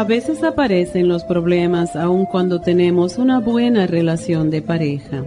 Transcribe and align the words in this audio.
A 0.00 0.04
veces 0.04 0.42
aparecen 0.42 1.08
los 1.08 1.24
problemas 1.24 1.94
aun 1.94 2.24
cuando 2.24 2.62
tenemos 2.62 3.18
una 3.18 3.38
buena 3.38 3.86
relación 3.86 4.48
de 4.48 4.62
pareja. 4.62 5.24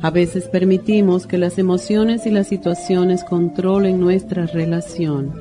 A 0.00 0.10
veces 0.10 0.46
permitimos 0.46 1.26
que 1.26 1.38
las 1.38 1.58
emociones 1.58 2.24
y 2.24 2.30
las 2.30 2.46
situaciones 2.46 3.24
controlen 3.24 3.98
nuestra 3.98 4.46
relación. 4.46 5.34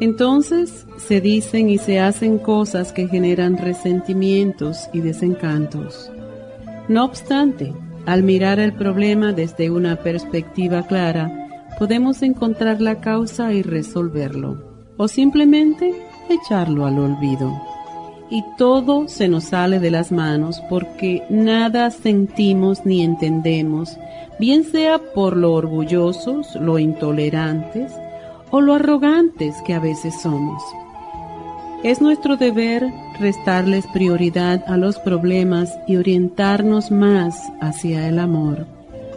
Entonces 0.00 0.84
se 0.96 1.20
dicen 1.20 1.70
y 1.70 1.78
se 1.78 2.00
hacen 2.00 2.38
cosas 2.38 2.92
que 2.92 3.06
generan 3.06 3.56
resentimientos 3.56 4.90
y 4.92 5.00
desencantos. 5.00 6.10
No 6.88 7.04
obstante, 7.04 7.72
al 8.04 8.24
mirar 8.24 8.58
el 8.58 8.72
problema 8.72 9.32
desde 9.32 9.70
una 9.70 9.94
perspectiva 9.94 10.88
clara, 10.88 11.30
podemos 11.78 12.22
encontrar 12.22 12.80
la 12.80 12.96
causa 12.96 13.52
y 13.52 13.62
resolverlo, 13.62 14.58
o 14.96 15.06
simplemente 15.06 15.94
echarlo 16.28 16.84
al 16.84 16.98
olvido 16.98 17.75
y 18.30 18.44
todo 18.56 19.08
se 19.08 19.28
nos 19.28 19.44
sale 19.44 19.78
de 19.78 19.90
las 19.90 20.12
manos 20.12 20.62
porque 20.68 21.22
nada 21.30 21.90
sentimos 21.90 22.84
ni 22.84 23.02
entendemos, 23.02 23.96
bien 24.38 24.64
sea 24.64 24.98
por 24.98 25.36
lo 25.36 25.52
orgullosos, 25.52 26.54
lo 26.56 26.78
intolerantes 26.78 27.92
o 28.50 28.60
lo 28.60 28.74
arrogantes 28.74 29.54
que 29.64 29.74
a 29.74 29.80
veces 29.80 30.20
somos. 30.20 30.62
Es 31.82 32.00
nuestro 32.00 32.36
deber 32.36 32.84
restarles 33.20 33.86
prioridad 33.86 34.64
a 34.66 34.76
los 34.76 34.98
problemas 34.98 35.72
y 35.86 35.96
orientarnos 35.96 36.90
más 36.90 37.40
hacia 37.60 38.08
el 38.08 38.18
amor. 38.18 38.66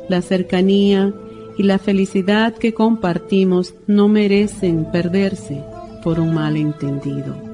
La 0.07 0.21
cercanía 0.21 1.13
y 1.57 1.63
la 1.63 1.80
felicidad 1.80 2.53
que 2.53 2.73
compartimos 2.73 3.73
no 3.87 4.07
merecen 4.07 4.85
perderse 4.85 5.63
por 6.03 6.19
un 6.19 6.33
malentendido. 6.33 7.48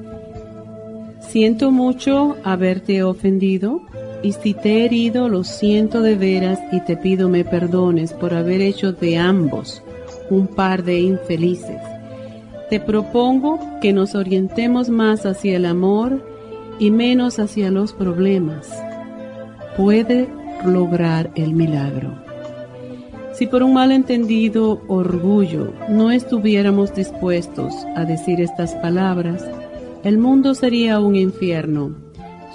Siento 1.28 1.70
mucho 1.70 2.36
haberte 2.44 3.02
ofendido 3.02 3.82
y 4.22 4.32
si 4.32 4.54
te 4.54 4.78
he 4.78 4.84
herido 4.86 5.28
lo 5.28 5.44
siento 5.44 6.00
de 6.00 6.14
veras 6.14 6.58
y 6.72 6.80
te 6.80 6.96
pido 6.96 7.28
me 7.28 7.44
perdones 7.44 8.12
por 8.12 8.32
haber 8.32 8.60
hecho 8.60 8.92
de 8.92 9.18
ambos 9.18 9.82
un 10.30 10.46
par 10.46 10.84
de 10.84 11.00
infelices. 11.00 11.80
Te 12.70 12.80
propongo 12.80 13.60
que 13.80 13.92
nos 13.92 14.14
orientemos 14.14 14.88
más 14.88 15.26
hacia 15.26 15.56
el 15.56 15.66
amor 15.66 16.24
y 16.78 16.90
menos 16.90 17.38
hacia 17.38 17.70
los 17.70 17.92
problemas. 17.92 18.68
Puede 19.76 20.28
lograr 20.64 21.30
el 21.34 21.52
milagro. 21.52 22.14
Si 23.34 23.46
por 23.46 23.62
un 23.62 23.74
malentendido 23.74 24.80
orgullo 24.88 25.72
no 25.88 26.10
estuviéramos 26.10 26.94
dispuestos 26.94 27.74
a 27.94 28.04
decir 28.04 28.40
estas 28.40 28.74
palabras, 28.76 29.44
el 30.06 30.18
mundo 30.18 30.54
sería 30.54 31.00
un 31.00 31.16
infierno 31.16 31.96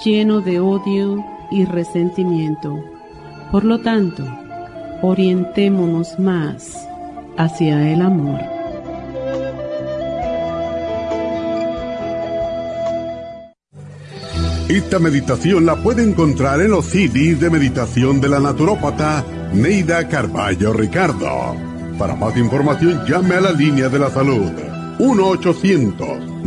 lleno 0.06 0.40
de 0.40 0.62
odio 0.62 1.22
y 1.52 1.66
resentimiento. 1.66 2.82
Por 3.52 3.66
lo 3.66 3.82
tanto, 3.82 4.24
orientémonos 5.02 6.18
más 6.18 6.88
hacia 7.38 7.92
el 7.92 8.04
amor. 8.04 8.40
Esta 14.70 15.00
meditación 15.00 15.66
la 15.66 15.76
puede 15.76 16.06
encontrar 16.06 16.62
en 16.62 16.72
los 16.72 16.86
CDs 16.86 17.42
de 17.42 17.50
meditación 17.50 18.22
de 18.22 18.30
la 18.30 18.40
naturópata 18.40 19.26
Neida 19.54 20.08
Carballo 20.08 20.72
Ricardo. 20.72 21.58
Para 22.00 22.16
más 22.16 22.38
información 22.38 23.02
llame 23.06 23.36
a 23.36 23.42
la 23.42 23.52
línea 23.52 23.90
de 23.90 24.00
la 24.00 24.10
salud 24.10 24.50
1 25.00 25.28
800 25.28 26.31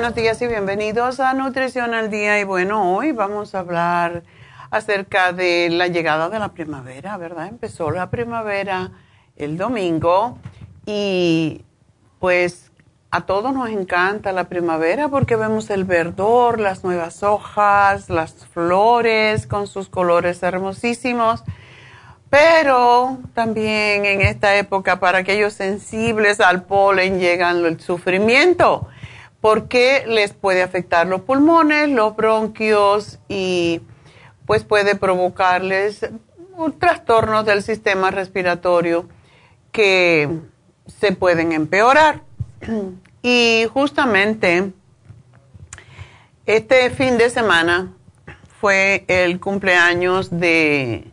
Buenos 0.00 0.14
días 0.14 0.40
y 0.40 0.46
bienvenidos 0.46 1.20
a 1.20 1.34
Nutrición 1.34 1.92
al 1.92 2.10
Día. 2.10 2.40
Y 2.40 2.44
bueno, 2.44 2.96
hoy 2.96 3.12
vamos 3.12 3.54
a 3.54 3.58
hablar 3.58 4.22
acerca 4.70 5.34
de 5.34 5.68
la 5.68 5.88
llegada 5.88 6.30
de 6.30 6.38
la 6.38 6.54
primavera, 6.54 7.18
¿verdad? 7.18 7.48
Empezó 7.48 7.90
la 7.90 8.08
primavera 8.08 8.92
el 9.36 9.58
domingo 9.58 10.38
y 10.86 11.66
pues 12.18 12.72
a 13.10 13.26
todos 13.26 13.52
nos 13.52 13.68
encanta 13.68 14.32
la 14.32 14.44
primavera 14.44 15.10
porque 15.10 15.36
vemos 15.36 15.68
el 15.68 15.84
verdor, 15.84 16.60
las 16.60 16.82
nuevas 16.82 17.22
hojas, 17.22 18.08
las 18.08 18.46
flores 18.46 19.46
con 19.46 19.66
sus 19.66 19.90
colores 19.90 20.42
hermosísimos. 20.42 21.44
Pero 22.30 23.18
también 23.34 24.06
en 24.06 24.22
esta 24.22 24.56
época 24.56 24.98
para 24.98 25.18
aquellos 25.18 25.52
sensibles 25.52 26.40
al 26.40 26.62
polen 26.62 27.20
llegan 27.20 27.66
el 27.66 27.78
sufrimiento 27.80 28.88
porque 29.40 30.04
les 30.06 30.32
puede 30.32 30.62
afectar 30.62 31.06
los 31.06 31.22
pulmones, 31.22 31.88
los 31.88 32.14
bronquios 32.14 33.18
y 33.28 33.80
pues 34.46 34.64
puede 34.64 34.96
provocarles 34.96 36.08
trastornos 36.78 37.46
del 37.46 37.62
sistema 37.62 38.10
respiratorio 38.10 39.08
que 39.72 40.28
se 41.00 41.12
pueden 41.12 41.52
empeorar. 41.52 42.22
Y 43.22 43.66
justamente 43.74 44.72
este 46.46 46.88
fin 46.88 47.18
de 47.18 47.28
semana 47.28 47.92
fue 48.58 49.04
el 49.08 49.38
cumpleaños 49.40 50.30
de, 50.30 51.12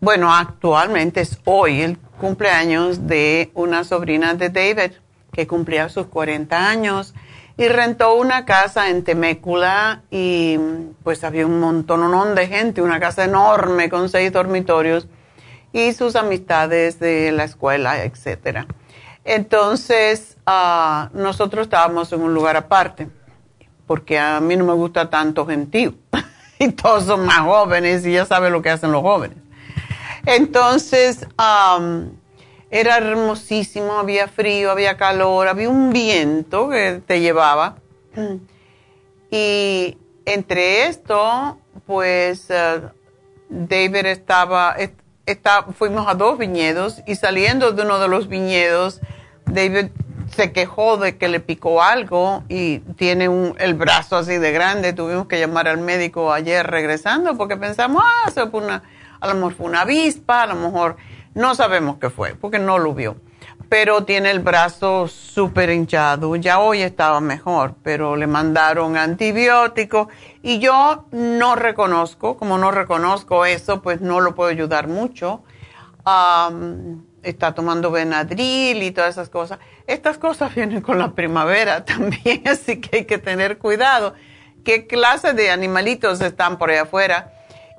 bueno, 0.00 0.34
actualmente 0.34 1.20
es 1.20 1.38
hoy 1.44 1.82
el 1.82 1.98
cumpleaños 1.98 3.06
de 3.06 3.52
una 3.54 3.84
sobrina 3.84 4.34
de 4.34 4.48
David 4.48 4.96
que 5.32 5.46
cumplía 5.46 5.88
sus 5.88 6.06
40 6.06 6.68
años 6.68 7.14
y 7.56 7.68
rentó 7.68 8.14
una 8.14 8.44
casa 8.44 8.88
en 8.88 9.02
Temécula 9.02 10.02
y 10.10 10.58
pues 11.02 11.24
había 11.24 11.44
un 11.44 11.58
montón 11.60 12.34
de 12.34 12.46
gente, 12.46 12.82
una 12.82 13.00
casa 13.00 13.24
enorme 13.24 13.90
con 13.90 14.08
seis 14.08 14.32
dormitorios 14.32 15.08
y 15.72 15.92
sus 15.92 16.16
amistades 16.16 17.00
de 17.00 17.32
la 17.32 17.44
escuela, 17.44 18.04
etcétera. 18.04 18.66
Entonces, 19.24 20.38
ah, 20.46 21.10
nosotros 21.12 21.64
estábamos 21.66 22.12
en 22.12 22.22
un 22.22 22.32
lugar 22.32 22.56
aparte, 22.56 23.08
porque 23.86 24.18
a 24.18 24.40
mí 24.40 24.56
no 24.56 24.64
me 24.64 24.72
gusta 24.72 25.10
tanto 25.10 25.44
gentío. 25.44 25.94
y 26.58 26.68
todos 26.72 27.04
son 27.04 27.26
más 27.26 27.40
jóvenes 27.40 28.06
y 28.06 28.12
ya 28.12 28.24
sabe 28.24 28.50
lo 28.50 28.62
que 28.62 28.70
hacen 28.70 28.92
los 28.92 29.02
jóvenes. 29.02 29.36
Entonces, 30.24 31.26
era 32.70 32.98
hermosísimo, 32.98 33.94
había 33.94 34.28
frío, 34.28 34.70
había 34.70 34.96
calor, 34.96 35.48
había 35.48 35.68
un 35.68 35.90
viento 35.92 36.68
que 36.68 37.02
te 37.06 37.20
llevaba. 37.20 37.76
Y 39.30 39.98
entre 40.24 40.86
esto, 40.86 41.58
pues 41.86 42.46
eh, 42.48 42.80
David 43.50 44.06
estaba, 44.06 44.74
fuimos 45.74 46.08
a 46.08 46.14
dos 46.14 46.38
viñedos 46.38 47.02
y 47.06 47.14
saliendo 47.14 47.72
de 47.72 47.82
uno 47.82 47.98
de 47.98 48.08
los 48.08 48.28
viñedos, 48.28 49.02
David 49.44 49.88
se 50.34 50.52
quejó 50.52 50.96
de 50.96 51.16
que 51.16 51.28
le 51.28 51.40
picó 51.40 51.82
algo 51.82 52.44
y 52.48 52.78
tiene 52.96 53.28
el 53.58 53.74
brazo 53.74 54.16
así 54.16 54.36
de 54.36 54.52
grande. 54.52 54.92
Tuvimos 54.92 55.26
que 55.26 55.38
llamar 55.38 55.68
al 55.68 55.78
médico 55.78 56.32
ayer 56.32 56.66
regresando 56.66 57.36
porque 57.36 57.56
pensamos, 57.56 58.02
ah, 58.04 58.48
una, 58.52 58.82
a 59.20 59.28
lo 59.28 59.34
mejor 59.34 59.54
fue 59.54 59.66
una 59.66 59.82
avispa, 59.82 60.42
a 60.42 60.46
lo 60.46 60.54
mejor 60.56 60.96
no 61.38 61.54
sabemos 61.54 61.96
qué 61.98 62.10
fue 62.10 62.34
porque 62.34 62.58
no 62.58 62.78
lo 62.78 62.92
vio. 62.92 63.16
Pero 63.70 64.04
tiene 64.04 64.30
el 64.30 64.40
brazo 64.40 65.08
súper 65.08 65.70
hinchado. 65.70 66.36
Ya 66.36 66.58
hoy 66.58 66.82
estaba 66.82 67.20
mejor, 67.20 67.74
pero 67.82 68.16
le 68.16 68.26
mandaron 68.26 68.96
antibióticos 68.96 70.08
y 70.42 70.58
yo 70.58 71.06
no 71.12 71.54
reconozco, 71.54 72.36
como 72.36 72.58
no 72.58 72.70
reconozco 72.70 73.44
eso, 73.44 73.82
pues 73.82 74.00
no 74.00 74.20
lo 74.20 74.34
puedo 74.34 74.50
ayudar 74.50 74.88
mucho 74.88 75.42
está 77.22 77.54
tomando 77.54 77.90
Benadryl 77.90 78.82
y 78.82 78.90
todas 78.90 79.10
esas 79.10 79.28
cosas. 79.28 79.58
Estas 79.86 80.18
cosas 80.18 80.54
vienen 80.54 80.80
con 80.80 80.98
la 80.98 81.12
primavera 81.12 81.84
también, 81.84 82.46
así 82.48 82.80
que 82.80 82.98
hay 82.98 83.04
que 83.04 83.18
tener 83.18 83.58
cuidado. 83.58 84.14
¿Qué 84.64 84.86
clase 84.86 85.32
de 85.32 85.50
animalitos 85.50 86.20
están 86.20 86.58
por 86.58 86.70
ahí 86.70 86.78
afuera? 86.78 87.32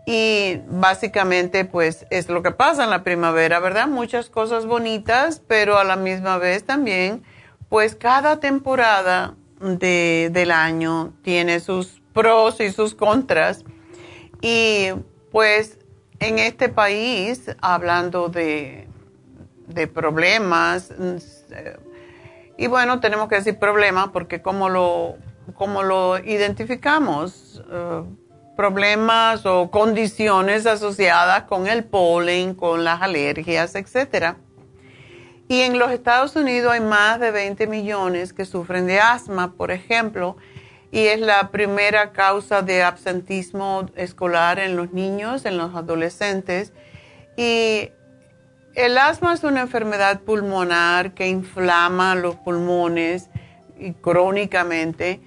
Y 0.10 0.62
básicamente, 0.68 1.66
pues 1.66 2.08
es 2.10 2.30
lo 2.30 2.42
que 2.42 2.50
pasa 2.50 2.84
en 2.84 2.90
la 2.90 3.04
primavera, 3.04 3.60
¿verdad? 3.60 3.88
Muchas 3.88 4.30
cosas 4.30 4.66
bonitas, 4.66 5.42
pero 5.48 5.78
a 5.78 5.84
la 5.84 5.98
misma 5.98 6.38
vez 6.40 6.64
también, 6.64 7.22
pues 7.70 7.96
cada 7.96 8.40
temporada 8.40 9.36
de, 9.60 10.30
del 10.32 10.50
año 10.50 11.14
tiene 11.22 11.60
sus 11.60 12.02
pros 12.14 12.60
y 12.60 12.72
sus 12.72 12.96
contras. 12.96 13.64
Y 14.42 14.88
pues 15.32 15.78
en 16.20 16.40
este 16.40 16.70
país, 16.70 17.56
hablando 17.62 18.30
de 18.30 18.90
de 19.70 19.88
problemas. 19.88 20.94
Y 22.58 22.68
bueno, 22.68 23.00
tenemos 23.00 23.30
que 23.30 23.36
decir 23.36 23.58
problemas 23.58 24.10
porque 24.10 24.42
como 24.42 24.68
lo, 24.68 25.16
como 25.54 25.84
lo 25.84 26.18
identificamos, 26.18 27.64
eh, 27.72 28.04
problemas 28.60 29.46
o 29.46 29.72
condiciones 29.72 30.66
asociadas 30.66 31.44
con 31.44 31.66
el 31.66 31.86
polen, 31.86 32.54
con 32.54 32.84
las 32.84 33.02
alergias, 33.02 33.74
etc. 33.74 34.36
Y 35.48 35.62
en 35.62 35.80
los 35.80 35.92
Estados 35.92 36.36
Unidos 36.36 36.74
hay 36.74 36.82
más 36.82 37.22
de 37.22 37.32
20 37.32 37.68
millones 37.68 38.34
que 38.34 38.44
sufren 38.44 38.86
de 38.86 39.00
asma, 39.00 39.54
por 39.54 39.72
ejemplo, 39.72 40.36
y 40.92 41.06
es 41.06 41.22
la 41.22 41.52
primera 41.52 42.12
causa 42.12 42.62
de 42.62 42.84
absentismo 42.84 43.86
escolar 43.96 44.60
en 44.60 44.76
los 44.76 44.92
niños, 44.92 45.46
en 45.46 45.58
los 45.58 45.74
adolescentes. 45.74 46.74
Y 47.38 47.92
el 48.76 48.98
asma 48.98 49.36
es 49.36 49.46
una 49.46 49.62
enfermedad 49.62 50.20
pulmonar 50.20 51.14
que 51.14 51.30
inflama 51.30 52.14
los 52.16 52.36
pulmones 52.36 53.30
crónicamente 54.02 55.22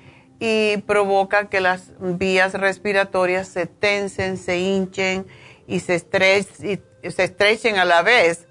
y 0.45 0.79
provoca 0.79 1.49
que 1.49 1.61
las 1.61 1.93
vías 2.01 2.55
respiratorias 2.55 3.47
se 3.47 3.67
tensen, 3.67 4.37
se 4.37 4.59
hinchen 4.59 5.25
y 5.69 5.79
se, 5.79 5.95
estrechen 5.95 7.79
a 7.79 7.85
la 7.85 8.03
vez 8.03 8.49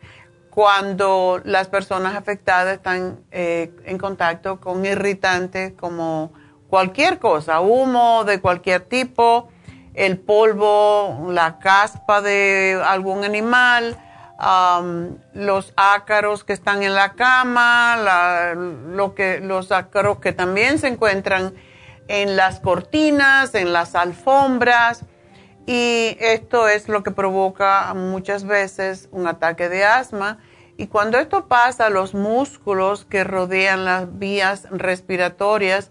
cuando 0.49 1.41
las 1.43 1.67
personas 1.67 2.15
afectadas 2.15 2.75
están 2.75 3.19
eh, 3.31 3.73
en 3.83 3.97
contacto 3.97 4.61
con 4.61 4.85
irritantes 4.85 5.73
como 5.73 6.31
cualquier 6.69 7.19
cosa, 7.19 7.59
humo 7.59 8.23
de 8.23 8.39
cualquier 8.39 8.83
tipo, 8.83 9.49
el 9.93 10.17
polvo, 10.17 11.27
la 11.29 11.59
caspa 11.59 12.21
de 12.21 12.81
algún 12.85 13.25
animal, 13.25 14.01
los 15.33 15.73
ácaros 15.75 16.45
que 16.45 16.53
están 16.53 16.83
en 16.83 16.95
la 16.95 17.15
cama, 17.15 18.53
lo 18.55 19.13
que, 19.13 19.41
los 19.41 19.73
ácaros 19.73 20.19
que 20.19 20.31
también 20.31 20.79
se 20.79 20.87
encuentran 20.87 21.53
en 22.11 22.35
las 22.35 22.59
cortinas, 22.59 23.55
en 23.55 23.71
las 23.71 23.95
alfombras. 23.95 25.05
Y 25.65 26.17
esto 26.19 26.67
es 26.67 26.89
lo 26.89 27.03
que 27.03 27.11
provoca 27.11 27.93
muchas 27.93 28.43
veces 28.43 29.07
un 29.11 29.27
ataque 29.27 29.69
de 29.69 29.85
asma. 29.85 30.39
Y 30.75 30.87
cuando 30.87 31.19
esto 31.19 31.47
pasa, 31.47 31.89
los 31.89 32.13
músculos 32.13 33.05
que 33.05 33.23
rodean 33.23 33.85
las 33.85 34.19
vías 34.19 34.67
respiratorias 34.71 35.89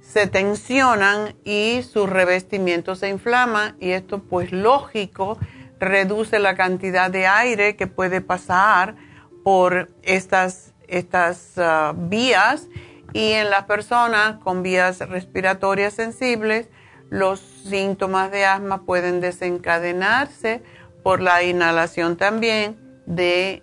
se 0.00 0.26
tensionan 0.26 1.36
y 1.44 1.82
su 1.84 2.08
revestimiento 2.08 2.96
se 2.96 3.08
inflama. 3.08 3.76
Y 3.78 3.92
esto 3.92 4.18
pues 4.18 4.50
lógico 4.50 5.38
reduce 5.78 6.40
la 6.40 6.56
cantidad 6.56 7.08
de 7.08 7.28
aire 7.28 7.76
que 7.76 7.86
puede 7.86 8.20
pasar 8.20 8.96
por 9.44 9.90
estas, 10.02 10.72
estas 10.88 11.56
ah, 11.56 11.92
vías 11.96 12.66
y 13.12 13.32
en 13.32 13.50
las 13.50 13.64
personas 13.64 14.38
con 14.38 14.62
vías 14.62 14.98
respiratorias 15.00 15.94
sensibles 15.94 16.68
los 17.10 17.40
síntomas 17.40 18.30
de 18.30 18.46
asma 18.46 18.84
pueden 18.86 19.20
desencadenarse 19.20 20.62
por 21.02 21.20
la 21.20 21.42
inhalación 21.42 22.16
también 22.16 22.78
de 23.06 23.62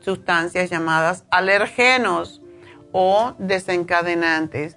sustancias 0.00 0.70
llamadas 0.70 1.24
alergenos 1.30 2.40
o 2.92 3.34
desencadenantes. 3.38 4.76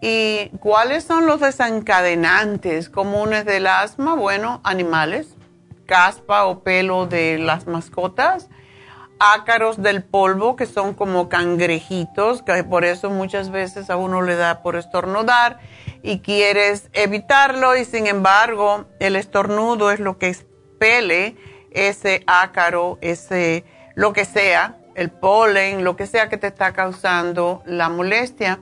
¿Y 0.00 0.50
cuáles 0.60 1.02
son 1.02 1.26
los 1.26 1.40
desencadenantes 1.40 2.88
comunes 2.88 3.44
del 3.44 3.66
asma? 3.66 4.14
Bueno, 4.14 4.60
animales, 4.62 5.36
caspa 5.86 6.44
o 6.44 6.62
pelo 6.62 7.06
de 7.06 7.38
las 7.38 7.66
mascotas, 7.66 8.48
ácaros 9.18 9.82
del 9.82 10.02
polvo 10.04 10.56
que 10.56 10.66
son 10.66 10.94
como 10.94 11.28
cangrejitos, 11.28 12.42
que 12.42 12.64
por 12.64 12.84
eso 12.84 13.10
muchas 13.10 13.50
veces 13.50 13.90
a 13.90 13.96
uno 13.96 14.22
le 14.22 14.36
da 14.36 14.62
por 14.62 14.76
estornudar 14.76 15.58
y 16.02 16.20
quieres 16.20 16.88
evitarlo 16.92 17.76
y 17.76 17.84
sin 17.84 18.06
embargo 18.06 18.86
el 19.00 19.16
estornudo 19.16 19.90
es 19.90 20.00
lo 20.00 20.18
que 20.18 20.28
expele 20.28 21.36
ese 21.70 22.22
ácaro, 22.26 22.98
ese 23.00 23.64
lo 23.94 24.12
que 24.12 24.24
sea, 24.24 24.78
el 24.94 25.10
polen, 25.10 25.84
lo 25.84 25.96
que 25.96 26.06
sea 26.06 26.28
que 26.28 26.36
te 26.36 26.46
está 26.46 26.72
causando 26.72 27.62
la 27.66 27.88
molestia. 27.88 28.60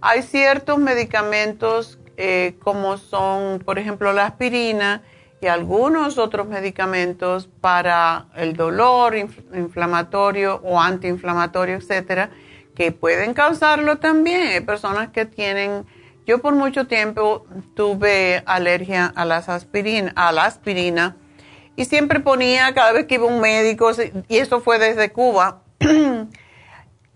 Hay 0.00 0.22
ciertos 0.22 0.78
medicamentos 0.78 1.98
eh, 2.16 2.56
como 2.62 2.98
son, 2.98 3.60
por 3.60 3.78
ejemplo, 3.78 4.12
la 4.12 4.26
aspirina, 4.26 5.02
y 5.40 5.46
algunos 5.46 6.18
otros 6.18 6.46
medicamentos 6.48 7.48
para 7.60 8.26
el 8.36 8.54
dolor 8.54 9.16
inflamatorio 9.16 10.60
o 10.62 10.80
antiinflamatorio, 10.80 11.76
etcétera, 11.76 12.30
que 12.74 12.92
pueden 12.92 13.32
causarlo 13.32 13.98
también. 13.98 14.48
Hay 14.48 14.60
personas 14.60 15.08
que 15.08 15.24
tienen, 15.24 15.86
yo 16.26 16.40
por 16.40 16.54
mucho 16.54 16.86
tiempo 16.86 17.46
tuve 17.74 18.42
alergia 18.46 19.06
a 19.06 19.24
las 19.24 19.48
aspirina, 19.48 20.12
a 20.14 20.30
la 20.32 20.44
aspirina 20.44 21.16
y 21.76 21.86
siempre 21.86 22.20
ponía 22.20 22.74
cada 22.74 22.92
vez 22.92 23.06
que 23.06 23.14
iba 23.14 23.26
un 23.26 23.40
médico 23.40 23.90
y 24.28 24.36
eso 24.36 24.60
fue 24.60 24.78
desde 24.78 25.10
Cuba. 25.10 25.62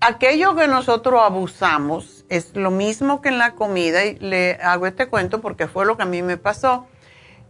Aquello 0.00 0.54
que 0.54 0.69
nosotros 0.69 1.21
abusamos 1.23 2.25
es 2.31 2.57
lo 2.57 2.71
mismo 2.71 3.21
que 3.21 3.28
en 3.28 3.38
la 3.38 3.54
comida 3.54 4.04
y 4.04 4.19
le 4.19 4.54
hago 4.62 4.87
este 4.87 5.09
cuento 5.09 5.40
porque 5.43 5.66
fue 5.66 5.85
lo 5.85 5.97
que 5.97 6.02
a 6.02 6.07
mí 6.07 6.23
me 6.23 6.37
pasó 6.37 6.87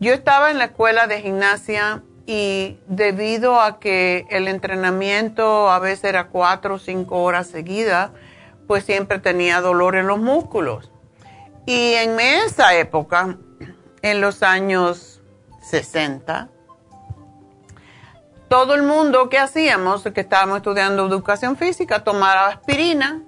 yo 0.05 0.13
estaba 0.13 0.51
en 0.51 0.59
la 0.59 0.67
escuela 0.67 1.07
de 1.07 1.23
gimnasia 1.23 2.03
y 2.27 2.79
debido 2.87 3.61
a 3.61 3.81
que 3.81 4.27
el 4.31 4.49
entrenamiento 4.49 5.71
a 5.71 5.79
veces 5.79 6.05
era 6.05 6.29
cuatro 6.29 6.75
o 6.75 6.79
cinco 6.79 7.23
horas 7.23 7.47
seguidas, 7.47 8.11
pues 8.67 8.85
siempre 8.85 9.19
tenía 9.19 9.61
dolor 9.61 9.97
en 9.97 10.07
los 10.07 10.19
músculos. 10.19 10.91
Y 11.67 11.95
en 11.95 12.21
esa 12.21 12.75
época, 12.77 13.39
en 14.03 14.21
los 14.21 14.43
años 14.43 15.23
60, 15.63 16.49
todo 18.49 18.75
el 18.75 18.83
mundo 18.83 19.31
que 19.31 19.39
hacíamos, 19.39 20.03
que 20.03 20.21
estábamos 20.21 20.59
estudiando 20.59 21.07
educación 21.07 21.57
física, 21.57 22.05
tomaba 22.05 22.49
aspirina 22.49 23.23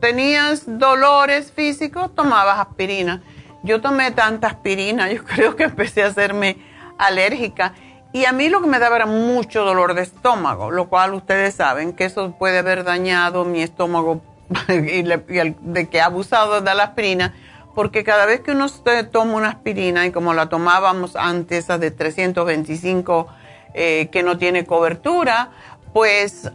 tenías 0.00 0.64
dolores 0.66 1.52
físicos, 1.52 2.14
tomabas 2.14 2.60
aspirina. 2.60 3.22
Yo 3.64 3.80
tomé 3.80 4.10
tanta 4.10 4.48
aspirina, 4.48 5.10
yo 5.12 5.24
creo 5.24 5.56
que 5.56 5.64
empecé 5.64 6.04
a 6.04 6.08
hacerme 6.08 6.58
alérgica. 6.98 7.72
Y 8.12 8.26
a 8.26 8.32
mí 8.32 8.48
lo 8.48 8.60
que 8.60 8.68
me 8.68 8.78
daba 8.78 8.96
era 8.96 9.06
mucho 9.06 9.64
dolor 9.64 9.94
de 9.94 10.02
estómago, 10.02 10.70
lo 10.70 10.88
cual 10.88 11.14
ustedes 11.14 11.54
saben 11.54 11.94
que 11.94 12.04
eso 12.04 12.32
puede 12.38 12.58
haber 12.58 12.84
dañado 12.84 13.44
mi 13.44 13.60
estómago 13.60 14.22
y, 14.68 15.02
de 15.02 15.88
que 15.88 15.98
he 15.98 16.00
abusado 16.00 16.60
de 16.60 16.74
la 16.74 16.84
aspirina, 16.84 17.34
porque 17.74 18.04
cada 18.04 18.24
vez 18.24 18.40
que 18.40 18.52
uno 18.52 18.66
toma 19.10 19.34
una 19.34 19.48
aspirina, 19.48 20.06
y 20.06 20.12
como 20.12 20.32
la 20.32 20.48
tomábamos 20.48 21.16
antes, 21.16 21.64
esa 21.64 21.78
de 21.78 21.90
325 21.90 23.26
eh, 23.72 24.08
que 24.12 24.22
no 24.22 24.38
tiene 24.38 24.64
cobertura, 24.64 25.50
pues 25.92 26.50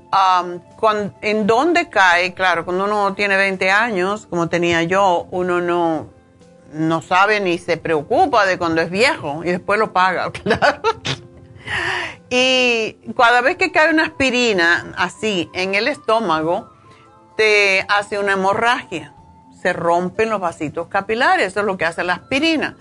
en 1.22 1.48
dónde 1.48 1.90
cae, 1.90 2.34
claro, 2.34 2.64
cuando 2.64 2.86
uno 2.86 3.14
tiene 3.16 3.36
20 3.36 3.70
años, 3.70 4.28
como 4.28 4.48
tenía 4.48 4.84
yo, 4.84 5.28
uno 5.32 5.60
no, 5.60 6.08
no 6.74 7.02
sabe 7.02 7.40
ni 7.40 7.58
se 7.58 7.78
preocupa 7.78 8.46
de 8.46 8.58
cuando 8.58 8.82
es 8.82 8.90
viejo 8.90 9.42
y 9.44 9.52
después 9.52 9.80
lo 9.80 9.94
paga, 9.94 10.32
claro. 10.44 10.82
y 12.30 12.98
cada 13.18 13.42
vez 13.42 13.58
que 13.58 13.72
cae 13.72 13.92
una 13.92 14.04
aspirina 14.04 14.94
así 14.98 15.50
en 15.54 15.76
el 15.76 15.88
estómago, 15.88 16.70
te 17.36 17.86
hace 17.88 18.20
una 18.20 18.34
hemorragia, 18.34 19.14
se 19.62 19.74
rompen 19.74 20.30
los 20.30 20.40
vasitos 20.40 20.88
capilares, 20.88 21.48
eso 21.48 21.62
es 21.62 21.66
lo 21.66 21.78
que 21.78 21.86
hace 21.86 22.04
la 22.04 22.14
aspirina. 22.14 22.76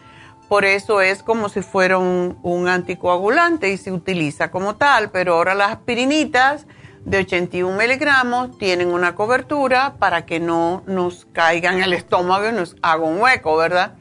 Por 0.49 0.65
eso 0.65 1.03
es 1.03 1.23
como 1.23 1.51
si 1.51 1.61
fuera 1.61 1.99
un, 1.99 2.69
anticoagulante 2.69 3.69
y 3.71 3.77
se 3.77 3.93
utiliza 3.93 4.51
como 4.51 4.77
tal, 4.77 5.11
pero 5.11 5.35
ahora 5.35 5.55
las 5.55 5.73
aspirinitas 5.73 6.67
de 7.05 7.19
81 7.19 7.77
miligramos 7.77 8.59
tienen 8.59 8.93
una 8.93 9.15
cobertura 9.15 9.95
para 9.99 10.27
que 10.27 10.41
no 10.41 10.83
nos 10.87 11.27
caiga 11.33 11.73
en 11.73 11.83
el 11.83 11.93
estómago 11.93 12.49
y 12.49 12.53
nos 12.53 12.77
haga 12.83 13.03
un 13.03 13.21
hueco, 13.21 13.57
¿verdad? 13.57 13.95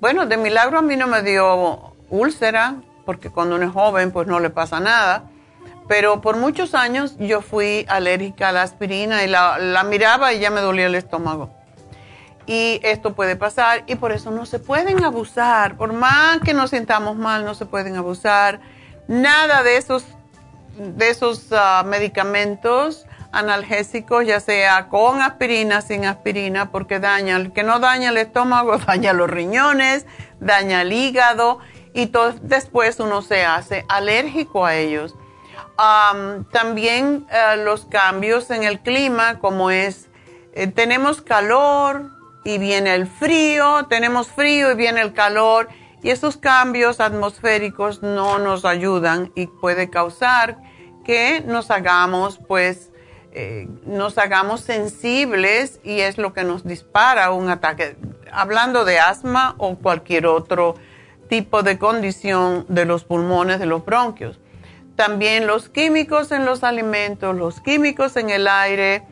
Bueno, 0.00 0.26
de 0.26 0.36
milagro 0.36 0.78
a 0.78 0.82
mí 0.82 0.96
no 0.96 1.06
me 1.06 1.22
dio 1.22 1.94
úlcera, 2.08 2.76
porque 3.04 3.30
cuando 3.30 3.56
uno 3.56 3.66
es 3.66 3.72
joven 3.72 4.10
pues 4.10 4.26
no 4.26 4.40
le 4.40 4.50
pasa 4.50 4.80
nada, 4.80 5.30
pero 5.88 6.20
por 6.20 6.36
muchos 6.36 6.74
años 6.74 7.16
yo 7.18 7.42
fui 7.42 7.84
alérgica 7.88 8.48
a 8.48 8.52
la 8.52 8.62
aspirina 8.62 9.24
y 9.24 9.28
la, 9.28 9.58
la 9.58 9.84
miraba 9.84 10.32
y 10.32 10.40
ya 10.40 10.50
me 10.50 10.60
dolía 10.60 10.86
el 10.86 10.94
estómago 10.94 11.50
y 12.50 12.80
esto 12.82 13.14
puede 13.14 13.36
pasar 13.36 13.84
y 13.86 13.94
por 13.94 14.10
eso 14.10 14.32
no 14.32 14.44
se 14.44 14.58
pueden 14.58 15.04
abusar, 15.04 15.76
por 15.76 15.92
más 15.92 16.40
que 16.40 16.52
nos 16.52 16.70
sintamos 16.70 17.16
mal, 17.16 17.44
no 17.44 17.54
se 17.54 17.64
pueden 17.64 17.94
abusar. 17.94 18.60
Nada 19.06 19.62
de 19.62 19.76
esos, 19.76 20.04
de 20.80 21.10
esos 21.10 21.48
ah, 21.52 21.84
medicamentos 21.86 23.06
analgésicos, 23.32 24.26
ya 24.26 24.40
sea 24.40 24.88
con 24.88 25.20
aspirina, 25.20 25.82
sin 25.82 26.04
aspirina, 26.04 26.72
porque 26.72 26.98
daña, 26.98 27.36
el 27.36 27.52
que 27.52 27.62
no 27.62 27.78
daña 27.78 28.10
el 28.10 28.16
estómago, 28.16 28.78
daña 28.86 29.12
los 29.12 29.28
riñones, 29.28 30.06
daña 30.40 30.82
el 30.82 30.92
hígado 30.92 31.58
y 31.92 32.10
después 32.42 32.98
uno 32.98 33.22
se 33.22 33.44
hace 33.44 33.84
alérgico 33.88 34.64
a 34.64 34.74
ellos. 34.76 35.14
también 36.50 37.26
ah, 37.30 37.56
los 37.56 37.84
cambios 37.84 38.50
en 38.50 38.64
el 38.64 38.80
clima, 38.80 39.38
como 39.38 39.70
es, 39.70 40.08
eh, 40.54 40.66
tenemos 40.66 41.20
calor, 41.20 42.10
y 42.44 42.58
viene 42.58 42.94
el 42.94 43.06
frío, 43.06 43.86
tenemos 43.88 44.28
frío 44.28 44.72
y 44.72 44.74
viene 44.74 45.02
el 45.02 45.12
calor 45.12 45.68
y 46.02 46.10
esos 46.10 46.36
cambios 46.36 47.00
atmosféricos 47.00 48.02
no 48.02 48.38
nos 48.38 48.64
ayudan 48.64 49.32
y 49.34 49.46
puede 49.46 49.90
causar 49.90 50.56
que 51.04 51.42
nos 51.42 51.70
hagamos 51.70 52.38
pues 52.46 52.90
eh, 53.32 53.68
nos 53.86 54.18
hagamos 54.18 54.60
sensibles 54.60 55.80
y 55.84 56.00
es 56.00 56.18
lo 56.18 56.32
que 56.32 56.44
nos 56.44 56.64
dispara 56.64 57.30
un 57.30 57.48
ataque 57.48 57.96
hablando 58.32 58.84
de 58.84 58.98
asma 58.98 59.54
o 59.58 59.76
cualquier 59.76 60.26
otro 60.26 60.74
tipo 61.28 61.62
de 61.62 61.78
condición 61.78 62.66
de 62.68 62.84
los 62.84 63.04
pulmones 63.04 63.60
de 63.60 63.66
los 63.66 63.84
bronquios 63.84 64.40
también 64.96 65.46
los 65.46 65.68
químicos 65.68 66.32
en 66.32 66.44
los 66.44 66.64
alimentos 66.64 67.36
los 67.36 67.60
químicos 67.60 68.16
en 68.16 68.30
el 68.30 68.48
aire 68.48 69.04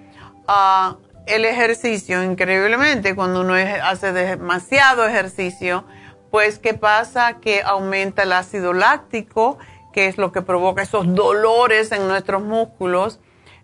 uh, 0.49 0.97
el 1.29 1.45
ejercicio, 1.45 2.23
increíblemente, 2.23 3.15
cuando 3.15 3.43
uno 3.43 3.55
hace 3.55 4.13
demasiado 4.13 5.07
ejercicio, 5.07 5.85
pues 6.31 6.59
¿qué 6.59 6.75
pasa? 6.75 7.35
Que 7.35 7.63
aumenta 7.63 8.23
el 8.23 8.33
ácido 8.33 8.73
láctico, 8.73 9.59
que 9.93 10.07
es 10.07 10.19
lo 10.19 10.33
que 10.33 10.43
provoca 10.43 10.83
esos 10.83 11.15
dolores 11.15 11.93
en 11.93 12.09
nuestros 12.09 12.43
músculos, 12.43 13.21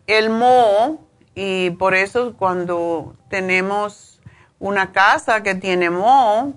el 0.06 0.30
moho, 0.30 0.98
y 1.34 1.70
por 1.70 1.94
eso 1.94 2.34
cuando 2.36 3.16
tenemos 3.28 4.20
una 4.58 4.92
casa 4.92 5.42
que 5.42 5.54
tiene 5.54 5.90
moho, 5.90 6.54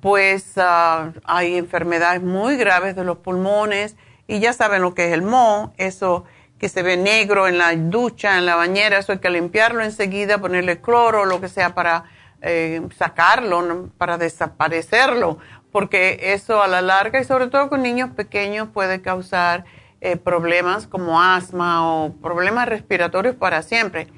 pues 0.00 0.54
ah, 0.56 1.12
hay 1.24 1.56
enfermedades 1.56 2.22
muy 2.22 2.56
graves 2.56 2.96
de 2.96 3.04
los 3.04 3.18
pulmones, 3.18 3.96
y 4.26 4.38
ya 4.38 4.52
saben 4.52 4.82
lo 4.82 4.94
que 4.94 5.08
es 5.08 5.12
el 5.12 5.22
moho, 5.22 5.72
eso 5.76 6.24
que 6.58 6.68
se 6.68 6.82
ve 6.82 6.96
negro 6.96 7.48
en 7.48 7.58
la 7.58 7.74
ducha, 7.74 8.38
en 8.38 8.46
la 8.46 8.54
bañera, 8.54 8.98
eso 8.98 9.12
hay 9.12 9.18
que 9.18 9.30
limpiarlo 9.30 9.82
enseguida, 9.82 10.38
ponerle 10.38 10.80
cloro 10.80 11.24
lo 11.24 11.40
que 11.40 11.48
sea 11.48 11.74
para 11.74 12.04
eh, 12.42 12.82
sacarlo, 12.96 13.90
para 13.98 14.18
desaparecerlo, 14.18 15.38
porque 15.72 16.18
eso 16.34 16.62
a 16.62 16.68
la 16.68 16.82
larga 16.82 17.20
y 17.20 17.24
sobre 17.24 17.48
todo 17.48 17.68
con 17.68 17.82
niños 17.82 18.10
pequeños 18.10 18.68
puede 18.72 19.02
causar 19.02 19.64
eh, 20.00 20.16
problemas 20.16 20.86
como 20.86 21.20
asma 21.20 21.86
o 21.88 22.14
problemas 22.14 22.68
respiratorios 22.68 23.36
para 23.36 23.62
siempre. 23.62 24.08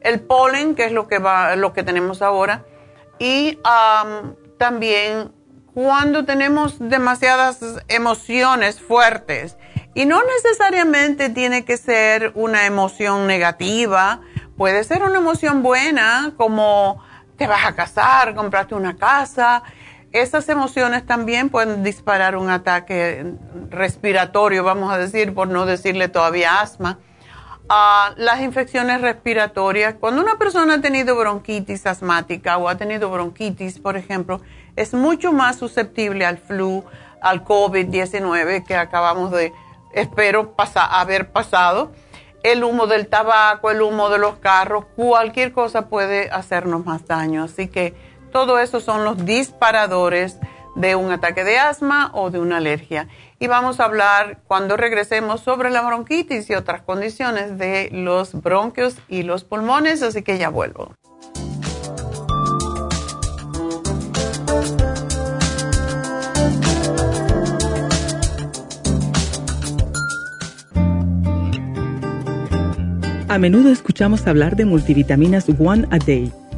El 0.00 0.20
polen, 0.20 0.74
que 0.74 0.84
es 0.84 0.92
lo 0.92 1.08
que, 1.08 1.18
va, 1.18 1.56
lo 1.56 1.72
que 1.72 1.82
tenemos 1.82 2.22
ahora, 2.22 2.64
y 3.18 3.58
también 4.58 5.32
cuando 5.74 6.24
tenemos 6.24 6.78
demasiadas 6.78 7.60
emociones 7.88 8.80
fuertes, 8.80 9.56
y 9.94 10.06
no 10.06 10.20
necesariamente 10.22 11.30
tiene 11.30 11.64
que 11.64 11.76
ser 11.76 12.32
una 12.34 12.66
emoción 12.66 13.26
negativa, 13.26 14.20
puede 14.56 14.84
ser 14.84 15.02
una 15.02 15.18
emoción 15.18 15.62
buena, 15.62 16.32
como 16.36 17.02
te 17.36 17.46
vas 17.46 17.66
a 17.66 17.74
casar, 17.74 18.34
compraste 18.34 18.74
una 18.74 18.96
casa. 18.96 19.62
Esas 20.12 20.48
emociones 20.48 21.06
también 21.06 21.50
pueden 21.50 21.84
disparar 21.84 22.34
un 22.34 22.50
ataque 22.50 23.34
respiratorio, 23.70 24.64
vamos 24.64 24.92
a 24.92 24.98
decir, 24.98 25.34
por 25.34 25.46
no 25.46 25.66
decirle 25.66 26.08
todavía 26.08 26.60
asma. 26.60 26.98
Ah, 27.68 28.14
las 28.16 28.40
infecciones 28.40 29.00
respiratorias, 29.00 29.94
cuando 29.94 30.20
una 30.20 30.36
persona 30.36 30.74
ha 30.74 30.80
tenido 30.80 31.16
bronquitis 31.16 31.86
asmática 31.86 32.58
o 32.58 32.68
ha 32.68 32.76
tenido 32.76 33.08
bronquitis, 33.08 33.78
por 33.78 33.96
ejemplo, 33.96 34.40
es 34.74 34.94
mucho 34.94 35.32
más 35.32 35.56
susceptible 35.56 36.26
al 36.26 36.38
flu, 36.38 36.84
al 37.20 37.44
COVID-19 37.44 38.64
que 38.66 38.74
acabamos 38.74 39.30
de 39.30 39.52
espero 39.92 40.56
haber 40.74 41.30
pasado. 41.30 41.92
El 42.42 42.64
humo 42.64 42.88
del 42.88 43.06
tabaco, 43.06 43.70
el 43.70 43.82
humo 43.82 44.08
de 44.08 44.18
los 44.18 44.38
carros, 44.38 44.86
cualquier 44.96 45.52
cosa 45.52 45.86
puede 45.86 46.30
hacernos 46.30 46.84
más 46.84 47.06
daño. 47.06 47.44
Así 47.44 47.68
que 47.68 47.94
todo 48.30 48.58
eso 48.58 48.80
son 48.80 49.04
los 49.04 49.24
disparadores 49.24 50.38
de 50.76 50.94
un 50.94 51.10
ataque 51.10 51.44
de 51.44 51.58
asma 51.58 52.10
o 52.14 52.30
de 52.30 52.38
una 52.38 52.58
alergia. 52.58 53.08
Y 53.38 53.46
vamos 53.46 53.80
a 53.80 53.84
hablar 53.84 54.38
cuando 54.46 54.76
regresemos 54.76 55.40
sobre 55.40 55.70
la 55.70 55.82
bronquitis 55.82 56.48
y 56.50 56.54
otras 56.54 56.82
condiciones 56.82 57.58
de 57.58 57.90
los 57.92 58.40
bronquios 58.40 58.96
y 59.08 59.22
los 59.22 59.44
pulmones, 59.44 60.02
así 60.02 60.22
que 60.22 60.38
ya 60.38 60.48
vuelvo. 60.48 60.94
A 73.30 73.38
menudo 73.38 73.70
escuchamos 73.70 74.26
hablar 74.26 74.56
de 74.56 74.64
multivitaminas 74.64 75.46
One 75.48 75.86
a 75.92 75.98
Day, 75.98 76.32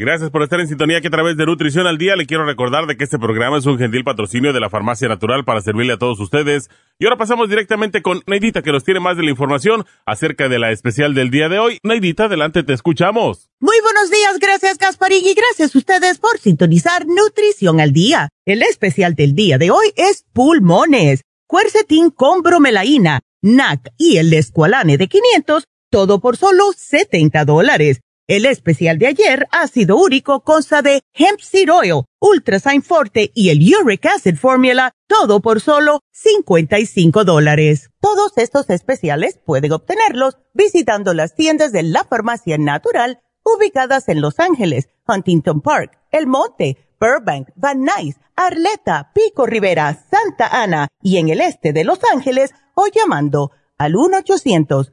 Gracias 0.00 0.30
por 0.30 0.44
estar 0.44 0.60
en 0.60 0.68
sintonía 0.68 1.00
que 1.00 1.08
a 1.08 1.10
través 1.10 1.36
de 1.36 1.44
Nutrición 1.44 1.88
al 1.88 1.98
Día 1.98 2.14
le 2.14 2.24
quiero 2.24 2.46
recordar 2.46 2.86
de 2.86 2.96
que 2.96 3.02
este 3.02 3.18
programa 3.18 3.58
es 3.58 3.66
un 3.66 3.78
gentil 3.78 4.04
patrocinio 4.04 4.52
de 4.52 4.60
la 4.60 4.70
Farmacia 4.70 5.08
Natural 5.08 5.44
para 5.44 5.60
servirle 5.60 5.94
a 5.94 5.98
todos 5.98 6.20
ustedes. 6.20 6.70
Y 7.00 7.06
ahora 7.06 7.16
pasamos 7.16 7.48
directamente 7.48 8.00
con 8.00 8.22
Neidita 8.28 8.62
que 8.62 8.70
nos 8.70 8.84
tiene 8.84 9.00
más 9.00 9.16
de 9.16 9.24
la 9.24 9.30
información 9.30 9.84
acerca 10.06 10.48
de 10.48 10.60
la 10.60 10.70
especial 10.70 11.14
del 11.14 11.30
día 11.30 11.48
de 11.48 11.58
hoy. 11.58 11.80
Neidita, 11.82 12.26
adelante, 12.26 12.62
te 12.62 12.74
escuchamos. 12.74 13.50
Muy 13.58 13.74
buenos 13.82 14.08
días, 14.08 14.38
gracias 14.38 14.78
Gasparín 14.78 15.26
y 15.26 15.34
gracias 15.34 15.74
a 15.74 15.78
ustedes 15.78 16.18
por 16.20 16.38
sintonizar 16.38 17.04
Nutrición 17.04 17.80
al 17.80 17.92
Día. 17.92 18.28
El 18.46 18.62
especial 18.62 19.16
del 19.16 19.34
día 19.34 19.58
de 19.58 19.72
hoy 19.72 19.88
es 19.96 20.24
pulmones, 20.32 21.22
cuercetín 21.48 22.10
con 22.10 22.42
bromelaína, 22.42 23.22
NAC 23.42 23.90
y 23.98 24.18
el 24.18 24.32
Esqualane 24.32 24.96
de 24.96 25.08
500, 25.08 25.64
todo 25.90 26.20
por 26.20 26.36
solo 26.36 26.66
70 26.76 27.44
dólares. 27.44 27.98
El 28.28 28.44
especial 28.44 28.98
de 28.98 29.06
ayer, 29.06 29.48
ácido 29.52 29.96
úrico, 29.96 30.40
consta 30.40 30.82
de 30.82 31.00
hemp 31.14 31.40
seed 31.40 31.72
oil, 31.72 32.04
ultrasign 32.20 32.82
forte 32.82 33.30
y 33.34 33.48
el 33.48 33.58
uric 33.82 34.04
acid 34.04 34.36
formula, 34.36 34.92
todo 35.06 35.40
por 35.40 35.62
solo 35.62 36.00
55 36.12 37.24
dólares. 37.24 37.88
Todos 38.02 38.36
estos 38.36 38.68
especiales 38.68 39.40
pueden 39.46 39.72
obtenerlos 39.72 40.36
visitando 40.52 41.14
las 41.14 41.34
tiendas 41.34 41.72
de 41.72 41.84
la 41.84 42.04
farmacia 42.04 42.58
natural 42.58 43.22
ubicadas 43.44 44.10
en 44.10 44.20
Los 44.20 44.38
Ángeles, 44.40 44.90
Huntington 45.06 45.62
Park, 45.62 45.98
El 46.10 46.26
Monte, 46.26 46.76
Burbank, 47.00 47.48
Van 47.56 47.82
Nuys, 47.82 48.16
Arleta, 48.36 49.10
Pico 49.14 49.46
Rivera, 49.46 50.04
Santa 50.10 50.48
Ana 50.48 50.88
y 51.00 51.16
en 51.16 51.30
el 51.30 51.40
este 51.40 51.72
de 51.72 51.84
Los 51.84 52.00
Ángeles 52.12 52.50
o 52.74 52.88
llamando 52.88 53.52
al 53.78 53.96
1 53.96 54.18
800 54.18 54.92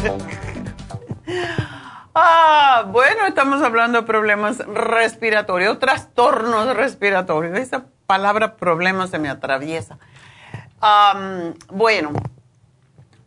ah, 2.14 2.86
bueno, 2.90 3.26
estamos 3.26 3.62
hablando 3.62 4.00
de 4.00 4.06
problemas 4.06 4.58
respiratorios, 4.58 5.78
trastornos 5.78 6.74
respiratorios. 6.76 7.58
Esa 7.58 7.84
palabra 8.06 8.56
problema 8.56 9.06
se 9.06 9.18
me 9.18 9.28
atraviesa. 9.28 9.98
bueno, 11.68 12.12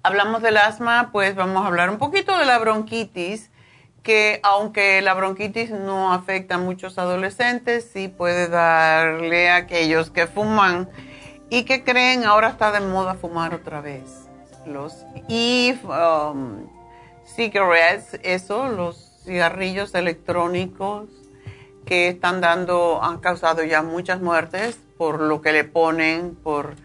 hablamos 0.02 0.42
del 0.42 0.58
asma, 0.58 1.10
pues 1.12 1.36
vamos 1.36 1.64
a 1.64 1.68
hablar 1.68 1.90
un 1.90 1.98
poquito 1.98 2.38
de 2.38 2.46
la 2.46 2.58
bronquitis, 2.58 3.52
que 4.02 4.40
aunque 4.44 5.02
la 5.02 5.14
bronquitis 5.14 5.72
no 5.72 6.12
afecta 6.12 6.56
a 6.56 6.58
muchos 6.58 6.98
adolescentes, 6.98 7.90
sí 7.94 8.08
puede 8.08 8.48
darle 8.48 9.50
a 9.50 9.58
aquellos 9.58 10.10
que 10.10 10.28
fuman 10.28 10.90
y 11.50 11.64
que 11.66 11.84
creen 11.84 12.26
ahora 12.26 12.50
está 12.50 12.72
de 12.72 12.80
moda 12.80 13.14
fumar 13.14 13.54
otra 13.54 13.80
vez 13.80 14.23
los 14.66 15.06
e 15.30 15.78
cigarettes, 17.26 18.20
eso, 18.24 18.68
los 18.70 19.22
cigarrillos 19.24 19.96
electrónicos 19.96 21.10
que 21.86 22.10
están 22.10 22.42
dando, 22.42 23.04
han 23.04 23.20
causado 23.20 23.64
ya 23.64 23.82
muchas 23.82 24.22
muertes 24.22 24.78
por 24.98 25.22
lo 25.22 25.42
que 25.42 25.52
le 25.52 25.64
ponen, 25.64 26.36
por 26.36 26.76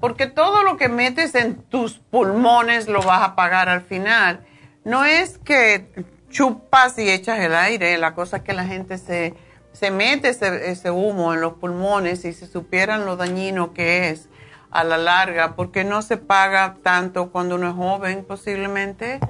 porque 0.00 0.26
todo 0.26 0.62
lo 0.62 0.76
que 0.76 0.88
metes 0.88 1.34
en 1.34 1.56
tus 1.56 1.94
pulmones 1.94 2.88
lo 2.88 3.02
vas 3.02 3.22
a 3.22 3.34
pagar 3.34 3.70
al 3.70 3.80
final. 3.80 4.44
No 4.84 5.04
es 5.04 5.38
que 5.38 5.88
chupas 6.28 6.98
y 6.98 7.08
echas 7.08 7.38
el 7.38 7.54
aire, 7.54 7.96
la 7.96 8.14
cosa 8.14 8.38
es 8.38 8.42
que 8.42 8.52
la 8.52 8.66
gente 8.66 8.98
se, 8.98 9.32
se 9.72 9.90
mete 9.90 10.28
ese, 10.28 10.70
ese 10.70 10.90
humo 10.90 11.32
en 11.32 11.40
los 11.40 11.54
pulmones 11.54 12.24
y 12.26 12.34
si 12.34 12.46
supieran 12.46 13.06
lo 13.06 13.16
dañino 13.16 13.72
que 13.72 14.10
es 14.10 14.28
a 14.74 14.82
la 14.82 14.98
larga, 14.98 15.54
porque 15.54 15.84
no 15.84 16.02
se 16.02 16.16
paga 16.16 16.76
tanto 16.82 17.30
cuando 17.30 17.54
uno 17.54 17.70
es 17.70 17.76
joven 17.76 18.24
posiblemente, 18.26 19.20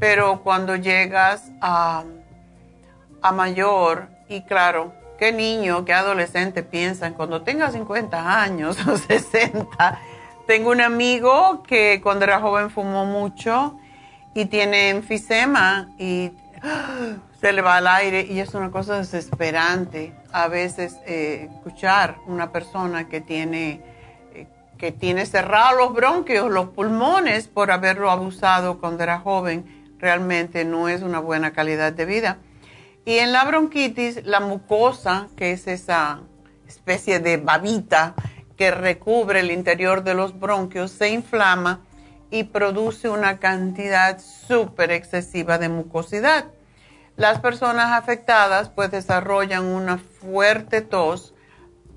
pero 0.00 0.40
cuando 0.42 0.74
llegas 0.74 1.52
a, 1.60 2.02
a 3.20 3.32
mayor, 3.32 4.08
y 4.28 4.42
claro, 4.42 4.94
¿qué 5.18 5.32
niño, 5.32 5.84
qué 5.84 5.92
adolescente 5.92 6.62
piensan 6.62 7.12
cuando 7.12 7.42
tenga 7.42 7.70
50 7.70 8.42
años 8.42 8.78
o 8.86 8.96
60? 8.96 10.00
Tengo 10.46 10.70
un 10.70 10.80
amigo 10.80 11.62
que 11.62 12.00
cuando 12.02 12.24
era 12.24 12.40
joven 12.40 12.70
fumó 12.70 13.04
mucho 13.04 13.78
y 14.32 14.46
tiene 14.46 14.88
enfisema 14.88 15.90
y 15.98 16.32
se 17.40 17.52
le 17.52 17.60
va 17.60 17.76
al 17.76 17.86
aire 17.86 18.22
y 18.22 18.40
es 18.40 18.54
una 18.54 18.70
cosa 18.70 18.96
desesperante 18.96 20.14
a 20.32 20.48
veces 20.48 20.96
eh, 21.06 21.50
escuchar 21.52 22.16
una 22.26 22.50
persona 22.50 23.08
que 23.08 23.20
tiene 23.20 23.95
que 24.78 24.92
tiene 24.92 25.26
cerrados 25.26 25.78
los 25.78 25.94
bronquios, 25.94 26.50
los 26.50 26.68
pulmones 26.68 27.48
por 27.48 27.70
haberlo 27.70 28.10
abusado 28.10 28.78
cuando 28.78 29.02
era 29.02 29.20
joven, 29.20 29.94
realmente 29.98 30.64
no 30.64 30.88
es 30.88 31.02
una 31.02 31.18
buena 31.18 31.52
calidad 31.52 31.92
de 31.92 32.04
vida. 32.04 32.38
Y 33.04 33.18
en 33.18 33.32
la 33.32 33.44
bronquitis, 33.44 34.24
la 34.24 34.40
mucosa, 34.40 35.28
que 35.36 35.52
es 35.52 35.66
esa 35.66 36.20
especie 36.66 37.20
de 37.20 37.36
babita 37.36 38.14
que 38.56 38.70
recubre 38.70 39.40
el 39.40 39.50
interior 39.50 40.02
de 40.02 40.14
los 40.14 40.38
bronquios, 40.38 40.90
se 40.90 41.10
inflama 41.10 41.80
y 42.30 42.44
produce 42.44 43.08
una 43.08 43.38
cantidad 43.38 44.18
súper 44.18 44.90
excesiva 44.90 45.58
de 45.58 45.68
mucosidad. 45.68 46.46
Las 47.16 47.40
personas 47.40 47.92
afectadas 47.92 48.68
pues 48.68 48.90
desarrollan 48.90 49.64
una 49.64 49.98
fuerte 49.98 50.82
tos 50.82 51.34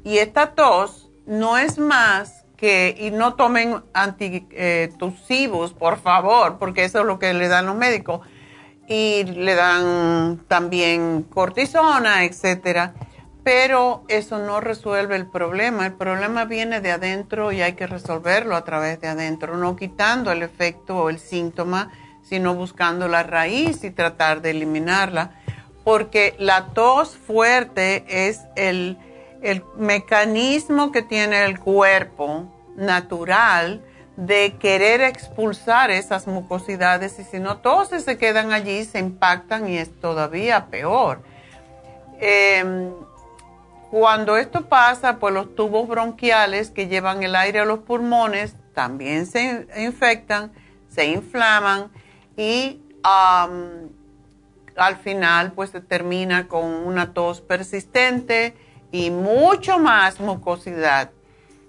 y 0.04 0.20
esta 0.20 0.54
tos 0.54 1.10
no 1.26 1.58
es 1.58 1.78
más 1.78 2.39
que, 2.60 2.94
y 3.00 3.12
no 3.12 3.36
tomen 3.36 3.84
antitusivos, 3.94 5.74
por 5.74 5.98
favor, 5.98 6.58
porque 6.60 6.84
eso 6.84 7.00
es 7.00 7.06
lo 7.06 7.18
que 7.18 7.34
le 7.34 7.48
dan 7.48 7.68
los 7.68 7.76
médicos. 7.76 8.20
Y 8.88 9.24
le 9.24 9.56
dan 9.56 10.44
también 10.48 11.24
cortisona, 11.24 12.26
etcétera. 12.26 12.96
Pero 13.44 14.04
eso 14.10 14.40
no 14.40 14.60
resuelve 14.60 15.16
el 15.16 15.28
problema. 15.28 15.86
El 15.86 15.94
problema 15.94 16.44
viene 16.46 16.82
de 16.82 16.92
adentro 16.92 17.52
y 17.54 17.62
hay 17.62 17.74
que 17.74 17.88
resolverlo 17.88 18.56
a 18.56 18.66
través 18.66 19.00
de 19.00 19.08
adentro, 19.08 19.56
no 19.56 19.76
quitando 19.76 20.32
el 20.32 20.44
efecto 20.44 20.98
o 20.98 21.10
el 21.10 21.20
síntoma, 21.20 21.92
sino 22.24 22.56
buscando 22.56 23.08
la 23.08 23.24
raíz 23.24 23.84
y 23.84 23.92
tratar 23.92 24.42
de 24.42 24.50
eliminarla. 24.50 25.32
Porque 25.86 26.36
la 26.40 26.68
tos 26.74 27.16
fuerte 27.16 28.28
es 28.28 28.42
el 28.58 28.98
el 29.42 29.64
mecanismo 29.78 30.92
que 30.92 31.02
tiene 31.02 31.46
el 31.46 31.60
cuerpo 31.60 32.46
natural 32.76 33.82
de 34.16 34.56
querer 34.60 35.02
expulsar 35.02 35.92
esas 35.92 36.28
mucosidades 36.28 37.20
y 37.20 37.24
si 37.24 37.40
no 37.40 37.58
todos 37.58 37.90
se 37.90 38.18
quedan 38.18 38.52
allí, 38.52 38.84
se 38.84 39.00
impactan 39.00 39.70
y 39.70 39.78
es 39.78 39.98
todavía 40.02 40.66
peor. 40.66 41.22
Em, 42.20 42.92
cuando 43.90 44.36
esto 44.38 44.68
pasa, 44.68 45.18
pues 45.20 45.34
los 45.34 45.56
tubos 45.56 45.88
bronquiales 45.88 46.70
que 46.70 46.88
llevan 46.88 47.24
el 47.24 47.36
aire 47.36 47.62
a 47.62 47.66
los 47.66 47.80
pulmones 47.80 48.56
también 48.74 49.26
se 49.26 49.68
infectan, 49.78 50.52
se 50.90 51.06
inflaman 51.06 51.90
y 52.36 52.82
al 53.04 54.98
final 55.02 55.54
pues 55.54 55.70
se 55.70 55.80
termina 55.82 56.48
con 56.48 56.66
una 56.66 57.14
tos 57.14 57.42
persistente 57.42 58.54
y 58.92 59.12
mucho 59.12 59.80
más 59.80 60.20
mucosidad. 60.20 61.12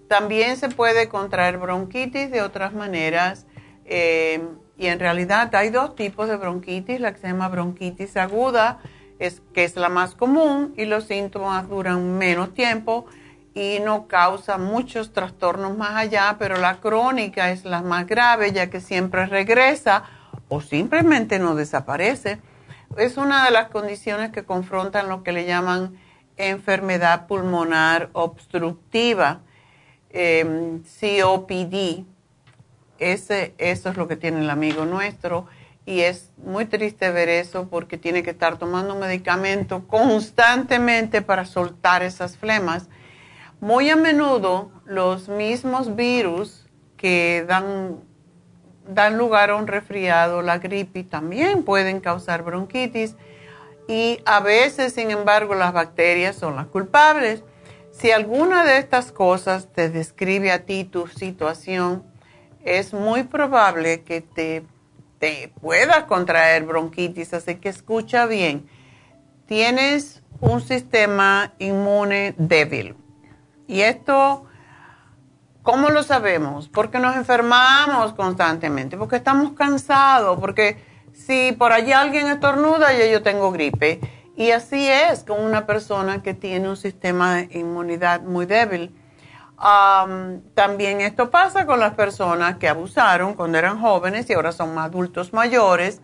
También 0.09 0.57
se 0.57 0.69
puede 0.69 1.09
contraer 1.09 1.59
bronquitis 1.59 2.31
de 2.31 2.43
otras 2.43 2.73
maneras 2.73 3.47
eh, 3.85 4.43
y 4.77 4.87
en 4.87 4.99
realidad 4.99 5.55
hay 5.55 5.71
dos 5.71 5.95
tipos 5.95 6.29
de 6.29 6.37
bronquitis, 6.37 7.01
la 7.01 7.13
que 7.13 7.21
se 7.21 7.29
llama 7.29 7.49
bronquitis 7.49 8.17
aguda, 8.17 8.79
es, 9.19 9.43
que 9.53 9.65
es 9.65 9.77
la 9.77 9.89
más 9.89 10.15
común 10.15 10.75
y 10.77 10.87
los 10.87 11.05
síntomas 11.05 11.69
duran 11.69 12.17
menos 12.17 12.55
tiempo 12.55 13.07
y 13.55 13.79
no 13.85 14.09
causa 14.09 14.59
muchos 14.59 15.13
trastornos 15.13 15.77
más 15.77 15.97
allá, 15.97 16.37
pero 16.39 16.57
la 16.57 16.81
crónica 16.81 17.51
es 17.51 17.65
la 17.65 17.83
más 17.83 18.07
grave 18.07 18.53
ya 18.53 18.71
que 18.71 18.81
siempre 18.81 19.27
regresa 19.27 20.05
o 20.49 20.61
simplemente 20.61 21.39
no 21.39 21.55
desaparece. 21.55 22.41
Es 22.97 23.17
una 23.17 23.45
de 23.45 23.51
las 23.51 23.69
condiciones 23.69 24.31
que 24.31 24.45
confrontan 24.45 25.09
lo 25.09 25.23
que 25.23 25.33
le 25.33 25.45
llaman 25.45 25.97
enfermedad 26.49 27.27
pulmonar 27.27 28.11
obstructiva, 28.13 29.41
em, 30.11 30.83
COPD. 30.83 32.05
Ese, 32.99 33.55
eso 33.59 33.91
es 33.91 33.97
lo 33.97 34.09
que 34.09 34.17
tiene 34.17 34.41
el 34.41 34.51
amigo 34.51 34.85
nuestro 34.85 35.47
y 35.87 36.01
es 36.01 36.31
muy 36.37 36.67
triste 36.67 37.11
ver 37.11 37.29
eso 37.29 37.69
porque 37.69 37.99
tiene 37.99 38.23
que 38.23 38.31
estar 38.31 38.59
tomando 38.59 38.95
medicamento 38.95 39.87
constantemente 39.89 41.23
para 41.23 41.45
soltar 41.45 42.03
esas 42.03 42.37
flemas. 42.37 42.89
Muy 43.61 43.91
a 43.91 43.97
menudo 43.97 44.71
los 44.85 45.29
mismos 45.29 45.97
virus 45.97 46.67
que 46.97 47.45
dan, 47.49 47.97
dan 48.87 49.17
lugar 49.17 49.51
a 49.51 49.57
un 49.57 49.67
resfriado, 49.67 50.43
la 50.43 50.59
gripe, 50.59 51.03
también 51.03 51.63
pueden 51.63 52.01
causar 52.01 52.43
bronquitis 52.43 53.17
y 53.91 54.23
a 54.25 54.39
veces, 54.39 54.93
sin 54.93 55.11
embargo, 55.11 55.57
las 55.57 55.73
bacterias 55.73 56.37
son 56.37 56.55
las 56.55 56.67
culpables. 56.67 57.43
Si 57.91 58.13
alguna 58.13 58.65
de 58.65 58.79
estas 58.79 59.11
cosas 59.11 59.67
te 59.73 59.91
describe 59.91 60.53
a 60.53 60.65
ti 60.65 60.85
tu 60.85 61.09
situación, 61.09 62.05
es 62.63 62.95
muy 62.95 63.25
probable 63.25 64.05
que 64.05 64.21
te, 64.21 64.63
te 65.19 65.53
puedas 65.61 66.05
contraer 66.05 66.67
bronquitis, 66.67 67.35
así 67.35 67.57
que 67.57 67.69
escucha 67.69 68.27
bien. 68.27 68.69
Tienes 69.47 70.23
un 70.39 70.61
sistema 70.61 71.53
inmune 71.59 72.37
débil. 72.39 72.95
Y 73.67 73.81
esto, 73.81 74.45
¿cómo 75.65 75.91
lo 75.91 76.05
sabemos? 76.05 76.69
Porque 76.69 77.01
nos 77.01 77.17
enfermamos 77.17 78.13
constantemente, 78.13 78.97
porque 78.97 79.17
estamos 79.17 79.55
cansados, 79.55 80.39
porque 80.39 80.90
si 81.27 81.53
por 81.53 81.73
allí 81.73 81.93
alguien 81.93 82.29
estornuda, 82.29 82.93
ya 82.93 83.07
yo 83.07 83.23
tengo 83.23 83.53
gripe. 83.53 84.01
Y 84.37 84.53
así 84.53 84.89
es 84.89 85.25
con 85.25 85.41
una 85.41 85.67
persona 85.67 86.23
que 86.23 86.35
tiene 86.35 86.69
un 86.69 86.77
sistema 86.77 87.37
de 87.37 87.59
inmunidad 87.59 88.23
muy 88.23 88.47
débil. 88.47 88.95
también 90.55 91.03
esto 91.03 91.31
pasa 91.31 91.67
con 91.67 91.81
las 91.81 91.95
personas 91.95 92.57
que 92.57 92.67
abusaron 92.67 93.35
cuando 93.35 93.59
eran 93.59 93.79
jóvenes 93.79 94.31
y 94.31 94.33
ahora 94.33 94.53
son 94.53 94.79
adultos 94.79 95.33
mayores. 95.35 96.01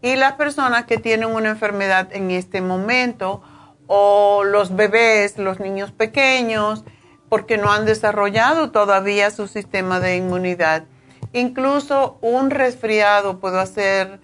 Y 0.00 0.16
las 0.16 0.32
personas 0.34 0.86
que 0.86 0.96
tienen 0.96 1.28
una 1.28 1.50
enfermedad 1.50 2.08
en 2.12 2.30
este 2.30 2.60
momento, 2.60 3.42
o 3.86 4.44
los 4.44 4.74
bebés, 4.74 5.38
los 5.38 5.60
niños 5.60 5.92
pequeños, 5.92 6.84
porque 7.28 7.58
no 7.58 7.70
han 7.70 7.84
desarrollado 7.84 8.70
todavía 8.70 9.30
su 9.30 9.46
sistema 9.46 10.00
de 10.00 10.16
inmunidad. 10.16 10.84
Incluso 11.32 12.18
un 12.22 12.50
resfriado 12.50 13.40
puede 13.40 13.60
hacer 13.60 14.20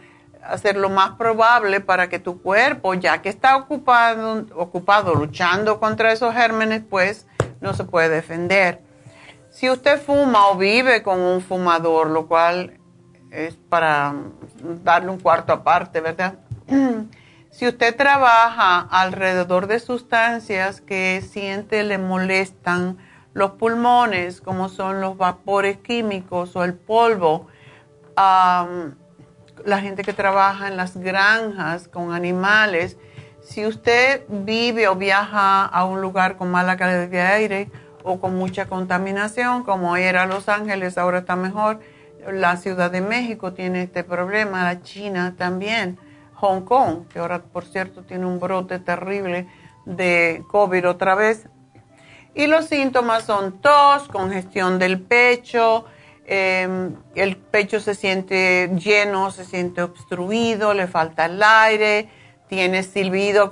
hacer 0.50 0.76
lo 0.76 0.90
más 0.90 1.12
probable 1.12 1.80
para 1.80 2.08
que 2.08 2.18
tu 2.18 2.42
cuerpo, 2.42 2.94
ya 2.94 3.22
que 3.22 3.28
está 3.28 3.56
ocupado, 3.56 4.46
ocupado 4.56 5.14
luchando 5.14 5.78
contra 5.78 6.12
esos 6.12 6.34
gérmenes, 6.34 6.82
pues 6.88 7.26
no 7.60 7.72
se 7.74 7.84
puede 7.84 8.08
defender. 8.08 8.82
Si 9.50 9.70
usted 9.70 10.00
fuma 10.00 10.48
o 10.48 10.56
vive 10.56 11.02
con 11.02 11.20
un 11.20 11.40
fumador, 11.40 12.08
lo 12.08 12.26
cual 12.26 12.78
es 13.30 13.56
para 13.68 14.14
darle 14.84 15.10
un 15.10 15.20
cuarto 15.20 15.52
aparte, 15.52 16.00
¿verdad? 16.00 16.34
si 17.50 17.68
usted 17.68 17.96
trabaja 17.96 18.80
alrededor 18.90 19.66
de 19.66 19.78
sustancias 19.78 20.80
que 20.80 21.22
siente 21.22 21.82
le 21.84 21.98
molestan 21.98 22.98
los 23.32 23.52
pulmones, 23.52 24.40
como 24.40 24.68
son 24.68 25.00
los 25.00 25.16
vapores 25.16 25.78
químicos 25.78 26.56
o 26.56 26.64
el 26.64 26.74
polvo, 26.74 27.46
la 29.64 29.80
gente 29.80 30.02
que 30.02 30.12
trabaja 30.12 30.68
en 30.68 30.76
las 30.76 30.96
granjas 30.96 31.88
con 31.88 32.12
animales, 32.12 32.96
si 33.42 33.66
usted 33.66 34.24
vive 34.28 34.88
o 34.88 34.96
viaja 34.96 35.64
a 35.64 35.84
un 35.84 36.00
lugar 36.00 36.36
con 36.36 36.50
mala 36.50 36.76
calidad 36.76 37.08
de 37.08 37.20
aire 37.20 37.70
o 38.02 38.20
con 38.20 38.36
mucha 38.36 38.66
contaminación, 38.66 39.64
como 39.64 39.96
era 39.96 40.26
Los 40.26 40.48
Ángeles, 40.48 40.98
ahora 40.98 41.18
está 41.18 41.36
mejor, 41.36 41.80
la 42.30 42.56
Ciudad 42.56 42.90
de 42.90 43.00
México 43.00 43.52
tiene 43.52 43.82
este 43.82 44.04
problema, 44.04 44.64
la 44.64 44.82
China 44.82 45.34
también, 45.36 45.98
Hong 46.34 46.62
Kong, 46.62 47.08
que 47.08 47.18
ahora 47.18 47.42
por 47.42 47.64
cierto 47.64 48.02
tiene 48.02 48.26
un 48.26 48.40
brote 48.40 48.78
terrible 48.78 49.48
de 49.84 50.42
COVID 50.50 50.88
otra 50.88 51.14
vez. 51.14 51.48
Y 52.34 52.46
los 52.46 52.66
síntomas 52.66 53.24
son 53.24 53.60
tos, 53.60 54.08
congestión 54.08 54.78
del 54.78 55.00
pecho, 55.00 55.84
Em, 56.32 56.94
el 57.16 57.36
pecho 57.36 57.80
se 57.80 57.96
siente 57.96 58.70
lleno, 58.78 59.32
se 59.32 59.44
siente 59.44 59.82
obstruido, 59.82 60.74
le 60.74 60.86
falta 60.86 61.24
el 61.24 61.42
aire, 61.42 62.08
tiene 62.48 62.84
silbido 62.84 63.50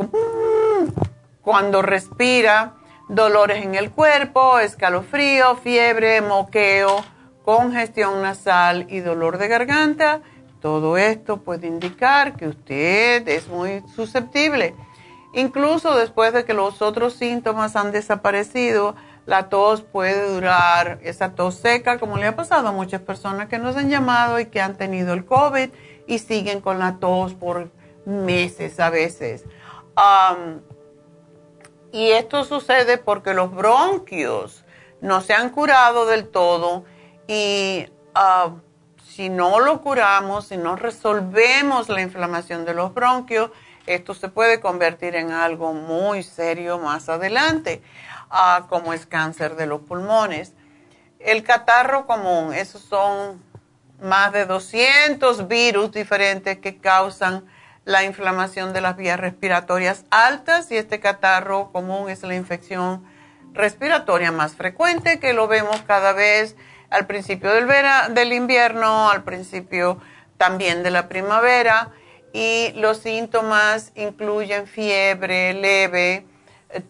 cuando 1.42 1.82
respira, 1.82 2.76
dolores 3.08 3.64
en 3.64 3.74
el 3.74 3.90
cuerpo, 3.90 4.60
escalofrío, 4.60 5.56
fiebre, 5.56 6.20
moqueo, 6.20 7.04
congestión 7.44 8.22
nasal 8.22 8.86
y 8.88 9.00
dolor 9.00 9.38
de 9.38 9.48
garganta. 9.48 10.20
Todo 10.60 10.96
esto 10.96 11.38
puede 11.38 11.66
indicar 11.66 12.36
que 12.36 12.46
usted 12.46 13.26
es 13.26 13.48
muy 13.48 13.82
susceptible. 13.96 14.76
Incluso 15.34 15.96
después 15.96 16.32
de 16.32 16.44
que 16.44 16.54
los 16.54 16.80
otros 16.80 17.14
síntomas 17.14 17.74
han 17.74 17.90
desaparecido, 17.90 18.94
la 19.28 19.50
tos 19.50 19.82
puede 19.82 20.32
durar, 20.32 21.00
esa 21.02 21.34
tos 21.34 21.56
seca, 21.56 21.98
como 21.98 22.16
le 22.16 22.26
ha 22.26 22.34
pasado 22.34 22.68
a 22.68 22.72
muchas 22.72 23.02
personas 23.02 23.50
que 23.50 23.58
nos 23.58 23.76
han 23.76 23.90
llamado 23.90 24.40
y 24.40 24.46
que 24.46 24.58
han 24.58 24.78
tenido 24.78 25.12
el 25.12 25.26
COVID 25.26 25.68
y 26.06 26.18
siguen 26.18 26.62
con 26.62 26.78
la 26.78 26.96
tos 26.98 27.34
por 27.34 27.70
meses 28.06 28.80
a 28.80 28.88
veces. 28.88 29.44
y 31.92 32.10
esto 32.12 32.42
sucede 32.44 32.96
porque 32.96 33.34
los 33.34 33.54
bronquios 33.54 34.64
no 35.02 35.20
se 35.20 35.34
han 35.34 35.50
curado 35.50 36.06
del 36.06 36.26
todo 36.28 36.84
y 37.26 37.86
ah, 38.14 38.52
si 39.04 39.28
no 39.28 39.60
lo 39.60 39.82
curamos, 39.82 40.46
si 40.46 40.56
no 40.56 40.74
resolvemos 40.74 41.90
la 41.90 42.00
inflamación 42.00 42.64
de 42.64 42.72
los 42.72 42.94
bronquios, 42.94 43.50
esto 43.84 44.14
se 44.14 44.30
puede 44.30 44.58
convertir 44.58 45.16
en 45.16 45.32
algo 45.32 45.74
muy 45.74 46.22
serio 46.22 46.78
más 46.78 47.10
adelante 47.10 47.82
como 48.68 48.92
es 48.92 49.06
cáncer 49.06 49.56
de 49.56 49.66
los 49.66 49.80
pulmones. 49.80 50.52
El 51.18 51.42
catarro 51.42 52.06
común, 52.06 52.54
esos 52.54 52.82
son 52.82 53.42
más 54.00 54.32
de 54.32 54.46
200 54.46 55.48
virus 55.48 55.92
diferentes 55.92 56.58
que 56.58 56.78
causan 56.78 57.44
la 57.84 58.04
inflamación 58.04 58.72
de 58.72 58.80
las 58.80 58.96
vías 58.96 59.18
respiratorias 59.18 60.04
altas 60.10 60.70
y 60.70 60.76
este 60.76 61.00
catarro 61.00 61.72
común 61.72 62.10
es 62.10 62.22
la 62.22 62.34
infección 62.34 63.02
respiratoria 63.54 64.30
más 64.30 64.54
frecuente 64.54 65.18
que 65.18 65.32
lo 65.32 65.48
vemos 65.48 65.80
cada 65.86 66.12
vez 66.12 66.54
al 66.90 67.06
principio 67.06 67.50
del, 67.50 67.66
del 68.10 68.32
invierno, 68.32 69.10
al 69.10 69.24
principio 69.24 70.00
también 70.36 70.82
de 70.82 70.90
la 70.90 71.08
primavera 71.08 71.90
y 72.32 72.72
los 72.74 72.98
síntomas 72.98 73.92
incluyen 73.94 74.66
fiebre 74.66 75.54
leve, 75.54 76.26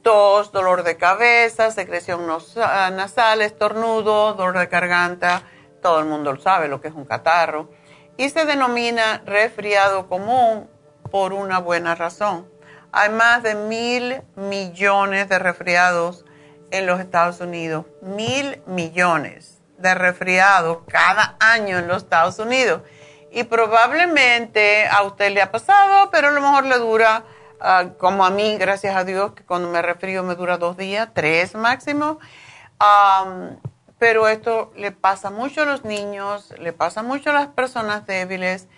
tos, 0.02 0.52
dolor 0.52 0.82
de 0.82 0.96
cabeza, 0.96 1.70
secreción 1.70 2.26
nasal, 2.26 3.42
estornudo, 3.42 4.34
dolor 4.34 4.58
de 4.58 4.66
garganta, 4.66 5.42
todo 5.82 6.00
el 6.00 6.06
mundo 6.06 6.32
lo 6.32 6.40
sabe 6.40 6.68
lo 6.68 6.80
que 6.80 6.88
es 6.88 6.94
un 6.94 7.04
catarro, 7.04 7.70
y 8.16 8.30
se 8.30 8.44
denomina 8.44 9.22
resfriado 9.24 10.08
común 10.08 10.68
por 11.10 11.32
una 11.32 11.58
buena 11.58 11.94
razón. 11.94 12.48
Hay 12.90 13.10
más 13.10 13.42
de 13.42 13.54
mil 13.54 14.22
millones 14.34 15.28
de 15.28 15.38
resfriados 15.38 16.24
en 16.70 16.86
los 16.86 17.00
Estados 17.00 17.40
Unidos, 17.40 17.86
mil 18.02 18.62
millones 18.66 19.62
de 19.78 19.94
resfriados 19.94 20.78
cada 20.88 21.36
año 21.38 21.78
en 21.78 21.86
los 21.86 21.98
Estados 21.98 22.38
Unidos. 22.38 22.82
Y 23.30 23.44
probablemente 23.44 24.88
a 24.88 25.02
usted 25.02 25.30
le 25.32 25.42
ha 25.42 25.52
pasado, 25.52 26.10
pero 26.10 26.28
a 26.28 26.30
lo 26.30 26.40
mejor 26.40 26.64
le 26.64 26.78
dura 26.78 27.24
Ah, 27.60 27.86
como 27.98 28.24
a 28.24 28.30
mí, 28.30 28.56
gracias 28.56 28.94
a 28.94 29.04
Dios, 29.04 29.32
que 29.32 29.44
cuando 29.44 29.68
me 29.68 29.82
resfrío 29.82 30.22
me 30.22 30.36
dura 30.36 30.58
dos 30.58 30.76
días, 30.76 31.08
tres 31.12 31.54
máximo. 31.54 32.18
pero 33.98 34.28
esto 34.28 34.72
le 34.76 34.92
pasa 34.92 35.30
mucho 35.30 35.62
a 35.62 35.64
los 35.64 35.84
niños, 35.84 36.54
le 36.58 36.72
pasa 36.72 37.02
mucho 37.02 37.30
a 37.30 37.32
las 37.32 37.48
personas 37.48 38.06
débiles 38.06 38.68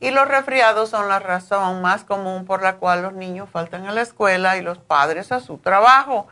y 0.00 0.10
los 0.10 0.28
resfriados 0.28 0.90
son 0.90 1.08
la 1.08 1.18
razón 1.18 1.82
más 1.82 2.04
común 2.04 2.44
por 2.44 2.62
la 2.62 2.76
cual 2.76 3.02
los 3.02 3.12
niños 3.12 3.50
faltan 3.50 3.86
a 3.86 3.92
la 3.92 4.02
escuela 4.02 4.56
y 4.56 4.62
los 4.62 4.78
padres 4.78 5.32
a 5.32 5.40
su 5.40 5.58
trabajo. 5.58 6.28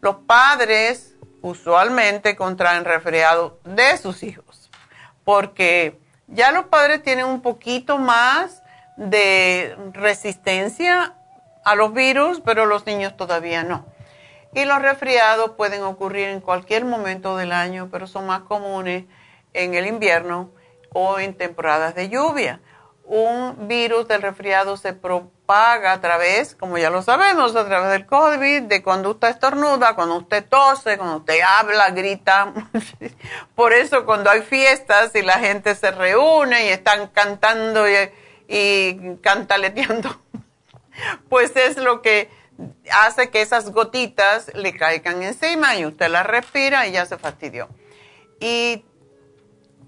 Los 0.00 0.16
padres 0.26 1.16
usualmente 1.42 2.36
contraen 2.36 2.86
resfriado 2.86 3.60
de 3.64 3.98
sus 3.98 4.22
hijos 4.22 4.70
porque 5.24 6.00
ya 6.26 6.52
los 6.52 6.66
padres 6.66 7.02
tienen 7.02 7.26
un 7.26 7.42
poquito 7.42 7.98
más 7.98 8.62
de 8.96 9.76
resistencia 9.92 11.14
a 11.70 11.76
los 11.76 11.92
virus, 11.92 12.40
pero 12.44 12.66
los 12.66 12.84
niños 12.84 13.16
todavía 13.16 13.62
no. 13.62 13.86
Y 14.52 14.64
los 14.64 14.82
resfriados 14.82 15.52
pueden 15.52 15.84
ocurrir 15.84 16.28
en 16.28 16.40
cualquier 16.40 16.84
momento 16.84 17.36
del 17.36 17.52
año, 17.52 17.88
pero 17.92 18.08
son 18.08 18.26
más 18.26 18.40
comunes 18.42 19.04
en 19.52 19.74
el 19.74 19.86
invierno 19.86 20.50
o 20.92 21.20
en 21.20 21.34
temporadas 21.34 21.94
de 21.94 22.08
lluvia. 22.08 22.60
Un 23.04 23.68
virus 23.68 24.08
del 24.08 24.22
resfriado 24.22 24.76
se 24.76 24.92
propaga 24.92 25.92
a 25.92 26.00
través, 26.00 26.56
como 26.56 26.76
ya 26.78 26.90
lo 26.90 27.02
sabemos, 27.02 27.54
a 27.54 27.64
través 27.66 27.90
del 27.90 28.06
COVID, 28.06 28.62
de 28.62 28.82
cuando 28.82 29.10
usted 29.10 29.28
estornuda, 29.28 29.94
cuando 29.94 30.16
usted 30.16 30.44
tose, 30.48 30.98
cuando 30.98 31.18
usted 31.18 31.40
habla, 31.46 31.90
grita. 31.90 32.52
Por 33.54 33.72
eso 33.72 34.04
cuando 34.04 34.30
hay 34.30 34.42
fiestas 34.42 35.14
y 35.14 35.22
la 35.22 35.38
gente 35.38 35.76
se 35.76 35.92
reúne 35.92 36.66
y 36.66 36.68
están 36.70 37.06
cantando 37.08 37.88
y, 37.88 37.94
y 38.48 39.16
cantaleteando, 39.22 40.20
pues 41.28 41.54
es 41.56 41.76
lo 41.76 42.02
que 42.02 42.30
hace 42.92 43.30
que 43.30 43.40
esas 43.40 43.70
gotitas 43.70 44.52
le 44.54 44.76
caigan 44.76 45.22
encima 45.22 45.76
y 45.76 45.86
usted 45.86 46.08
las 46.10 46.26
respira 46.26 46.86
y 46.86 46.92
ya 46.92 47.06
se 47.06 47.18
fastidió. 47.18 47.68
Y 48.38 48.84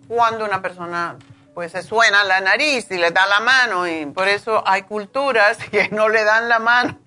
cuando 0.08 0.44
una 0.44 0.62
persona 0.62 1.16
pues 1.54 1.72
se 1.72 1.82
suena 1.82 2.24
la 2.24 2.40
nariz 2.40 2.90
y 2.90 2.96
le 2.96 3.10
da 3.10 3.26
la 3.26 3.40
mano 3.40 3.86
y 3.86 4.06
por 4.06 4.28
eso 4.28 4.62
hay 4.66 4.82
culturas 4.82 5.58
que 5.70 5.88
no 5.90 6.08
le 6.08 6.24
dan 6.24 6.48
la 6.48 6.58
mano, 6.58 6.98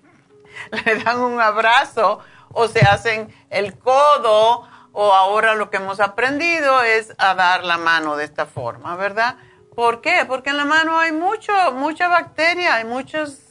le 0.84 0.96
dan 1.02 1.20
un 1.20 1.40
abrazo 1.40 2.20
o 2.52 2.68
se 2.68 2.80
hacen 2.80 3.34
el 3.50 3.78
codo 3.78 4.68
o 4.92 5.12
ahora 5.12 5.54
lo 5.54 5.68
que 5.68 5.76
hemos 5.76 6.00
aprendido 6.00 6.82
es 6.82 7.12
a 7.18 7.34
dar 7.34 7.64
la 7.64 7.76
mano 7.76 8.16
de 8.16 8.24
esta 8.24 8.46
forma, 8.46 8.96
¿verdad? 8.96 9.36
¿Por 9.74 10.00
qué? 10.00 10.24
Porque 10.26 10.50
en 10.50 10.56
la 10.56 10.64
mano 10.64 10.98
hay 10.98 11.12
mucho, 11.12 11.52
mucha 11.72 12.08
bacteria, 12.08 12.76
hay 12.76 12.86
muchas 12.86 13.45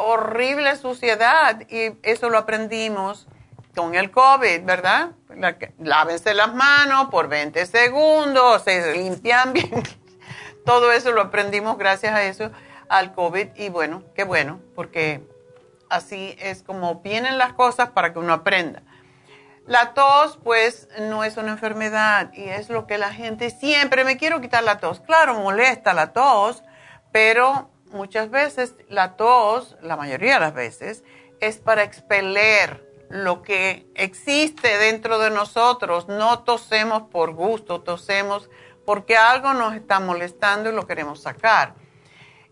horrible 0.00 0.76
suciedad 0.76 1.62
y 1.68 1.96
eso 2.02 2.30
lo 2.30 2.38
aprendimos 2.38 3.26
con 3.74 3.94
el 3.94 4.10
COVID, 4.10 4.64
¿verdad? 4.64 5.10
lávense 5.78 6.32
las 6.32 6.54
manos 6.54 7.08
por 7.10 7.28
20 7.28 7.66
segundos, 7.66 8.62
se 8.62 8.92
limpian 8.92 9.52
bien. 9.52 9.82
Todo 10.64 10.92
eso 10.92 11.12
lo 11.12 11.22
aprendimos 11.22 11.76
gracias 11.76 12.14
a 12.14 12.22
eso, 12.22 12.50
al 12.88 13.14
COVID 13.14 13.48
y 13.56 13.68
bueno, 13.68 14.02
qué 14.14 14.24
bueno, 14.24 14.60
porque 14.74 15.26
así 15.90 16.36
es 16.38 16.62
como 16.62 17.00
vienen 17.00 17.36
las 17.36 17.52
cosas 17.52 17.90
para 17.90 18.12
que 18.12 18.18
uno 18.18 18.32
aprenda. 18.32 18.82
La 19.66 19.94
tos, 19.94 20.38
pues, 20.44 20.88
no 21.00 21.24
es 21.24 21.38
una 21.38 21.52
enfermedad 21.52 22.32
y 22.34 22.44
es 22.44 22.68
lo 22.68 22.86
que 22.86 22.98
la 22.98 23.12
gente 23.12 23.48
siempre 23.48 24.04
me 24.04 24.18
quiero 24.18 24.42
quitar 24.42 24.62
la 24.62 24.78
tos. 24.78 25.00
Claro, 25.00 25.34
molesta 25.34 25.94
la 25.94 26.12
tos, 26.12 26.62
pero 27.12 27.70
muchas 27.94 28.30
veces 28.30 28.74
la 28.88 29.16
tos, 29.16 29.76
la 29.80 29.96
mayoría 29.96 30.34
de 30.34 30.40
las 30.40 30.54
veces, 30.54 31.02
es 31.40 31.58
para 31.58 31.82
expeler 31.82 32.86
lo 33.08 33.42
que 33.42 33.86
existe 33.94 34.76
dentro 34.78 35.18
de 35.18 35.30
nosotros. 35.30 36.08
No 36.08 36.40
tosemos 36.40 37.04
por 37.04 37.32
gusto, 37.32 37.80
tosemos 37.80 38.50
porque 38.84 39.16
algo 39.16 39.54
nos 39.54 39.74
está 39.74 40.00
molestando 40.00 40.70
y 40.70 40.74
lo 40.74 40.86
queremos 40.86 41.22
sacar. 41.22 41.74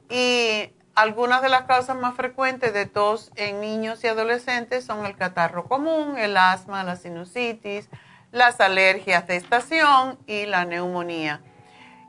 Y 0.08 0.72
algunas 0.94 1.42
de 1.42 1.48
las 1.48 1.62
causas 1.62 1.96
más 1.96 2.14
frecuentes 2.14 2.72
de 2.72 2.86
tos 2.86 3.30
en 3.36 3.60
niños 3.60 4.04
y 4.04 4.08
adolescentes 4.08 4.84
son 4.84 5.06
el 5.06 5.16
catarro 5.16 5.64
común, 5.64 6.18
el 6.18 6.36
asma, 6.36 6.84
la 6.84 6.96
sinusitis, 6.96 7.88
las 8.30 8.60
alergias 8.60 9.26
de 9.26 9.36
estación 9.36 10.18
y 10.26 10.46
la 10.46 10.64
neumonía. 10.64 11.42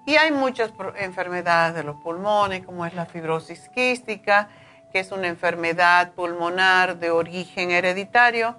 Y 0.06 0.18
hay 0.18 0.32
muchas 0.32 0.74
enfermedades 0.98 1.76
de 1.76 1.84
los 1.84 1.96
pulmones, 2.02 2.66
como 2.66 2.86
es 2.86 2.94
la 2.94 3.06
fibrosis 3.06 3.70
quística, 3.70 4.50
que 4.92 5.00
es 5.00 5.12
una 5.12 5.28
enfermedad 5.28 6.12
pulmonar 6.13 7.00
de 7.00 7.10
origen 7.10 7.72
hereditario. 7.72 8.58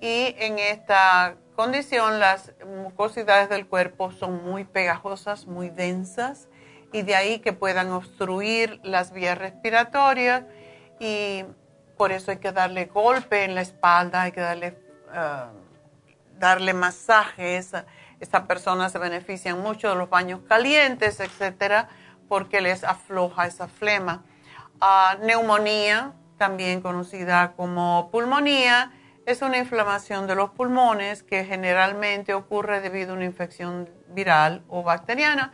Y 0.00 0.34
en 0.38 0.58
esta 0.58 1.36
condición 1.54 2.18
las 2.18 2.52
mucosidades 2.66 3.48
del 3.48 3.68
cuerpo 3.68 4.10
son 4.10 4.44
muy 4.44 4.64
pegajosas, 4.64 5.46
muy 5.46 5.70
densas, 5.70 6.48
y 6.92 7.02
de 7.02 7.14
ahí 7.14 7.38
que 7.38 7.52
puedan 7.52 7.92
obstruir 7.92 8.80
las 8.82 9.12
vías 9.12 9.38
respiratorias. 9.38 10.42
Y 10.98 11.44
por 11.96 12.10
eso 12.10 12.32
hay 12.32 12.38
que 12.38 12.50
darle 12.50 12.86
golpe 12.86 13.44
en 13.44 13.54
la 13.54 13.60
espalda, 13.60 14.22
hay 14.22 14.32
que 14.32 14.40
darle, 14.40 14.76
uh, 15.10 16.38
darle 16.38 16.74
masajes 16.74 17.74
estas 18.20 18.46
personas 18.46 18.92
se 18.92 18.98
benefician 18.98 19.60
mucho 19.60 19.88
de 19.88 19.96
los 19.96 20.10
baños 20.10 20.40
calientes, 20.48 21.20
etcétera, 21.20 21.88
porque 22.28 22.60
les 22.60 22.84
afloja 22.84 23.46
esa 23.46 23.66
flema. 23.66 24.22
Ah, 24.80 25.16
neumonía, 25.22 26.12
también 26.36 26.80
conocida 26.80 27.52
como 27.56 28.08
pulmonía, 28.12 28.92
es 29.26 29.42
una 29.42 29.58
inflamación 29.58 30.26
de 30.26 30.34
los 30.34 30.50
pulmones 30.50 31.22
que 31.22 31.44
generalmente 31.44 32.34
ocurre 32.34 32.80
debido 32.80 33.12
a 33.12 33.16
una 33.16 33.24
infección 33.24 33.90
viral 34.08 34.62
o 34.68 34.82
bacteriana 34.82 35.52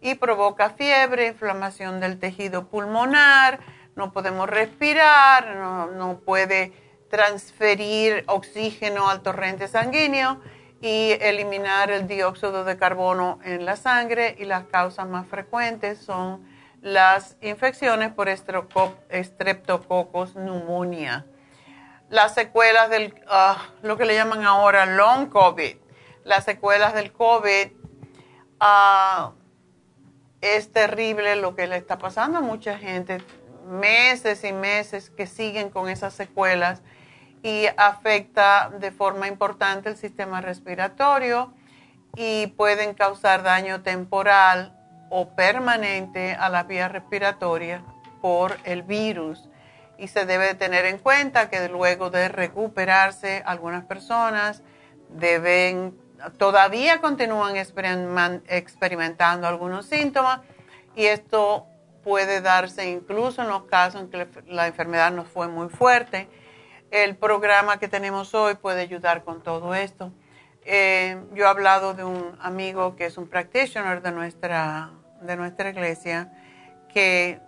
y 0.00 0.14
provoca 0.14 0.70
fiebre, 0.70 1.26
inflamación 1.26 2.00
del 2.00 2.18
tejido 2.18 2.68
pulmonar, 2.68 3.58
no 3.96 4.12
podemos 4.12 4.48
respirar, 4.48 5.56
no 5.56 6.20
puede 6.24 6.72
transferir 7.10 8.24
oxígeno 8.28 9.08
al 9.08 9.22
torrente 9.22 9.66
sanguíneo 9.66 10.40
y 10.80 11.16
eliminar 11.20 11.90
el 11.90 12.06
dióxido 12.06 12.64
de 12.64 12.76
carbono 12.76 13.40
en 13.44 13.64
la 13.64 13.76
sangre 13.76 14.36
y 14.38 14.44
las 14.44 14.64
causas 14.64 15.08
más 15.08 15.26
frecuentes 15.26 15.98
son 15.98 16.46
las 16.80 17.36
infecciones 17.40 18.12
por 18.12 18.28
estreptococos 18.28 20.32
pneumonia. 20.34 21.26
Las 22.08 22.34
secuelas 22.34 22.90
del, 22.90 23.20
ah, 23.28 23.70
lo 23.82 23.96
que 23.96 24.04
le 24.04 24.14
llaman 24.14 24.44
ahora 24.44 24.86
long 24.86 25.28
COVID, 25.28 25.76
las 26.24 26.44
secuelas 26.44 26.94
del 26.94 27.12
COVID, 27.12 27.72
ah, 28.60 29.32
es 30.40 30.72
terrible 30.72 31.34
lo 31.36 31.56
que 31.56 31.66
le 31.66 31.76
está 31.76 31.98
pasando 31.98 32.38
a 32.38 32.40
mucha 32.40 32.78
gente, 32.78 33.18
meses 33.66 34.44
y 34.44 34.52
meses 34.52 35.10
que 35.10 35.26
siguen 35.26 35.70
con 35.70 35.88
esas 35.88 36.14
secuelas 36.14 36.82
y 37.42 37.66
afecta 37.76 38.70
de 38.78 38.90
forma 38.90 39.28
importante 39.28 39.88
el 39.88 39.96
sistema 39.96 40.40
respiratorio 40.40 41.52
y 42.16 42.48
pueden 42.48 42.94
causar 42.94 43.42
daño 43.42 43.82
temporal 43.82 44.74
o 45.10 45.30
permanente 45.30 46.34
a 46.34 46.48
la 46.48 46.64
vía 46.64 46.88
respiratoria 46.88 47.82
por 48.20 48.56
el 48.64 48.82
virus. 48.82 49.48
Y 49.98 50.08
se 50.08 50.26
debe 50.26 50.54
tener 50.54 50.84
en 50.84 50.98
cuenta 50.98 51.48
que 51.50 51.68
luego 51.68 52.10
de 52.10 52.28
recuperarse, 52.28 53.42
algunas 53.46 53.84
personas 53.84 54.62
deben, 55.08 55.96
todavía 56.38 57.00
continúan 57.00 57.54
experimentando 57.56 59.46
algunos 59.46 59.86
síntomas 59.86 60.40
y 60.94 61.06
esto 61.06 61.66
puede 62.04 62.40
darse 62.40 62.90
incluso 62.90 63.42
en 63.42 63.48
los 63.48 63.64
casos 63.64 64.02
en 64.02 64.10
que 64.10 64.28
la 64.46 64.66
enfermedad 64.66 65.10
no 65.10 65.24
fue 65.24 65.48
muy 65.48 65.68
fuerte 65.68 66.28
el 66.90 67.16
programa 67.16 67.78
que 67.78 67.88
tenemos 67.88 68.34
hoy 68.34 68.54
puede 68.54 68.80
ayudar 68.80 69.24
con 69.24 69.42
todo 69.42 69.74
esto. 69.74 70.12
Eh, 70.64 71.18
yo 71.34 71.44
he 71.44 71.48
hablado 71.48 71.94
de 71.94 72.04
un 72.04 72.36
amigo 72.40 72.96
que 72.96 73.06
es 73.06 73.16
un 73.18 73.28
practitioner 73.28 74.02
de 74.02 74.12
nuestra, 74.12 74.90
de 75.22 75.36
nuestra 75.36 75.70
iglesia, 75.70 76.32
que 76.92 77.40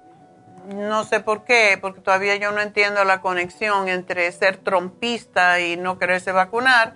no 0.66 1.04
sé 1.04 1.20
por 1.20 1.44
qué, 1.44 1.78
porque 1.80 2.00
todavía 2.00 2.36
yo 2.36 2.52
no 2.52 2.60
entiendo 2.60 3.04
la 3.04 3.20
conexión 3.20 3.88
entre 3.88 4.30
ser 4.32 4.58
trompista 4.58 5.60
y 5.60 5.76
no 5.76 5.98
quererse 5.98 6.32
vacunar, 6.32 6.94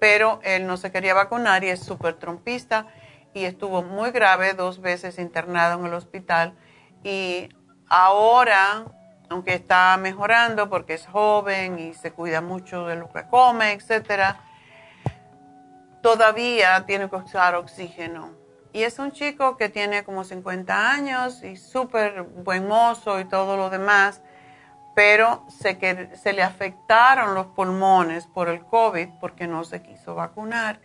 pero 0.00 0.40
él 0.44 0.66
no 0.66 0.76
se 0.76 0.92
quería 0.92 1.14
vacunar 1.14 1.64
y 1.64 1.68
es 1.68 1.80
súper 1.80 2.14
trompista 2.14 2.86
y 3.32 3.44
estuvo 3.44 3.82
muy 3.82 4.10
grave, 4.10 4.54
dos 4.54 4.80
veces 4.80 5.18
internado 5.18 5.80
en 5.80 5.86
el 5.86 5.94
hospital 5.94 6.54
y 7.02 7.48
ahora 7.88 8.86
aunque 9.28 9.54
está 9.54 9.96
mejorando 9.96 10.68
porque 10.68 10.94
es 10.94 11.06
joven 11.06 11.78
y 11.78 11.94
se 11.94 12.12
cuida 12.12 12.40
mucho 12.40 12.86
de 12.86 12.96
lo 12.96 13.10
que 13.12 13.26
come, 13.28 13.72
etcétera, 13.72 14.40
todavía 16.02 16.84
tiene 16.86 17.10
que 17.10 17.16
usar 17.16 17.54
oxígeno. 17.54 18.30
Y 18.72 18.82
es 18.82 18.98
un 18.98 19.10
chico 19.10 19.56
que 19.56 19.68
tiene 19.68 20.04
como 20.04 20.22
50 20.22 20.90
años 20.92 21.42
y 21.42 21.56
súper 21.56 22.22
buen 22.22 22.68
mozo 22.68 23.18
y 23.20 23.24
todo 23.24 23.56
lo 23.56 23.70
demás, 23.70 24.20
pero 24.94 25.44
se, 25.48 25.78
que, 25.78 26.14
se 26.16 26.32
le 26.32 26.42
afectaron 26.42 27.34
los 27.34 27.46
pulmones 27.46 28.26
por 28.26 28.48
el 28.48 28.64
COVID 28.64 29.08
porque 29.20 29.46
no 29.46 29.64
se 29.64 29.82
quiso 29.82 30.14
vacunar. 30.14 30.80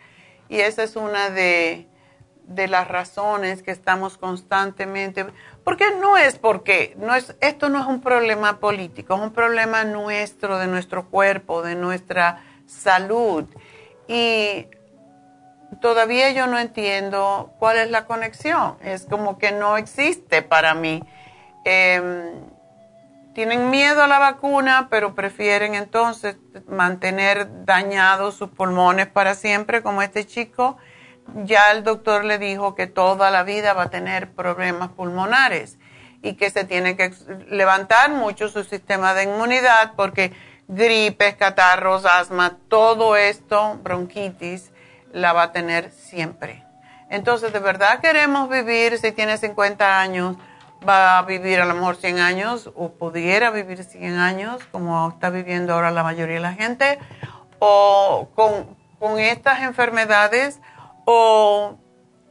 Y 0.48 0.60
esa 0.60 0.82
es 0.82 0.96
una 0.96 1.30
de, 1.30 1.88
de 2.44 2.68
las 2.68 2.88
razones 2.88 3.62
que 3.62 3.70
estamos 3.70 4.18
constantemente 4.18 5.26
porque 5.64 5.84
no 6.00 6.16
es 6.16 6.38
porque, 6.38 6.94
no 6.98 7.14
es, 7.14 7.36
esto 7.40 7.68
no 7.68 7.80
es 7.80 7.86
un 7.86 8.00
problema 8.00 8.58
político, 8.58 9.14
es 9.14 9.20
un 9.20 9.32
problema 9.32 9.84
nuestro, 9.84 10.58
de 10.58 10.66
nuestro 10.66 11.08
cuerpo, 11.08 11.62
de 11.62 11.74
nuestra 11.76 12.42
salud. 12.66 13.46
Y 14.08 14.66
todavía 15.80 16.30
yo 16.32 16.46
no 16.46 16.58
entiendo 16.58 17.54
cuál 17.58 17.78
es 17.78 17.90
la 17.90 18.06
conexión. 18.06 18.76
Es 18.82 19.06
como 19.06 19.38
que 19.38 19.52
no 19.52 19.76
existe 19.76 20.42
para 20.42 20.74
mí. 20.74 21.02
Em, 21.64 22.52
tienen 23.34 23.70
miedo 23.70 24.02
a 24.02 24.06
la 24.08 24.18
vacuna, 24.18 24.88
pero 24.90 25.14
prefieren 25.14 25.74
entonces 25.74 26.36
mantener 26.68 27.64
dañados 27.64 28.34
sus 28.34 28.50
pulmones 28.50 29.06
para 29.06 29.34
siempre, 29.34 29.82
como 29.82 30.02
este 30.02 30.26
chico. 30.26 30.76
Ya 31.44 31.64
el 31.72 31.84
doctor 31.84 32.24
le 32.24 32.38
dijo 32.38 32.74
que 32.74 32.86
toda 32.86 33.30
la 33.30 33.42
vida 33.42 33.72
va 33.72 33.84
a 33.84 33.90
tener 33.90 34.30
problemas 34.32 34.90
pulmonares 34.90 35.78
y 36.22 36.34
que 36.34 36.50
se 36.50 36.64
tiene 36.64 36.96
que 36.96 37.12
levantar 37.48 38.10
mucho 38.10 38.48
su 38.48 38.64
sistema 38.64 39.14
de 39.14 39.24
inmunidad 39.24 39.92
porque 39.96 40.32
gripes, 40.68 41.34
catarros, 41.36 42.06
asma, 42.06 42.58
todo 42.68 43.16
esto, 43.16 43.78
bronquitis, 43.82 44.72
la 45.12 45.32
va 45.32 45.44
a 45.44 45.52
tener 45.52 45.90
siempre. 45.90 46.64
Entonces, 47.10 47.52
de 47.52 47.58
verdad 47.58 48.00
queremos 48.00 48.48
vivir, 48.48 48.98
si 48.98 49.12
tiene 49.12 49.36
50 49.36 50.00
años, 50.00 50.36
va 50.88 51.18
a 51.18 51.22
vivir 51.22 51.60
a 51.60 51.66
lo 51.66 51.74
mejor 51.74 51.96
100 51.96 52.18
años 52.18 52.70
o 52.74 52.92
pudiera 52.92 53.50
vivir 53.50 53.84
100 53.84 54.18
años, 54.18 54.62
como 54.70 55.10
está 55.10 55.30
viviendo 55.30 55.74
ahora 55.74 55.90
la 55.90 56.02
mayoría 56.02 56.36
de 56.36 56.40
la 56.40 56.54
gente, 56.54 56.98
o 57.58 58.28
con, 58.34 58.76
con 58.98 59.18
estas 59.18 59.62
enfermedades, 59.62 60.60
o, 61.04 61.78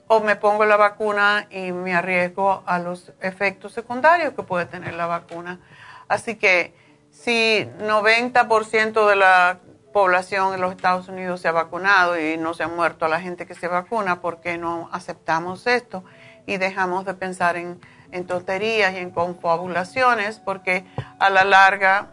o 0.07 0.19
me 0.19 0.35
pongo 0.35 0.65
la 0.65 0.77
vacuna 0.77 1.47
y 1.49 1.71
me 1.71 1.93
arriesgo 1.93 2.63
a 2.65 2.79
los 2.79 3.13
efectos 3.21 3.73
secundarios 3.73 4.33
que 4.33 4.43
puede 4.43 4.65
tener 4.65 4.93
la 4.93 5.07
vacuna. 5.07 5.59
Así 6.07 6.35
que 6.35 6.75
si 7.11 7.67
90% 7.79 9.07
de 9.07 9.15
la 9.15 9.59
población 9.91 10.53
en 10.53 10.61
los 10.61 10.71
Estados 10.71 11.07
Unidos 11.09 11.41
se 11.41 11.47
ha 11.47 11.51
vacunado 11.51 12.19
y 12.19 12.37
no 12.37 12.53
se 12.53 12.63
ha 12.63 12.67
muerto 12.67 13.05
a 13.05 13.09
la 13.09 13.21
gente 13.21 13.45
que 13.45 13.55
se 13.55 13.67
vacuna, 13.67 14.21
¿por 14.21 14.41
qué 14.41 14.57
no 14.57 14.89
aceptamos 14.91 15.67
esto 15.67 16.03
y 16.45 16.57
dejamos 16.57 17.05
de 17.05 17.13
pensar 17.13 17.57
en, 17.57 17.79
tonterías 18.27 18.93
y 18.93 18.97
en 18.97 19.11
confabulaciones? 19.11 20.39
Porque 20.39 20.85
a 21.19 21.29
la 21.29 21.43
larga 21.43 22.07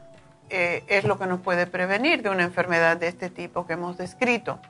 eh, 0.51 0.85
es 0.89 1.05
lo 1.05 1.19
que 1.19 1.27
nos 1.27 1.41
puede 1.41 1.67
prevenir 1.67 2.23
de 2.23 2.31
una 2.31 2.43
enfermedad 2.43 2.97
de 2.97 3.09
este 3.09 3.31
tipo 3.31 3.67
que 3.67 3.75
hemos 3.75 3.97
descrito. 3.97 4.61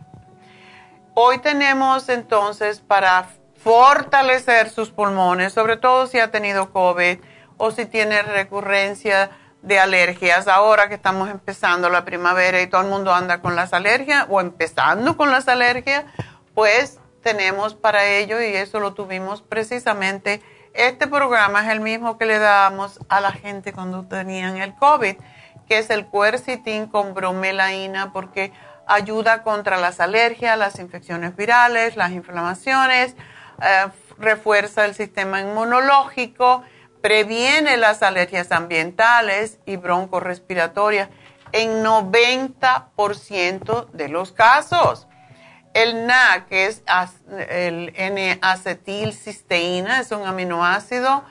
Hoy 1.21 1.39
tenemos 1.39 2.09
entonces 2.11 2.79
para 2.79 3.27
fortalecer 3.57 4.71
sus 4.71 4.91
pulmones, 4.91 5.53
sobre 5.53 5.77
todo 5.77 6.07
si 6.07 6.21
ha 6.21 6.31
tenido 6.31 6.73
COVID 6.73 7.19
o 7.57 7.73
si 7.73 7.87
tiene 7.87 8.23
recurrencia 8.23 9.31
de 9.63 9.81
alergias. 9.81 10.47
Ahora 10.47 10.89
que 10.89 10.95
estamos 10.95 11.29
empezando 11.29 11.89
la 11.91 12.05
primavera 12.05 12.63
y 12.63 12.69
todo 12.69 12.83
el 12.83 12.87
mundo 12.87 13.13
anda 13.13 13.41
con 13.41 13.57
las 13.57 13.73
alergias 13.73 14.27
o 14.29 14.41
empezando 14.41 15.17
con 15.17 15.33
las 15.33 15.49
alergias, 15.49 16.05
pues 16.55 17.01
tenemos 17.21 17.75
para 17.75 18.05
ello 18.07 18.41
y 18.41 18.55
eso 18.55 18.79
lo 18.79 18.95
tuvimos 18.95 19.43
precisamente. 19.43 20.41
Este 20.73 21.09
programa 21.09 21.65
es 21.65 21.71
el 21.73 21.81
mismo 21.81 22.17
que 22.17 22.27
le 22.27 22.39
dábamos 22.39 23.01
a 23.09 23.21
la 23.21 23.33
gente 23.33 23.73
cuando 23.73 24.07
tenían 24.07 24.59
el 24.59 24.77
COVID, 24.77 25.17
que 25.69 25.79
es 25.79 25.91
el 25.91 26.09
quercitin 26.09 26.87
con 26.87 27.13
bromelaína 27.13 28.13
porque 28.13 28.53
ayuda 28.89 29.43
contra 29.43 29.77
las 29.77 30.01
alergias, 30.01 30.59
las 30.59 30.79
infecciones 30.79 31.37
virales, 31.37 31.97
las 31.97 32.11
inflamaciones, 32.11 33.15
eh, 33.63 33.87
refuerza 34.19 34.85
el 34.85 34.95
sistema 34.95 35.41
inmunológico 35.41 36.65
previene 37.01 37.77
las 37.77 38.03
alergias 38.03 38.51
ambientales 38.53 39.59
y 39.67 39.77
broncorespiratorias 39.77 41.09
en 41.53 41.85
90% 41.85 43.91
de 43.93 44.09
los 44.09 44.33
casos. 44.33 45.07
El 45.75 46.07
NAC, 46.07 46.49
que 46.49 46.67
es 46.67 46.83
el 47.49 47.93
N-acetilcisteína, 47.95 50.01
es 50.01 50.11
un 50.13 50.27
aminoácido 50.27 51.25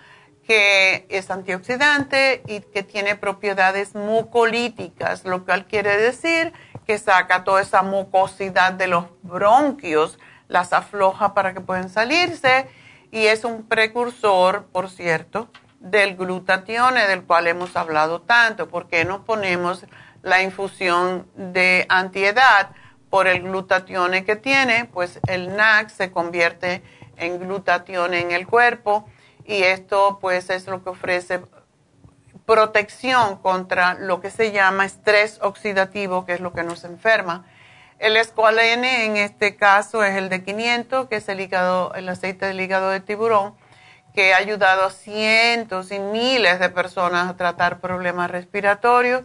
que 0.43 1.08
es 1.10 1.30
antioxidante 1.30 2.41
y 2.48 2.62
que 2.62 2.84
tiene 2.84 3.17
propiedades 3.17 3.96
mucolíticas, 3.96 5.26
lo 5.26 5.43
cual 5.43 5.65
quiere 5.65 5.98
decir 5.98 6.54
que 6.88 6.97
saca 6.97 7.43
toda 7.43 7.62
esa 7.62 7.82
mucosidad 7.84 8.71
de 8.71 8.88
los 8.88 9.06
bronquios, 9.21 10.17
las 10.47 10.71
afloja 10.71 11.34
para 11.34 11.54
que 11.54 11.60
puedan 11.60 11.89
salirse 11.89 12.67
y 13.12 13.26
es 13.26 13.43
un 13.43 13.67
precursor, 13.67 14.67
por 14.71 14.89
cierto, 14.89 15.50
del 15.82 16.15
glutatione 16.15 17.06
del 17.08 17.23
cual 17.23 17.47
hemos 17.47 17.76
hablado 17.76 18.21
tanto. 18.21 18.69
¿Por 18.69 18.88
qué 18.88 19.04
no 19.04 19.26
ponemos 19.26 19.86
la 20.23 20.41
infusión 20.41 21.28
de 21.36 21.86
antiedad 21.89 22.71
por 23.10 23.28
el 23.28 23.43
glutatione 23.43 24.23
que 24.23 24.38
tiene? 24.38 24.86
Pues 24.86 25.19
el 25.28 25.58
NAC 25.58 25.89
se 25.89 26.12
convierte 26.12 26.82
en 27.17 27.39
glutatione 27.39 28.21
en 28.21 28.32
el 28.32 28.47
cuerpo 28.47 29.08
y 29.45 29.63
esto 29.63 30.19
pues 30.21 30.50
es 30.50 30.67
lo 30.67 30.84
que 30.84 30.89
ofrece 30.89 31.41
protección 32.47 33.38
contra 33.38 33.93
lo 33.93 34.21
que 34.21 34.31
se 34.31 34.51
llama 34.51 34.86
estrés 34.86 35.38
oxidativo, 35.43 36.25
que 36.25 36.33
es 36.33 36.39
lo 36.39 36.51
que 36.53 36.63
nos 36.63 36.83
enferma 36.83 37.45
el 37.99 38.15
escualene 38.15 39.05
en 39.05 39.17
este 39.17 39.55
caso 39.55 40.03
es 40.03 40.15
el 40.15 40.29
de 40.29 40.43
500, 40.43 41.07
que 41.07 41.15
es 41.15 41.29
el, 41.29 41.39
hígado, 41.39 41.93
el 41.95 42.07
aceite 42.10 42.45
del 42.45 42.62
hígado 42.62 42.91
de 42.91 42.99
tiburón, 42.99 43.55
que 44.13 44.33
ha 44.33 44.38
ayudado 44.38 44.86
a 44.86 44.91
cientos 44.91 45.91
y 45.91 45.97
miles 45.97 46.60
de 46.60 46.69
personas 46.69 47.27
a 47.27 47.38
tratar 47.38 47.79
problemas 47.79 48.29
respiratorios 48.29 49.23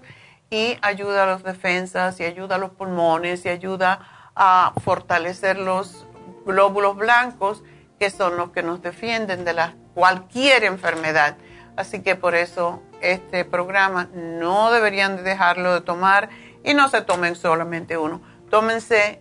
y 0.49 0.79
ayuda 0.81 1.25
a 1.25 1.27
las 1.27 1.43
defensas 1.43 2.19
y 2.21 2.25
ayuda 2.25 2.55
a 2.55 2.59
los 2.59 2.71
pulmones 2.71 3.45
y 3.45 3.51
ayuda 3.51 4.01
a 4.35 4.73
fortalecer 4.83 5.59
los 5.59 6.07
glóbulos 6.47 6.97
blancos, 6.97 7.63
que 7.99 8.09
son 8.09 8.39
los 8.39 8.53
que 8.53 8.63
nos 8.63 8.81
defienden 8.81 9.45
de 9.45 9.55
cualquier 9.95 10.65
enfermedad. 10.65 11.37
Así 11.77 12.03
que 12.03 12.17
por 12.17 12.35
eso 12.35 12.83
este 13.03 13.45
programa 13.45 14.09
no 14.15 14.71
deberían 14.71 15.23
dejarlo 15.25 15.75
de 15.75 15.81
tomar 15.81 16.31
y 16.65 16.75
no 16.75 16.89
se 16.89 17.03
tomen 17.03 17.37
solamente 17.37 17.99
uno. 17.99 18.23
Tómense 18.51 19.21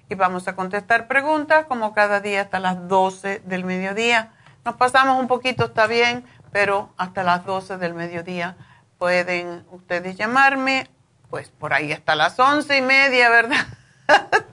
y 0.10 0.16
vamos 0.16 0.50
a 0.50 0.56
contestar 0.56 1.08
preguntas 1.08 1.66
como 1.66 1.94
cada 1.94 2.20
día 2.20 2.42
hasta 2.42 2.60
las 2.60 2.90
12 2.90 3.44
del 3.46 3.64
mediodía. 3.64 4.34
Nos 4.66 4.76
pasamos 4.76 5.18
un 5.20 5.28
poquito, 5.28 5.66
está 5.66 5.86
bien, 5.88 6.24
pero 6.52 6.92
hasta 6.98 7.24
las 7.24 7.46
12 7.46 7.78
del 7.78 7.94
mediodía 7.94 8.58
pueden 8.98 9.66
ustedes 9.72 10.18
llamarme, 10.18 10.90
pues 11.30 11.50
por 11.50 11.74
ahí 11.74 11.92
hasta 11.92 12.16
las 12.16 12.40
11 12.40 12.78
y 12.78 12.82
media, 12.82 13.30
¿verdad? 13.30 13.68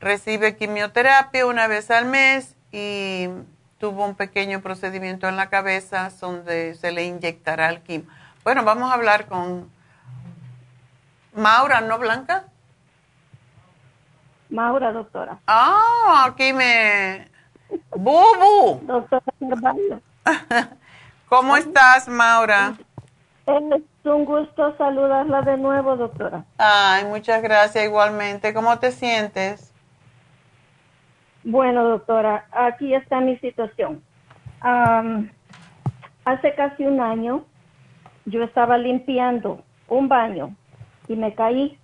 Recibe 0.00 0.56
quimioterapia 0.56 1.46
una 1.46 1.68
vez 1.68 1.92
al 1.92 2.06
mes 2.06 2.56
y 2.72 3.28
tuvo 3.78 4.04
un 4.04 4.16
pequeño 4.16 4.60
procedimiento 4.60 5.28
en 5.28 5.36
la 5.36 5.48
cabeza 5.50 6.10
donde 6.20 6.74
se 6.74 6.90
le 6.90 7.04
inyectará 7.04 7.68
el 7.68 7.82
quim. 7.82 8.04
Bueno, 8.42 8.64
vamos 8.64 8.90
a 8.90 8.94
hablar 8.94 9.26
con 9.26 9.70
Maura, 11.32 11.80
¿no, 11.80 11.98
Blanca? 11.98 12.44
Maura, 14.50 14.92
doctora. 14.92 15.38
Ah, 15.46 16.26
aquí 16.26 16.52
me... 16.52 17.28
¡Bubu! 17.96 18.80
Doctora 18.82 19.22
¿Cómo 21.28 21.56
estás, 21.56 22.06
Maura? 22.06 22.74
Es 23.46 23.82
un 24.04 24.24
gusto 24.26 24.76
saludarla 24.76 25.40
de 25.42 25.56
nuevo, 25.56 25.96
doctora. 25.96 26.44
Ay, 26.58 27.06
muchas 27.06 27.42
gracias 27.42 27.84
igualmente. 27.84 28.52
¿Cómo 28.52 28.78
te 28.78 28.92
sientes? 28.92 29.72
Bueno, 31.44 31.84
doctora, 31.84 32.46
aquí 32.52 32.94
está 32.94 33.20
mi 33.20 33.36
situación. 33.38 34.02
hace 34.62 36.54
casi 36.54 36.84
un 36.84 37.00
año 37.00 37.44
yo 38.26 38.44
estaba 38.44 38.78
limpiando 38.78 39.64
un 39.88 40.08
baño 40.08 40.54
y 41.12 41.16
me 41.16 41.34
caí 41.34 41.78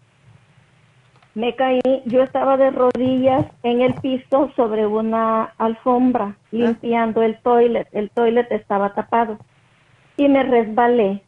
me 1.39 1.55
caí, 1.55 1.81
yo 2.07 2.25
estaba 2.25 2.57
de 2.57 2.73
rodillas 2.73 3.47
en 3.63 3.81
el 3.81 3.95
piso 3.95 4.51
sobre 4.57 4.89
una 4.89 5.53
alfombra 5.57 6.35
limpiando 6.51 7.23
el 7.23 7.39
toilet, 7.43 7.87
el 7.93 8.11
toilet 8.11 8.51
estaba 8.51 8.93
tapado 8.93 9.39
y 10.17 10.29
me 10.29 10.43
resbalé, 10.43 11.23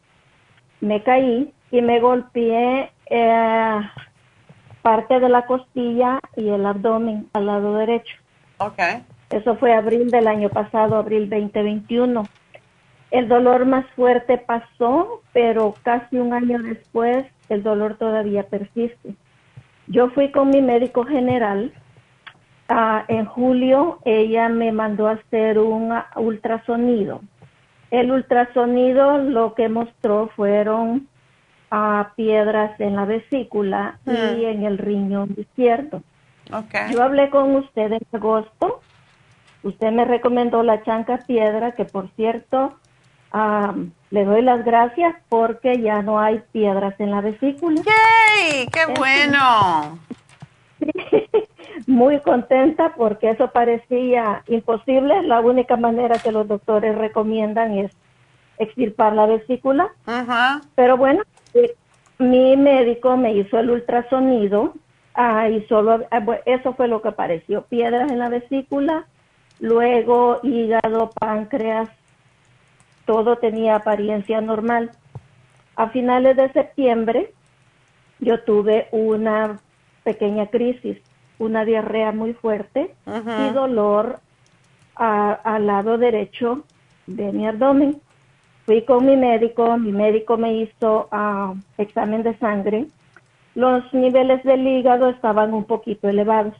me 0.81 1.01
caí 1.01 1.53
y 1.71 1.81
me 1.81 2.01
golpeé 2.01 2.91
eh, 3.05 3.79
parte 4.81 5.21
de 5.21 5.29
la 5.29 5.45
costilla 5.45 6.19
y 6.35 6.49
el 6.49 6.65
abdomen 6.65 7.29
al 7.31 7.45
lado 7.45 7.75
derecho. 7.75 8.17
Okay. 8.57 9.05
Eso 9.29 9.55
fue 9.55 9.73
abril 9.73 10.11
del 10.11 10.27
año 10.27 10.49
pasado, 10.49 10.97
abril 10.97 11.29
2021. 11.29 12.23
El 13.11 13.29
dolor 13.29 13.65
más 13.65 13.85
fuerte 13.95 14.37
pasó, 14.37 15.21
pero 15.31 15.73
casi 15.83 16.17
un 16.17 16.33
año 16.33 16.61
después 16.61 17.25
el 17.53 17.63
dolor 17.63 17.95
todavía 17.95 18.43
persiste. 18.43 19.15
Yo 19.87 20.09
fui 20.11 20.31
con 20.31 20.49
mi 20.49 20.61
médico 20.61 21.03
general. 21.03 21.73
Ah, 22.69 23.03
en 23.09 23.25
julio 23.25 23.99
ella 24.05 24.47
me 24.47 24.71
mandó 24.71 25.07
a 25.07 25.13
hacer 25.13 25.59
un 25.59 25.93
ultrasonido. 26.15 27.21
El 27.89 28.11
ultrasonido 28.11 29.17
lo 29.17 29.53
que 29.53 29.67
mostró 29.67 30.29
fueron 30.35 31.07
ah, 31.69 32.13
piedras 32.15 32.79
en 32.79 32.95
la 32.95 33.05
vesícula 33.05 33.99
y 34.05 34.11
Hmm. 34.11 34.45
en 34.45 34.63
el 34.63 34.77
riñón 34.77 35.35
izquierdo. 35.37 36.01
Okay. 36.51 36.93
Yo 36.93 37.03
hablé 37.03 37.29
con 37.29 37.55
usted 37.55 37.91
en 37.91 38.01
agosto. 38.13 38.79
Usted 39.63 39.91
me 39.91 40.05
recomendó 40.05 40.63
la 40.63 40.83
chanca 40.83 41.19
piedra, 41.27 41.73
que 41.73 41.85
por 41.85 42.09
cierto, 42.15 42.73
ah, 43.33 43.73
le 44.11 44.25
doy 44.25 44.41
las 44.41 44.63
gracias 44.65 45.15
porque 45.29 45.81
ya 45.81 46.01
no 46.01 46.19
hay 46.19 46.43
piedras 46.51 46.93
en 46.99 47.11
la 47.11 47.21
vesícula. 47.21 47.81
¡Yay! 47.81 48.67
¡Qué 48.67 48.85
bueno! 48.97 49.99
Muy 51.87 52.19
contenta 52.19 52.93
porque 52.95 53.29
eso 53.29 53.51
parecía 53.51 54.43
imposible. 54.47 55.23
La 55.23 55.39
única 55.39 55.77
manera 55.77 56.19
que 56.19 56.33
los 56.33 56.47
doctores 56.47 56.97
recomiendan 56.97 57.77
es 57.77 57.91
extirpar 58.57 59.13
la 59.13 59.27
vesícula. 59.27 59.89
Ajá. 60.05 60.61
Pero 60.75 60.97
bueno, 60.97 61.23
eh, 61.53 61.73
mi 62.19 62.57
médico 62.57 63.15
me 63.15 63.33
hizo 63.33 63.57
el 63.59 63.69
ultrasonido 63.69 64.73
ah, 65.13 65.47
y 65.47 65.65
solo 65.67 66.05
ah, 66.11 66.21
eso 66.45 66.73
fue 66.73 66.89
lo 66.89 67.01
que 67.01 67.07
apareció. 67.07 67.63
Piedras 67.63 68.11
en 68.11 68.19
la 68.19 68.27
vesícula, 68.27 69.05
luego 69.61 70.41
hígado, 70.43 71.11
páncreas, 71.17 71.89
todo 73.05 73.37
tenía 73.37 73.75
apariencia 73.75 74.41
normal. 74.41 74.91
A 75.75 75.89
finales 75.89 76.35
de 76.37 76.51
septiembre 76.51 77.31
yo 78.19 78.41
tuve 78.43 78.87
una 78.91 79.59
pequeña 80.03 80.47
crisis, 80.47 80.97
una 81.39 81.65
diarrea 81.65 82.11
muy 82.11 82.33
fuerte 82.33 82.93
y 83.49 83.53
dolor 83.53 84.19
a- 84.95 85.33
al 85.33 85.67
lado 85.67 85.97
derecho 85.97 86.63
de 87.07 87.31
mi 87.31 87.47
abdomen. 87.47 87.99
Fui 88.65 88.83
con 88.83 89.05
mi 89.05 89.17
médico, 89.17 89.77
mi 89.77 89.91
médico 89.91 90.37
me 90.37 90.53
hizo 90.53 91.07
ah, 91.11 91.53
examen 91.77 92.21
de 92.23 92.37
sangre. 92.37 92.85
Los 93.55 93.91
niveles 93.93 94.43
del 94.43 94.65
hígado 94.67 95.09
estaban 95.09 95.53
un 95.53 95.65
poquito 95.65 96.07
elevados. 96.07 96.53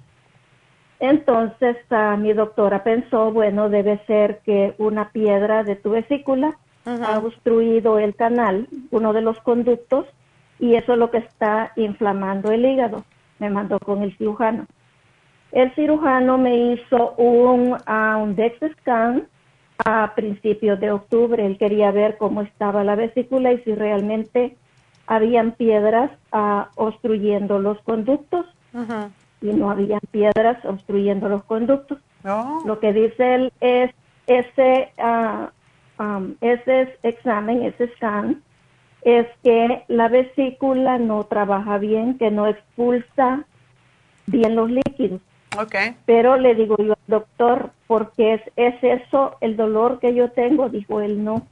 Entonces 1.02 1.78
ah, 1.90 2.16
mi 2.16 2.32
doctora 2.32 2.84
pensó, 2.84 3.32
bueno, 3.32 3.70
debe 3.70 4.00
ser 4.06 4.40
que 4.46 4.76
una 4.78 5.10
piedra 5.10 5.64
de 5.64 5.76
tu 5.76 5.90
vesícula 5.90 6.56
ha 6.86 7.18
obstruido 7.18 7.98
el 7.98 8.16
canal, 8.16 8.68
uno 8.92 9.12
de 9.12 9.22
los 9.22 9.40
conductos, 9.40 10.06
y 10.60 10.76
eso 10.76 10.94
es 10.94 11.00
lo 11.00 11.10
que 11.10 11.18
está 11.18 11.74
inflamando 11.76 12.52
el 12.52 12.64
hígado. 12.64 13.04
Me 13.40 13.50
mandó 13.50 13.80
con 13.80 14.04
el 14.04 14.16
cirujano. 14.16 14.68
El 15.52 15.74
cirujano 15.74 16.38
me 16.38 16.74
hizo 16.74 17.16
un, 17.18 17.78
ah, 17.88 18.20
un 18.22 18.36
DEXA 18.36 18.70
scan 18.80 19.28
a 19.84 20.14
principios 20.14 20.80
de 20.80 20.92
octubre. 20.92 21.44
Él 21.44 21.58
quería 21.58 21.92
ver 21.92 22.18
cómo 22.18 22.44
estaba 22.44 22.84
la 22.84 22.96
vesícula 22.96 23.52
y 23.52 23.58
si 23.64 23.74
realmente 23.74 24.56
habían 25.08 25.54
piedras 25.54 26.12
ah, 26.32 26.70
obstruyendo 26.76 27.58
los 27.58 27.82
conductos 27.82 28.46
Ujú. 28.74 29.12
Y 29.42 29.48
no 29.48 29.72
habían 29.72 30.02
piedras 30.12 30.64
obstruyendo 30.66 31.28
los 31.28 31.44
conductos. 31.44 31.98
Oh. 32.24 32.62
Lo 32.66 32.80
que 32.80 32.94
dice 32.94 33.36
él 33.36 33.54
es 33.60 33.92
ese, 34.28 34.92
am, 35.98 36.36
ese 36.42 36.98
examen, 37.04 37.64
ese 37.64 37.88
scan, 37.96 38.42
es 39.04 39.28
que 39.44 39.84
la 39.88 40.08
vesícula 40.08 41.00
no 41.00 41.24
trabaja 41.24 41.80
bien, 41.80 42.18
que 42.18 42.30
no 42.30 42.48
expulsa 42.48 43.46
bien 44.28 44.56
los 44.56 44.70
líquidos. 44.70 45.22
Okay. 45.60 45.98
Pero 46.06 46.38
le 46.38 46.56
digo 46.56 46.78
yo 46.78 46.94
al 46.94 47.08
doctor, 47.08 47.72
porque 47.88 48.36
es, 48.36 48.42
es 48.56 48.76
eso 48.84 49.36
el 49.42 49.58
dolor 49.58 50.00
que 50.00 50.14
yo 50.14 50.32
tengo? 50.32 50.70
Dijo 50.70 51.02
él, 51.02 51.24
no, 51.24 51.46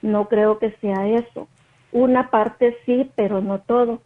no 0.00 0.28
creo 0.28 0.58
que 0.58 0.70
sea 0.80 1.06
eso. 1.08 1.48
Una 1.92 2.30
parte 2.30 2.78
sí, 2.86 3.10
pero 3.16 3.40
no 3.40 3.58
todo. 3.58 4.00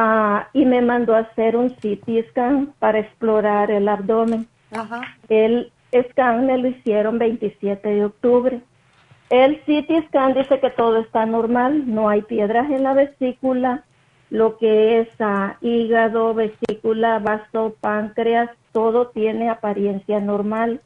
Ah, 0.00 0.48
y 0.52 0.64
me 0.64 0.80
mandó 0.80 1.16
a 1.16 1.26
hacer 1.26 1.56
un 1.56 1.70
CT 1.70 2.28
scan 2.30 2.72
para 2.78 3.00
explorar 3.00 3.72
el 3.72 3.88
abdomen. 3.88 4.46
Ajá. 4.70 5.00
El 5.28 5.72
scan 5.92 6.46
me 6.46 6.56
lo 6.56 6.68
hicieron 6.68 7.18
27 7.18 7.88
de 7.88 8.04
octubre. 8.04 8.60
El 9.28 9.58
CT 9.62 10.06
scan 10.06 10.34
dice 10.34 10.60
que 10.60 10.70
todo 10.70 10.98
está 10.98 11.26
normal, 11.26 11.92
no 11.92 12.08
hay 12.08 12.22
piedras 12.22 12.70
en 12.70 12.84
la 12.84 12.94
vesícula, 12.94 13.82
lo 14.30 14.56
que 14.58 15.00
es 15.00 15.08
ah, 15.18 15.56
hígado, 15.62 16.32
vesícula, 16.32 17.18
vaso, 17.18 17.74
páncreas, 17.80 18.50
todo 18.70 19.08
tiene 19.08 19.50
apariencia 19.50 20.20
normal, 20.20 20.80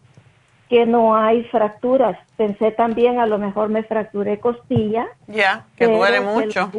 que 0.71 0.87
no 0.87 1.15
hay 1.15 1.45
fracturas. 1.45 2.17
Pensé 2.39 2.71
también 2.71 3.19
a 3.19 3.27
lo 3.27 3.37
mejor 3.37 3.69
me 3.69 3.83
fracturé 3.83 4.41
costilla, 4.41 5.07
Ya, 5.27 5.67
que 5.77 5.87
duele 5.87 6.17
el 6.17 6.25
mucho. 6.25 6.71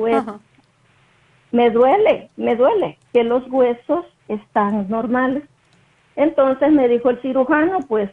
Me 1.53 1.69
duele, 1.69 2.29
me 2.35 2.55
duele 2.55 2.97
que 3.13 3.23
los 3.23 3.47
huesos 3.49 4.05
están 4.27 4.89
normales. 4.89 5.43
Entonces 6.15 6.71
me 6.71 6.87
dijo 6.87 7.11
el 7.11 7.21
cirujano, 7.21 7.79
pues 7.87 8.09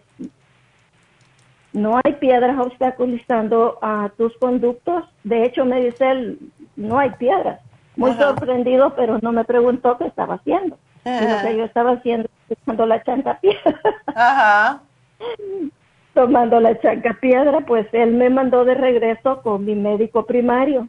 no 1.73 1.99
hay 2.05 2.13
piedras 2.15 2.59
obstaculizando 2.59 3.79
a 3.81 4.11
tus 4.19 4.37
conductos. 4.37 5.05
De 5.25 5.45
hecho, 5.45 5.65
me 5.65 5.83
dice 5.83 6.11
él, 6.11 6.39
no 6.77 6.99
hay 6.99 7.11
piedras. 7.13 7.61
Muy 7.97 8.11
Ajá. 8.11 8.29
sorprendido, 8.29 8.95
pero 8.95 9.19
no 9.23 9.33
me 9.33 9.45
preguntó 9.45 9.97
qué 9.97 10.05
estaba 10.07 10.35
haciendo. 10.35 10.77
Y 11.07 11.27
lo 11.27 11.41
que 11.41 11.57
yo 11.57 11.65
estaba 11.65 11.93
haciendo, 11.93 12.29
tomando 12.65 12.85
la 12.85 13.03
chanca 13.03 13.41
piedra, 13.41 13.81
Ajá. 14.15 14.83
tomando 16.15 16.61
la 16.61 16.79
chanca 16.79 17.17
piedra, 17.23 17.61
pues 17.61 17.87
él 17.93 18.13
me 18.13 18.29
mandó 18.29 18.67
de 18.67 18.75
regreso 18.75 19.41
con 19.41 19.65
mi 19.65 19.75
médico 19.75 20.27
primario. 20.27 20.89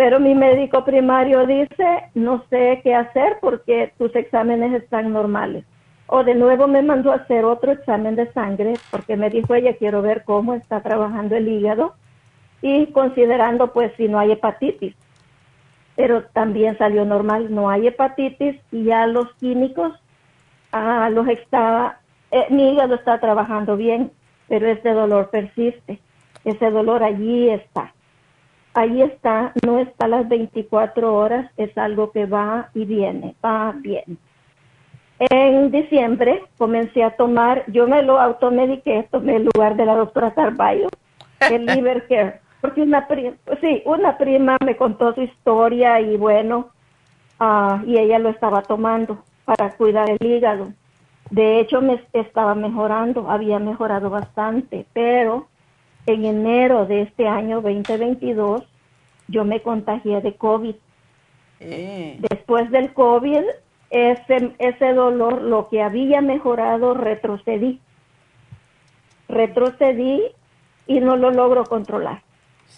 Pero 0.00 0.18
mi 0.18 0.34
médico 0.34 0.82
primario 0.82 1.46
dice, 1.46 2.08
no 2.14 2.42
sé 2.48 2.80
qué 2.82 2.94
hacer 2.94 3.36
porque 3.42 3.92
tus 3.98 4.16
exámenes 4.16 4.72
están 4.82 5.12
normales. 5.12 5.66
O 6.06 6.24
de 6.24 6.34
nuevo 6.34 6.66
me 6.66 6.80
mandó 6.80 7.12
a 7.12 7.16
hacer 7.16 7.44
otro 7.44 7.72
examen 7.72 8.16
de 8.16 8.32
sangre 8.32 8.80
porque 8.88 9.18
me 9.18 9.28
dijo 9.28 9.54
ella, 9.54 9.76
quiero 9.76 10.00
ver 10.00 10.24
cómo 10.24 10.54
está 10.54 10.80
trabajando 10.80 11.36
el 11.36 11.48
hígado 11.48 11.96
y 12.62 12.86
considerando 12.92 13.74
pues 13.74 13.92
si 13.98 14.08
no 14.08 14.18
hay 14.18 14.32
hepatitis. 14.32 14.94
Pero 15.96 16.22
también 16.32 16.78
salió 16.78 17.04
normal, 17.04 17.54
no 17.54 17.68
hay 17.68 17.88
hepatitis 17.88 18.56
y 18.72 18.84
ya 18.84 19.06
los 19.06 19.30
químicos, 19.34 19.92
ah, 20.72 21.10
los 21.10 21.28
está, 21.28 22.00
eh, 22.30 22.46
mi 22.48 22.72
hígado 22.72 22.94
está 22.94 23.20
trabajando 23.20 23.76
bien, 23.76 24.12
pero 24.48 24.66
ese 24.66 24.94
dolor 24.94 25.28
persiste. 25.28 26.00
Ese 26.46 26.70
dolor 26.70 27.02
allí 27.02 27.50
está. 27.50 27.92
Allí 28.72 29.02
está, 29.02 29.52
no 29.66 29.78
está 29.80 30.06
las 30.06 30.28
24 30.28 31.14
horas, 31.14 31.50
es 31.56 31.76
algo 31.76 32.12
que 32.12 32.26
va 32.26 32.70
y 32.74 32.84
viene, 32.84 33.34
va 33.44 33.72
bien. 33.76 34.18
En 35.18 35.70
diciembre 35.70 36.44
comencé 36.56 37.02
a 37.02 37.16
tomar, 37.16 37.64
yo 37.66 37.86
me 37.88 38.02
lo 38.02 38.18
automediqué, 38.18 39.08
tomé 39.10 39.36
el 39.36 39.48
lugar 39.52 39.76
de 39.76 39.84
la 39.84 39.96
doctora 39.96 40.32
Carballo, 40.32 40.88
el 41.50 41.66
Liver 41.66 42.06
Care, 42.06 42.40
porque 42.60 42.82
una 42.82 43.06
prima, 43.06 43.36
sí, 43.60 43.82
una 43.84 44.16
prima 44.16 44.56
me 44.64 44.76
contó 44.76 45.14
su 45.14 45.22
historia 45.22 46.00
y 46.00 46.16
bueno, 46.16 46.70
ah, 47.38 47.82
y 47.84 47.98
ella 47.98 48.18
lo 48.18 48.30
estaba 48.30 48.62
tomando 48.62 49.22
para 49.44 49.70
cuidar 49.72 50.08
el 50.08 50.24
hígado. 50.24 50.72
De 51.30 51.60
hecho, 51.60 51.82
me 51.82 52.02
estaba 52.12 52.54
mejorando, 52.54 53.30
había 53.30 53.58
mejorado 53.58 54.10
bastante, 54.10 54.86
pero 54.92 55.49
en 56.06 56.24
enero 56.24 56.86
de 56.86 57.02
este 57.02 57.26
año 57.28 57.60
2022 57.60 58.64
yo 59.28 59.44
me 59.44 59.60
contagié 59.60 60.20
de 60.20 60.34
COVID. 60.34 60.74
Eh, 61.60 62.18
Después 62.30 62.70
del 62.70 62.92
COVID, 62.92 63.42
ese, 63.90 64.52
ese 64.58 64.92
dolor, 64.92 65.42
lo 65.42 65.68
que 65.68 65.82
había 65.82 66.20
mejorado, 66.20 66.94
retrocedí. 66.94 67.80
Retrocedí 69.28 70.22
y 70.86 71.00
no 71.00 71.16
lo 71.16 71.30
logro 71.30 71.64
controlar. 71.64 72.22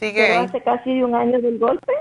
Pero 0.01 0.13
Sigue. 0.13 0.37
hace 0.37 0.61
casi 0.63 1.03
un 1.03 1.15
año 1.15 1.41
del 1.41 1.59
golpe, 1.59 1.93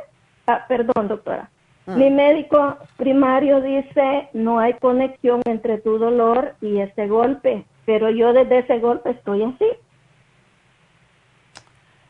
ah, 0.48 0.66
perdón 0.68 1.08
doctora, 1.08 1.50
Mm. 1.86 1.98
Mi 1.98 2.10
médico 2.10 2.78
primario 2.98 3.62
dice 3.62 4.30
no 4.34 4.60
hay 4.60 4.74
conexión 4.74 5.42
entre 5.46 5.80
tu 5.80 5.98
dolor 5.98 6.56
y 6.62 6.80
ese 6.80 7.08
golpe, 7.08 7.66
pero 7.86 8.10
yo 8.10 8.34
desde 8.34 8.60
ese 8.60 8.80
golpe 8.80 9.12
estoy 9.12 9.44
así. 9.44 9.66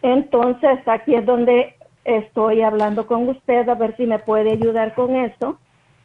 Entonces 0.01 0.79
aquí 0.87 1.15
es 1.15 1.25
donde 1.25 1.75
estoy 2.03 2.61
hablando 2.61 3.05
con 3.05 3.29
usted 3.29 3.69
a 3.69 3.75
ver 3.75 3.95
si 3.97 4.05
me 4.05 4.19
puede 4.19 4.53
ayudar 4.53 4.95
con 4.95 5.15
eso 5.15 5.59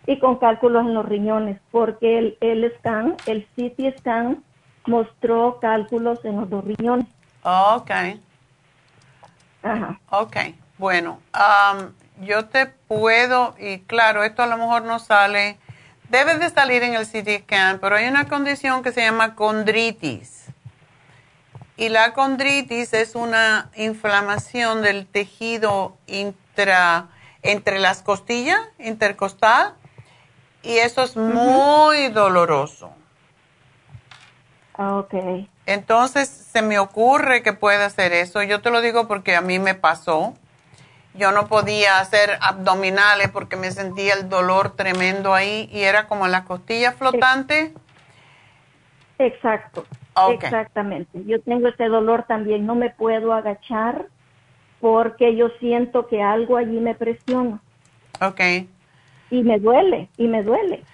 y 0.07 0.19
con 0.19 0.37
cálculos 0.37 0.83
en 0.87 0.95
los 0.95 1.07
riñones, 1.07 1.59
porque 1.71 2.19
el, 2.19 2.39
el 2.41 2.73
scan, 2.79 3.17
el 3.27 3.47
CT 3.57 3.99
scan 3.99 4.45
mostró 4.87 5.59
cálculos 5.61 6.25
en 6.25 6.41
los 6.41 6.49
dos 6.49 6.65
riñones. 6.65 7.07
Ok. 7.43 7.91
Ajá. 9.63 9.99
Ok, 10.11 10.37
bueno, 10.79 11.19
yo 12.21 12.47
te 12.47 12.67
puedo, 12.67 13.55
y 13.59 13.81
claro, 13.81 14.23
esto 14.23 14.43
a 14.43 14.47
lo 14.47 14.57
mejor 14.57 14.85
no 14.85 15.01
sale, 15.01 15.59
debe 16.09 16.39
de 16.39 16.51
salir 16.51 16.85
en 16.85 16.95
el 16.95 17.05
CT 17.07 17.45
scan, 17.45 17.81
pero 17.81 17.97
hay 17.97 18.07
una 18.07 18.29
condición 18.29 18.83
que 18.83 18.93
se 18.93 19.01
llama 19.01 19.35
condritis. 19.35 20.46
Y 21.77 21.91
la 21.91 22.15
condritis 22.15 22.95
es 22.95 23.15
una 23.15 23.71
inflamación 23.77 24.83
del 24.83 25.07
tejido 25.07 25.97
intra, 26.07 27.09
entre 27.43 27.79
las 27.79 28.03
costillas, 28.03 28.61
intercostal, 28.79 29.75
y 30.63 30.79
eso 30.79 31.03
es 31.03 31.17
muy 31.17 32.09
doloroso. 32.09 32.93
Ah, 34.75 34.97
ok. 34.99 35.15
Entonces 35.67 36.29
se 36.29 36.63
me 36.63 36.79
ocurre 36.79 37.43
que 37.43 37.53
puede 37.53 37.85
hacer 37.85 38.13
eso. 38.13 38.43
Yo 38.43 38.63
te 38.63 38.71
lo 38.71 38.81
digo 38.81 39.07
porque 39.07 39.37
a 39.37 39.41
mí 39.41 39.59
me 39.59 39.75
pasó. 39.75 40.35
Yo 41.15 41.33
no 41.33 41.47
podía 41.47 41.99
hacer 41.99 42.39
abdominales 42.41 43.31
porque 43.31 43.57
me 43.57 43.71
sentía 43.71 44.15
el 44.15 44.29
dolor 44.29 44.77
tremendo 44.77 45.35
ahí 45.35 45.69
y 45.73 45.83
era 45.83 46.09
como 46.09 46.29
la 46.29 46.45
costilla 46.45 46.93
flotante. 46.93 47.75
Exacto. 49.19 49.87
Exactamente. 50.31 51.25
Yo 51.27 51.41
tengo 51.41 51.69
ese 51.69 51.87
dolor 51.87 52.25
también. 52.27 52.67
No 52.67 52.75
me 52.75 52.91
puedo 52.91 53.33
agachar 53.33 54.07
porque 54.81 55.37
yo 55.37 55.49
siento 55.61 56.07
que 56.07 56.23
algo 56.23 56.57
allí 56.57 56.81
me 56.81 56.95
presiona. 56.95 57.61
Ok. 58.21 58.41
Y 59.31 59.43
me 59.43 59.59
duele, 59.59 60.09
y 60.17 60.29
me 60.29 60.43
duele. 60.43 60.85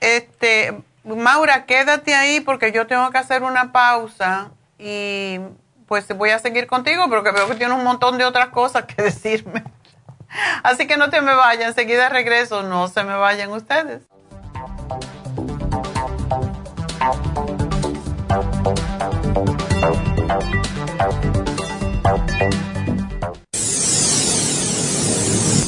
Este, 0.00 0.74
Maura, 1.04 1.66
quédate 1.66 2.14
ahí 2.14 2.40
porque 2.40 2.72
yo 2.72 2.86
tengo 2.86 3.10
que 3.10 3.18
hacer 3.18 3.42
una 3.42 3.72
pausa 3.72 4.50
y 4.78 5.38
pues 5.86 6.08
voy 6.16 6.30
a 6.30 6.38
seguir 6.38 6.66
contigo 6.66 7.08
porque 7.08 7.30
veo 7.30 7.46
que 7.48 7.54
tienes 7.54 7.76
un 7.76 7.84
montón 7.84 8.18
de 8.18 8.24
otras 8.24 8.48
cosas 8.48 8.84
que 8.84 9.02
decirme. 9.02 9.64
Así 10.62 10.86
que 10.86 10.96
no 10.96 11.10
te 11.10 11.20
me 11.20 11.34
vayan, 11.34 11.68
enseguida 11.68 12.08
regreso, 12.08 12.62
no 12.62 12.88
se 12.88 13.04
me 13.04 13.14
vayan 13.14 13.52
ustedes. 13.52 14.02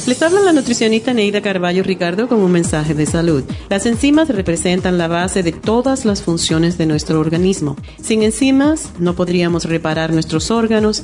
Les 0.07 0.21
habla 0.21 0.39
la 0.39 0.53
nutricionista 0.53 1.13
Neida 1.13 1.41
Carballo 1.41 1.83
Ricardo 1.83 2.29
con 2.29 2.39
un 2.39 2.49
mensaje 2.49 2.93
de 2.93 3.05
salud. 3.05 3.43
Las 3.69 3.85
enzimas 3.85 4.29
representan 4.29 4.97
la 4.97 5.09
base 5.09 5.43
de 5.43 5.51
todas 5.51 6.05
las 6.05 6.21
funciones 6.21 6.77
de 6.77 6.85
nuestro 6.85 7.19
organismo. 7.19 7.75
Sin 8.01 8.23
enzimas 8.23 8.93
no 8.99 9.15
podríamos 9.15 9.65
reparar 9.65 10.13
nuestros 10.13 10.49
órganos, 10.49 11.03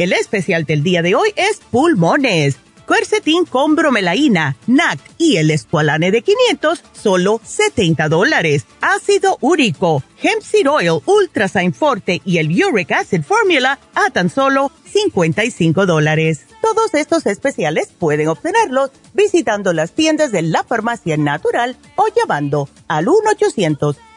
El 0.00 0.12
especial 0.14 0.64
del 0.64 0.82
día 0.82 1.02
de 1.02 1.14
hoy 1.14 1.28
es 1.36 1.60
pulmones. 1.70 2.56
Quercetin 2.88 3.44
con 3.44 3.76
bromelaína, 3.76 4.56
NAC 4.66 4.98
y 5.18 5.36
el 5.36 5.50
escualane 5.50 6.10
de 6.10 6.22
500, 6.22 6.82
solo 6.94 7.38
70 7.44 8.08
dólares. 8.08 8.64
Ácido 8.80 9.36
úrico, 9.42 10.02
hemp 10.22 10.40
seed 10.40 10.70
oil, 10.70 11.02
ultrasign 11.04 11.74
forte 11.74 12.22
y 12.24 12.38
el 12.38 12.48
uric 12.64 12.92
acid 12.92 13.20
formula 13.20 13.78
a 13.94 14.08
tan 14.08 14.30
solo 14.30 14.72
55 14.90 15.84
dólares. 15.84 16.46
Todos 16.62 16.94
estos 16.94 17.26
especiales 17.26 17.90
pueden 17.98 18.28
obtenerlos 18.28 18.92
visitando 19.12 19.74
las 19.74 19.92
tiendas 19.92 20.32
de 20.32 20.40
la 20.40 20.64
farmacia 20.64 21.18
natural 21.18 21.76
o 21.96 22.06
llamando 22.16 22.70
al 22.88 23.04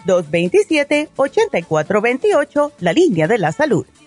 1-800-227-8428, 0.07 2.71
la 2.79 2.93
línea 2.93 3.27
de 3.27 3.37
la 3.37 3.51
salud. 3.51 3.85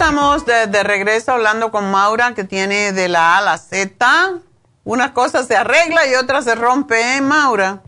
Estamos 0.00 0.46
de, 0.46 0.82
regreso 0.82 1.32
hablando 1.32 1.70
con 1.70 1.90
Maura, 1.90 2.32
que 2.34 2.44
tiene 2.44 2.92
de 2.92 3.08
la 3.08 3.34
A 3.34 3.38
a 3.38 3.42
la 3.42 3.58
Z. 3.58 4.38
Una 4.82 5.12
cosa 5.12 5.44
se 5.44 5.54
arregla 5.54 6.06
y 6.06 6.14
otra 6.14 6.40
se 6.40 6.54
rompe, 6.54 7.16
¿eh, 7.16 7.20
Maura? 7.20 7.82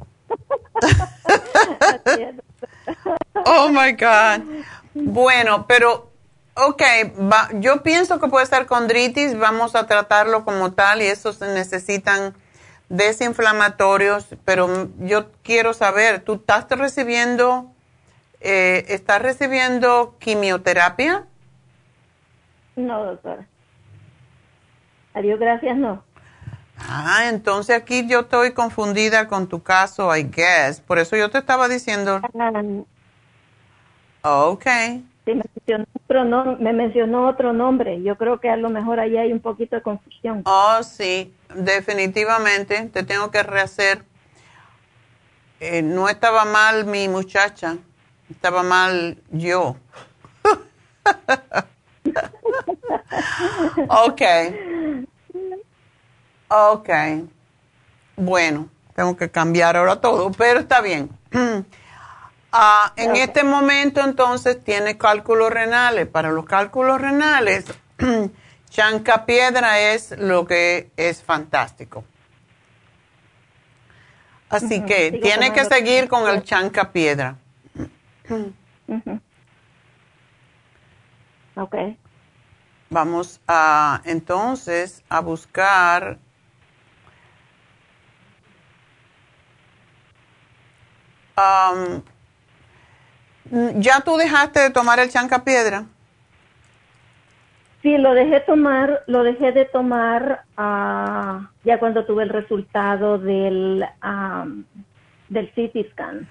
oh 3.47 3.71
my 3.71 3.93
God. 3.93 4.45
Bueno, 4.93 5.67
pero, 5.67 6.11
ok, 6.53 6.83
yo 7.55 7.83
pienso 7.83 8.21
que 8.21 8.29
puede 8.29 8.45
ser 8.45 8.67
condritis, 8.67 9.39
vamos 9.39 9.75
a 9.75 9.87
tratarlo 9.87 10.45
como 10.45 10.73
tal 10.73 11.01
y 11.01 11.07
esos 11.07 11.41
necesitan 11.41 12.35
desinflamatorios, 12.91 14.27
pero 14.45 14.91
yo 14.99 15.33
quiero 15.43 15.73
saber, 15.73 16.21
¿tú 16.21 16.35
estás 16.35 16.69
recibiendo, 16.69 17.73
eh, 18.43 18.85
estás 18.89 19.23
recibiendo 19.23 20.15
quimioterapia? 20.19 21.25
No, 22.77 23.05
doctora. 23.05 23.47
Adiós, 25.15 25.39
gracias, 25.39 25.77
no. 25.77 26.03
Ah, 26.79 27.29
entonces 27.29 27.77
aquí 27.77 28.07
yo 28.09 28.21
estoy 28.21 28.53
confundida 28.53 29.29
con 29.29 29.47
tu 29.47 29.63
caso, 29.63 30.15
I 30.17 30.25
guess. 30.25 30.81
Por 30.81 30.99
eso 30.99 31.17
yo 31.17 31.31
te 31.31 31.39
estaba 31.39 31.69
diciendo. 31.69 32.21
Ah, 34.23 34.45
ok. 34.47 34.65
Sí, 35.25 35.35
me 35.35 35.43
mencionó, 35.55 35.87
otro 36.05 36.57
me 36.59 36.73
mencionó 36.73 37.29
otro 37.29 37.53
nombre. 37.53 38.03
Yo 38.03 38.17
creo 38.17 38.41
que 38.41 38.49
a 38.49 38.57
lo 38.57 38.71
mejor 38.71 38.99
ahí 38.99 39.17
hay 39.17 39.33
un 39.33 39.41
poquito 39.41 39.77
de 39.77 39.83
confusión. 39.83 40.43
Oh, 40.45 40.83
sí, 40.83 41.33
definitivamente. 41.55 42.89
Te 42.93 43.05
tengo 43.05 43.31
que 43.31 43.43
rehacer. 43.43 44.05
Eh, 45.61 45.83
no 45.83 46.09
estaba 46.09 46.45
mal 46.45 46.87
mi 46.87 47.09
muchacha, 47.09 47.77
estaba 48.29 48.65
mal 48.65 49.17
yo. 49.31 49.77
ok. 53.89 54.23
Ok. 56.49 56.91
Bueno, 58.17 58.69
tengo 58.95 59.17
que 59.17 59.31
cambiar 59.31 59.77
ahora 59.77 60.01
todo, 60.01 60.31
pero 60.33 60.61
está 60.61 60.81
bien. 60.81 61.11
Ah, 62.55 62.93
en 62.97 63.17
este 63.17 63.45
momento 63.45 64.03
entonces 64.03 64.63
tiene 64.63 64.99
cálculos 64.99 65.51
renales. 65.51 66.07
Para 66.07 66.31
los 66.31 66.45
cálculos 66.45 67.01
renales, 67.01 67.65
chanca 68.69 69.25
piedra 69.25 69.81
es 69.81 70.11
lo 70.19 70.47
que 70.47 70.91
es 70.99 71.23
fantástico. 71.23 72.05
Así 74.51 74.83
que 74.83 75.13
tiene 75.13 75.55
que 75.55 75.65
seguir 75.65 76.09
con 76.09 76.29
el 76.29 76.43
chanca 76.43 76.93
piedra. 76.93 77.37
Ok. 81.55 81.75
Vamos 82.93 83.41
a 83.49 84.03
entonces 84.05 85.03
a 85.09 85.21
buscar 85.21 86.19
um, 91.39 92.03
¿Ya 93.81 94.01
tú 94.01 94.19
dejaste 94.19 94.61
de 94.61 94.71
tomar 94.71 94.99
el 95.01 95.11
chanca 95.11 95.43
piedra? 95.43 95.87
Sí, 97.81 97.97
lo 97.97 98.13
dejé 98.13 98.41
tomar, 98.41 99.03
lo 99.07 99.23
dejé 99.25 99.53
de 99.53 99.65
tomar 99.65 100.45
ah, 100.59 101.51
ya 101.65 101.79
cuando 101.79 102.05
tuve 102.05 102.25
el 102.25 102.29
resultado 102.29 103.17
del 103.17 103.87
del 105.31 105.51
CT 105.53 105.93
scan. 105.93 106.29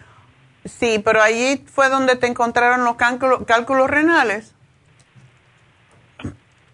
Sí, 0.65 1.01
pero 1.03 1.23
allí 1.23 1.65
fue 1.65 1.89
donde 1.89 2.15
te 2.17 2.27
encontraron 2.27 2.83
los 2.83 2.97
cálculos, 2.97 3.89
renales. 3.89 4.53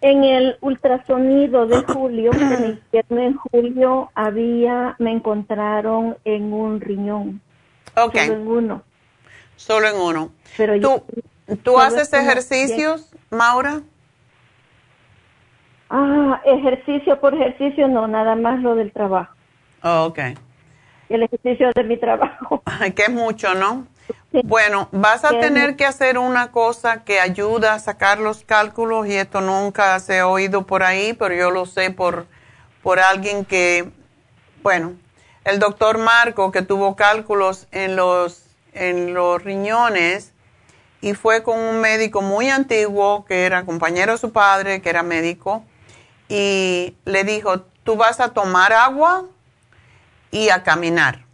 En 0.07 0.23
el 0.23 0.57
ultrasonido 0.61 1.67
de 1.67 1.83
julio, 1.93 2.31
en 2.93 3.35
julio, 3.35 4.09
había, 4.15 4.95
me 4.99 5.11
encontraron 5.11 6.17
en 6.23 6.53
un 6.53 6.79
riñón. 6.79 7.41
Ok. 7.93 8.15
Solo 8.15 8.33
en 8.33 8.47
uno. 8.47 8.83
Solo 9.57 9.87
en 9.89 9.95
uno. 9.97 10.31
Pero 10.55 10.79
¿Tú, 10.79 11.03
¿tú 11.61 11.77
haces 11.77 12.13
ejercicios, 12.13 13.13
Maura? 13.29 13.81
Ah, 15.89 16.41
ejercicio 16.45 17.19
por 17.19 17.33
ejercicio, 17.33 17.89
no, 17.89 18.07
nada 18.07 18.35
más 18.35 18.61
lo 18.61 18.75
del 18.75 18.93
trabajo. 18.93 19.35
Oh, 19.83 20.05
ok. 20.05 20.19
El 21.09 21.23
ejercicio 21.23 21.69
de 21.75 21.83
mi 21.83 21.97
trabajo. 21.97 22.63
que 22.95 23.01
es 23.03 23.11
mucho, 23.11 23.53
¿no? 23.55 23.85
Bueno, 24.43 24.89
vas 24.91 25.23
a 25.23 25.39
tener 25.39 25.75
que 25.75 25.85
hacer 25.85 26.17
una 26.17 26.51
cosa 26.51 27.03
que 27.03 27.19
ayuda 27.19 27.73
a 27.73 27.79
sacar 27.79 28.19
los 28.19 28.43
cálculos 28.43 29.07
y 29.07 29.15
esto 29.15 29.41
nunca 29.41 29.99
se 29.99 30.19
ha 30.19 30.27
oído 30.27 30.67
por 30.67 30.83
ahí, 30.83 31.13
pero 31.13 31.33
yo 31.33 31.49
lo 31.49 31.65
sé 31.65 31.91
por, 31.91 32.27
por 32.83 32.99
alguien 32.99 33.45
que, 33.45 33.89
bueno, 34.61 34.93
el 35.43 35.59
doctor 35.59 35.97
Marco 35.97 36.51
que 36.51 36.61
tuvo 36.61 36.95
cálculos 36.95 37.67
en 37.71 37.95
los, 37.95 38.43
en 38.73 39.13
los 39.13 39.43
riñones 39.43 40.33
y 41.01 41.13
fue 41.13 41.43
con 41.43 41.57
un 41.59 41.79
médico 41.79 42.21
muy 42.21 42.49
antiguo 42.49 43.25
que 43.25 43.45
era 43.45 43.65
compañero 43.65 44.13
de 44.13 44.17
su 44.17 44.31
padre, 44.31 44.81
que 44.81 44.89
era 44.89 45.03
médico, 45.03 45.63
y 46.27 46.95
le 47.05 47.23
dijo, 47.23 47.61
tú 47.83 47.95
vas 47.95 48.19
a 48.19 48.29
tomar 48.29 48.73
agua 48.73 49.25
y 50.31 50.49
a 50.49 50.63
caminar. 50.63 51.26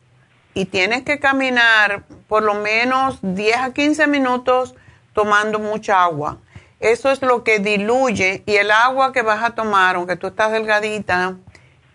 Y 0.53 0.65
tienes 0.65 1.03
que 1.03 1.19
caminar 1.19 2.03
por 2.27 2.43
lo 2.43 2.55
menos 2.55 3.19
10 3.21 3.57
a 3.57 3.73
15 3.73 4.07
minutos 4.07 4.75
tomando 5.13 5.59
mucha 5.59 6.03
agua. 6.03 6.37
Eso 6.79 7.11
es 7.11 7.21
lo 7.21 7.43
que 7.43 7.59
diluye 7.59 8.43
y 8.45 8.55
el 8.55 8.69
agua 8.69 9.13
que 9.13 9.21
vas 9.21 9.43
a 9.43 9.51
tomar, 9.51 9.95
aunque 9.95 10.15
tú 10.15 10.27
estás 10.27 10.51
delgadita 10.51 11.37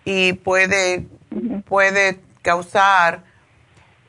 y 0.05 0.33
puede, 0.33 1.07
puede 1.67 2.21
causar 2.43 3.23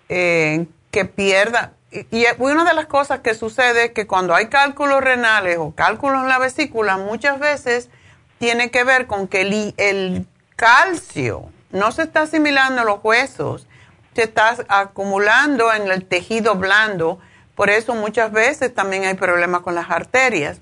eh, 0.08 0.66
que 0.92 1.06
pierda. 1.06 1.74
Y, 1.92 2.26
una 2.38 2.64
de 2.66 2.74
las 2.74 2.86
cosas 2.86 3.20
que 3.20 3.34
sucede 3.34 3.86
es 3.86 3.92
que 3.92 4.08
cuando 4.08 4.36
hay 4.36 4.48
cálculos 4.48 5.02
renales 5.02 5.58
o 5.60 5.74
cálculos 5.76 6.22
en 6.22 6.30
la 6.30 6.40
vesícula, 6.40 6.98
muchas 6.98 7.40
veces 7.40 7.90
tiene 8.38 8.72
que 8.72 8.84
ver 8.84 9.08
con 9.08 9.28
que 9.28 9.42
el, 9.42 10.26
calcio 10.56 11.50
no 11.72 11.94
se 11.94 12.04
está 12.04 12.24
asimilando 12.24 12.82
en 12.82 12.88
los 12.88 13.00
huesos, 13.02 13.66
se 14.20 14.26
está 14.26 14.54
acumulando 14.68 15.72
en 15.72 15.90
el 15.90 16.04
tejido 16.04 16.56
blando. 16.56 17.20
Por 17.56 17.70
eso 17.70 17.96
muchas 17.96 18.34
veces 18.34 18.74
también 18.74 19.06
hay 19.06 19.14
problemas 19.14 19.62
con 19.62 19.76
las 19.76 19.90
arterias. 19.90 20.62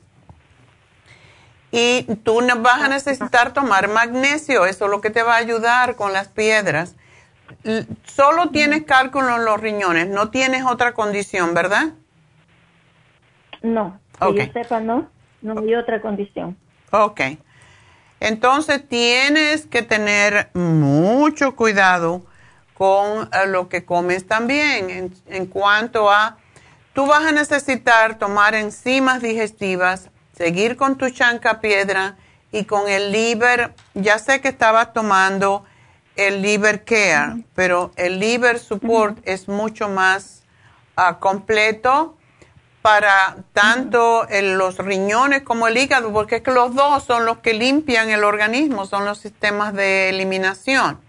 Y 1.72 2.04
tú 2.24 2.40
vas 2.60 2.84
a 2.84 2.88
necesitar 2.88 3.54
tomar 3.54 3.88
magnesio, 3.88 4.68
eso 4.68 4.86
es 4.86 4.92
lo 4.92 5.02
que 5.02 5.10
te 5.10 5.24
va 5.24 5.34
a 5.34 5.38
ayudar 5.38 5.96
con 5.96 6.14
las 6.14 6.28
piedras. 6.28 6.96
Solo 8.04 8.52
tienes 8.52 8.84
cálculo 8.84 9.38
en 9.38 9.46
los 9.46 9.60
riñones, 9.60 10.08
no 10.08 10.30
tienes 10.30 10.64
otra 10.64 10.94
condición, 10.94 11.56
¿verdad? 11.56 11.94
No, 13.64 14.00
que 14.20 14.46
yo 14.46 14.54
sepa, 14.54 14.80
no, 14.80 15.10
no 15.42 15.60
hay 15.60 15.74
otra 15.74 16.00
condición. 16.00 16.56
Ok. 16.92 17.22
Entonces 18.20 18.88
tienes 18.88 19.66
que 19.66 19.82
tener 19.82 20.52
mucho 20.54 21.56
cuidado 21.56 22.24
con 22.78 23.30
eh, 23.34 23.48
lo 23.48 23.70
que 23.70 23.84
comes 23.84 24.28
también. 24.28 25.12
En, 25.26 25.48
cuanto 25.48 26.12
a, 26.12 26.38
tú 26.94 27.08
vas 27.08 27.26
a 27.26 27.32
necesitar 27.32 28.20
tomar 28.20 28.54
enzimas 28.54 29.22
digestivas, 29.22 30.10
seguir 30.38 30.78
con 30.78 30.96
tu 30.98 31.10
chanca 31.10 31.60
piedra 31.60 32.18
y 32.52 32.66
con 32.66 32.88
el 32.88 33.12
liver, 33.12 33.74
ya 33.96 34.20
sé 34.20 34.42
que 34.42 34.50
estabas 34.50 34.94
tomando 34.94 35.66
el 36.16 36.42
liver 36.42 36.84
care, 36.84 37.44
pero 37.56 37.92
el 37.96 38.20
liver 38.20 38.60
support 38.60 39.18
es 39.24 39.48
mucho 39.48 39.90
más 39.90 40.44
ah, 40.96 41.18
completo 41.20 42.16
para 42.84 43.38
tanto 43.54 44.28
los 44.30 44.78
riñones 44.78 45.42
como 45.42 45.68
el 45.68 45.78
hígado, 45.78 46.14
porque 46.14 46.38
es 46.38 46.42
que 46.42 46.52
los 46.52 46.74
dos 46.74 47.04
son 47.04 47.26
los 47.26 47.40
que 47.40 47.54
limpian 47.54 48.10
el 48.10 48.24
organismo, 48.24 48.86
son 48.86 49.04
los 49.04 49.18
sistemas 49.18 49.74
de 49.74 50.10
eliminación. 50.10 51.07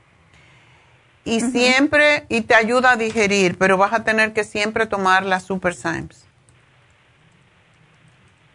Y 1.28 1.42
siempre, 1.42 2.24
y 2.30 2.40
te 2.40 2.54
ayuda 2.54 2.92
a 2.92 2.96
digerir, 2.96 3.58
pero 3.58 3.76
vas 3.76 3.92
a 3.92 4.02
tener 4.02 4.32
que 4.32 4.44
siempre 4.44 4.86
tomar 4.86 5.26
la 5.26 5.40
Super 5.40 5.74
Symes. 5.74 6.24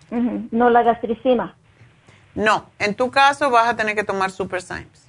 No 0.10 0.72
la 0.72 0.82
gastricima. 0.82 1.56
No, 2.34 2.72
en 2.80 2.96
tu 2.96 3.12
caso 3.12 3.52
vas 3.52 3.68
a 3.68 3.76
tener 3.76 3.96
que 3.96 4.04
tomar 4.04 4.32
Super 4.32 4.64
Symes. 4.64 5.06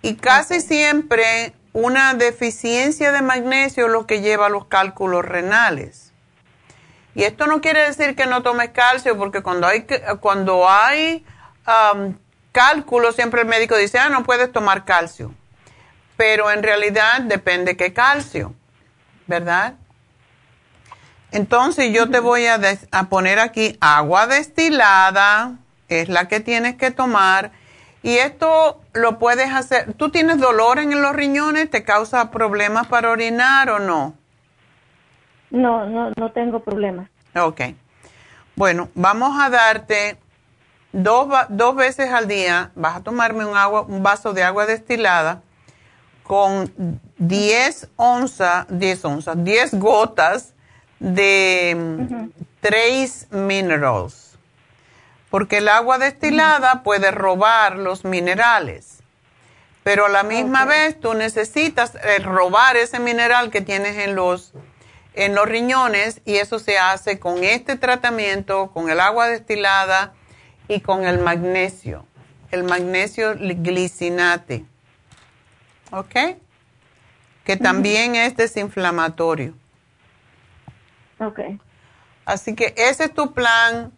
Y 0.00 0.14
casi 0.14 0.62
siempre 0.62 1.52
una 1.74 2.14
deficiencia 2.14 3.12
de 3.12 3.20
magnesio 3.20 3.84
es 3.84 3.92
lo 3.92 4.06
que 4.06 4.22
lleva 4.22 4.46
a 4.46 4.48
los 4.48 4.64
cálculos 4.64 5.26
renales. 5.26 6.14
Y 7.14 7.24
esto 7.24 7.46
no 7.46 7.60
quiere 7.60 7.84
decir 7.84 8.16
que 8.16 8.24
no 8.24 8.42
tomes 8.42 8.70
calcio, 8.70 9.18
porque 9.18 9.42
cuando 9.42 9.66
hay, 9.66 9.86
cuando 10.20 10.66
hay 10.66 11.22
um, 11.66 12.14
cálculo, 12.52 13.12
siempre 13.12 13.42
el 13.42 13.46
médico 13.46 13.76
dice, 13.76 13.98
ah, 13.98 14.08
no 14.08 14.24
puedes 14.24 14.50
tomar 14.50 14.86
calcio. 14.86 15.34
Pero 16.16 16.50
en 16.50 16.62
realidad 16.62 17.22
depende 17.22 17.76
qué 17.76 17.92
calcio, 17.92 18.54
¿verdad? 19.26 19.74
Entonces 21.32 21.92
yo 21.92 22.08
te 22.08 22.20
voy 22.20 22.46
a, 22.46 22.60
a 22.92 23.08
poner 23.08 23.40
aquí 23.40 23.76
agua 23.80 24.26
destilada, 24.26 25.56
es 25.88 26.08
la 26.08 26.28
que 26.28 26.40
tienes 26.40 26.76
que 26.76 26.90
tomar. 26.90 27.50
Y 28.02 28.18
esto 28.18 28.80
lo 28.92 29.18
puedes 29.18 29.52
hacer. 29.52 29.94
¿Tú 29.94 30.10
tienes 30.10 30.38
dolor 30.38 30.78
en 30.78 31.00
los 31.00 31.16
riñones? 31.16 31.70
¿Te 31.70 31.82
causa 31.82 32.30
problemas 32.30 32.86
para 32.86 33.10
orinar 33.10 33.70
o 33.70 33.78
no? 33.78 34.14
No, 35.50 35.86
no, 35.86 36.10
no 36.16 36.32
tengo 36.32 36.60
problemas. 36.60 37.08
Ok. 37.34 37.62
Bueno, 38.56 38.88
vamos 38.94 39.40
a 39.40 39.50
darte 39.50 40.18
dos, 40.92 41.28
dos 41.48 41.74
veces 41.74 42.12
al 42.12 42.28
día, 42.28 42.70
vas 42.76 42.96
a 42.96 43.02
tomarme 43.02 43.44
un, 43.44 43.56
agua, 43.56 43.82
un 43.82 44.02
vaso 44.02 44.32
de 44.32 44.44
agua 44.44 44.66
destilada 44.66 45.42
con 46.24 47.00
10 47.18 47.88
onzas, 47.96 48.66
10 48.68 49.04
onzas, 49.04 49.44
10 49.44 49.74
gotas 49.74 50.54
de 50.98 52.28
Trace 52.60 53.26
Minerals. 53.30 54.36
Porque 55.30 55.58
el 55.58 55.68
agua 55.68 55.98
destilada 55.98 56.82
puede 56.82 57.10
robar 57.10 57.76
los 57.76 58.04
minerales. 58.04 58.98
Pero 59.82 60.06
a 60.06 60.08
la 60.08 60.22
misma 60.22 60.64
vez 60.64 60.98
tú 60.98 61.12
necesitas 61.12 61.94
eh, 61.96 62.20
robar 62.20 62.76
ese 62.76 62.98
mineral 62.98 63.50
que 63.50 63.60
tienes 63.60 63.98
en 63.98 64.14
los 64.14 64.54
en 65.14 65.34
los 65.34 65.46
riñones 65.46 66.20
y 66.24 66.36
eso 66.36 66.58
se 66.58 66.78
hace 66.78 67.18
con 67.20 67.44
este 67.44 67.76
tratamiento, 67.76 68.70
con 68.72 68.90
el 68.90 69.00
agua 69.00 69.28
destilada 69.28 70.12
y 70.66 70.80
con 70.80 71.04
el 71.04 71.20
magnesio, 71.20 72.04
el 72.50 72.64
magnesio 72.64 73.34
glicinate. 73.36 74.64
¿Ok? 75.94 76.38
Que 77.44 77.56
también 77.56 78.14
es 78.16 78.36
desinflamatorio. 78.36 79.54
Ok. 81.18 81.40
Así 82.24 82.54
que 82.54 82.74
ese 82.76 83.04
es 83.04 83.14
tu 83.14 83.32
plan 83.32 83.92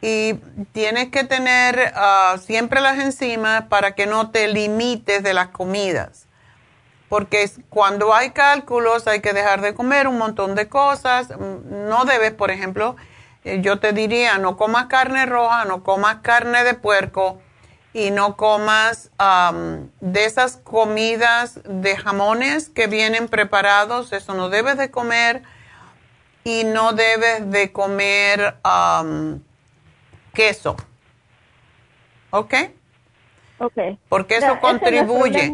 y 0.00 0.34
tienes 0.72 1.08
que 1.08 1.24
tener 1.24 1.92
ah, 1.94 2.36
siempre 2.44 2.80
las 2.80 2.98
enzimas 2.98 3.64
para 3.66 3.94
que 3.94 4.06
no 4.06 4.30
te 4.30 4.48
limites 4.48 5.22
de 5.22 5.34
las 5.34 5.48
comidas 5.48 6.26
porque 7.12 7.50
cuando 7.68 8.14
hay 8.14 8.30
cálculos 8.30 9.06
hay 9.06 9.20
que 9.20 9.34
dejar 9.34 9.60
de 9.60 9.74
comer 9.74 10.08
un 10.08 10.16
montón 10.16 10.54
de 10.54 10.70
cosas. 10.70 11.28
Mm, 11.28 11.86
no 11.90 12.06
debes, 12.06 12.32
por 12.32 12.50
ejemplo, 12.50 12.96
eh, 13.44 13.60
yo 13.60 13.78
te 13.78 13.92
diría, 13.92 14.38
no 14.38 14.56
comas 14.56 14.86
carne 14.86 15.26
roja, 15.26 15.66
no 15.66 15.82
comas 15.82 16.20
carne 16.22 16.64
de 16.64 16.72
puerco 16.72 17.38
y 17.94 18.10
no 18.10 18.36
comas 18.36 19.10
de 20.00 20.24
esas 20.24 20.56
comidas 20.56 21.60
de 21.64 21.96
jamones 21.96 22.68
que 22.68 22.86
vienen 22.86 23.28
preparados, 23.28 24.12
eso 24.12 24.34
no 24.34 24.48
debes 24.48 24.78
de 24.78 24.90
comer 24.90 25.42
y 26.44 26.64
no 26.64 26.92
debes 26.92 27.50
de 27.50 27.72
comer 27.72 28.56
queso. 30.32 30.76
¿Ok? 32.30 32.54
Ok. 33.58 33.78
Porque 34.08 34.36
eso 34.36 34.58
contribuye. 34.60 35.52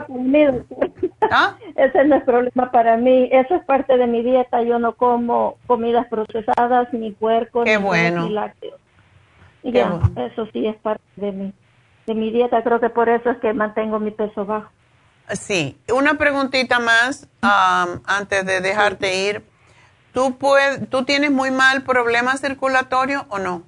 ¿Ah? 1.30 1.56
Ese 1.76 2.04
no 2.04 2.16
es 2.16 2.24
problema 2.24 2.70
para 2.70 2.96
mí. 2.96 3.28
Eso 3.30 3.56
es 3.56 3.64
parte 3.64 3.98
de 3.98 4.06
mi 4.06 4.22
dieta. 4.22 4.62
Yo 4.62 4.78
no 4.78 4.94
como 4.94 5.58
comidas 5.66 6.06
procesadas, 6.08 6.90
ni 6.92 7.10
puerco, 7.10 7.64
ni, 7.64 7.76
bueno. 7.76 8.30
lácteos. 8.30 8.80
ya, 9.62 10.00
eso 10.16 10.46
sí 10.52 10.66
es 10.66 10.76
parte 10.76 11.02
de 11.16 11.32
mi, 11.32 11.52
de 12.08 12.14
mi 12.14 12.32
dieta. 12.32 12.64
Creo 12.64 12.80
que 12.80 12.90
por 12.90 13.08
eso 13.08 13.30
es 13.30 13.38
que 13.38 13.52
mantengo 13.52 14.00
mi 14.00 14.10
peso 14.10 14.44
bajo. 14.44 14.68
Sí. 15.30 15.78
Una 15.92 16.14
preguntita 16.14 16.80
más 16.80 17.28
antes 17.40 18.44
de 18.44 18.60
dejarte 18.60 19.28
ir. 19.28 19.44
¿Tú, 20.12 20.36
puedes, 20.36 20.88
¿Tú 20.90 21.04
tienes 21.04 21.30
muy 21.30 21.52
mal 21.52 21.82
problema 21.82 22.36
circulatorio 22.36 23.26
o 23.28 23.38
no? 23.38 23.62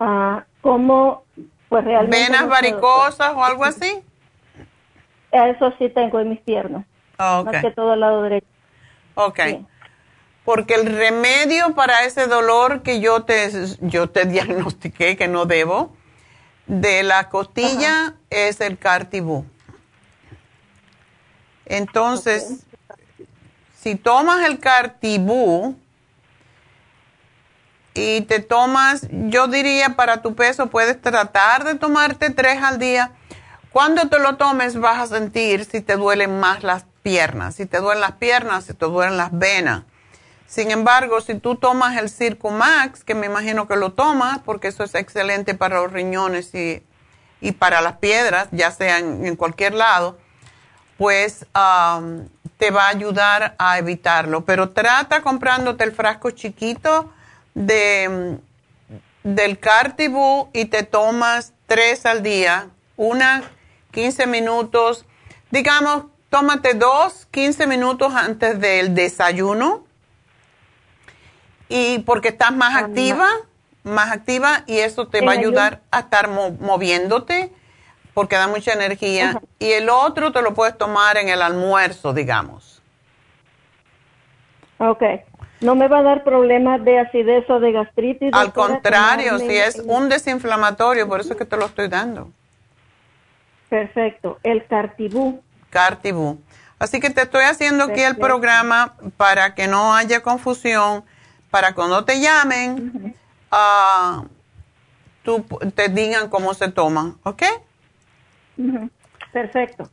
Ah, 0.00 0.44
¿Cómo 0.62 1.24
pues 1.68 1.84
realmente... 1.84 2.18
¿Venas 2.18 2.48
varicosas 2.48 3.32
o 3.34 3.44
algo 3.44 3.64
así? 3.64 4.02
Eso 5.30 5.72
sí 5.78 5.88
tengo 5.90 6.18
en 6.20 6.30
mis 6.30 6.40
piernas. 6.40 6.84
Okay. 7.18 7.52
Más 7.52 7.62
que 7.62 7.70
todo 7.72 7.94
el 7.94 8.00
lado 8.00 8.22
derecho. 8.22 8.46
Ok. 9.14 9.40
Porque 10.46 10.74
el 10.74 10.86
remedio 10.86 11.74
para 11.74 12.04
ese 12.04 12.26
dolor 12.26 12.82
que 12.82 13.00
yo 13.00 13.24
te, 13.24 13.50
yo 13.82 14.08
te 14.08 14.24
diagnostiqué 14.24 15.18
que 15.18 15.28
no 15.28 15.44
debo, 15.44 15.94
de 16.66 17.02
la 17.02 17.28
costilla 17.28 18.14
es 18.30 18.62
el 18.62 18.78
cartibú. 18.78 19.44
Entonces, 21.66 22.60
si 23.78 23.96
tomas 23.96 24.46
el 24.46 24.58
cartibú, 24.58 25.76
y 27.96 28.20
te 28.22 28.40
tomas, 28.40 29.06
yo 29.10 29.48
diría 29.48 29.96
para 29.96 30.22
tu 30.22 30.34
peso 30.34 30.66
puedes 30.66 31.00
tratar 31.00 31.64
de 31.64 31.74
tomarte 31.76 32.30
tres 32.30 32.62
al 32.62 32.78
día. 32.78 33.12
Cuando 33.72 34.08
te 34.08 34.18
lo 34.18 34.36
tomes 34.36 34.78
vas 34.78 34.98
a 34.98 35.16
sentir 35.18 35.64
si 35.64 35.80
te 35.80 35.96
duelen 35.96 36.38
más 36.38 36.62
las 36.62 36.84
piernas, 37.02 37.54
si 37.56 37.66
te 37.66 37.78
duelen 37.78 38.02
las 38.02 38.12
piernas, 38.12 38.64
si 38.64 38.74
te 38.74 38.86
duelen 38.86 39.16
las 39.16 39.30
venas. 39.32 39.84
Sin 40.46 40.70
embargo, 40.70 41.20
si 41.20 41.34
tú 41.34 41.56
tomas 41.56 41.96
el 41.96 42.08
Circo 42.08 42.50
Max, 42.50 43.02
que 43.02 43.14
me 43.14 43.26
imagino 43.26 43.66
que 43.66 43.76
lo 43.76 43.92
tomas, 43.92 44.38
porque 44.44 44.68
eso 44.68 44.84
es 44.84 44.94
excelente 44.94 45.54
para 45.54 45.80
los 45.80 45.92
riñones 45.92 46.54
y, 46.54 46.82
para 47.58 47.80
las 47.80 47.98
piedras, 47.98 48.48
ya 48.52 48.70
sean 48.70 49.26
en 49.26 49.36
cualquier 49.36 49.74
lado, 49.74 50.18
pues 50.96 51.46
um, 51.54 52.28
te 52.58 52.70
va 52.70 52.86
a 52.86 52.88
ayudar 52.88 53.54
a 53.58 53.78
evitarlo. 53.78 54.44
Pero 54.44 54.70
trata 54.70 55.20
comprándote 55.20 55.84
el 55.84 55.92
frasco 55.92 56.30
chiquito 56.30 57.12
de, 57.54 58.38
del 59.22 59.58
Cartibú 59.58 60.48
y 60.52 60.66
te 60.66 60.84
tomas 60.84 61.52
tres 61.66 62.06
al 62.06 62.22
día, 62.22 62.68
una 62.96 63.42
15 63.90 64.26
minutos, 64.26 65.04
digamos, 65.50 66.04
tómate 66.30 66.74
dos 66.74 67.26
15 67.30 67.66
minutos 67.66 68.14
antes 68.14 68.60
del 68.60 68.94
desayuno 68.94 69.85
y 71.68 72.00
porque 72.00 72.28
estás 72.28 72.54
más 72.54 72.74
ah, 72.74 72.86
activa, 72.86 73.28
más 73.82 74.10
activa 74.10 74.62
y 74.66 74.78
eso 74.78 75.08
te 75.08 75.24
va 75.24 75.32
a 75.32 75.34
ayudar 75.34 75.80
a 75.90 76.00
estar 76.00 76.28
moviéndote 76.28 77.52
porque 78.14 78.36
da 78.36 78.48
mucha 78.48 78.72
energía. 78.72 79.40
Y 79.58 79.72
el 79.72 79.88
otro 79.88 80.32
te 80.32 80.42
lo 80.42 80.54
puedes 80.54 80.76
tomar 80.78 81.16
en 81.16 81.28
el 81.28 81.42
almuerzo, 81.42 82.12
digamos. 82.12 82.82
Ok. 84.78 85.02
No 85.60 85.74
me 85.74 85.88
va 85.88 86.00
a 86.00 86.02
dar 86.02 86.24
problemas 86.24 86.84
de 86.84 86.98
acidez 86.98 87.48
o 87.48 87.60
de 87.60 87.72
gastritis. 87.72 88.30
Al 88.32 88.52
contrario, 88.52 89.38
si 89.38 89.56
es 89.56 89.82
un 89.86 90.08
desinflamatorio, 90.08 91.08
por 91.08 91.20
eso 91.20 91.32
es 91.32 91.38
que 91.38 91.46
te 91.46 91.56
lo 91.56 91.66
estoy 91.66 91.88
dando. 91.88 92.30
Perfecto, 93.68 94.38
el 94.42 94.66
Cartibú. 94.66 95.42
Cartibú. 95.70 96.38
Así 96.78 97.00
que 97.00 97.10
te 97.10 97.22
estoy 97.22 97.44
haciendo 97.44 97.84
aquí 97.84 98.02
el 98.02 98.16
programa 98.16 98.94
para 99.16 99.54
que 99.54 99.66
no 99.66 99.94
haya 99.94 100.22
confusión, 100.22 101.04
para 101.50 101.74
cuando 101.74 102.04
te 102.04 102.20
llamen, 102.20 103.14
uh, 103.52 104.26
tú, 105.22 105.44
te 105.74 105.88
digan 105.88 106.28
cómo 106.28 106.54
se 106.54 106.68
toman, 106.68 107.16
¿ok? 107.22 107.42
Perfecto. 109.32 109.90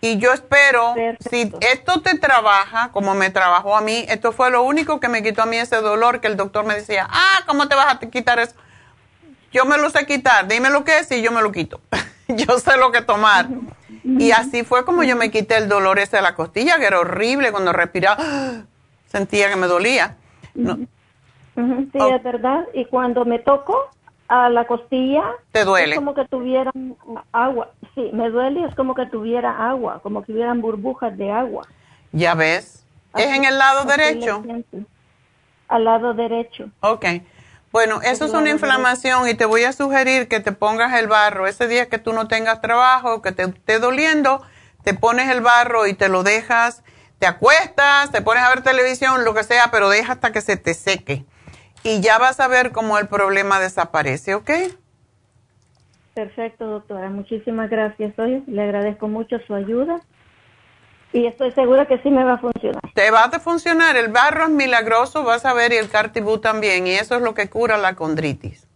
Y 0.00 0.18
yo 0.18 0.32
espero, 0.32 0.94
si 1.28 1.52
esto 1.60 2.00
te 2.02 2.16
trabaja, 2.18 2.90
como 2.92 3.14
me 3.14 3.30
trabajó 3.30 3.76
a 3.76 3.80
mí, 3.80 4.04
esto 4.08 4.30
fue 4.30 4.50
lo 4.50 4.62
único 4.62 5.00
que 5.00 5.08
me 5.08 5.24
quitó 5.24 5.42
a 5.42 5.46
mí 5.46 5.56
ese 5.56 5.76
dolor, 5.76 6.20
que 6.20 6.28
el 6.28 6.36
doctor 6.36 6.64
me 6.64 6.74
decía, 6.74 7.08
ah, 7.10 7.40
¿cómo 7.46 7.66
te 7.66 7.74
vas 7.74 7.94
a 7.94 7.98
quitar 7.98 8.38
eso? 8.38 8.54
Yo 9.52 9.64
me 9.64 9.76
lo 9.76 9.90
sé 9.90 10.06
quitar, 10.06 10.46
dime 10.46 10.70
lo 10.70 10.84
que 10.84 10.98
es 10.98 11.10
y 11.10 11.20
yo 11.20 11.32
me 11.32 11.42
lo 11.42 11.50
quito. 11.50 11.80
yo 12.28 12.58
sé 12.60 12.76
lo 12.76 12.92
que 12.92 13.02
tomar. 13.02 13.48
Y 14.04 14.30
así 14.30 14.62
fue 14.62 14.84
como 14.84 15.02
yo 15.02 15.16
me 15.16 15.30
quité 15.30 15.56
el 15.56 15.68
dolor 15.68 15.98
ese 15.98 16.16
de 16.16 16.22
la 16.22 16.34
costilla, 16.34 16.78
que 16.78 16.86
era 16.86 17.00
horrible 17.00 17.50
cuando 17.50 17.72
respiraba, 17.72 18.22
sentía 19.10 19.48
que 19.48 19.56
me 19.56 19.66
dolía. 19.66 20.16
Sí, 20.64 21.98
es 21.98 22.22
verdad. 22.22 22.66
Y 22.72 22.84
cuando 22.84 23.24
me 23.24 23.38
toco, 23.38 23.90
a 24.28 24.50
la 24.50 24.66
costilla. 24.66 25.24
¿Te 25.52 25.64
duele? 25.64 25.94
Es 25.94 25.98
como 25.98 26.14
que 26.14 26.24
tuviera 26.26 26.70
agua. 27.32 27.70
Sí, 27.94 28.10
me 28.12 28.30
duele 28.30 28.64
es 28.64 28.74
como 28.74 28.94
que 28.94 29.06
tuviera 29.06 29.70
agua, 29.70 30.00
como 30.02 30.22
que 30.22 30.32
hubieran 30.32 30.60
burbujas 30.60 31.16
de 31.16 31.32
agua. 31.32 31.66
Ya 32.12 32.34
ves. 32.34 32.84
¿Es 33.16 33.26
en 33.34 33.44
el 33.44 33.58
lado 33.58 33.84
derecho? 33.84 34.44
Al 35.68 35.84
lado 35.84 36.14
derecho. 36.14 36.70
Ok. 36.80 37.06
Bueno, 37.72 38.00
eso 38.02 38.24
es 38.24 38.32
una 38.32 38.50
inflamación 38.50 39.28
y 39.28 39.34
te 39.34 39.44
voy 39.44 39.64
a 39.64 39.72
sugerir 39.72 40.28
que 40.28 40.40
te 40.40 40.52
pongas 40.52 40.98
el 40.98 41.06
barro. 41.06 41.46
Ese 41.46 41.68
día 41.68 41.88
que 41.88 41.98
tú 41.98 42.12
no 42.12 42.28
tengas 42.28 42.60
trabajo, 42.60 43.20
que 43.20 43.32
te 43.32 43.42
esté 43.42 43.78
doliendo, 43.78 44.42
te 44.84 44.94
pones 44.94 45.28
el 45.30 45.42
barro 45.42 45.86
y 45.86 45.92
te 45.92 46.08
lo 46.08 46.22
dejas, 46.22 46.82
te 47.18 47.26
acuestas, 47.26 48.10
te 48.10 48.22
pones 48.22 48.42
a 48.42 48.50
ver 48.50 48.62
televisión, 48.62 49.24
lo 49.24 49.34
que 49.34 49.44
sea, 49.44 49.70
pero 49.70 49.88
deja 49.88 50.12
hasta 50.12 50.32
que 50.32 50.40
se 50.40 50.56
te 50.56 50.74
seque 50.74 51.24
y 51.82 52.00
ya 52.00 52.18
vas 52.18 52.40
a 52.40 52.48
ver 52.48 52.72
cómo 52.72 52.98
el 52.98 53.08
problema 53.08 53.60
desaparece, 53.60 54.34
¿ok? 54.34 54.50
Perfecto, 56.14 56.66
doctora. 56.66 57.10
Muchísimas 57.10 57.70
gracias. 57.70 58.18
Hoy 58.18 58.42
le 58.46 58.62
agradezco 58.62 59.06
mucho 59.08 59.38
su 59.46 59.54
ayuda 59.54 60.00
y 61.12 61.26
estoy 61.26 61.52
segura 61.52 61.86
que 61.86 61.98
sí 61.98 62.10
me 62.10 62.24
va 62.24 62.34
a 62.34 62.38
funcionar. 62.38 62.82
Te 62.94 63.10
va 63.10 63.24
a 63.24 63.40
funcionar. 63.40 63.96
El 63.96 64.08
barro 64.08 64.44
es 64.44 64.50
milagroso, 64.50 65.22
vas 65.22 65.44
a 65.44 65.54
ver, 65.54 65.72
y 65.72 65.76
el 65.76 65.88
cartibú 65.88 66.38
también, 66.38 66.86
y 66.86 66.90
eso 66.90 67.16
es 67.16 67.22
lo 67.22 67.34
que 67.34 67.48
cura 67.48 67.78
la 67.78 67.94
condritis. 67.94 68.66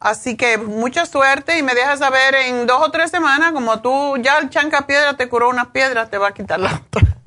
Así 0.00 0.36
que 0.36 0.58
mucha 0.58 1.06
suerte 1.06 1.58
y 1.58 1.62
me 1.62 1.74
dejas 1.74 1.98
saber 1.98 2.34
en 2.34 2.66
dos 2.66 2.80
o 2.82 2.90
tres 2.90 3.10
semanas, 3.10 3.52
como 3.52 3.80
tú 3.80 4.16
ya 4.16 4.38
el 4.38 4.48
chanca 4.50 4.86
piedra 4.86 5.14
te 5.14 5.28
curó 5.28 5.50
unas 5.50 5.68
piedras, 5.68 6.10
te 6.10 6.18
va 6.18 6.28
a 6.28 6.34
quitar 6.34 6.58
la 6.58 6.74
otra. 6.74 7.19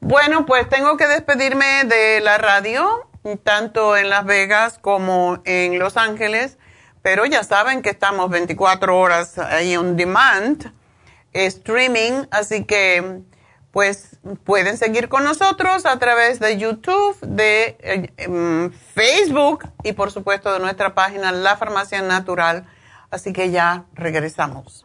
Bueno, 0.00 0.46
pues 0.46 0.68
tengo 0.68 0.96
que 0.96 1.06
despedirme 1.06 1.84
de 1.84 2.20
la 2.20 2.38
radio 2.38 3.08
tanto 3.42 3.96
en 3.96 4.10
Las 4.10 4.24
Vegas 4.26 4.78
como 4.78 5.40
en 5.44 5.78
Los 5.78 5.96
Ángeles, 5.96 6.58
pero 7.02 7.24
ya 7.24 7.42
saben 7.42 7.82
que 7.82 7.90
estamos 7.90 8.30
24 8.30 8.98
horas 8.98 9.38
ahí 9.38 9.76
on 9.76 9.96
demand, 9.96 10.72
streaming, 11.32 12.26
así 12.30 12.64
que 12.64 13.22
pues 13.72 14.18
pueden 14.44 14.76
seguir 14.76 15.08
con 15.08 15.24
nosotros 15.24 15.84
a 15.84 15.98
través 15.98 16.38
de 16.38 16.58
YouTube, 16.58 17.18
de 17.22 17.76
eh, 17.80 18.12
em, 18.18 18.70
Facebook 18.70 19.68
y 19.82 19.94
por 19.94 20.12
supuesto 20.12 20.52
de 20.52 20.60
nuestra 20.60 20.94
página 20.94 21.32
La 21.32 21.56
Farmacia 21.56 22.00
Natural. 22.00 22.66
Así 23.10 23.32
que 23.32 23.50
ya 23.50 23.84
regresamos. 23.94 24.84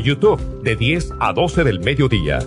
YouTube 0.01 0.39
de 0.63 0.75
10 0.75 1.13
a 1.19 1.33
12 1.33 1.63
del 1.63 1.79
mediodía. 1.79 2.39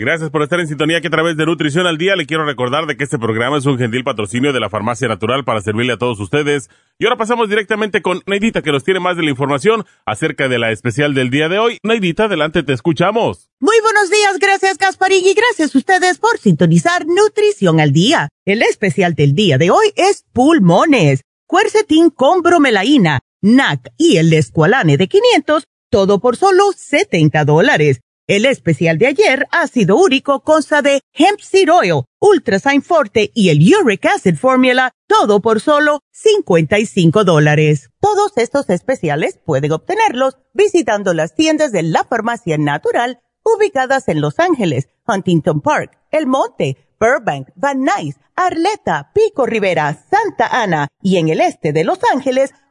Gracias 0.00 0.30
por 0.30 0.42
estar 0.42 0.58
en 0.58 0.66
sintonía 0.66 1.02
que 1.02 1.08
a 1.08 1.10
través 1.10 1.36
de 1.36 1.44
Nutrición 1.44 1.86
al 1.86 1.98
Día 1.98 2.16
le 2.16 2.24
quiero 2.24 2.46
recordar 2.46 2.86
de 2.86 2.96
que 2.96 3.04
este 3.04 3.18
programa 3.18 3.58
es 3.58 3.66
un 3.66 3.76
gentil 3.76 4.02
patrocinio 4.02 4.54
de 4.54 4.58
la 4.58 4.70
Farmacia 4.70 5.08
Natural 5.08 5.44
para 5.44 5.60
servirle 5.60 5.92
a 5.92 5.98
todos 5.98 6.18
ustedes. 6.20 6.70
Y 6.98 7.04
ahora 7.04 7.18
pasamos 7.18 7.50
directamente 7.50 8.00
con 8.00 8.22
Neidita 8.24 8.62
que 8.62 8.72
nos 8.72 8.82
tiene 8.82 8.98
más 8.98 9.18
de 9.18 9.24
la 9.24 9.30
información 9.30 9.84
acerca 10.06 10.48
de 10.48 10.58
la 10.58 10.70
especial 10.70 11.12
del 11.12 11.28
día 11.28 11.50
de 11.50 11.58
hoy. 11.58 11.78
Neidita, 11.82 12.24
adelante, 12.24 12.62
te 12.62 12.72
escuchamos. 12.72 13.50
Muy 13.60 13.76
buenos 13.82 14.08
días, 14.08 14.38
gracias 14.38 14.78
Gasparín 14.78 15.22
y 15.22 15.34
gracias 15.34 15.74
a 15.74 15.78
ustedes 15.78 16.18
por 16.18 16.38
sintonizar 16.38 17.04
Nutrición 17.06 17.78
al 17.78 17.92
Día. 17.92 18.30
El 18.46 18.62
especial 18.62 19.14
del 19.14 19.34
día 19.34 19.58
de 19.58 19.70
hoy 19.70 19.92
es 19.96 20.24
pulmones, 20.32 21.24
cuercetín 21.46 22.08
con 22.08 22.40
bromelaína, 22.40 23.20
NAC 23.42 23.92
y 23.96 24.18
el 24.18 24.32
Esqualane 24.32 24.96
de 24.96 25.08
500, 25.08 25.64
todo 25.90 26.20
por 26.20 26.36
solo 26.36 26.72
70 26.76 27.44
dólares. 27.44 28.00
El 28.26 28.46
especial 28.46 28.96
de 28.98 29.08
ayer, 29.08 29.48
ácido 29.50 29.96
úrico, 29.96 30.44
consta 30.44 30.82
de 30.82 31.00
hemp 31.14 31.40
seed 31.40 31.68
oil, 31.72 32.04
ultrasign 32.20 32.80
forte 32.80 33.32
y 33.34 33.48
el 33.48 33.58
uric 33.74 34.06
acid 34.06 34.36
formula, 34.36 34.92
todo 35.08 35.40
por 35.40 35.60
solo 35.60 35.98
55 36.12 37.24
dólares. 37.24 37.90
Todos 38.00 38.30
estos 38.36 38.70
especiales 38.70 39.40
pueden 39.44 39.72
obtenerlos 39.72 40.38
visitando 40.54 41.12
las 41.12 41.34
tiendas 41.34 41.72
de 41.72 41.82
la 41.82 42.04
farmacia 42.04 42.56
natural 42.56 43.18
ubicadas 43.42 44.06
en 44.08 44.20
Los 44.20 44.38
Ángeles, 44.38 44.88
Huntington 45.08 45.60
Park, 45.60 45.98
El 46.12 46.28
Monte, 46.28 46.76
Burbank, 47.00 47.48
Van 47.56 47.82
Nuys, 47.82 48.16
Arleta, 48.36 49.10
Pico 49.12 49.44
Rivera, 49.46 50.04
Santa 50.08 50.46
Ana 50.46 50.88
y 51.02 51.16
en 51.16 51.30
el 51.30 51.40
este 51.40 51.72
de 51.72 51.82
Los 51.82 51.98
Ángeles 52.12 52.52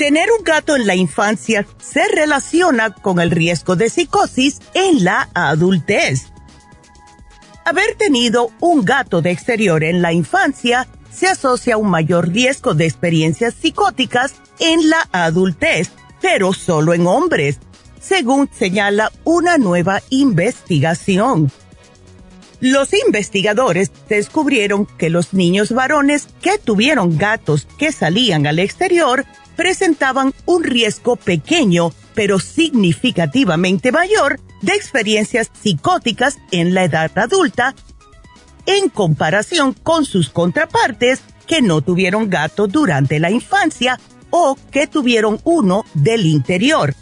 Tener 0.00 0.30
un 0.32 0.42
gato 0.42 0.76
en 0.76 0.86
la 0.86 0.94
infancia 0.94 1.66
se 1.78 2.08
relaciona 2.08 2.94
con 2.94 3.20
el 3.20 3.30
riesgo 3.30 3.76
de 3.76 3.90
psicosis 3.90 4.58
en 4.72 5.04
la 5.04 5.28
adultez. 5.34 6.32
Haber 7.66 7.96
tenido 7.96 8.50
un 8.60 8.82
gato 8.82 9.20
de 9.20 9.30
exterior 9.30 9.84
en 9.84 10.00
la 10.00 10.14
infancia 10.14 10.88
se 11.12 11.26
asocia 11.26 11.74
a 11.74 11.76
un 11.76 11.90
mayor 11.90 12.30
riesgo 12.30 12.72
de 12.72 12.86
experiencias 12.86 13.52
psicóticas 13.52 14.36
en 14.58 14.88
la 14.88 15.06
adultez, 15.12 15.90
pero 16.22 16.54
solo 16.54 16.94
en 16.94 17.06
hombres, 17.06 17.58
según 18.00 18.48
señala 18.50 19.12
una 19.24 19.58
nueva 19.58 20.00
investigación. 20.08 21.52
Los 22.60 22.94
investigadores 22.94 23.90
descubrieron 24.08 24.86
que 24.86 25.10
los 25.10 25.34
niños 25.34 25.72
varones 25.72 26.28
que 26.40 26.56
tuvieron 26.56 27.18
gatos 27.18 27.66
que 27.78 27.92
salían 27.92 28.46
al 28.46 28.60
exterior 28.60 29.26
presentaban 29.60 30.32
un 30.46 30.64
riesgo 30.64 31.16
pequeño, 31.16 31.92
pero 32.14 32.38
significativamente 32.38 33.92
mayor, 33.92 34.40
de 34.62 34.72
experiencias 34.72 35.50
psicóticas 35.52 36.38
en 36.50 36.72
la 36.72 36.84
edad 36.84 37.10
adulta 37.18 37.74
en 38.64 38.88
comparación 38.88 39.74
con 39.74 40.06
sus 40.06 40.30
contrapartes 40.30 41.20
que 41.46 41.60
no 41.60 41.82
tuvieron 41.82 42.30
gato 42.30 42.68
durante 42.68 43.18
la 43.18 43.30
infancia 43.30 44.00
o 44.30 44.56
que 44.70 44.86
tuvieron 44.86 45.42
uno 45.44 45.84
del 45.92 46.24
interior. 46.24 46.94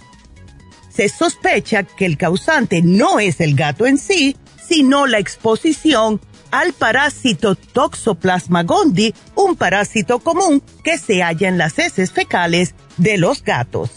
Se 0.92 1.08
sospecha 1.08 1.84
que 1.84 2.06
el 2.06 2.18
causante 2.18 2.82
no 2.82 3.20
es 3.20 3.40
el 3.40 3.54
gato 3.54 3.86
en 3.86 3.98
sí, 3.98 4.36
sino 4.60 5.06
la 5.06 5.20
exposición 5.20 6.20
al 6.50 6.72
parásito 6.72 7.54
Toxoplasma 7.54 8.62
gondii, 8.62 9.14
un 9.34 9.56
parásito 9.56 10.18
común 10.18 10.62
que 10.84 10.98
se 10.98 11.22
halla 11.22 11.48
en 11.48 11.58
las 11.58 11.78
heces 11.78 12.12
fecales 12.12 12.74
de 12.96 13.18
los 13.18 13.42
gatos. 13.42 13.90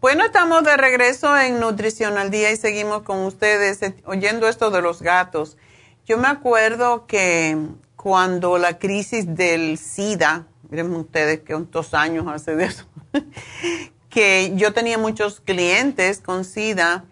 Bueno, 0.00 0.24
estamos 0.24 0.62
de 0.62 0.76
regreso 0.76 1.36
en 1.36 1.58
Nutrición 1.58 2.18
al 2.18 2.30
Día 2.30 2.52
y 2.52 2.56
seguimos 2.56 3.02
con 3.02 3.18
ustedes 3.24 3.80
oyendo 4.04 4.48
esto 4.48 4.70
de 4.70 4.80
los 4.80 5.02
gatos. 5.02 5.58
Yo 6.06 6.16
me 6.18 6.28
acuerdo 6.28 7.06
que 7.06 7.58
cuando 7.96 8.58
la 8.58 8.78
crisis 8.78 9.34
del 9.34 9.76
SIDA, 9.76 10.46
miren 10.70 10.94
ustedes 10.94 11.40
que 11.40 11.52
cuántos 11.52 11.94
años 11.94 12.26
hace 12.28 12.54
de 12.54 12.66
eso, 12.66 12.86
que 14.18 14.50
yo 14.56 14.72
tenía 14.72 14.98
muchos 14.98 15.38
clientes 15.38 16.18
con 16.18 16.44
SIDA, 16.44 17.04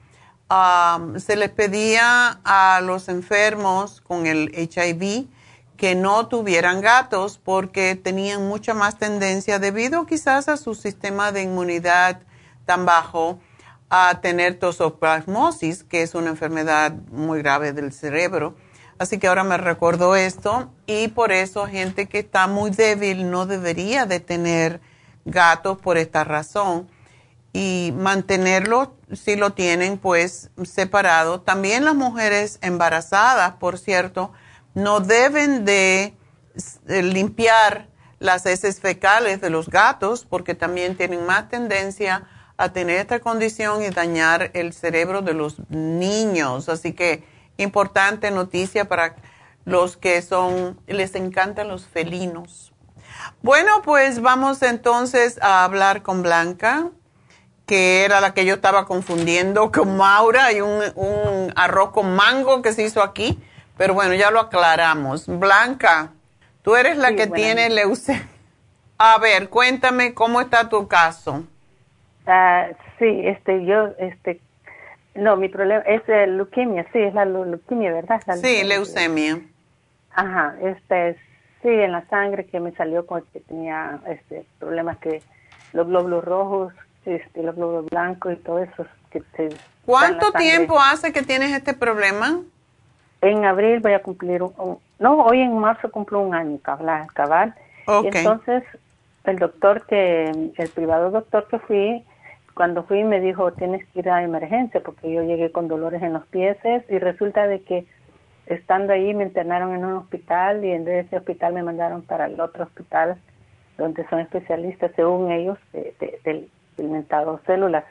um, 0.51 1.21
se 1.21 1.37
les 1.37 1.51
pedía 1.51 2.41
a 2.43 2.81
los 2.83 3.09
enfermos 3.09 4.01
con 4.01 4.27
el 4.27 4.51
HIV 4.53 5.29
que 5.77 5.95
no 5.95 6.27
tuvieran 6.27 6.81
gatos 6.81 7.39
porque 7.39 7.95
tenían 7.95 8.49
mucha 8.49 8.75
más 8.75 8.99
tendencia, 8.99 9.61
debido 9.61 10.05
quizás 10.05 10.49
a 10.49 10.57
su 10.57 10.75
sistema 10.75 11.31
de 11.31 11.43
inmunidad 11.43 12.23
tan 12.65 12.87
bajo, 12.87 13.39
a 13.89 14.21
tener 14.21 14.59
tosoplasmosis, 14.59 15.85
que 15.85 16.03
es 16.03 16.17
una 16.17 16.31
enfermedad 16.31 16.93
muy 17.13 17.39
grave 17.41 17.73
del 17.73 17.93
cerebro. 17.93 18.57
Así 18.99 19.19
que 19.21 19.29
ahora 19.29 19.45
me 19.45 19.59
recordó 19.59 20.17
esto 20.17 20.73
y 20.87 21.07
por 21.07 21.31
eso 21.31 21.69
gente 21.69 22.07
que 22.07 22.19
está 22.19 22.49
muy 22.49 22.73
débil 22.73 23.31
no 23.31 23.47
debería 23.47 24.07
de 24.07 24.19
tener 24.19 24.81
gatos 25.25 25.79
por 25.79 25.99
esta 25.99 26.25
razón 26.25 26.89
y 27.57 27.91
mantenerlo 27.97 28.93
si 29.15 29.35
lo 29.35 29.55
tienen 29.55 29.97
pues 29.97 30.51
separado. 30.65 31.41
También 31.41 31.87
las 31.87 31.95
mujeres 31.95 32.59
embarazadas, 32.61 33.55
por 33.55 33.79
cierto, 33.79 34.31
no 34.75 35.01
deben 35.01 35.65
de 35.65 36.15
limpiar 36.87 37.89
las 38.19 38.45
heces 38.45 38.79
fecales 38.81 39.41
de 39.41 39.49
los 39.49 39.71
gatos 39.71 40.27
porque 40.29 40.55
también 40.55 40.99
tienen 40.99 41.25
más 41.25 41.49
tendencia 41.49 42.29
a 42.59 42.75
tener 42.75 42.99
esta 42.99 43.21
condición 43.21 43.83
y 43.83 43.89
dañar 43.89 44.51
el 44.53 44.75
cerebro 44.75 45.23
de 45.23 45.33
los 45.33 45.57
niños. 45.71 46.69
Así 46.69 46.93
que 46.93 47.25
importante 47.57 48.31
noticia 48.31 48.87
para 48.87 49.17
los 49.65 49.97
que 49.97 50.21
son, 50.21 50.79
les 50.87 51.15
encantan 51.15 51.69
los 51.69 51.87
felinos. 51.87 52.75
Bueno, 53.41 53.81
pues 53.83 54.21
vamos 54.21 54.61
entonces 54.61 55.39
a 55.41 55.65
hablar 55.65 56.03
con 56.03 56.23
Blanca, 56.23 56.91
que 57.67 58.05
era 58.05 58.21
la 58.21 58.33
que 58.33 58.45
yo 58.45 58.55
estaba 58.55 58.87
confundiendo 58.87 59.73
con 59.73 59.97
Maura 59.97 60.53
y 60.53 60.61
un, 60.61 60.83
un 60.95 61.53
arroz 61.57 61.91
con 61.91 62.15
mango 62.15 62.63
que 62.63 62.73
se 62.73 62.85
hizo 62.85 63.03
aquí. 63.03 63.39
Pero 63.77 63.95
bueno, 63.95 64.15
ya 64.15 64.31
lo 64.31 64.41
aclaramos. 64.41 65.27
Blanca, 65.27 66.13
tú 66.63 66.77
eres 66.77 66.97
la 66.97 67.15
que 67.15 67.27
tiene 67.27 67.69
leucemia. 67.69 68.27
A 68.99 69.19
ver, 69.19 69.51
cuéntame 69.51 70.15
cómo 70.15 70.41
está 70.41 70.69
tu 70.69 70.89
caso. 70.89 71.45
Ah, 72.27 72.69
sí, 72.99 73.23
este, 73.25 73.65
yo, 73.67 73.91
este, 73.99 74.41
no, 75.15 75.37
mi 75.37 75.49
problema 75.49 75.83
es 75.83 76.03
leucemia, 76.09 76.87
sí, 76.93 76.99
es 77.01 77.15
la 77.15 77.25
leucemia, 77.25 77.93
¿verdad? 77.93 78.21
sí, 78.43 78.65
leucemia. 78.65 79.41
Ajá, 80.11 80.57
este, 80.63 81.15
sí, 81.63 81.69
en 81.69 81.93
la 81.93 82.07
sangre 82.09 82.47
que 82.47 82.59
me 82.59 82.73
salió 82.73 83.07
con 83.07 83.23
que 83.33 83.41
tenía, 83.41 84.01
este, 84.07 84.47
problemas 84.59 84.97
que 84.99 85.23
los 85.73 85.87
glóbulos 85.87 86.25
rojos, 86.25 86.73
este, 87.07 87.43
los 87.43 87.55
glóbulos 87.55 87.87
blancos 87.87 88.33
y 88.33 88.37
todo 88.37 88.59
eso. 88.61 88.87
Que 89.11 89.23
¿Cuánto 89.87 90.33
tiempo 90.33 90.79
hace 90.79 91.13
que 91.13 91.23
tienes 91.23 91.53
este 91.53 91.73
problema? 91.73 92.41
En 93.23 93.45
abril 93.45 93.81
voy 93.81 93.93
a 93.93 94.03
cumplir 94.03 94.43
un, 94.43 94.79
no, 94.99 95.19
hoy 95.25 95.41
en 95.41 95.57
marzo 95.59 95.91
cumplo 95.91 96.21
un 96.21 96.35
año, 96.35 96.59
cabal. 96.63 97.07
cabal. 97.15 97.55
Y 98.03 98.17
entonces, 98.17 98.63
el 99.25 99.39
doctor 99.39 99.87
que, 99.87 100.31
el 100.57 100.69
privado 100.71 101.11
doctor 101.11 101.47
que 101.49 101.59
fui, 101.59 102.05
cuando 102.55 102.85
fui 102.85 103.05
me 103.05 103.21
dijo, 103.21 103.53
tienes 103.53 103.87
que 103.89 104.01
ir 104.01 104.11
a 104.11 104.23
emergencia 104.23 104.81
porque 104.81 105.13
yo 105.13 105.23
llegué 105.23 105.53
con 105.53 105.69
dolores 105.69 106.03
en 106.03 106.15
los 106.15 106.27
pies 106.27 106.57
y 106.89 106.99
resulta 106.99 107.47
de 107.47 107.63
que 107.63 107.87
estando 108.47 108.93
ahí 108.93 109.13
me 109.13 109.25
internaron 109.25 109.75
en 109.75 109.85
un 109.85 109.95
hospital 109.95 110.65
y 110.65 110.71
en 110.73 110.89
ese 110.89 111.17
hospital 111.17 111.53
me 111.53 111.63
mandaron 111.63 112.03
para 112.03 112.27
el 112.27 112.41
otro 112.41 112.65
hospital 112.65 113.19
donde 113.77 114.07
son 114.09 114.21
especialistas 114.21 114.93
según 114.97 115.31
ellos 115.31 115.59
del 116.25 116.49
inventado 116.79 117.41
células. 117.47 117.85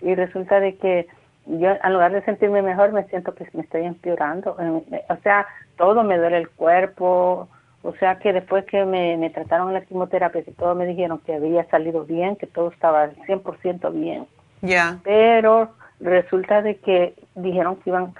Y 0.00 0.14
resulta 0.14 0.60
de 0.60 0.76
que 0.76 1.06
yo 1.46 1.70
en 1.82 1.92
lugar 1.92 2.12
de 2.12 2.22
sentirme 2.22 2.62
mejor 2.62 2.92
me 2.92 3.04
siento 3.04 3.34
que 3.34 3.46
me 3.52 3.62
estoy 3.62 3.84
empeorando. 3.84 4.56
O 5.08 5.16
sea, 5.22 5.46
todo 5.76 6.04
me 6.04 6.18
duele 6.18 6.38
el 6.38 6.50
cuerpo, 6.50 7.48
o 7.82 7.94
sea 7.96 8.18
que 8.18 8.32
después 8.32 8.64
que 8.66 8.84
me, 8.84 9.16
me 9.16 9.30
trataron 9.30 9.72
la 9.72 9.80
quimioterapia, 9.80 10.42
que 10.42 10.52
todo 10.52 10.74
me 10.74 10.86
dijeron 10.86 11.18
que 11.18 11.34
había 11.34 11.64
salido 11.68 12.04
bien, 12.04 12.36
que 12.36 12.46
todo 12.46 12.68
estaba 12.70 13.10
100% 13.26 13.92
bien. 13.92 14.26
Ya. 14.60 14.98
Pero 15.02 15.70
resulta 16.00 16.62
de 16.62 16.76
que 16.76 17.14
dijeron 17.34 17.76
que 17.76 17.90
iban, 17.90 18.14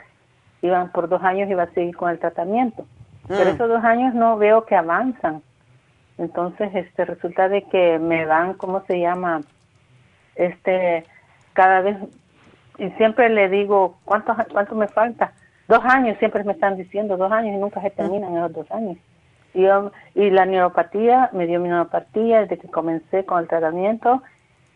iban 0.63 0.91
por 0.91 1.09
dos 1.09 1.23
años 1.23 1.49
iba 1.49 1.65
a 1.65 1.73
seguir 1.73 1.97
con 1.97 2.11
el 2.11 2.19
tratamiento. 2.19 2.87
Pero 3.29 3.45
mm. 3.45 3.55
esos 3.55 3.69
dos 3.69 3.85
años 3.85 4.15
no 4.15 4.37
veo 4.37 4.65
que 4.67 4.75
avanzan. 4.75 5.43
Entonces, 6.19 6.75
este, 6.75 7.05
resulta 7.05 7.49
de 7.49 7.63
que 7.63 7.99
me 7.99 8.27
dan, 8.27 8.55
¿cómo 8.55 8.85
se 8.87 8.99
llama? 8.99 9.43
Este, 10.35 11.05
cada 11.53 11.81
vez, 11.81 11.97
y 12.79 12.91
siempre 12.91 13.29
le 13.29 13.49
digo, 13.49 13.99
¿cuánto, 14.05 14.35
cuánto 14.53 14.75
me 14.75 14.89
falta? 14.89 15.33
Dos 15.69 15.81
años, 15.85 16.19
siempre 16.19 16.45
me 16.45 16.53
están 16.53 16.77
diciendo 16.77 17.17
dos 17.17 17.31
años 17.33 17.55
y 17.55 17.59
nunca 17.59 17.81
se 17.81 17.91
terminan 17.91 18.37
esos 18.37 18.53
dos 18.53 18.71
años. 18.71 18.97
Y, 19.55 19.67
y 20.15 20.31
la 20.31 20.47
neuropatía, 20.47 21.31
me 21.33 21.47
dio 21.47 21.61
mi 21.61 21.69
neuropatía 21.69 22.41
desde 22.41 22.59
que 22.59 22.69
comencé 22.69 23.25
con 23.25 23.41
el 23.41 23.49
tratamiento, 23.49 24.23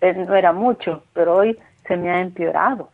eh, 0.00 0.12
no 0.12 0.34
era 0.34 0.52
mucho, 0.52 1.02
pero 1.14 1.36
hoy 1.36 1.58
se 1.86 1.96
me 1.96 2.10
ha 2.10 2.20
empeorado. 2.20 2.90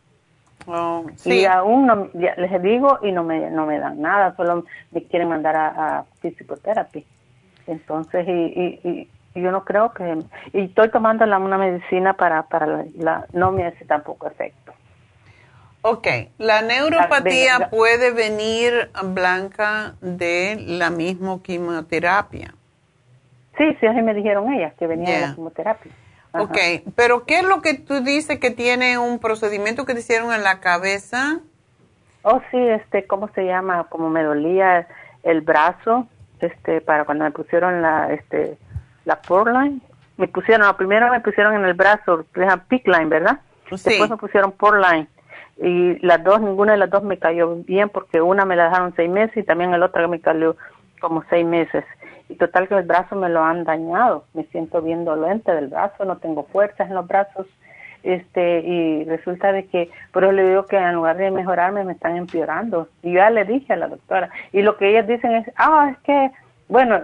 Oh, 0.65 1.05
y 1.25 1.43
aún 1.43 1.87
no, 1.87 2.09
les 2.13 2.61
digo 2.61 2.99
y 3.01 3.11
no 3.11 3.23
me, 3.23 3.49
no 3.49 3.65
me 3.65 3.79
dan 3.79 4.01
nada, 4.01 4.33
solo 4.37 4.63
me 4.91 5.03
quieren 5.03 5.27
mandar 5.27 5.57
a, 5.57 5.67
a 5.99 6.05
Entonces, 7.67 8.27
y, 8.27 8.79
y, 8.83 9.09
yo 9.41 9.51
no 9.51 9.65
creo 9.65 9.93
que... 9.93 10.19
Y 10.53 10.65
estoy 10.65 10.89
tomando 10.89 11.25
la, 11.25 11.37
una 11.37 11.57
medicina 11.57 12.13
para, 12.13 12.43
para 12.43 12.67
la, 12.67 12.85
la, 12.97 13.25
no 13.33 13.51
me 13.51 13.65
hace 13.65 13.85
tampoco 13.85 14.27
efecto. 14.27 14.73
Ok, 15.81 16.07
la 16.37 16.61
neuropatía 16.61 17.69
puede 17.69 18.11
venir 18.11 18.89
blanca 19.03 19.95
de 19.99 20.55
la 20.65 20.89
misma 20.89 21.41
quimioterapia. 21.43 22.55
Sí, 23.57 23.77
sí, 23.79 23.85
así 23.85 24.01
me 24.01 24.13
dijeron 24.13 24.51
ellas, 24.53 24.73
que 24.75 24.87
venía 24.87 25.13
de 25.13 25.21
la 25.27 25.35
quimioterapia. 25.35 25.91
Ok, 26.35 26.57
pero 26.95 27.25
¿qué 27.25 27.39
es 27.39 27.43
lo 27.43 27.61
que 27.61 27.75
tú 27.75 28.01
dices 28.01 28.39
que 28.39 28.49
tiene 28.49 28.97
un 28.97 29.19
procedimiento 29.19 29.85
que 29.85 29.93
te 29.93 29.99
hicieron 29.99 30.33
en 30.33 30.43
la 30.43 30.61
cabeza? 30.61 31.41
Oh, 32.23 32.41
sí, 32.49 32.57
este, 32.57 33.05
¿cómo 33.05 33.27
se 33.35 33.45
llama? 33.45 33.83
Como 33.89 34.09
me 34.09 34.23
dolía 34.23 34.87
el 35.21 35.41
brazo, 35.41 36.07
este, 36.39 36.81
para 36.81 37.03
cuando 37.03 37.25
me 37.25 37.31
pusieron 37.31 37.81
la, 37.81 38.11
este, 38.13 38.57
la 39.05 39.19
line. 39.29 39.79
Me 40.17 40.27
pusieron, 40.27 40.75
primero 40.77 41.09
me 41.09 41.19
pusieron 41.19 41.55
en 41.55 41.65
el 41.65 41.73
brazo, 41.73 42.25
pick 42.67 42.87
line, 42.87 43.07
¿verdad? 43.07 43.39
Sí. 43.75 43.89
Después 43.89 44.09
me 44.09 44.17
pusieron 44.17 44.53
line 44.79 45.07
y 45.57 45.99
las 46.05 46.23
dos, 46.23 46.41
ninguna 46.41 46.73
de 46.73 46.79
las 46.79 46.89
dos 46.89 47.03
me 47.03 47.17
cayó 47.17 47.55
bien 47.55 47.89
porque 47.89 48.21
una 48.21 48.45
me 48.45 48.55
la 48.55 48.65
dejaron 48.65 48.93
seis 48.95 49.09
meses 49.09 49.37
y 49.37 49.43
también 49.43 49.73
el 49.73 49.83
otro 49.83 50.07
me 50.09 50.19
cayó 50.19 50.55
como 50.99 51.23
seis 51.29 51.45
meses. 51.45 51.83
Y 52.29 52.35
total 52.35 52.67
que 52.67 52.75
el 52.75 52.83
brazo 52.85 53.15
me 53.15 53.29
lo 53.29 53.43
han 53.43 53.63
dañado, 53.63 54.25
me 54.33 54.45
siento 54.45 54.81
bien 54.81 55.05
dolente 55.05 55.53
del 55.53 55.67
brazo, 55.67 56.05
no 56.05 56.17
tengo 56.17 56.43
fuerzas 56.45 56.89
en 56.89 56.95
los 56.95 57.07
brazos, 57.07 57.45
este, 58.01 58.59
y 58.61 59.03
resulta 59.05 59.51
de 59.51 59.65
que, 59.67 59.89
pero 60.11 60.31
le 60.31 60.47
digo 60.47 60.65
que 60.65 60.77
en 60.77 60.95
lugar 60.95 61.17
de 61.17 61.31
mejorarme 61.31 61.83
me 61.83 61.93
están 61.93 62.17
empeorando. 62.17 62.87
Y 63.01 63.11
yo 63.11 63.17
ya 63.19 63.29
le 63.29 63.45
dije 63.45 63.73
a 63.73 63.77
la 63.77 63.87
doctora, 63.87 64.29
y 64.51 64.61
lo 64.61 64.77
que 64.77 64.89
ellas 64.89 65.07
dicen 65.07 65.35
es, 65.35 65.51
ah, 65.57 65.89
es 65.91 65.97
que, 65.99 66.31
bueno, 66.67 67.01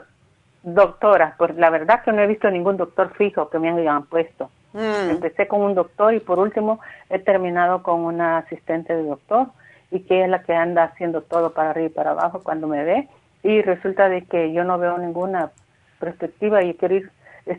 doctora, 0.64 1.36
pues 1.38 1.56
la 1.56 1.70
verdad 1.70 2.04
que 2.04 2.12
no 2.12 2.22
he 2.22 2.28
visto 2.28 2.50
ningún 2.52 2.78
doctor 2.78 3.14
fijo 3.16 3.50
que 3.50 3.60
me 3.60 3.70
hayan 3.70 4.06
puesto. 4.06 4.50
Mm. 4.74 5.12
Empecé 5.12 5.48
con 5.48 5.62
un 5.62 5.74
doctor 5.74 6.14
y 6.14 6.20
por 6.20 6.40
último 6.40 6.80
he 7.10 7.20
terminado 7.20 7.82
con 7.82 8.02
una 8.02 8.40
asistente 8.40 8.96
de 8.96 9.04
doctor 9.04 9.48
y 9.92 10.02
que 10.02 10.24
es 10.24 10.30
la 10.30 10.44
que 10.44 10.54
anda 10.54 10.84
haciendo 10.84 11.22
todo 11.22 11.54
para 11.54 11.72
arriba 11.72 11.88
y 11.88 11.94
para 11.94 12.12
abajo 12.12 12.42
cuando 12.44 12.68
me 12.68 12.84
ve. 12.84 13.08
Y 13.42 13.62
resulta 13.62 14.10
de 14.10 14.26
que 14.26 14.52
yo 14.52 14.64
no 14.64 14.78
veo 14.78 14.98
ninguna 14.98 15.52
perspectiva 16.00 16.64
y 16.64 16.74
quería, 16.76 17.10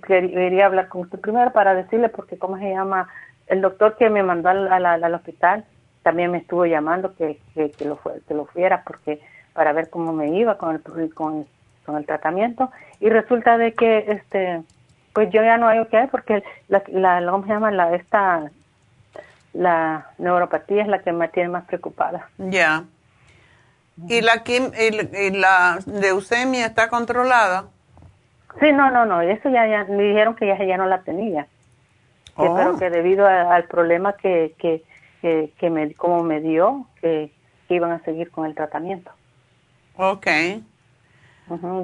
quería 0.07 0.66
hablar 0.66 0.88
con 0.88 1.03
usted 1.03 1.18
primero 1.20 1.53
para 1.53 1.74
decirle 1.74 2.09
porque 2.09 2.38
cómo 2.38 2.59
se 2.59 2.70
llama 2.70 3.09
el 3.46 3.61
doctor 3.61 3.96
que 3.96 4.09
me 4.11 4.22
mandó 4.22 4.51
al, 4.51 4.86
al, 4.86 5.14
hospital 5.14 5.64
también 6.03 6.30
me 6.30 6.38
estuvo 6.38 6.64
llamando 6.66 7.14
que, 7.16 7.40
que, 7.55 7.84
lo 7.84 7.98
que 8.26 8.34
lo 8.34 8.46
fuera 8.46 8.84
porque 8.86 9.20
para 9.53 9.72
ver 9.72 9.90
cómo 9.90 10.12
me 10.12 10.28
iba 10.28 10.57
con 10.57 10.80
el 10.96 11.14
con, 11.14 11.46
con 11.91 11.99
el 11.99 12.07
tratamiento 12.07 12.70
y 13.01 13.09
resulta 13.09 13.59
de 13.59 13.74
que 13.74 14.05
este 14.09 14.62
pues 15.12 15.30
yo 15.32 15.43
ya 15.43 15.57
no 15.57 15.68
hay 15.68 15.84
que 15.86 15.97
hacer 15.97 16.11
porque 16.11 16.43
la, 16.68 16.82
la, 16.88 17.30
¿cómo 17.30 17.45
se 17.45 17.53
llama? 17.53 17.70
La, 17.70 17.95
esta, 17.95 18.51
la 19.53 20.07
neuropatía 20.18 20.82
es 20.82 20.88
la 20.88 21.01
que 21.01 21.12
me 21.12 21.28
tiene 21.28 21.49
más 21.49 21.64
preocupada. 21.64 22.28
Ya. 22.38 22.84
¿Y 24.09 24.20
la, 24.20 24.43
y, 24.47 25.30
la 25.30 25.78
leucemia 25.86 26.66
está 26.66 26.88
controlada? 26.88 27.66
Sí, 28.61 28.72
no, 28.72 28.91
no, 28.91 29.05
no, 29.05 29.20
eso 29.20 29.51
ya, 29.51 29.66
ya 29.66 29.84
me 29.84 30.03
dijeron 30.03 30.34
que 30.34 30.47
ya, 30.47 30.64
ya 30.64 30.76
no 30.76 30.86
la 30.86 31.03
tenía. 31.03 31.47
Oh. 32.36 32.57
pero 32.57 32.78
que 32.78 32.91
debido 32.91 33.26
al 33.26 33.64
problema 33.64 34.14
que, 34.14 34.55
que, 34.59 34.82
que, 35.20 35.70
me, 35.70 35.93
como 35.95 36.22
me 36.22 36.41
dio, 36.41 36.86
que, 37.01 37.32
iban 37.68 37.93
a 37.93 38.01
seguir 38.01 38.30
con 38.30 38.47
el 38.47 38.55
tratamiento. 38.55 39.12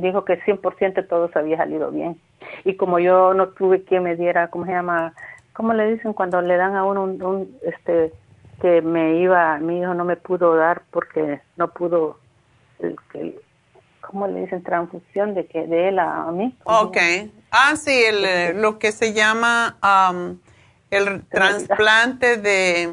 Dijo 0.01 0.25
que 0.25 0.41
100% 0.43 1.09
todo 1.09 1.29
se 1.29 1.39
había 1.39 1.57
salido 1.57 1.91
bien 1.91 2.21
y 2.65 2.77
como 2.77 2.99
yo 2.99 3.35
no 3.35 3.49
tuve 3.49 3.85
quien 3.85 4.03
me 4.03 4.17
diera, 4.17 4.49
¿cómo 4.49 4.67
se 4.67 4.73
llama? 4.73 5.15
¿Cómo 5.53 5.73
le 5.73 5.93
dicen 5.93 6.13
cuando 6.13 6.41
le 6.43 6.57
dan 6.57 6.77
a 6.77 6.85
uno 6.85 7.05
un, 7.05 7.59
este, 7.63 8.13
que 8.61 8.83
me 8.83 9.17
iba, 9.17 9.59
mi 9.59 9.81
hijo 9.81 9.95
no 9.95 10.05
me 10.05 10.17
pudo 10.17 10.55
dar 10.55 10.83
porque 10.91 11.41
no 11.57 11.69
pudo, 11.69 12.19
el, 12.79 12.97
¿cómo 14.01 14.27
le 14.27 14.41
dicen? 14.41 14.63
Transfusión 14.63 15.35
de 15.35 15.47
que 15.47 15.67
de 15.67 15.89
él 15.89 15.99
a, 15.99 16.31
mí. 16.33 16.57
Ok. 16.65 16.97
Ah, 17.51 17.77
sí, 17.77 18.05
el, 18.05 18.61
lo 18.61 18.79
que 18.79 18.93
se 18.93 19.13
llama 19.13 19.77
el 20.91 21.25
trasplante 21.27 22.37
de, 22.37 22.93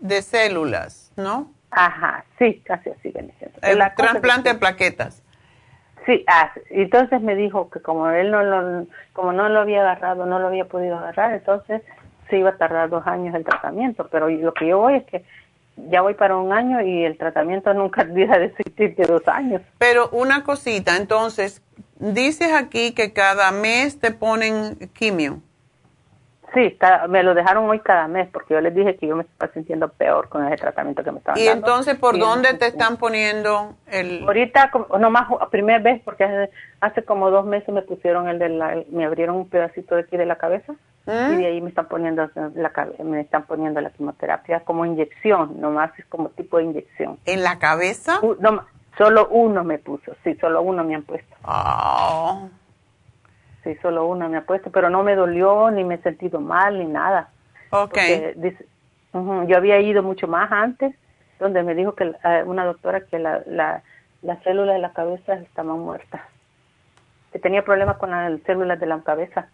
de 0.00 0.22
células, 0.22 1.12
¿no? 1.16 1.52
Ajá, 1.70 2.24
sí, 2.38 2.62
casi 2.66 2.90
así 2.90 3.12
El 3.62 3.78
trasplante 3.96 4.52
de 4.52 4.58
plaquetas. 4.58 5.22
Sí, 6.06 6.24
ah, 6.26 6.52
entonces 6.70 7.20
me 7.20 7.36
dijo 7.36 7.70
que 7.70 7.80
como 7.80 8.08
él 8.10 8.30
no 8.30 8.42
lo, 8.42 8.86
como 9.12 9.32
no 9.32 9.48
lo 9.48 9.60
había 9.60 9.82
agarrado, 9.82 10.26
no 10.26 10.38
lo 10.38 10.48
había 10.48 10.64
podido 10.64 10.96
agarrar, 10.96 11.34
entonces 11.34 11.82
se 12.28 12.38
iba 12.38 12.50
a 12.50 12.56
tardar 12.56 12.88
dos 12.88 13.06
años 13.06 13.34
el 13.34 13.44
tratamiento, 13.44 14.08
pero 14.10 14.28
lo 14.28 14.54
que 14.54 14.66
yo 14.66 14.78
voy 14.78 14.94
es 14.94 15.04
que 15.04 15.24
ya 15.76 16.00
voy 16.02 16.14
para 16.14 16.36
un 16.36 16.52
año 16.52 16.80
y 16.80 17.04
el 17.04 17.16
tratamiento 17.16 17.72
nunca 17.74 18.04
deja 18.04 18.38
de 18.38 18.46
existir 18.46 18.96
de 18.96 19.06
dos 19.06 19.26
años. 19.28 19.62
Pero 19.78 20.08
una 20.10 20.44
cosita, 20.44 20.96
entonces, 20.96 21.62
dices 21.98 22.52
aquí 22.52 22.92
que 22.92 23.12
cada 23.12 23.50
mes 23.52 23.98
te 24.00 24.10
ponen 24.10 24.90
quimio. 24.94 25.40
Sí, 26.54 26.78
me 27.08 27.22
lo 27.22 27.34
dejaron 27.34 27.68
hoy 27.68 27.80
cada 27.80 28.08
mes 28.08 28.28
porque 28.30 28.54
yo 28.54 28.60
les 28.60 28.74
dije 28.74 28.96
que 28.96 29.06
yo 29.06 29.16
me 29.16 29.22
estaba 29.22 29.52
sintiendo 29.52 29.88
peor 29.88 30.28
con 30.28 30.46
ese 30.46 30.56
tratamiento 30.56 31.02
que 31.02 31.10
me 31.10 31.18
estaban 31.18 31.38
dando. 31.38 31.50
¿Y 31.50 31.52
entonces 31.52 31.96
por 31.96 32.18
dónde 32.18 32.52
te 32.54 32.66
están 32.66 32.98
poniendo 32.98 33.74
el...? 33.86 34.22
Ahorita, 34.24 34.70
nomás 34.98 35.28
primera 35.50 35.78
vez, 35.78 36.02
porque 36.04 36.50
hace, 36.80 37.04
como 37.04 37.30
dos 37.30 37.46
meses 37.46 37.68
me 37.70 37.82
pusieron 37.82 38.28
el 38.28 38.38
de 38.38 38.50
la... 38.50 38.82
me 38.90 39.06
abrieron 39.06 39.36
un 39.36 39.48
pedacito 39.48 39.94
de 39.94 40.02
aquí 40.02 40.16
de 40.18 40.26
la 40.26 40.36
cabeza 40.36 40.74
¿Mm? 41.06 41.32
y 41.32 41.36
de 41.36 41.46
ahí 41.46 41.60
me 41.60 41.70
están 41.70 41.88
poniendo 41.88 42.28
la 42.54 42.72
me 43.02 43.20
están 43.20 43.44
poniendo 43.44 43.80
la 43.80 43.90
quimioterapia 43.90 44.60
como 44.60 44.84
inyección, 44.84 45.60
nomás 45.60 45.90
es 45.98 46.04
como 46.06 46.28
tipo 46.30 46.58
de 46.58 46.64
inyección. 46.64 47.18
¿En 47.24 47.42
la 47.42 47.58
cabeza? 47.58 48.20
no, 48.40 48.64
solo 48.98 49.28
uno 49.28 49.64
me 49.64 49.78
puso, 49.78 50.14
sí, 50.22 50.34
solo 50.40 50.60
uno 50.62 50.84
me 50.84 50.94
han 50.94 51.02
puesto. 51.02 51.34
Oh. 51.44 52.48
Sí, 53.64 53.76
solo 53.80 54.06
una 54.06 54.28
me 54.28 54.38
ha 54.38 54.44
puesto, 54.44 54.70
pero 54.70 54.90
no 54.90 55.02
me 55.02 55.14
dolió, 55.14 55.70
ni 55.70 55.84
me 55.84 55.94
he 55.94 55.98
sentido 55.98 56.40
mal, 56.40 56.78
ni 56.78 56.86
nada. 56.86 57.28
Ok. 57.70 57.96
yo 59.12 59.56
había 59.56 59.80
ido 59.80 60.02
mucho 60.02 60.26
más 60.26 60.50
antes, 60.50 60.94
donde 61.38 61.62
me 61.62 61.74
dijo 61.74 61.94
que 61.94 62.12
eh, 62.24 62.42
una 62.44 62.64
doctora 62.64 63.02
que 63.06 63.18
la, 63.18 63.42
la, 63.46 63.82
las 64.22 64.42
células 64.42 64.74
de 64.74 64.80
la 64.80 64.92
cabeza 64.92 65.34
estaban 65.34 65.78
muertas, 65.78 66.20
que 67.32 67.38
tenía 67.38 67.64
problemas 67.64 67.98
con 67.98 68.10
las 68.10 68.40
células 68.42 68.80
de 68.80 68.86
la 68.86 69.00
cabeza. 69.00 69.48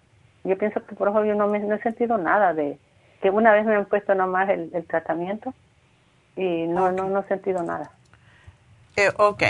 Yo 0.44 0.56
pienso 0.56 0.84
que 0.86 0.94
por 0.94 1.08
eso 1.08 1.24
yo 1.24 1.34
no, 1.34 1.46
me, 1.48 1.58
no 1.60 1.74
he 1.74 1.82
sentido 1.82 2.16
nada 2.16 2.54
de 2.54 2.78
que 3.20 3.30
una 3.30 3.52
vez 3.52 3.66
me 3.66 3.74
han 3.74 3.86
puesto 3.86 4.14
nomás 4.14 4.48
el, 4.48 4.70
el 4.72 4.84
tratamiento 4.86 5.52
y 6.36 6.66
no, 6.66 6.92
no, 6.92 7.08
no 7.08 7.20
he 7.20 7.24
sentido 7.24 7.62
nada. 7.62 7.90
Eh, 8.96 9.10
ok. 9.16 9.42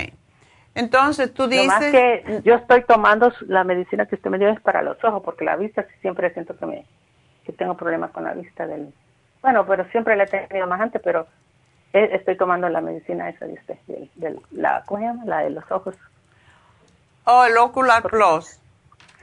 Entonces 0.78 1.34
tú 1.34 1.48
dices... 1.48 1.66
más 1.66 1.80
que 1.80 2.40
yo 2.44 2.54
estoy 2.54 2.84
tomando 2.84 3.32
la 3.48 3.64
medicina 3.64 4.06
que 4.06 4.14
usted 4.14 4.30
me 4.30 4.38
dio 4.38 4.48
es 4.48 4.60
para 4.60 4.80
los 4.80 5.02
ojos, 5.02 5.22
porque 5.24 5.44
la 5.44 5.56
vista 5.56 5.84
siempre 6.00 6.32
siento 6.32 6.56
que 6.56 6.66
me 6.66 6.86
que 7.44 7.52
tengo 7.52 7.76
problemas 7.76 8.10
con 8.12 8.24
la 8.24 8.34
vista 8.34 8.66
del... 8.66 8.92
Bueno, 9.42 9.66
pero 9.66 9.84
siempre 9.90 10.14
la 10.14 10.24
he 10.24 10.26
tenido 10.26 10.66
más 10.68 10.80
antes, 10.80 11.00
pero 11.02 11.26
estoy 11.92 12.36
tomando 12.36 12.68
la 12.68 12.80
medicina 12.80 13.28
esa 13.28 13.46
de 13.46 13.54
usted, 13.54 13.76
del, 14.14 14.40
la, 14.52 14.84
¿cómo 14.86 15.00
se 15.00 15.06
llama? 15.06 15.24
La 15.24 15.38
de 15.40 15.50
los 15.50 15.64
ojos. 15.70 15.96
Oh, 17.24 17.44
el 17.44 17.56
Ocular 17.56 18.02
Plus. 18.02 18.60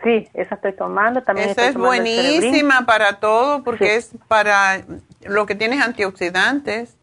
Sí, 0.04 0.28
esa 0.34 0.56
estoy 0.56 0.74
tomando. 0.74 1.22
También 1.22 1.50
esa 1.50 1.68
es 1.68 1.76
buenísima 1.76 2.86
para 2.86 3.20
todo 3.20 3.64
porque 3.64 3.96
es 3.96 4.12
para 4.28 4.82
lo 5.24 5.46
que 5.46 5.56
tienes 5.56 5.82
antioxidantes. 5.82 6.98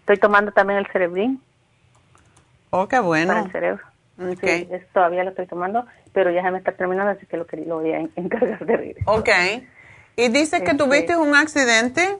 Estoy 0.00 0.16
tomando 0.16 0.52
también 0.52 0.78
el 0.78 0.86
cerebrín. 0.86 1.42
Oh, 2.76 2.88
qué 2.88 2.98
bueno. 2.98 3.28
Para 3.28 3.46
el 3.46 3.52
cerebro. 3.52 3.84
Sí, 4.40 4.68
todavía 4.92 5.22
lo 5.22 5.30
estoy 5.30 5.46
tomando, 5.46 5.86
pero 6.12 6.32
ya 6.32 6.42
se 6.42 6.50
me 6.50 6.58
está 6.58 6.72
terminando, 6.72 7.12
así 7.12 7.24
que 7.24 7.36
lo, 7.36 7.46
lo 7.66 7.78
voy 7.78 7.92
a 7.92 7.98
encargar 8.16 8.66
de 8.66 8.76
regreso. 8.76 9.08
Ok. 9.08 9.28
¿Y 10.16 10.28
dices 10.28 10.60
que 10.60 10.72
este 10.72 10.76
tuviste 10.76 11.16
un 11.16 11.36
accidente? 11.36 12.18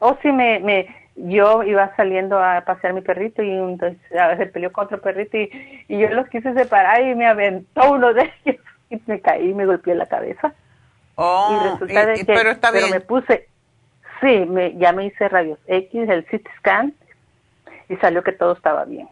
Oh, 0.00 0.16
sí, 0.20 0.32
me, 0.32 0.58
me, 0.58 0.88
yo 1.14 1.62
iba 1.62 1.94
saliendo 1.94 2.42
a 2.42 2.62
pasear 2.62 2.92
mi 2.92 3.02
perrito 3.02 3.40
y 3.40 3.52
entonces 3.52 3.98
se 4.36 4.46
peleó 4.46 4.72
con 4.72 4.86
otro 4.86 5.00
perrito 5.00 5.36
y, 5.36 5.84
y 5.86 5.98
yo 5.98 6.08
los 6.08 6.28
quise 6.28 6.52
separar 6.54 7.02
y 7.02 7.14
me 7.14 7.28
aventó 7.28 7.92
uno 7.92 8.14
de 8.14 8.32
ellos 8.44 8.60
y 8.90 9.00
me 9.06 9.20
caí 9.20 9.50
y 9.50 9.54
me 9.54 9.64
golpeé 9.64 9.94
la 9.94 10.06
cabeza. 10.06 10.54
Oh, 11.14 11.48
y 11.52 11.70
resulta 11.70 12.04
de 12.04 12.14
que, 12.14 12.24
pero 12.24 12.50
está 12.50 12.72
bien. 12.72 12.90
me 12.90 13.00
puse, 13.00 13.48
sí, 14.20 14.44
me, 14.44 14.76
ya 14.76 14.92
me 14.92 15.06
hice 15.06 15.28
rayos 15.28 15.60
X, 15.68 16.08
el 16.08 16.24
CT 16.24 16.48
scan 16.58 16.94
y 17.88 17.94
salió 17.98 18.24
que 18.24 18.32
todo 18.32 18.52
estaba 18.52 18.84
bien. 18.84 19.08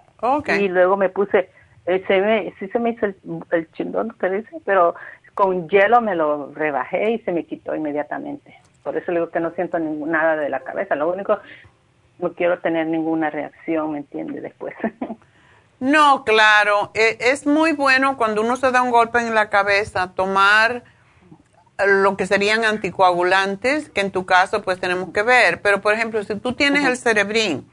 Y 0.59 0.69
luego 0.69 0.97
me 0.97 1.09
puse, 1.09 1.51
eh, 1.87 2.03
se 2.07 2.21
me, 2.21 2.55
sí 2.59 2.69
se 2.69 2.79
me 2.79 2.91
hizo 2.91 3.07
el, 3.07 3.71
chindón 3.73 4.15
que 4.19 4.31
dice, 4.31 4.57
pero 4.65 4.95
con 5.35 5.69
hielo 5.69 6.01
me 6.01 6.15
lo 6.15 6.53
rebajé 6.55 7.13
y 7.13 7.19
se 7.21 7.33
me 7.33 7.45
quitó 7.45 7.75
inmediatamente. 7.75 8.55
Por 8.83 8.97
eso 8.97 9.13
le 9.13 9.21
digo 9.21 9.31
que 9.31 9.41
no 9.41 9.51
siento 9.53 9.79
nada 9.79 10.37
de 10.37 10.49
la 10.49 10.61
cabeza. 10.61 10.95
Lo 10.95 11.13
único, 11.13 11.39
no 12.19 12.33
quiero 12.33 12.59
tener 12.61 12.87
ninguna 12.87 13.31
reacción, 13.31 13.93
¿me 13.93 13.99
entiende? 13.99 14.41
Después. 14.41 14.75
no, 15.81 16.25
claro. 16.25 16.91
E, 16.95 17.19
es 17.21 17.47
muy 17.47 17.73
bueno 17.73 18.17
cuando 18.17 18.43
uno 18.43 18.57
se 18.57 18.71
da 18.71 18.83
un 18.83 18.91
golpe 18.91 19.19
en 19.19 19.35
la 19.35 19.51
cabeza, 19.51 20.13
tomar 20.15 20.85
lo 21.85 22.17
que 22.17 22.27
serían 22.27 22.65
anticoagulantes, 22.65 23.91
que 23.91 24.01
en 24.01 24.13
tu 24.13 24.27
caso 24.27 24.63
pues 24.63 24.79
tenemos 24.79 25.11
que 25.11 25.23
ver. 25.23 25.61
Pero, 25.61 25.81
por 25.81 25.93
ejemplo, 25.93 26.23
si 26.23 26.37
tú 26.37 26.53
tienes 26.53 26.85
el 26.85 26.97
cerebrín, 26.97 27.69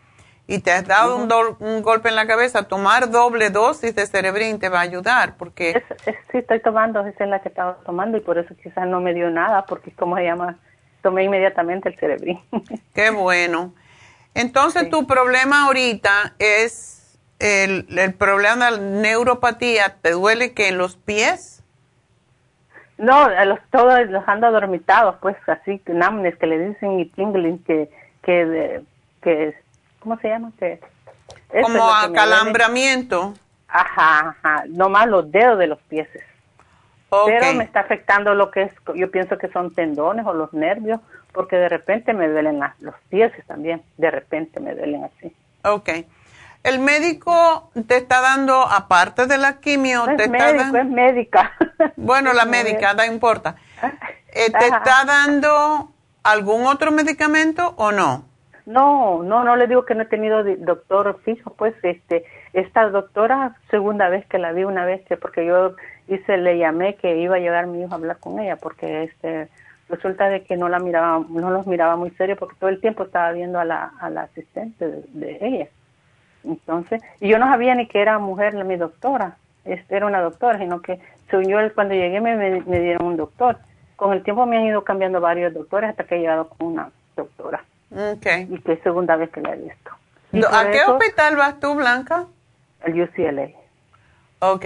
y 0.48 0.60
te 0.60 0.72
has 0.72 0.86
dado 0.86 1.18
un, 1.18 1.82
golpe 1.82 2.10
en 2.10 2.16
la 2.16 2.28
cabeza, 2.28 2.64
tomar 2.64 3.10
doble 3.10 3.50
dosis 3.50 3.96
de 3.96 4.06
cerebrín 4.06 4.60
te 4.60 4.70
va 4.70 4.80
a 4.80 4.82
ayudar 4.82 5.36
porque... 5.38 5.84
sí, 6.32 6.38
estoy 6.38 6.60
tomando, 6.60 7.06
esa 7.06 7.24
es 7.24 7.30
la 7.30 7.42
que 7.42 7.50
estaba 7.50 7.78
tomando 7.86 8.18
y 8.18 8.22
por 8.22 8.38
eso 8.38 8.54
quizás 8.62 8.88
no 8.88 9.00
me 9.00 9.14
dio 9.14 9.30
nada 9.30 9.66
porque 9.66 9.92
como 9.92 10.18
se 10.18 10.24
llama, 10.24 10.58
tomé 11.02 11.24
inmediatamente 11.24 11.90
el 11.90 11.98
cerebrín. 11.98 12.40
Qué 12.94 13.12
bueno. 13.12 13.74
Entonces 14.34 14.90
tu 14.90 15.08
problema 15.08 15.66
ahorita 15.66 16.34
es 16.40 17.18
el, 17.40 17.86
el 17.98 18.14
problema 18.14 18.72
de 18.72 18.78
la 18.78 18.78
neuropatía, 18.78 19.98
¿te 20.02 20.12
duele 20.12 20.54
que 20.54 20.70
en 20.70 20.78
los 20.78 20.96
pies? 20.96 21.64
No, 23.02 23.28
los, 23.46 23.60
todos 23.72 24.08
los 24.10 24.28
ando 24.28 24.52
dormitados, 24.52 25.16
pues 25.22 25.36
así, 25.48 25.80
que 25.80 25.94
que 26.40 26.48
le 26.48 26.68
dicen 26.68 27.00
y 27.00 27.06
tingling, 27.06 27.64
que, 27.64 27.90
que, 28.22 28.84
que 29.24 29.56
¿cómo 30.02 30.18
se 30.20 30.28
llama? 30.28 30.52
Que 30.60 30.82
Como 31.62 31.90
acalambramiento. 31.90 33.34
Ajá, 33.68 34.36
ajá, 34.42 34.64
nomás 34.68 35.08
los 35.08 35.32
dedos 35.32 35.58
de 35.58 35.68
los 35.68 35.80
pies. 35.84 36.10
Pero 37.26 37.54
me 37.54 37.64
está 37.64 37.82
afectando 37.82 38.34
lo 38.34 38.52
que 38.52 38.64
es, 38.64 38.74
yo 38.96 39.12
pienso 39.12 39.38
que 39.38 39.50
son 39.50 39.74
tendones 39.74 40.26
o 40.26 40.34
los 40.34 40.54
nervios, 40.54 41.00
porque 41.34 41.58
de 41.58 41.68
repente 41.68 42.14
me 42.14 42.28
duelen 42.28 42.60
los 42.80 42.96
pies 43.10 43.32
también, 43.48 43.84
de 43.98 44.12
repente 44.12 44.60
me 44.60 44.74
duelen 44.74 45.04
así. 45.06 45.36
Ok. 45.64 45.90
¿El 46.64 46.80
médico 46.80 47.72
te 47.88 47.98
está 47.98 48.22
dando, 48.22 48.62
aparte 48.62 49.26
de 49.26 49.38
la 49.38 49.60
quimio, 49.60 50.06
te 50.16 50.26
es 50.26 50.30
médico, 50.30 50.78
es 50.78 50.86
médica. 50.86 51.52
Bueno, 51.96 52.34
la 52.34 52.46
médica, 52.46 52.94
no 52.94 53.04
importa. 53.04 53.56
Eh, 54.28 54.52
¿Te 54.52 54.66
está 54.68 55.04
dando 55.06 55.92
algún 56.24 56.68
otro 56.68 56.92
medicamento 56.92 57.74
o 57.78 57.92
no? 57.92 58.26
No, 58.72 59.22
no, 59.22 59.44
no 59.44 59.58
le 59.58 59.68
digo 59.68 59.84
que 59.84 59.96
no 59.96 60.04
he 60.04 60.06
tenido 60.06 60.44
doctor 60.44 61.20
fijo, 61.26 61.54
pues 61.54 61.76
este, 61.84 62.24
esta 62.54 62.90
doctora, 62.90 63.58
segunda 63.70 64.08
vez 64.08 64.26
que 64.28 64.38
la 64.38 64.54
vi 64.54 64.64
una 64.64 64.86
vez, 64.86 65.02
que 65.06 65.18
porque 65.18 65.46
yo 65.46 65.76
hice, 66.08 66.38
le 66.38 66.58
llamé 66.58 66.96
que 66.96 67.18
iba 67.18 67.36
a 67.36 67.40
llegar 67.40 67.68
mi 67.68 67.82
hijo 67.82 67.92
a 67.92 67.96
hablar 67.96 68.18
con 68.20 68.40
ella, 68.40 68.56
porque 68.56 69.04
este, 69.04 69.50
resulta 69.90 70.30
de 70.30 70.44
que 70.44 70.56
no 70.56 70.70
la 70.70 70.80
miraba, 70.80 71.26
no 71.30 71.52
los 71.52 71.68
miraba 71.68 71.98
muy 71.98 72.12
serio, 72.12 72.38
porque 72.38 72.56
todo 72.60 72.70
el 72.70 72.80
tiempo 72.80 73.04
estaba 73.04 73.34
viendo 73.34 73.60
a 73.60 73.66
la, 73.66 73.92
a 74.00 74.10
la 74.10 74.22
asistente 74.22 74.88
de, 74.88 75.38
ella. 75.42 75.68
Entonces, 76.46 77.04
y 77.20 77.28
yo 77.28 77.40
no 77.40 77.48
sabía 77.48 77.76
ni 77.76 77.88
que 77.88 78.02
era 78.02 78.20
mujer 78.20 78.54
mi 78.64 78.78
doctora, 78.78 79.36
este, 79.66 79.98
era 79.98 80.06
una 80.06 80.22
doctora, 80.22 80.60
sino 80.60 80.82
que 80.82 80.98
según 81.30 81.50
yo 81.50 81.58
cuando 81.76 81.94
llegué 81.94 82.22
me, 82.22 82.62
me 82.62 82.80
dieron 82.80 83.06
un 83.06 83.18
doctor. 83.18 83.58
Con 83.98 84.14
el 84.14 84.24
tiempo 84.24 84.46
me 84.46 84.58
han 84.58 84.66
ido 84.66 84.84
cambiando 84.86 85.20
varios 85.20 85.54
doctores 85.54 85.90
hasta 85.90 86.06
que 86.06 86.16
he 86.16 86.20
llegado 86.20 86.48
con 86.48 86.68
una 86.68 86.90
doctora. 87.18 87.66
Okay. 87.92 88.48
Y 88.50 88.60
que 88.62 88.74
es 88.74 88.84
segunda 88.84 89.16
vez 89.18 89.30
que 89.32 89.42
la 89.42 89.54
he 89.54 89.58
visto. 89.58 89.92
¿A 90.50 90.72
qué 90.72 90.82
hospital 90.84 91.36
vas 91.36 91.60
tú, 91.60 91.76
Blanca? 91.76 92.26
El 92.86 93.02
UCLA. 93.02 93.50
Ok. 94.40 94.66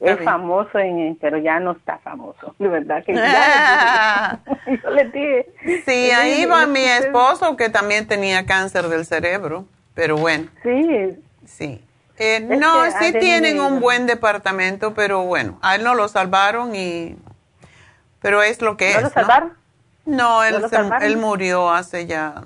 es 0.00 0.24
famoso, 0.24 0.78
en, 0.78 1.16
pero 1.20 1.38
ya 1.38 1.58
no 1.58 1.72
está 1.72 1.98
famoso. 1.98 2.54
De 2.58 2.68
verdad 2.68 3.02
que 3.04 3.14
ya 3.14 4.40
yo 4.84 4.90
le 4.90 5.04
dije. 5.06 5.46
Sí, 5.86 6.10
ahí 6.10 6.44
va 6.44 6.66
mi 6.66 6.84
esposo 6.84 7.56
que 7.56 7.70
también 7.70 8.06
tenía 8.06 8.44
cáncer 8.44 8.88
del 8.88 9.06
cerebro. 9.06 9.64
Pero 9.94 10.16
bueno. 10.16 10.48
Sí. 10.62 11.16
Sí. 11.44 11.84
Eh, 12.18 12.40
no, 12.40 12.90
sí 13.00 13.12
tienen 13.18 13.60
un 13.60 13.80
buen 13.80 14.06
departamento, 14.06 14.92
pero 14.92 15.22
bueno, 15.24 15.58
a 15.62 15.76
él 15.76 15.84
no 15.84 15.94
lo 15.94 16.08
salvaron 16.08 16.74
y... 16.74 17.16
Pero 18.20 18.42
es 18.42 18.60
lo 18.60 18.76
que 18.76 18.90
es. 18.90 18.96
¿No 18.96 19.02
lo 19.02 19.10
salvaron? 19.10 19.52
No, 20.08 20.42
él, 20.42 20.56
él 21.02 21.16
murió 21.18 21.70
hace 21.70 22.06
ya. 22.06 22.42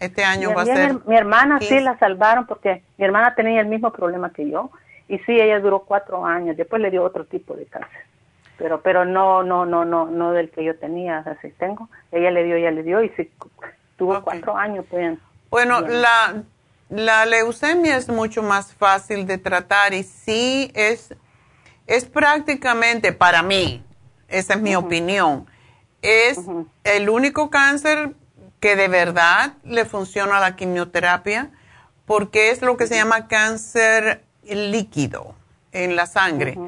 Este 0.00 0.24
año 0.24 0.52
va 0.54 0.62
a 0.62 0.66
ser. 0.66 1.06
Mi, 1.06 1.16
hermana 1.16 1.60
sí 1.60 1.78
la 1.78 1.96
salvaron 1.98 2.46
porque 2.46 2.82
mi 2.98 3.04
hermana 3.04 3.34
tenía 3.36 3.60
el 3.60 3.68
mismo 3.68 3.92
problema 3.92 4.32
que 4.32 4.50
yo 4.50 4.70
y 5.08 5.18
sí 5.20 5.40
ella 5.40 5.60
duró 5.60 5.84
cuatro 5.84 6.26
años. 6.26 6.56
Después 6.56 6.82
le 6.82 6.90
dio 6.90 7.04
otro 7.04 7.26
tipo 7.26 7.54
de 7.54 7.66
cáncer, 7.66 8.02
pero 8.58 8.80
pero 8.82 9.04
no 9.04 9.44
no 9.44 9.64
no 9.64 9.84
no 9.84 10.06
no 10.06 10.32
del 10.32 10.50
que 10.50 10.64
yo 10.64 10.76
tenía 10.76 11.18
así 11.18 11.50
tengo. 11.58 11.88
Ella 12.10 12.32
le 12.32 12.42
dio 12.42 12.56
ella 12.56 12.72
le 12.72 12.82
dio 12.82 13.02
y 13.04 13.08
sí 13.10 13.30
tuvo 13.96 14.20
cuatro 14.22 14.56
años 14.56 14.84
pues. 14.90 15.16
Bueno, 15.50 15.80
la, 15.80 16.42
la 16.88 17.24
leucemia 17.24 17.96
es 17.96 18.08
mucho 18.08 18.42
más 18.42 18.74
fácil 18.74 19.26
de 19.26 19.38
tratar 19.38 19.94
y 19.94 20.02
sí 20.02 20.72
es, 20.74 21.14
es 21.86 22.04
prácticamente, 22.04 23.12
para 23.12 23.44
mí, 23.44 23.84
esa 24.26 24.54
es 24.54 24.60
mi 24.60 24.74
opinión, 24.74 25.46
es 26.04 26.38
el 26.84 27.08
único 27.08 27.48
cáncer 27.48 28.14
que 28.60 28.76
de 28.76 28.88
verdad 28.88 29.54
le 29.64 29.86
funciona 29.86 30.38
la 30.38 30.54
quimioterapia 30.54 31.50
porque 32.04 32.50
es 32.50 32.60
lo 32.60 32.76
que 32.76 32.86
se 32.86 32.94
llama 32.94 33.26
cáncer 33.26 34.22
líquido 34.42 35.34
en 35.72 35.96
la 35.96 36.06
sangre. 36.06 36.58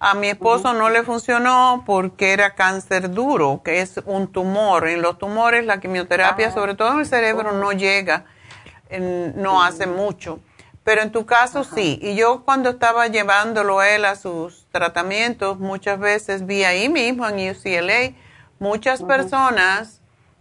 A 0.00 0.14
mi 0.14 0.28
esposo 0.28 0.72
no 0.72 0.90
le 0.90 1.04
funcionó 1.04 1.84
porque 1.86 2.32
era 2.32 2.54
cáncer 2.54 3.10
duro, 3.10 3.62
que 3.64 3.80
es 3.80 4.00
un 4.06 4.28
tumor. 4.32 4.88
En 4.88 5.02
los 5.02 5.18
tumores 5.18 5.64
la 5.64 5.78
quimioterapia, 5.78 6.48
ah. 6.48 6.52
sobre 6.52 6.74
todo 6.74 6.94
en 6.94 7.00
el 7.00 7.06
cerebro, 7.06 7.52
no 7.52 7.72
llega, 7.72 8.24
no 9.36 9.62
hace 9.62 9.86
mucho. 9.86 10.40
Pero 10.82 11.02
en 11.02 11.12
tu 11.12 11.26
caso 11.26 11.62
sí. 11.62 12.00
Y 12.02 12.16
yo 12.16 12.42
cuando 12.44 12.70
estaba 12.70 13.06
llevándolo 13.06 13.82
él 13.82 14.04
a 14.04 14.16
sus 14.16 14.66
tratamientos, 14.72 15.58
muchas 15.60 16.00
veces 16.00 16.46
vi 16.46 16.64
ahí 16.64 16.88
mismo 16.88 17.28
en 17.28 17.50
UCLA 17.50 18.14
muchas 18.60 19.02
personas, 19.02 20.00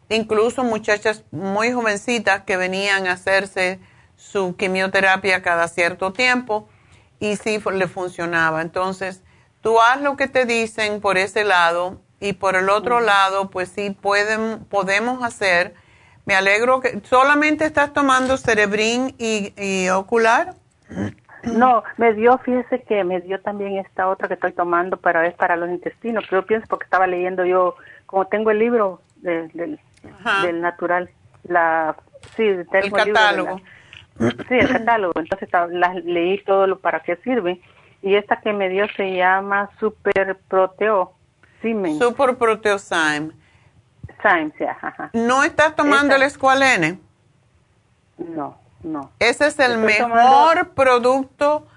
incluso 0.10 0.64
muchachas 0.64 1.26
muy 1.32 1.72
jovencitas 1.72 2.44
que 2.44 2.58
venían 2.58 3.08
a 3.08 3.14
hacerse 3.14 3.80
su 4.16 4.56
quimioterapia 4.56 5.41
cada 5.41 5.68
cierto 5.68 6.14
tiempo 6.14 6.70
y 7.20 7.38
sí 7.38 7.60
le 7.74 7.88
funcionaba. 7.88 8.62
Entonces, 8.62 9.24
tú 9.62 9.80
haz 9.82 10.02
lo 10.02 10.16
que 10.18 10.28
te 10.28 10.46
dicen 10.46 11.02
por 11.02 11.18
ese 11.18 11.44
lado 11.44 12.00
y 12.20 12.34
por 12.34 12.56
el 12.56 12.70
otro 12.70 13.00
lado, 13.00 13.50
pues 13.50 13.70
sí 13.70 13.91
pueden, 13.91 14.66
podemos 14.66 15.24
hacer. 15.24 15.74
Me 16.26 16.36
alegro 16.36 16.82
que 16.82 17.00
solamente 17.04 17.66
estás 17.66 17.94
tomando 17.94 18.38
cerebrín 18.38 19.16
y, 19.18 19.90
ocular. 19.90 20.56
No, 21.44 21.84
me 21.98 22.14
dio, 22.14 22.38
fíjese 22.40 22.84
que 22.84 23.04
me 23.06 23.22
dio 23.22 23.40
también 23.41 23.78
esta 23.78 24.10
otra 24.10 24.28
que 24.28 24.34
estoy 24.34 24.52
tomando, 24.52 24.98
pero 24.98 25.22
es 25.22 25.34
para 25.36 25.56
los 25.56 25.70
intestinos. 25.70 26.26
Pero 26.30 26.46
pienso 26.46 26.68
porque 26.68 26.84
estaba 26.84 27.08
leyendo 27.08 27.46
yo, 27.46 27.76
como 28.10 28.26
tengo 28.26 28.49
el 28.49 28.57
libro 28.57 29.02
del, 29.18 29.80
natural, 30.60 31.11
la, 31.44 31.95
sí, 32.36 32.44
tengo 32.72 32.98
el, 32.98 33.14
catálogo. 33.14 33.61
sí, 34.18 34.56
el 34.56 34.68
catálogo. 34.68 35.14
Entonces 35.19 35.48
las 35.69 35.95
leí 36.03 36.44
todo 36.44 36.65
lo 36.65 36.80
para 36.80 37.02
qué 37.02 37.18
sirve 37.18 37.61
y 38.02 38.15
esta 38.15 38.41
que 38.41 38.52
me 38.52 38.68
dio 38.68 38.88
se 38.98 39.15
llama 39.15 39.69
Super 39.80 40.40
Proteo 40.48 41.14
Super 41.61 42.36
Proteo 42.36 42.80
Syme. 42.80 43.31
sí, 44.57 44.64
ajá. 44.64 45.11
¿No 45.14 45.44
estás 45.44 45.76
tomando 45.76 46.15
el 46.15 46.23
Esqualene? 46.23 46.98
No, 48.18 48.57
no. 48.81 49.11
Ese 49.19 49.45
es 49.45 49.60
el 49.60 49.77
mejor 49.77 50.69
producto 50.69 51.68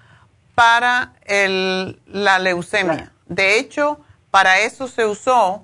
para 0.55 1.13
el, 1.25 2.01
la 2.07 2.39
leucemia. 2.39 3.11
De 3.27 3.59
hecho, 3.59 3.99
para 4.31 4.61
eso 4.61 4.87
se 4.87 5.05
usó 5.05 5.63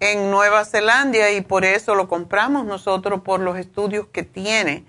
en 0.00 0.30
Nueva 0.30 0.64
Zelanda 0.64 1.30
y 1.30 1.40
por 1.40 1.64
eso 1.64 1.94
lo 1.94 2.08
compramos 2.08 2.64
nosotros 2.64 3.22
por 3.22 3.40
los 3.40 3.58
estudios 3.58 4.06
que 4.06 4.22
tiene 4.22 4.84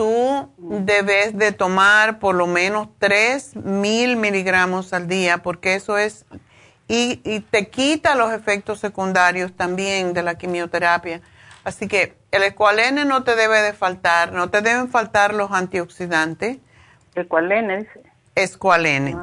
tú 0.00 0.50
debes 0.56 1.36
de 1.36 1.52
tomar 1.52 2.20
por 2.20 2.34
lo 2.34 2.46
menos 2.46 2.88
3 3.00 3.56
mil 3.56 4.16
miligramos 4.16 4.94
al 4.94 5.08
día, 5.08 5.42
porque 5.42 5.74
eso 5.74 5.98
es, 5.98 6.24
y, 6.88 7.16
te 7.50 7.68
quita 7.68 8.14
los 8.14 8.32
efectos 8.32 8.80
secundarios 8.80 9.52
también 9.52 10.14
de 10.14 10.22
la 10.22 10.36
quimioterapia. 10.36 11.20
Así 11.64 11.86
que 11.86 12.16
el 12.30 12.44
escualene 12.44 13.04
no 13.04 13.24
te 13.24 13.36
debe 13.36 13.60
de 13.60 13.74
faltar, 13.74 14.32
no 14.32 14.48
te 14.48 14.62
deben 14.62 14.88
faltar 14.88 15.34
los 15.34 15.52
antioxidantes. 15.52 16.56
Escualene, 17.14 17.80
dice. 17.80 18.00
Escualene. 18.34 19.14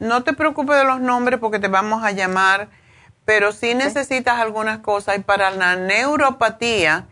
No 0.00 0.22
te 0.22 0.34
preocupes 0.34 0.76
de 0.76 0.84
los 0.84 1.00
nombres 1.00 1.40
porque 1.40 1.60
te 1.60 1.68
vamos 1.68 2.04
a 2.04 2.10
llamar, 2.10 2.68
pero 3.26 3.52
si 3.52 3.74
necesitas 3.74 4.38
algunas 4.40 4.78
cosas. 4.78 5.18
Y 5.18 5.20
para 5.20 5.50
la 5.50 5.76
neuropatía, 5.76 7.06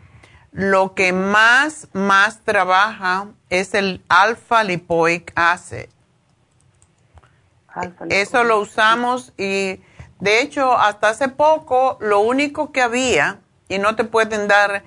lo 0.51 0.95
que 0.95 1.11
más, 1.13 1.89
más 1.93 2.39
trabaja 2.39 3.27
es 3.49 3.75
el 3.75 4.01
alfa 4.07 4.63
lipoic 4.63 5.31
acid. 5.35 5.89
Eso 8.09 8.45
lo 8.45 8.59
usamos 8.59 9.33
y 9.37 9.81
de 10.21 10.39
hecho 10.39 10.77
hasta 10.77 11.09
hace 11.09 11.27
poco 11.27 11.97
lo 11.99 12.21
único 12.21 12.71
que 12.71 12.81
había, 12.81 13.39
y 13.67 13.79
no 13.79 13.97
te 13.97 14.05
pueden 14.05 14.47
dar, 14.47 14.83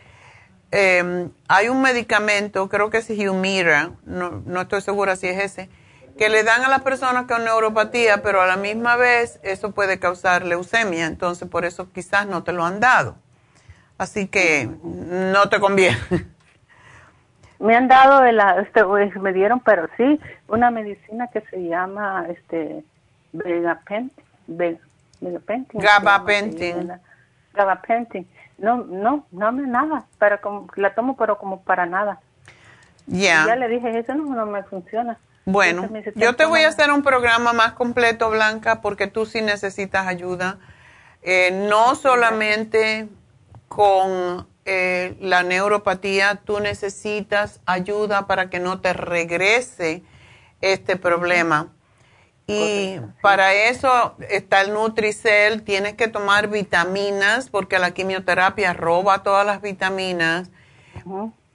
em, 0.70 1.30
hay 1.48 1.68
un 1.68 1.82
medicamento, 1.82 2.70
creo 2.70 2.88
que 2.88 2.98
es 2.98 3.10
Humira, 3.10 3.90
no, 4.06 4.42
no 4.46 4.62
estoy 4.62 4.80
segura 4.80 5.16
si 5.16 5.26
es 5.26 5.38
ese, 5.38 5.68
que 6.18 6.28
le 6.28 6.42
dan 6.42 6.64
a 6.64 6.68
las 6.68 6.82
personas 6.82 7.26
con 7.26 7.44
neuropatía, 7.44 8.22
pero 8.22 8.42
a 8.42 8.46
la 8.46 8.56
misma 8.56 8.96
vez 8.96 9.38
eso 9.42 9.70
puede 9.70 9.98
causar 9.98 10.44
leucemia, 10.44 11.06
entonces 11.06 11.48
por 11.48 11.64
eso 11.64 11.90
quizás 11.92 12.26
no 12.26 12.42
te 12.42 12.52
lo 12.52 12.64
han 12.64 12.80
dado. 12.80 13.16
Así 13.96 14.28
que 14.28 14.68
no 14.82 15.48
te 15.48 15.60
conviene. 15.60 15.96
Me 17.60 17.74
han 17.74 17.88
dado 17.88 18.20
de 18.20 18.32
la, 18.32 18.60
este, 18.60 18.84
pues, 18.84 19.16
me 19.16 19.32
dieron, 19.32 19.58
pero 19.58 19.88
sí, 19.96 20.20
una 20.46 20.70
medicina 20.70 21.26
que 21.26 21.40
se 21.40 21.64
llama, 21.64 22.26
este, 22.28 22.84
Gabapentin. 23.32 24.78
Gabapentin. 25.20 26.92
Gabapentin. 27.52 28.28
No, 28.58 28.76
no, 28.84 29.26
no 29.32 29.50
me 29.50 29.66
nada, 29.66 30.04
para 30.18 30.40
como, 30.40 30.68
la 30.76 30.94
tomo 30.94 31.16
pero 31.16 31.36
como 31.38 31.62
para 31.62 31.84
nada. 31.86 32.20
Ya. 33.06 33.44
Ya 33.44 33.56
le 33.56 33.66
dije, 33.66 33.98
eso 33.98 34.14
no, 34.14 34.36
no 34.36 34.46
me 34.46 34.62
funciona. 34.62 35.18
Bueno, 35.50 35.88
yo 36.14 36.36
te 36.36 36.44
voy 36.44 36.60
a 36.60 36.68
hacer 36.68 36.92
un 36.92 37.02
programa 37.02 37.54
más 37.54 37.72
completo, 37.72 38.28
Blanca, 38.28 38.82
porque 38.82 39.06
tú 39.06 39.24
sí 39.24 39.40
necesitas 39.40 40.06
ayuda. 40.06 40.58
Eh, 41.22 41.66
no 41.70 41.94
solamente 41.94 43.08
con 43.66 44.46
eh, 44.66 45.16
la 45.20 45.44
neuropatía, 45.44 46.42
tú 46.44 46.60
necesitas 46.60 47.60
ayuda 47.64 48.26
para 48.26 48.50
que 48.50 48.60
no 48.60 48.82
te 48.82 48.92
regrese 48.92 50.02
este 50.60 50.96
problema. 50.96 51.72
Y 52.46 53.00
para 53.22 53.54
eso 53.54 54.16
está 54.28 54.60
el 54.60 54.74
Nutricel, 54.74 55.62
tienes 55.62 55.94
que 55.94 56.08
tomar 56.08 56.48
vitaminas 56.48 57.48
porque 57.48 57.78
la 57.78 57.92
quimioterapia 57.92 58.74
roba 58.74 59.22
todas 59.22 59.46
las 59.46 59.62
vitaminas. 59.62 60.50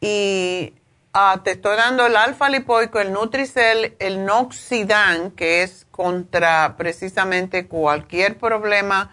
Y 0.02 0.74
ah, 1.14 1.42
te 1.44 1.52
estoy 1.52 1.78
dando 1.78 2.06
el 2.06 2.16
alfa 2.16 2.50
lipoico, 2.50 3.00
el 3.00 3.14
Nutricel, 3.14 3.96
el 4.00 4.26
Noxidan, 4.26 5.32
que 5.32 5.64
es 5.64 5.86
contra 5.92 6.76
precisamente 6.78 7.68
cualquier 7.68 8.38
problema 8.38 9.12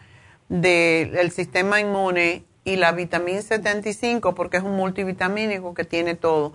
del 0.48 1.30
sistema 1.30 1.80
inmune 1.80 2.44
y 2.64 2.76
la 2.76 2.92
vitamina 2.92 3.40
75 3.40 4.34
porque 4.34 4.56
es 4.56 4.62
un 4.62 4.76
multivitamínico 4.76 5.74
que 5.74 5.84
tiene 5.84 6.14
todo. 6.14 6.54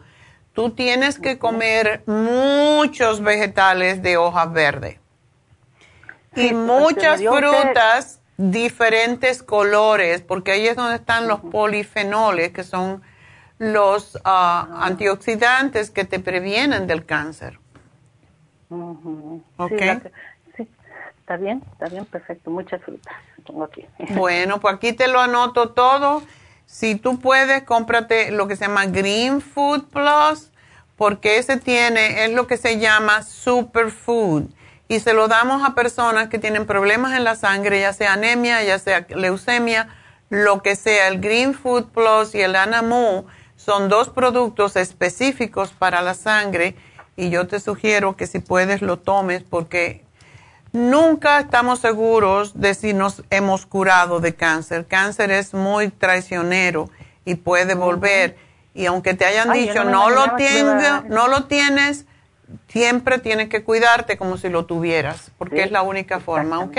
Tú 0.54 0.72
tienes 0.72 1.20
que 1.20 1.38
comer 1.38 2.04
muchos 2.06 3.22
vegetales 3.22 4.02
de 4.02 4.18
hojas 4.18 4.52
verdes 4.52 5.00
y 6.36 6.54
muchas 6.54 7.22
frutas 7.22 8.20
diferentes 8.38 9.44
colores 9.44 10.22
porque 10.22 10.52
ahí 10.52 10.68
es 10.68 10.76
donde 10.76 10.96
están 10.96 11.28
los 11.28 11.40
polifenoles 11.40 12.52
que 12.52 12.64
son 12.64 13.02
los 13.58 14.20
ah, 14.24 14.68
antioxidantes 14.82 15.90
que 15.90 16.06
te 16.06 16.20
previenen 16.20 16.88
del 16.88 17.06
cáncer. 17.06 17.60
Está 21.20 21.38
bien, 21.38 21.64
está 21.72 21.88
bien, 21.88 22.06
perfecto. 22.06 22.52
Muchas 22.52 22.82
frutas 22.84 23.16
tengo 23.46 23.64
aquí. 23.64 23.86
Bueno, 24.16 24.60
pues 24.60 24.76
aquí 24.76 24.94
te 24.94 25.08
lo 25.08 25.20
anoto 25.20 25.70
todo. 25.70 26.24
Si 26.66 26.96
tú 26.96 27.20
puedes, 27.20 27.64
cómprate 27.64 28.32
lo 28.32 28.48
que 28.48 28.56
se 28.56 28.66
llama 28.66 28.86
Green 28.88 29.42
Food 29.42 29.86
Plus, 29.86 30.52
porque 30.96 31.38
ese 31.38 31.58
tiene, 31.58 32.26
es 32.26 32.34
lo 32.34 32.48
que 32.48 32.58
se 32.58 32.80
llama 32.80 33.24
superfood. 33.24 34.46
Y 34.88 35.00
se 35.00 35.14
lo 35.14 35.28
damos 35.28 35.68
a 35.68 35.74
personas 35.74 36.28
que 36.28 36.38
tienen 36.38 36.66
problemas 36.66 37.16
en 37.18 37.24
la 37.24 37.36
sangre, 37.36 37.82
ya 37.82 37.94
sea 37.94 38.14
anemia, 38.14 38.64
ya 38.64 38.78
sea 38.78 39.06
leucemia, 39.10 39.90
lo 40.30 40.62
que 40.62 40.76
sea. 40.76 41.08
El 41.08 41.22
Green 41.22 41.54
Food 41.54 41.86
Plus 41.86 42.36
y 42.36 42.42
el 42.42 42.56
Anamu 42.56 43.26
son 43.66 43.90
dos 43.90 44.10
productos 44.10 44.76
específicos 44.76 45.72
para 45.72 46.02
la 46.02 46.14
sangre 46.14 46.76
y 47.16 47.30
yo 47.30 47.48
te 47.48 47.60
sugiero 47.60 48.16
que 48.16 48.28
si 48.28 48.40
puedes 48.40 48.82
lo 48.82 49.00
tomes 49.00 49.44
porque 49.44 50.06
Nunca 50.76 51.40
estamos 51.40 51.80
seguros 51.80 52.60
de 52.60 52.74
si 52.74 52.94
nos 52.94 53.24
hemos 53.30 53.66
curado 53.66 54.20
de 54.20 54.36
cáncer. 54.36 54.86
Cáncer 54.86 55.32
es 55.32 55.54
muy 55.54 55.88
traicionero 55.88 56.90
y 57.24 57.36
puede 57.36 57.76
volver. 57.76 58.36
Y 58.74 58.86
aunque 58.86 59.14
te 59.14 59.24
hayan 59.24 59.54
dicho 59.54 59.86
no, 59.86 60.10
lo 60.10 60.26
no 61.08 61.28
lo 61.30 61.46
tienes, 61.46 62.06
siempre 62.68 63.20
tienes 63.20 63.48
que 63.48 63.64
cuidarte 63.64 64.18
como 64.18 64.36
si 64.36 64.50
lo 64.50 64.66
tuvieras, 64.66 65.32
porque 65.38 65.64
es 65.64 65.72
la 65.72 65.82
única 65.82 66.20
forma, 66.20 66.60
¿ok? 66.60 66.78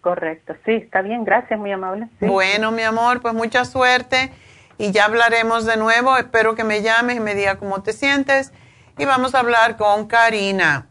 Correcto, 0.00 0.54
sí, 0.64 0.72
está 0.72 1.02
bien, 1.02 1.22
gracias, 1.24 1.60
muy 1.60 1.70
amable. 1.70 2.08
Bueno, 2.20 2.72
mi 2.72 2.80
amor, 2.80 3.20
pues 3.20 3.34
mucha 3.34 3.66
suerte. 3.66 4.32
Y 4.78 4.92
ya 4.92 5.04
hablaremos 5.04 5.66
de 5.66 5.76
nuevo. 5.76 6.16
Espero 6.16 6.54
que 6.54 6.64
me 6.64 6.82
llames 6.82 7.16
y 7.16 7.20
me 7.20 7.34
digas 7.34 7.56
cómo 7.56 7.82
te 7.82 7.92
sientes. 7.92 8.52
Y 8.96 9.04
vamos 9.04 9.34
a 9.34 9.40
hablar 9.40 9.76
con 9.76 10.06
Karina. 10.06 10.86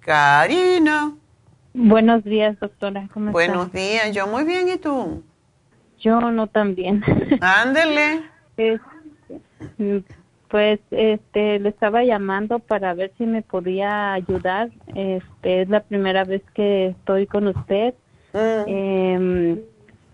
Karina. 0.00 1.12
Buenos 1.74 2.24
días, 2.24 2.58
doctora. 2.58 3.08
¿Cómo 3.12 3.30
Buenos 3.30 3.70
días. 3.72 4.12
Yo 4.12 4.26
muy 4.26 4.44
bien. 4.44 4.68
¿Y 4.68 4.78
tú? 4.78 5.22
Yo 5.98 6.20
no 6.20 6.46
tan 6.46 6.74
bien. 6.74 7.04
Ándele. 7.40 8.22
pues, 10.48 10.80
este, 10.90 11.58
le 11.58 11.68
estaba 11.68 12.04
llamando 12.04 12.58
para 12.58 12.94
ver 12.94 13.12
si 13.18 13.26
me 13.26 13.42
podía 13.42 14.14
ayudar. 14.14 14.70
Este, 14.94 15.62
es 15.62 15.68
la 15.68 15.80
primera 15.80 16.24
vez 16.24 16.42
que 16.54 16.88
estoy 16.88 17.26
con 17.26 17.48
usted. 17.48 17.94
Eh, 18.34 19.62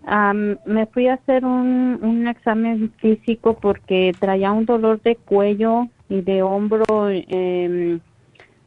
me 0.05 0.85
fui 0.87 1.07
a 1.07 1.15
hacer 1.15 1.45
un, 1.45 1.99
un 2.01 2.27
examen 2.27 2.91
físico 2.97 3.57
porque 3.59 4.13
traía 4.19 4.51
un 4.51 4.65
dolor 4.65 5.01
de 5.01 5.15
cuello 5.15 5.87
y 6.09 6.21
de 6.21 6.43
hombro 6.43 6.85
eh, 7.09 7.99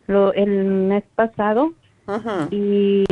lo, 0.07 0.33
el 0.33 0.65
mes 0.65 1.05
pasado. 1.15 1.73
Y 2.51 3.05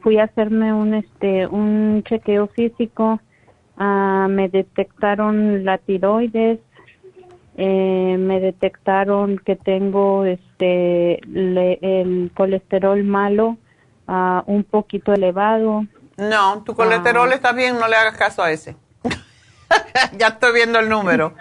fui 0.00 0.18
a 0.18 0.24
hacerme 0.24 0.72
un 0.72 0.94
este 0.94 1.46
un 1.46 2.02
chequeo 2.04 2.46
físico. 2.48 3.20
Uh, 3.76 4.28
me 4.28 4.48
detectaron 4.48 5.64
la 5.64 5.78
tiroides 5.78 6.60
eh, 7.56 8.16
me 8.18 8.40
detectaron 8.40 9.38
que 9.38 9.54
tengo 9.54 10.24
este 10.24 11.20
el 11.24 12.30
colesterol 12.36 13.04
malo 13.04 13.56
uh, 14.08 14.42
un 14.46 14.64
poquito 14.64 15.12
elevado 15.12 15.86
no, 16.16 16.62
tu 16.62 16.74
colesterol 16.74 17.32
está 17.32 17.52
bien, 17.52 17.78
no 17.78 17.88
le 17.88 17.96
hagas 17.96 18.16
caso 18.16 18.42
a 18.42 18.50
ese. 18.50 18.76
ya 20.18 20.28
estoy 20.28 20.52
viendo 20.52 20.78
el 20.78 20.88
número. 20.88 21.34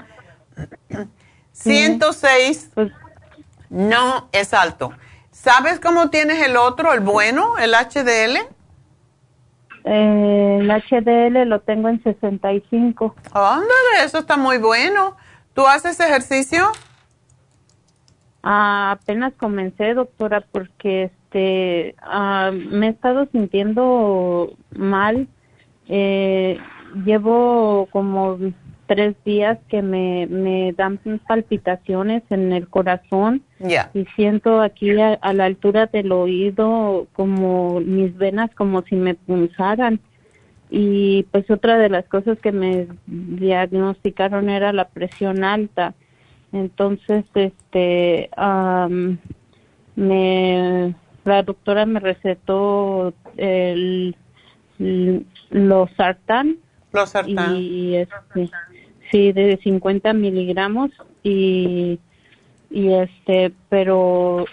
106 1.51 2.71
pues 2.73 2.91
no 3.69 4.29
es 4.31 4.53
alto. 4.53 4.93
¿Sabes 5.31 5.79
cómo 5.79 6.09
tienes 6.09 6.41
el 6.41 6.57
otro, 6.57 6.93
el 6.93 6.99
bueno, 6.99 7.57
el 7.57 7.73
HDL? 7.73 8.37
Eh, 9.85 10.59
el 10.61 10.69
HDL 10.69 11.47
lo 11.49 11.61
tengo 11.61 11.89
en 11.89 12.01
65. 12.03 13.15
Ándale, 13.33 14.05
eso 14.05 14.19
está 14.19 14.37
muy 14.37 14.57
bueno. 14.57 15.17
¿Tú 15.53 15.67
haces 15.67 15.99
ejercicio? 15.99 16.71
Ah, 18.41 18.97
apenas 18.99 19.33
comencé, 19.33 19.93
doctora, 19.93 20.41
porque 20.51 21.11
este, 21.33 21.95
ah, 22.01 22.51
me 22.53 22.87
he 22.87 22.89
estado 22.91 23.27
sintiendo 23.31 24.53
mal. 24.75 25.27
Eh, 25.87 26.57
llevo 27.05 27.87
como 27.91 28.37
tres 28.85 29.15
días 29.25 29.57
que 29.67 29.81
me, 29.81 30.27
me 30.27 30.73
dan 30.73 30.99
palpitaciones 31.27 32.21
en 32.29 32.53
el 32.53 32.67
corazón 32.67 33.41
y 33.93 34.05
siento 34.15 34.61
aquí 34.61 34.91
a, 34.99 35.33
la 35.33 35.45
altura 35.45 35.87
del 35.87 36.11
oído 36.11 37.07
como 37.13 37.79
mis 37.79 38.15
venas 38.17 38.53
como 38.55 38.83
si 38.83 38.95
me 38.95 39.15
punzaran. 39.15 39.99
Y 40.69 41.23
pues 41.31 41.49
otra 41.49 41.77
de 41.77 41.89
las 41.89 42.05
cosas 42.05 42.37
que 42.39 42.51
me 42.51 42.87
diagnosticaron 43.05 44.49
era 44.49 44.73
la 44.73 44.87
presión 44.87 45.43
alta. 45.43 45.93
Entonces 46.51 47.25
este 47.33 48.29
me 49.95 50.95
la 51.25 51.43
doctora 51.43 51.85
me 51.85 51.99
recetó 51.99 53.13
el, 53.37 54.15
los 54.77 55.89
sartán. 55.97 56.57
Los 56.91 57.09
sartán. 57.09 57.55
Y 57.55 57.95
este, 57.95 58.49
sí, 59.11 59.31
de 59.31 59.59
50 59.63 60.13
miligramos 60.13 60.91
y 61.23 61.99
y 62.73 62.91
este 62.91 63.53
pero 63.69 64.45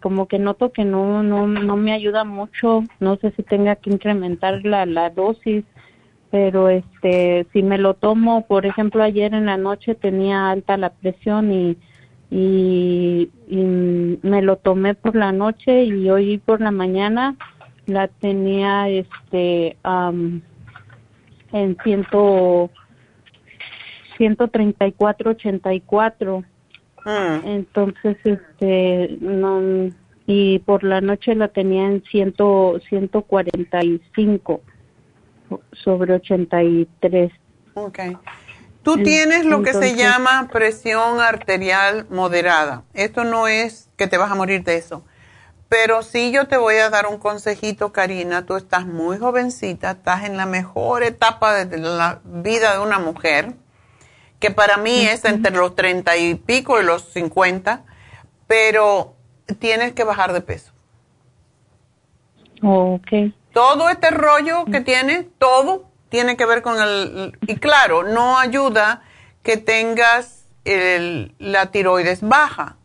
como 0.00 0.26
que 0.26 0.40
noto 0.40 0.72
que 0.72 0.84
no 0.84 1.22
no 1.22 1.46
no 1.46 1.76
me 1.76 1.92
ayuda 1.92 2.24
mucho 2.24 2.82
no 2.98 3.16
sé 3.18 3.30
si 3.36 3.44
tenga 3.44 3.76
que 3.76 3.90
incrementar 3.90 4.64
la 4.64 4.86
la 4.86 5.10
dosis 5.10 5.64
pero 6.32 6.68
este 6.68 7.46
si 7.52 7.62
me 7.62 7.78
lo 7.78 7.94
tomo 7.94 8.44
por 8.48 8.66
ejemplo 8.66 9.04
ayer 9.04 9.34
en 9.34 9.46
la 9.46 9.56
noche 9.56 9.94
tenía 9.94 10.50
alta 10.50 10.76
la 10.76 10.90
presión 10.90 11.52
y 11.52 11.76
y, 12.30 13.28
me 14.22 14.42
lo 14.42 14.56
tomé 14.56 14.94
por 14.94 15.16
la 15.16 15.32
noche 15.32 15.84
y 15.84 16.08
hoy 16.08 16.38
por 16.38 16.60
la 16.60 16.70
mañana 16.70 17.36
la 17.86 18.06
tenía 18.06 18.88
este 18.88 19.76
en 21.52 21.76
ciento 21.82 22.70
134 24.16 25.30
84 25.32 26.44
mm. 27.04 27.46
entonces 27.46 28.16
este 28.22 29.16
no 29.20 29.90
y 30.26 30.60
por 30.60 30.84
la 30.84 31.00
noche 31.00 31.34
la 31.34 31.48
tenía 31.48 31.86
en 31.86 32.04
ciento 32.04 32.78
145 32.88 34.60
sobre 35.72 36.14
83 36.14 37.32
okay 37.74 38.16
Tú 38.82 39.02
tienes 39.02 39.44
lo 39.44 39.62
que 39.62 39.74
se 39.74 39.94
llama 39.94 40.48
presión 40.50 41.20
arterial 41.20 42.06
moderada. 42.08 42.84
Esto 42.94 43.24
no 43.24 43.46
es 43.46 43.90
que 43.96 44.06
te 44.06 44.16
vas 44.16 44.30
a 44.30 44.34
morir 44.34 44.64
de 44.64 44.76
eso. 44.76 45.04
Pero 45.68 46.02
sí 46.02 46.32
yo 46.32 46.48
te 46.48 46.56
voy 46.56 46.76
a 46.76 46.90
dar 46.90 47.06
un 47.06 47.18
consejito, 47.18 47.92
Karina. 47.92 48.46
Tú 48.46 48.56
estás 48.56 48.86
muy 48.86 49.18
jovencita, 49.18 49.92
estás 49.92 50.24
en 50.24 50.36
la 50.36 50.46
mejor 50.46 51.02
etapa 51.02 51.64
de 51.64 51.78
la 51.78 52.20
vida 52.24 52.72
de 52.72 52.80
una 52.80 52.98
mujer, 52.98 53.54
que 54.40 54.50
para 54.50 54.78
mí 54.78 55.06
es 55.06 55.24
entre 55.24 55.52
los 55.52 55.76
treinta 55.76 56.16
y 56.16 56.34
pico 56.34 56.80
y 56.80 56.84
los 56.84 57.12
cincuenta, 57.12 57.84
pero 58.46 59.14
tienes 59.58 59.92
que 59.92 60.04
bajar 60.04 60.32
de 60.32 60.40
peso. 60.40 60.72
ok. 62.62 63.32
Todo 63.52 63.90
este 63.90 64.10
rollo 64.10 64.64
que 64.64 64.80
tienes, 64.80 65.26
todo, 65.38 65.89
tiene 66.10 66.36
que 66.36 66.44
ver 66.44 66.60
con 66.60 66.80
el... 66.80 67.38
Y 67.46 67.56
claro, 67.56 68.02
no 68.02 68.38
ayuda 68.38 69.02
que 69.42 69.56
tengas 69.56 70.44
la 70.64 71.70
tiroides 71.70 72.20
baja. 72.20 72.76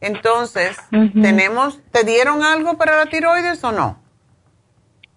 Entonces, 0.00 0.76
tenemos, 0.90 1.80
¿te 1.92 2.04
dieron 2.04 2.42
algo 2.42 2.76
para 2.76 2.96
la 2.96 3.06
tiroides 3.06 3.62
o 3.64 3.72
no? 3.72 3.98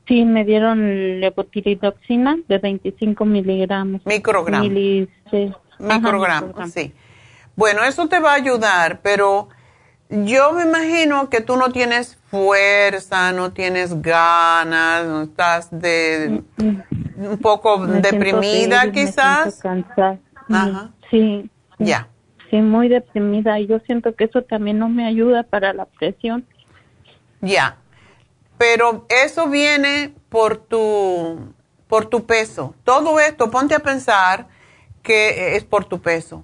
Sí, 0.07 0.23
me 0.23 0.45
dieron 0.45 1.19
levotiridoxina 1.19 2.37
de 2.47 2.59
25 2.59 3.25
miligramos. 3.25 4.01
Microgramos. 4.05 4.69
Microgramos, 5.79 6.71
sí. 6.71 6.93
Bueno, 7.55 7.83
eso 7.83 8.07
te 8.07 8.19
va 8.19 8.33
a 8.33 8.35
ayudar, 8.35 8.99
pero 9.01 9.49
yo 10.09 10.51
me 10.53 10.63
imagino 10.63 11.29
que 11.29 11.41
tú 11.41 11.57
no 11.57 11.71
tienes 11.71 12.17
fuerza, 12.29 13.31
no 13.31 13.51
tienes 13.53 14.01
ganas, 14.01 15.05
no 15.05 15.23
estás 15.23 15.69
de 15.71 16.43
un 17.17 17.37
poco 17.39 17.85
deprimida 17.87 18.91
quizás. 18.91 19.63
Ajá. 20.49 20.91
Sí. 21.09 21.49
Ya. 21.79 22.07
Sí, 22.49 22.57
muy 22.57 22.87
deprimida 22.87 23.59
y 23.59 23.67
yo 23.67 23.79
siento 23.79 24.15
que 24.15 24.25
eso 24.25 24.43
también 24.43 24.77
no 24.77 24.89
me 24.89 25.05
ayuda 25.07 25.43
para 25.43 25.73
la 25.73 25.85
presión. 25.85 26.45
Ya. 27.41 27.77
Pero 28.57 29.05
eso 29.09 29.49
viene 29.49 30.13
por 30.29 30.57
tu 30.57 31.53
por 31.87 32.05
tu 32.05 32.25
peso. 32.25 32.75
Todo 32.83 33.19
esto, 33.19 33.49
ponte 33.49 33.75
a 33.75 33.79
pensar 33.79 34.47
que 35.01 35.55
es 35.55 35.63
por 35.63 35.85
tu 35.85 36.01
peso 36.01 36.43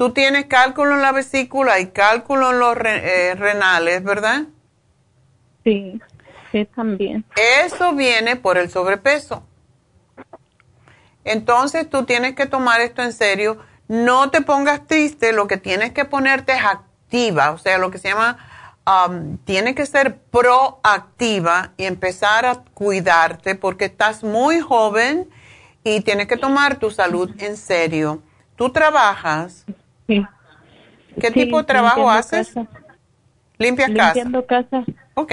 Tú 0.00 0.12
tienes 0.12 0.46
cálculo 0.46 0.94
en 0.94 1.02
la 1.02 1.12
vesícula 1.12 1.78
y 1.78 1.88
cálculo 1.88 2.52
en 2.52 2.58
los 2.58 2.74
eh, 2.86 3.34
renales, 3.36 4.02
¿verdad? 4.02 4.44
Sí, 5.62 6.00
sí, 6.50 6.64
también. 6.74 7.22
Eso 7.62 7.92
viene 7.92 8.36
por 8.36 8.56
el 8.56 8.70
sobrepeso. 8.70 9.42
Entonces 11.22 11.90
tú 11.90 12.06
tienes 12.06 12.34
que 12.34 12.46
tomar 12.46 12.80
esto 12.80 13.02
en 13.02 13.12
serio. 13.12 13.58
No 13.88 14.30
te 14.30 14.40
pongas 14.40 14.86
triste, 14.86 15.34
lo 15.34 15.46
que 15.46 15.58
tienes 15.58 15.92
que 15.92 16.06
ponerte 16.06 16.54
es 16.54 16.64
activa, 16.64 17.50
o 17.50 17.58
sea, 17.58 17.76
lo 17.76 17.90
que 17.90 17.98
se 17.98 18.08
llama, 18.08 18.38
um, 18.86 19.36
tiene 19.44 19.74
que 19.74 19.84
ser 19.84 20.16
proactiva 20.16 21.74
y 21.76 21.84
empezar 21.84 22.46
a 22.46 22.62
cuidarte 22.72 23.54
porque 23.54 23.84
estás 23.84 24.24
muy 24.24 24.60
joven 24.60 25.28
y 25.84 26.00
tienes 26.00 26.26
que 26.26 26.38
tomar 26.38 26.78
tu 26.78 26.90
salud 26.90 27.30
en 27.36 27.58
serio. 27.58 28.22
Tú 28.56 28.70
trabajas. 28.72 29.66
¿Qué 31.20 31.30
tipo 31.30 31.58
de 31.58 31.64
trabajo 31.64 32.10
haces? 32.10 32.54
Limpias 33.58 33.90
casa. 33.90 34.14
Limpiando 34.14 34.46
casa. 34.46 34.84
Ok. 35.14 35.32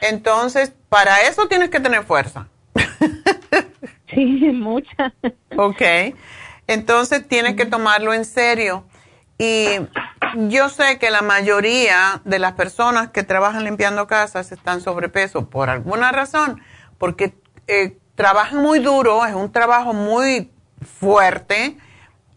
Entonces, 0.00 0.72
para 0.88 1.22
eso 1.22 1.48
tienes 1.48 1.70
que 1.70 1.80
tener 1.80 2.04
fuerza. 2.04 2.48
sí, 4.14 4.50
mucha. 4.52 5.12
ok. 5.56 5.82
Entonces, 6.66 7.26
tienes 7.26 7.56
que 7.56 7.66
tomarlo 7.66 8.14
en 8.14 8.24
serio. 8.24 8.84
Y 9.38 9.66
yo 10.48 10.68
sé 10.68 10.98
que 10.98 11.10
la 11.10 11.22
mayoría 11.22 12.20
de 12.24 12.38
las 12.38 12.52
personas 12.52 13.08
que 13.08 13.22
trabajan 13.22 13.64
limpiando 13.64 14.06
casas 14.06 14.52
están 14.52 14.82
sobrepeso 14.82 15.48
por 15.48 15.70
alguna 15.70 16.12
razón, 16.12 16.60
porque 16.98 17.34
eh, 17.66 17.96
trabajan 18.14 18.62
muy 18.62 18.80
duro, 18.80 19.24
es 19.24 19.34
un 19.34 19.50
trabajo 19.50 19.94
muy 19.94 20.50
fuerte 20.82 21.78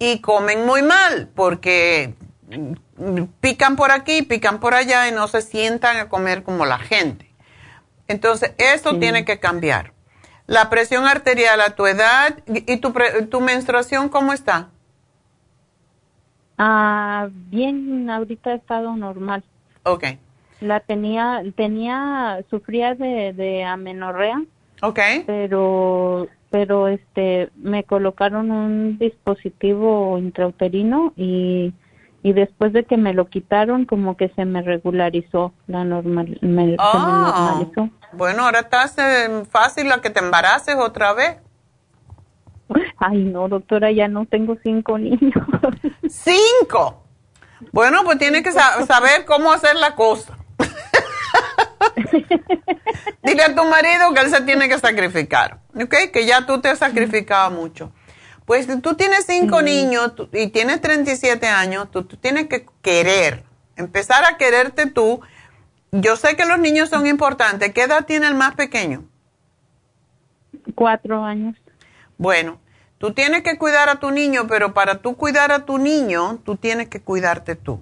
y 0.03 0.19
comen 0.19 0.65
muy 0.65 0.81
mal 0.81 1.29
porque 1.33 2.13
pican 3.39 3.77
por 3.77 3.91
aquí, 3.91 4.21
pican 4.21 4.59
por 4.59 4.73
allá 4.73 5.07
y 5.07 5.13
no 5.13 5.29
se 5.29 5.41
sientan 5.41 5.95
a 5.95 6.09
comer 6.09 6.43
como 6.43 6.65
la 6.65 6.77
gente. 6.77 7.33
Entonces, 8.09 8.53
eso 8.57 8.99
tiene 8.99 9.23
que 9.23 9.39
cambiar. 9.39 9.93
La 10.45 10.69
presión 10.69 11.05
arterial 11.05 11.61
a 11.61 11.69
tu 11.69 11.87
edad 11.87 12.37
y 12.47 12.77
tu, 12.77 12.93
tu 13.29 13.39
menstruación, 13.39 14.09
¿cómo 14.09 14.33
está? 14.33 14.69
Ah, 16.57 17.29
bien, 17.31 18.09
ahorita 18.09 18.49
ha 18.49 18.55
estado 18.55 18.95
normal. 18.97 19.41
Ok. 19.83 20.03
La 20.59 20.81
tenía, 20.81 21.41
tenía, 21.55 22.43
sufría 22.49 22.93
de, 22.93 23.31
de 23.31 23.63
amenorrea. 23.63 24.43
Ok. 24.81 24.99
Pero, 25.25 26.27
pero 26.53 26.87
este, 26.87 27.49
me 27.55 27.83
colocaron 27.83 28.51
un 28.51 28.99
dispositivo 28.99 30.19
intrauterino 30.19 31.11
y 31.17 31.73
y 32.21 32.31
después 32.31 32.71
de 32.73 32.85
que 32.85 32.95
me 32.95 33.11
lo 33.11 33.27
quitaron 33.27 33.85
como 33.85 34.15
que 34.15 34.29
se 34.29 34.45
me 34.45 34.61
regularizó 34.61 35.51
la 35.65 35.83
normal 35.83 36.37
me, 36.41 36.75
ah, 36.77 37.55
normalizó. 37.57 37.89
bueno 38.11 38.43
ahora 38.43 38.59
estás 38.59 38.95
fácil 39.49 39.91
a 39.91 39.99
que 39.99 40.11
te 40.11 40.19
embaraces 40.19 40.75
otra 40.75 41.13
vez. 41.13 41.37
Ay 42.99 43.23
no 43.23 43.49
doctora 43.49 43.91
ya 43.91 44.07
no 44.07 44.27
tengo 44.27 44.55
cinco 44.61 44.99
niños. 44.99 45.33
Cinco. 46.07 47.03
Bueno 47.71 48.03
pues 48.03 48.19
tiene 48.19 48.43
que 48.43 48.51
saber 48.51 49.25
cómo 49.25 49.51
hacer 49.51 49.75
la 49.75 49.95
cosa 49.95 50.37
dile 53.23 53.43
a 53.43 53.55
tu 53.55 53.63
marido 53.65 54.13
que 54.13 54.21
él 54.21 54.29
se 54.29 54.41
tiene 54.41 54.67
que 54.67 54.79
sacrificar 54.79 55.59
¿ok? 55.75 56.11
que 56.11 56.25
ya 56.25 56.45
tú 56.45 56.59
te 56.61 56.69
has 56.69 56.79
sacrificado 56.79 57.51
mucho 57.51 57.91
pues 58.45 58.65
si 58.65 58.81
tú 58.81 58.95
tienes 58.95 59.25
cinco 59.25 59.61
niños 59.61 60.13
y 60.33 60.47
tienes 60.47 60.81
37 60.81 61.47
años, 61.47 61.89
tú, 61.91 62.03
tienes 62.03 62.47
que 62.47 62.65
querer, 62.81 63.43
empezar 63.77 64.25
a 64.25 64.37
quererte 64.37 64.87
tú. 64.87 65.21
Yo 65.91 66.17
sé 66.17 66.35
que 66.35 66.45
los 66.45 66.59
niños 66.59 66.89
son 66.89 67.07
importantes. 67.07 67.71
¿Qué 67.73 67.83
edad 67.83 68.05
tiene 68.05 68.27
el 68.27 68.33
más 68.33 68.55
pequeño? 68.55 69.05
Cuatro 70.75 71.23
años. 71.23 71.55
Bueno, 72.17 72.59
tú 72.97 73.13
tienes 73.13 73.43
que 73.43 73.57
cuidar 73.57 73.89
a 73.89 73.99
tu 73.99 74.11
niño, 74.11 74.47
pero 74.47 74.73
para 74.73 75.01
tú 75.01 75.15
cuidar 75.15 75.51
a 75.51 75.65
tu 75.65 75.77
niño, 75.77 76.39
tú 76.43 76.57
tienes 76.57 76.89
que 76.89 77.01
cuidarte 77.01 77.55
tú. 77.55 77.81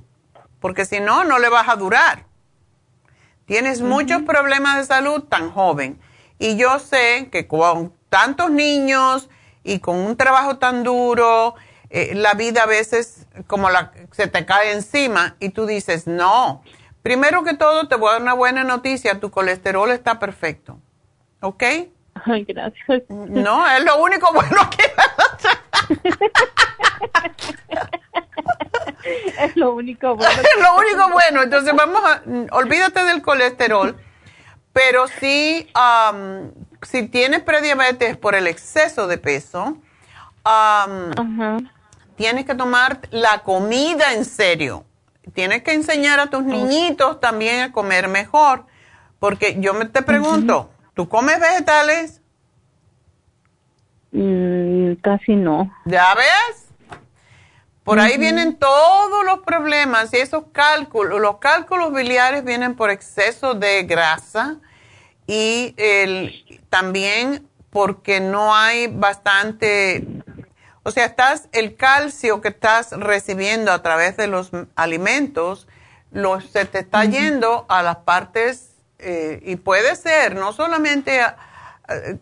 Porque 0.60 0.86
si 0.86 1.00
no, 1.00 1.24
no 1.24 1.40
le 1.40 1.50
vas 1.50 1.70
a 1.70 1.76
durar. 1.76 2.26
Tienes 3.52 3.82
muchos 3.82 4.22
problemas 4.22 4.78
de 4.78 4.86
salud 4.86 5.24
tan 5.24 5.52
joven. 5.52 6.00
Y 6.40 6.56
yo 6.56 6.80
sé 6.80 7.28
que 7.34 7.50
con 7.50 7.94
tantos 8.08 8.50
niños 8.50 9.30
y 9.62 9.80
con 9.80 9.98
un 9.98 10.16
trabajo 10.16 10.58
tan 10.58 10.86
duro, 10.86 11.56
eh, 11.90 12.14
la 12.16 12.34
vida 12.34 12.64
a 12.64 12.66
veces 12.66 13.28
como 13.48 13.70
la, 13.70 13.92
se 14.12 14.28
te 14.28 14.46
cae 14.46 14.72
encima 14.72 15.36
y 15.42 15.50
tú 15.50 15.66
dices, 15.66 16.08
no, 16.08 16.64
primero 17.02 17.44
que 17.44 17.54
todo 17.54 17.90
te 17.90 17.98
voy 17.98 18.12
a 18.12 18.14
dar 18.14 18.22
una 18.22 18.36
buena 18.36 18.64
noticia, 18.64 19.20
tu 19.20 19.32
colesterol 19.32 19.92
está 19.92 20.18
perfecto, 20.18 20.80
¿ok? 21.42 21.64
Ay, 22.26 22.46
gracias. 22.46 23.04
No, 23.10 23.70
es 23.70 23.84
lo 23.84 24.02
único 24.02 24.32
bueno 24.32 24.62
que... 24.70 24.84
es 29.40 29.56
lo 29.56 29.74
único 29.74 30.16
bueno. 30.16 30.42
es 30.42 30.64
lo 30.64 30.76
único 30.76 31.10
bueno. 31.12 31.44
Entonces 31.44 31.74
vamos 31.76 32.02
a, 32.04 32.22
olvídate 32.56 33.04
del 33.04 33.22
colesterol, 33.22 33.96
pero 34.74 35.08
sí 35.08 35.68
si 36.84 37.08
tienes 37.08 37.42
prediabetes 37.42 38.18
por 38.18 38.36
el 38.36 38.48
exceso 38.48 39.08
de 39.08 39.18
peso, 39.18 39.78
tienes 42.16 42.46
que 42.46 42.56
tomar 42.56 43.00
la 43.12 43.40
comida 43.40 44.14
en 44.14 44.26
serio. 44.26 44.86
Tienes 45.34 45.62
que 45.64 45.74
enseñar 45.74 46.20
a 46.20 46.28
tus 46.28 46.44
niñitos 46.44 47.20
también 47.20 47.62
a 47.62 47.72
comer 47.72 48.08
mejor. 48.08 48.66
Porque 49.20 49.58
yo 49.60 49.74
me 49.76 49.86
te 49.86 50.02
pregunto, 50.02 50.72
¿tú 50.96 51.08
comes 51.08 51.40
vegetales? 51.40 52.22
Mm, 54.12 54.94
casi 54.96 55.36
no. 55.36 55.72
¿Ya 55.86 56.16
ves? 56.16 56.61
Por 57.92 58.00
ahí 58.00 58.18
vienen 58.18 58.56
todos 58.56 59.26
los 59.26 59.40
problemas 59.40 60.14
y 60.14 60.18
esos 60.20 60.46
cálculos. 60.54 61.20
Los 61.20 61.40
cálculos 61.40 61.92
biliares 61.94 62.46
vienen 62.46 62.78
por 62.78 62.90
exceso 62.90 63.54
de 63.54 63.84
grasa 63.84 64.60
y 65.28 65.74
el, 65.76 66.62
también 66.70 67.50
porque 67.70 68.22
no 68.22 68.56
hay 68.56 68.88
bastante, 68.88 70.08
o 70.84 70.92
sea, 70.92 71.04
estás, 71.04 71.50
el 71.52 71.76
calcio 71.76 72.40
que 72.40 72.48
estás 72.48 72.92
recibiendo 72.92 73.74
a 73.74 73.84
través 73.84 74.16
de 74.16 74.28
los 74.28 74.52
alimentos, 74.78 75.68
lo, 76.14 76.40
se 76.40 76.64
te 76.64 76.80
está 76.80 77.04
yendo 77.04 77.66
a 77.68 77.84
las 77.84 77.98
partes, 77.98 78.70
eh, 79.00 79.42
y 79.44 79.58
puede 79.58 79.98
ser, 79.98 80.36
no 80.36 80.54
solamente 80.54 81.20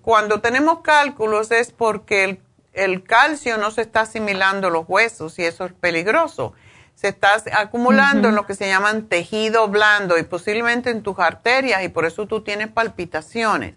cuando 0.02 0.42
tenemos 0.42 0.80
cálculos 0.80 1.52
es 1.52 1.72
porque 1.72 2.24
el, 2.24 2.40
el, 2.84 3.04
calcio 3.04 3.58
no 3.58 3.72
se 3.72 3.82
está 3.82 4.02
asimilando 4.02 4.68
a 4.68 4.72
los 4.72 4.86
huesos 4.88 5.38
y 5.40 5.46
eso 5.46 5.66
es 5.66 5.74
peligroso 5.74 6.54
se 7.00 7.08
está 7.08 7.42
acumulando 7.54 8.28
en 8.28 8.36
lo 8.36 8.46
que 8.46 8.56
se 8.56 8.68
llaman 8.68 9.08
tejido 9.08 9.70
blando 9.70 10.18
y 10.18 10.24
posiblemente 10.24 10.90
en 10.90 11.02
tus 11.02 11.18
arterias 11.18 11.82
y 11.86 11.88
por 11.88 12.04
eso 12.04 12.28
tú 12.28 12.42
tienes 12.42 12.68
palpitaciones. 12.68 13.76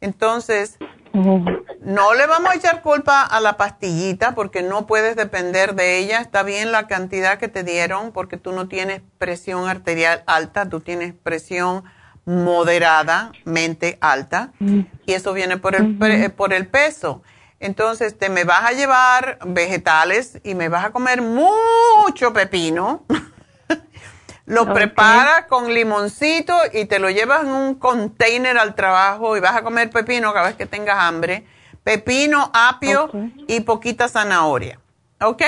Entonces, 0.00 0.76
no 1.12 2.14
le 2.14 2.26
vamos 2.26 2.50
a 2.50 2.56
echar 2.56 2.82
culpa 2.82 3.22
a 3.22 3.38
la 3.38 3.56
pastillita 3.56 4.34
porque 4.34 4.62
no 4.62 4.88
puedes 4.88 5.14
depender 5.14 5.76
de 5.76 5.98
ella. 5.98 6.20
Está 6.20 6.42
bien 6.42 6.72
la 6.72 6.88
cantidad 6.88 7.38
que 7.38 7.46
te 7.46 7.62
dieron 7.62 8.10
porque 8.10 8.36
tú 8.36 8.50
no 8.50 8.66
tienes 8.66 9.00
presión 9.18 9.68
arterial 9.68 10.24
alta, 10.26 10.68
tú 10.68 10.80
tienes 10.80 11.14
presión 11.14 11.84
moderadamente 12.24 13.96
alta 14.00 14.50
y 14.58 15.12
eso 15.12 15.32
viene 15.32 15.56
por 15.56 15.76
el, 15.76 16.32
por 16.32 16.52
el 16.52 16.66
peso. 16.66 17.22
Entonces 17.58 18.18
te 18.18 18.28
me 18.28 18.44
vas 18.44 18.64
a 18.64 18.72
llevar 18.72 19.38
vegetales 19.46 20.40
y 20.44 20.54
me 20.54 20.68
vas 20.68 20.84
a 20.84 20.90
comer 20.90 21.22
mucho 21.22 22.32
pepino. 22.32 23.04
lo 24.46 24.72
preparas 24.72 25.46
con 25.48 25.72
limoncito 25.72 26.54
y 26.72 26.84
te 26.84 26.98
lo 26.98 27.10
llevas 27.10 27.42
en 27.42 27.50
un 27.50 27.74
container 27.74 28.58
al 28.58 28.74
trabajo 28.74 29.36
y 29.36 29.40
vas 29.40 29.56
a 29.56 29.62
comer 29.62 29.90
pepino 29.90 30.32
cada 30.32 30.48
vez 30.48 30.56
que 30.56 30.66
tengas 30.66 30.98
hambre. 30.98 31.46
Pepino, 31.82 32.50
apio 32.52 33.10
y 33.46 33.60
poquita 33.60 34.08
zanahoria. 34.08 34.80
¿Ok? 35.20 35.42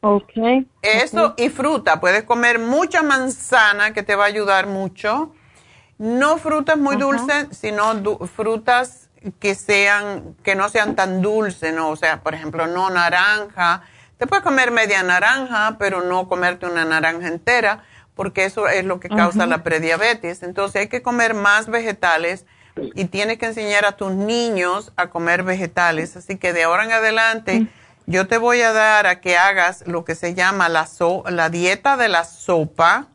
Ok. 0.00 0.32
Eso 0.82 1.34
y 1.36 1.48
fruta. 1.48 2.00
Puedes 2.00 2.24
comer 2.24 2.58
mucha 2.58 3.02
manzana 3.02 3.92
que 3.92 4.02
te 4.02 4.16
va 4.16 4.24
a 4.24 4.26
ayudar 4.26 4.66
mucho. 4.66 5.32
No 5.98 6.38
frutas 6.38 6.76
muy 6.76 6.96
dulces, 6.96 7.46
sino 7.52 7.94
frutas 8.26 9.01
que 9.38 9.54
sean, 9.54 10.34
que 10.42 10.54
no 10.54 10.68
sean 10.68 10.94
tan 10.94 11.22
dulces, 11.22 11.74
¿no? 11.74 11.90
O 11.90 11.96
sea, 11.96 12.22
por 12.22 12.34
ejemplo, 12.34 12.66
no 12.66 12.90
naranja. 12.90 13.82
Te 14.18 14.26
puedes 14.26 14.44
comer 14.44 14.70
media 14.70 15.02
naranja, 15.02 15.76
pero 15.78 16.02
no 16.02 16.28
comerte 16.28 16.66
una 16.66 16.84
naranja 16.84 17.28
entera, 17.28 17.84
porque 18.14 18.44
eso 18.44 18.68
es 18.68 18.84
lo 18.84 19.00
que 19.00 19.08
causa 19.08 19.46
la 19.46 19.62
prediabetes. 19.62 20.42
Entonces 20.42 20.82
hay 20.82 20.88
que 20.88 21.02
comer 21.02 21.34
más 21.34 21.68
vegetales 21.68 22.46
y 22.76 23.06
tienes 23.06 23.38
que 23.38 23.46
enseñar 23.46 23.84
a 23.84 23.92
tus 23.92 24.12
niños 24.12 24.92
a 24.96 25.08
comer 25.08 25.42
vegetales. 25.42 26.16
Así 26.16 26.36
que 26.36 26.52
de 26.52 26.64
ahora 26.64 26.84
en 26.84 26.92
adelante, 26.92 27.66
yo 28.06 28.26
te 28.26 28.38
voy 28.38 28.60
a 28.62 28.72
dar 28.72 29.06
a 29.06 29.20
que 29.20 29.36
hagas 29.36 29.86
lo 29.86 30.04
que 30.04 30.14
se 30.14 30.34
llama 30.34 30.68
la, 30.68 30.88
la 31.30 31.48
dieta 31.48 31.96
de 31.96 32.08
la 32.08 32.24
sopa 32.24 33.08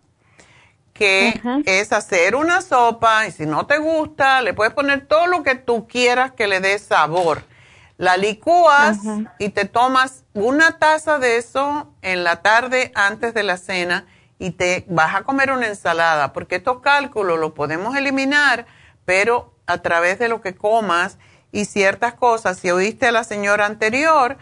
que 0.98 1.40
es 1.66 1.94
hacer 1.94 2.36
una 2.36 2.62
sopa 2.62 3.28
y 3.28 3.32
si 3.32 3.46
no 3.46 3.66
te 3.68 3.78
gusta, 3.78 4.42
le 4.42 4.54
puedes 4.54 4.74
poner 4.74 5.06
todo 5.06 5.28
lo 5.28 5.44
que 5.44 5.56
tú 5.56 5.88
quieras 5.88 6.32
que 6.32 6.48
le 6.48 6.60
dé 6.60 6.80
sabor. 6.80 7.44
La 7.98 8.18
licúas 8.18 9.00
y 9.40 9.50
te 9.50 9.66
tomas 9.66 10.24
una 10.34 10.78
taza 10.78 11.20
de 11.20 11.38
eso 11.38 11.92
en 12.02 12.24
la 12.24 12.42
tarde 12.42 12.92
antes 12.96 13.34
de 13.34 13.44
la 13.44 13.58
cena 13.58 14.06
y 14.40 14.52
te 14.52 14.86
vas 14.88 15.16
a 15.16 15.24
comer 15.24 15.52
una 15.52 15.68
ensalada, 15.68 16.34
porque 16.34 16.58
estos 16.58 16.82
cálculos 16.82 17.40
los 17.40 17.54
podemos 17.54 17.96
eliminar, 17.96 18.68
pero 19.06 19.54
a 19.66 19.80
través 19.80 20.20
de 20.20 20.30
lo 20.30 20.42
que 20.42 20.56
comas 20.56 21.18
y 21.52 21.66
ciertas 21.66 22.14
cosas. 22.14 22.60
Si 22.60 22.70
oíste 22.70 23.08
a 23.08 23.12
la 23.12 23.24
señora 23.24 23.66
anterior 23.66 24.38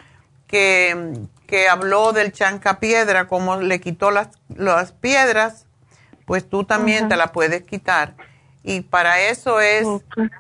que, 0.48 1.14
que 1.48 1.70
habló 1.70 2.12
del 2.12 2.34
chancapiedra, 2.34 3.28
cómo 3.28 3.58
le 3.58 3.80
quitó 3.80 4.12
las, 4.12 4.30
las 4.50 4.92
piedras, 4.92 5.66
pues 6.26 6.50
tú 6.50 6.64
también 6.64 7.08
te 7.08 7.16
la 7.16 7.32
puedes 7.32 7.64
quitar. 7.64 8.16
Y 8.64 8.82
para 8.82 9.22
eso 9.22 9.60
es 9.62 9.88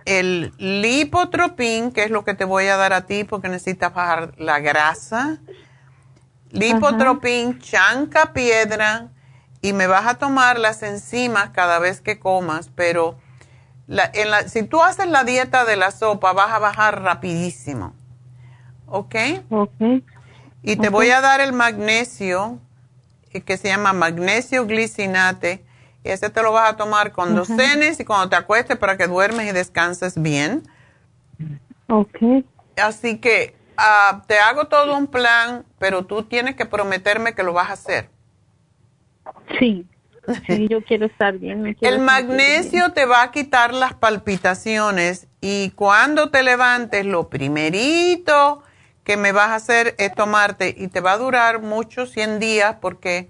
el 0.06 0.52
lipotropín, 0.57 1.91
que 1.91 2.03
es 2.03 2.12
lo 2.12 2.26
que 2.26 2.34
te 2.34 2.44
voy 2.44 2.66
a 2.68 2.76
dar 2.76 2.94
a 2.94 3.06
ti 3.06 3.24
porque 3.24 3.49
necesitas 3.49 3.94
bajar 3.94 4.34
la 4.38 4.60
grasa. 4.60 5.38
Lipotropín, 6.49 7.60
chanca 7.60 8.34
piedra, 8.34 9.10
y 9.66 9.74
me 9.74 9.88
vas 9.88 10.06
a 10.06 10.16
tomar 10.20 10.60
las 10.60 10.84
enzimas 10.84 11.49
cada 11.49 11.80
vez 11.80 11.99
que 11.99 12.20
comas, 12.20 12.70
pero 12.76 13.18
la, 13.88 14.10
en 14.14 14.30
la, 14.30 14.48
si 14.48 14.62
tú 14.62 14.82
haces 14.82 15.07
la 15.07 15.24
dieta 15.24 15.66
de 15.66 15.76
la 15.76 15.90
sopa, 15.90 16.34
vas 16.34 16.52
a 16.52 16.60
bajar 16.60 17.02
rapidísimo. 17.02 17.94
¿Ok? 18.86 19.16
Ok. 19.49 20.03
Y 20.62 20.76
te 20.76 20.90
voy 20.90 21.10
a 21.10 21.22
dar 21.22 21.41
el 21.41 21.53
magnesio, 21.53 22.60
eh, 23.32 23.41
que 23.41 23.57
se 23.57 23.68
llama 23.68 23.94
magnesio 23.94 24.68
glicinate. 24.68 25.66
Y 26.06 26.10
ese 26.11 26.30
te 26.30 26.44
lo 26.44 26.52
vas 26.52 26.72
a 26.72 26.77
tomar 26.77 27.14
cuando 27.14 27.45
cenes 27.45 27.99
y 27.99 28.06
cuando 28.06 28.30
te 28.30 28.36
acuestes 28.36 28.77
para 28.77 28.95
que 28.95 29.07
duermes 29.07 29.49
y 29.49 29.52
descanses 29.53 30.22
bien. 30.22 30.61
Ok. 31.88 32.45
Así 32.77 33.18
que 33.18 33.56
ah, 33.76 34.22
te 34.27 34.38
hago 34.38 34.68
todo 34.68 34.95
un 34.95 35.07
plan, 35.07 35.65
pero 35.80 36.06
tú 36.06 36.22
tienes 36.22 36.56
que 36.56 36.68
prometerme 36.68 37.34
que 37.34 37.41
lo 37.41 37.53
vas 37.53 37.72
a 37.72 37.73
hacer. 37.73 38.10
Sí. 39.60 39.88
Sí, 40.48 40.68
yo 40.68 40.84
quiero 40.84 41.06
estar 41.06 41.38
bien. 41.38 41.77
el 41.82 41.99
magnesio 41.99 42.94
te 42.94 43.06
va 43.06 43.22
a 43.22 43.30
quitar 43.30 43.76
las 43.76 43.94
palpitaciones 43.94 45.27
y 45.40 45.69
cuando 45.76 46.32
te 46.32 46.41
levantes, 46.41 47.06
lo 47.06 47.30
primerito 47.30 48.64
que 49.03 49.18
me 49.18 49.34
vas 49.34 49.49
a 49.49 49.56
hacer 49.56 49.94
es 49.99 50.15
tomarte 50.15 50.73
y 50.76 50.88
te 50.88 50.99
va 50.99 51.11
a 51.11 51.19
durar 51.19 51.61
muchos 51.61 52.10
100 52.10 52.40
días 52.40 52.77
porque 52.82 53.30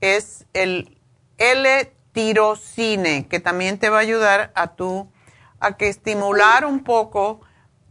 es 0.00 0.46
el 0.52 0.98
L-tirocine 2.16 3.26
que 3.28 3.40
también 3.40 3.78
te 3.78 3.90
va 3.90 3.98
a 3.98 4.00
ayudar 4.00 4.50
a 4.54 4.74
tu 4.74 5.08
a 5.60 5.76
que 5.76 5.88
estimular 5.88 6.64
un 6.64 6.82
poco 6.84 7.40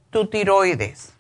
tu 0.09 0.27
tiroides. 0.27 1.13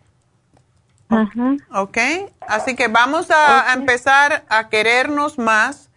¿Ok? 1.73 1.97
Así 2.41 2.75
que 2.75 2.87
vamos 2.87 3.29
a, 3.31 3.73
empezar 3.73 4.45
a 4.49 4.69
querernos 4.69 5.37
más. 5.37 5.89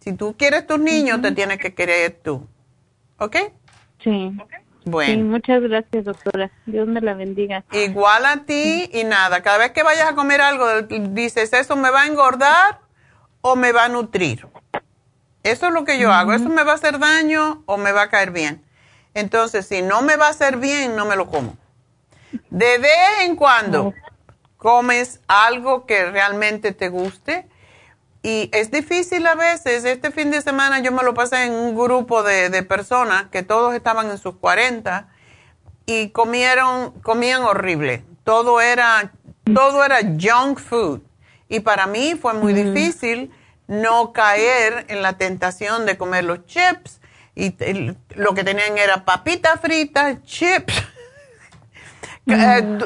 Si 0.00 0.12
tú 0.12 0.34
quieres 0.36 0.66
tus 0.66 0.78
niños, 0.78 1.22
te 1.22 1.32
tienes 1.32 1.58
que 1.58 1.74
querer 1.74 2.18
tú. 2.22 2.46
¿Ok? 3.18 3.36
Sí. 4.02 4.36
Bueno. 4.84 5.14
Sí, 5.14 5.22
muchas 5.22 5.62
gracias, 5.62 6.04
doctora. 6.04 6.50
Dios 6.66 6.86
me 6.86 7.00
la 7.00 7.14
bendiga. 7.14 7.64
Igual 7.72 8.26
a 8.26 8.44
ti 8.44 8.90
y 8.92 9.04
nada. 9.04 9.42
Cada 9.42 9.58
vez 9.58 9.70
que 9.70 9.82
vayas 9.82 10.10
a 10.10 10.14
comer 10.14 10.42
algo, 10.42 10.82
dices, 10.82 11.52
¿eso 11.54 11.76
me 11.76 11.90
va 11.90 12.02
a 12.02 12.06
engordar 12.06 12.80
o 13.40 13.56
me 13.56 13.72
va 13.72 13.84
a 13.84 13.88
nutrir? 13.88 14.46
Eso 15.44 15.66
es 15.66 15.72
lo 15.72 15.84
que 15.84 15.98
yo 15.98 16.12
hago. 16.12 16.32
¿Eso 16.32 16.48
me 16.48 16.64
va 16.64 16.72
a 16.72 16.74
hacer 16.74 16.98
daño 16.98 17.62
o 17.66 17.76
me 17.76 17.92
va 17.92 18.02
a 18.02 18.08
caer 18.08 18.30
bien? 18.30 18.64
Entonces, 19.12 19.66
si 19.66 19.82
no 19.82 20.02
me 20.02 20.16
va 20.16 20.26
a 20.26 20.30
hacer 20.30 20.56
bien, 20.56 20.96
no 20.96 21.04
me 21.04 21.16
lo 21.16 21.28
como. 21.28 21.56
De 22.50 22.78
vez 22.78 23.20
en 23.22 23.36
cuando 23.36 23.94
comes 24.56 25.20
algo 25.28 25.84
que 25.84 26.10
realmente 26.10 26.72
te 26.72 26.88
guste. 26.88 27.46
Y 28.22 28.48
es 28.52 28.70
difícil 28.70 29.26
a 29.26 29.34
veces. 29.34 29.84
Este 29.84 30.10
fin 30.10 30.30
de 30.30 30.40
semana 30.40 30.80
yo 30.80 30.90
me 30.90 31.02
lo 31.02 31.12
pasé 31.12 31.44
en 31.44 31.52
un 31.52 31.76
grupo 31.76 32.22
de, 32.22 32.48
de 32.48 32.62
personas 32.62 33.26
que 33.30 33.42
todos 33.42 33.74
estaban 33.74 34.10
en 34.10 34.16
sus 34.16 34.36
40 34.36 35.08
y 35.84 36.08
comieron, 36.08 36.92
comían 37.02 37.42
horrible. 37.42 38.02
Todo 38.24 38.62
era, 38.62 39.12
todo 39.54 39.84
era 39.84 39.98
junk 40.00 40.58
food. 40.58 41.02
Y 41.50 41.60
para 41.60 41.86
mí 41.86 42.14
fue 42.14 42.32
muy 42.32 42.54
difícil 42.54 43.30
no 43.80 44.12
caer 44.12 44.86
en 44.88 45.02
la 45.02 45.14
tentación 45.14 45.86
de 45.86 45.96
comer 45.96 46.24
los 46.24 46.46
chips. 46.46 47.00
Y 47.34 47.54
lo 48.10 48.34
que 48.34 48.44
tenían 48.44 48.78
era 48.78 49.04
papitas 49.04 49.60
fritas, 49.60 50.22
chips, 50.22 50.74
eh, 52.26 52.78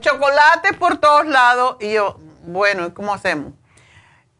chocolate 0.00 0.74
por 0.78 0.98
todos 0.98 1.26
lados. 1.26 1.76
Y 1.80 1.92
yo, 1.92 2.18
bueno, 2.44 2.94
¿cómo 2.94 3.12
hacemos? 3.12 3.52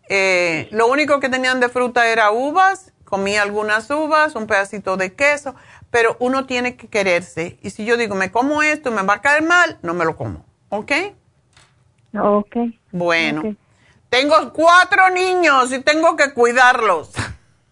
Eh, 0.08 0.68
lo 0.70 0.86
único 0.86 1.20
que 1.20 1.28
tenían 1.28 1.60
de 1.60 1.68
fruta 1.68 2.06
era 2.06 2.30
uvas, 2.30 2.92
comí 3.04 3.36
algunas 3.36 3.90
uvas, 3.90 4.34
un 4.36 4.46
pedacito 4.46 4.96
de 4.96 5.14
queso, 5.14 5.54
pero 5.90 6.16
uno 6.20 6.46
tiene 6.46 6.76
que 6.76 6.88
quererse. 6.88 7.58
Y 7.62 7.70
si 7.70 7.84
yo 7.84 7.96
digo, 7.96 8.14
me 8.14 8.30
como 8.30 8.62
esto 8.62 8.90
y 8.90 8.92
me 8.92 9.02
va 9.02 9.14
a 9.14 9.20
caer 9.20 9.42
mal, 9.42 9.78
no 9.82 9.94
me 9.94 10.04
lo 10.04 10.16
como. 10.16 10.44
¿Ok? 10.68 10.92
Ok. 12.14 12.56
Bueno. 12.90 13.56
Tengo 14.12 14.52
cuatro 14.52 15.08
niños 15.08 15.72
y 15.72 15.78
tengo 15.78 16.16
que 16.16 16.34
cuidarlos. 16.34 17.12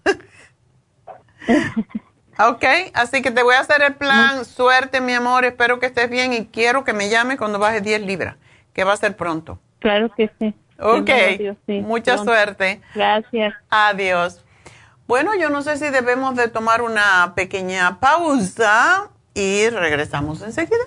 ok, 2.38 2.64
así 2.94 3.20
que 3.20 3.30
te 3.30 3.42
voy 3.42 3.56
a 3.56 3.60
hacer 3.60 3.82
el 3.82 3.94
plan. 3.94 4.46
Suerte, 4.46 5.02
mi 5.02 5.12
amor. 5.12 5.44
Espero 5.44 5.78
que 5.78 5.84
estés 5.84 6.08
bien 6.08 6.32
y 6.32 6.46
quiero 6.46 6.82
que 6.82 6.94
me 6.94 7.10
llames 7.10 7.36
cuando 7.36 7.58
bajes 7.58 7.82
10 7.82 8.06
libras, 8.06 8.36
que 8.72 8.84
va 8.84 8.94
a 8.94 8.96
ser 8.96 9.18
pronto. 9.18 9.60
Claro 9.80 10.10
que 10.16 10.30
sí. 10.38 10.54
Ok, 10.78 11.10
mucha 11.82 12.16
suerte. 12.16 12.80
Gracias. 12.94 13.52
Adiós. 13.68 14.42
Bueno, 15.06 15.34
yo 15.34 15.50
no 15.50 15.60
sé 15.60 15.76
si 15.76 15.90
debemos 15.90 16.36
de 16.36 16.48
tomar 16.48 16.80
una 16.80 17.34
pequeña 17.36 18.00
pausa 18.00 19.10
y 19.34 19.68
regresamos 19.68 20.40
enseguida. 20.40 20.86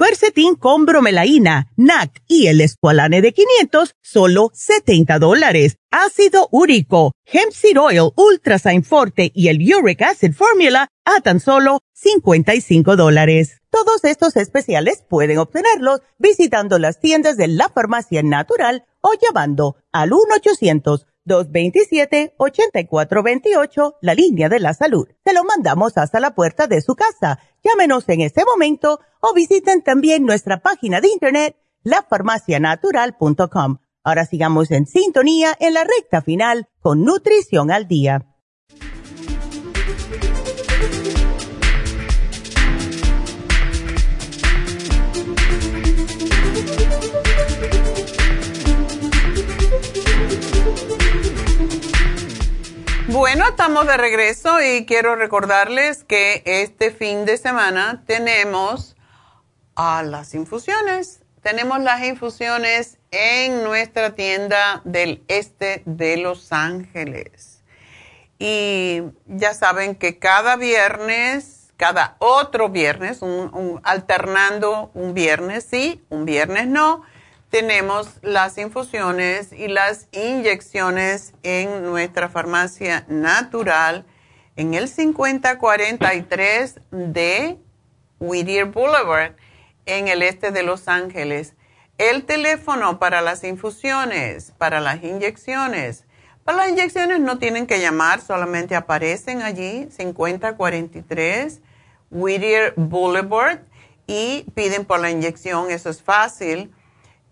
Quercetin 0.00 0.54
con 0.54 0.86
bromelaína, 0.86 1.70
NAC 1.76 2.22
y 2.26 2.46
el 2.46 2.62
escualane 2.62 3.20
de 3.20 3.34
500, 3.34 3.96
solo 4.00 4.50
70 4.54 5.18
dólares. 5.18 5.76
Ácido 5.90 6.48
úrico, 6.52 7.12
hemp 7.26 7.52
seed 7.52 7.78
oil, 7.78 8.10
ultrasign 8.16 8.82
forte 8.82 9.30
y 9.34 9.48
el 9.48 9.60
uric 9.60 10.00
acid 10.00 10.32
formula 10.32 10.88
a 11.04 11.20
tan 11.20 11.38
solo 11.38 11.80
55 11.92 12.96
dólares. 12.96 13.58
Todos 13.68 14.02
estos 14.04 14.36
especiales 14.36 15.04
pueden 15.06 15.36
obtenerlos 15.36 16.00
visitando 16.16 16.78
las 16.78 16.98
tiendas 16.98 17.36
de 17.36 17.48
la 17.48 17.68
farmacia 17.68 18.22
natural 18.22 18.86
o 19.02 19.10
llamando 19.20 19.76
al 19.92 20.14
1 20.14 20.22
800 20.34 21.08
227-8428, 21.26 23.96
la 24.00 24.14
línea 24.14 24.48
de 24.48 24.60
la 24.60 24.72
salud. 24.74 25.08
Se 25.24 25.32
lo 25.32 25.44
mandamos 25.44 25.96
hasta 25.96 26.20
la 26.20 26.34
puerta 26.34 26.66
de 26.66 26.80
su 26.80 26.96
casa. 26.96 27.38
Llámenos 27.62 28.08
en 28.08 28.22
este 28.22 28.44
momento 28.44 29.00
o 29.20 29.34
visiten 29.34 29.82
también 29.82 30.24
nuestra 30.24 30.60
página 30.60 31.00
de 31.00 31.08
internet 31.08 31.56
lafarmacianatural.com. 31.82 33.78
Ahora 34.02 34.24
sigamos 34.24 34.70
en 34.70 34.86
sintonía 34.86 35.54
en 35.60 35.74
la 35.74 35.84
recta 35.84 36.22
final 36.22 36.68
con 36.80 37.04
Nutrición 37.04 37.70
al 37.70 37.86
Día. 37.86 38.29
Bueno, 53.12 53.44
estamos 53.48 53.88
de 53.88 53.96
regreso 53.96 54.62
y 54.62 54.86
quiero 54.86 55.16
recordarles 55.16 56.04
que 56.04 56.44
este 56.46 56.92
fin 56.92 57.24
de 57.24 57.38
semana 57.38 58.04
tenemos 58.06 58.94
a 59.74 60.04
las 60.04 60.32
infusiones. 60.32 61.20
Tenemos 61.42 61.80
las 61.80 62.04
infusiones 62.04 62.98
en 63.10 63.64
nuestra 63.64 64.14
tienda 64.14 64.80
del 64.84 65.24
este 65.26 65.82
de 65.86 66.18
Los 66.18 66.52
Ángeles. 66.52 67.64
Y 68.38 69.02
ya 69.26 69.54
saben 69.54 69.96
que 69.96 70.20
cada 70.20 70.54
viernes, 70.54 71.72
cada 71.76 72.14
otro 72.20 72.68
viernes, 72.68 73.22
alternando 73.82 74.92
un 74.94 75.14
viernes 75.14 75.66
sí, 75.68 76.00
un 76.10 76.26
viernes 76.26 76.68
no, 76.68 77.02
tenemos 77.50 78.18
las 78.22 78.56
infusiones 78.58 79.52
y 79.52 79.66
las 79.68 80.06
inyecciones 80.12 81.34
en 81.42 81.82
nuestra 81.82 82.28
farmacia 82.28 83.04
natural 83.08 84.06
en 84.54 84.74
el 84.74 84.88
5043 84.88 86.80
de 86.92 87.58
Whittier 88.20 88.66
Boulevard 88.66 89.32
en 89.84 90.06
el 90.06 90.22
este 90.22 90.52
de 90.52 90.62
Los 90.62 90.86
Ángeles. 90.86 91.54
El 91.98 92.24
teléfono 92.24 93.00
para 93.00 93.20
las 93.20 93.42
infusiones, 93.42 94.52
para 94.56 94.80
las 94.80 95.02
inyecciones. 95.02 96.04
Para 96.44 96.58
las 96.58 96.68
inyecciones 96.68 97.18
no 97.20 97.38
tienen 97.38 97.66
que 97.66 97.80
llamar, 97.80 98.20
solamente 98.20 98.76
aparecen 98.76 99.42
allí 99.42 99.88
5043 99.90 101.60
Whittier 102.10 102.74
Boulevard 102.76 103.58
y 104.06 104.46
piden 104.54 104.84
por 104.84 105.00
la 105.00 105.10
inyección, 105.10 105.70
eso 105.70 105.90
es 105.90 106.00
fácil. 106.02 106.72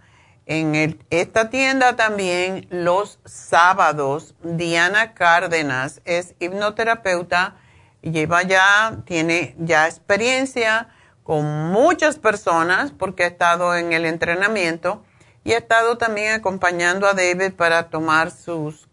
en 0.48 1.00
esta 1.12 1.52
tienda 1.52 1.96
también 1.96 2.66
los 2.72 3.20
sábados. 3.24 4.34
Diana 4.42 5.14
Cárdenas 5.14 6.02
es 6.06 6.34
hipnoterapeuta, 6.40 7.58
lleva 8.02 8.42
ya, 8.42 9.04
tiene 9.06 9.56
ya 9.60 9.86
experiencia 9.86 10.90
con 11.24 11.70
muchas 11.70 12.18
personas 12.18 12.92
porque 12.92 13.24
ha 13.24 13.28
estado 13.28 13.76
en 13.76 13.94
el 13.94 14.06
entrenamiento 14.06 15.04
y 15.44 15.54
ha 15.54 15.58
estado 15.58 15.98
también 15.98 16.34
acompañando 16.34 17.08
a 17.08 17.14
David 17.14 17.54
para 17.54 17.90
tomar 17.90 18.32
sus, 18.32 18.88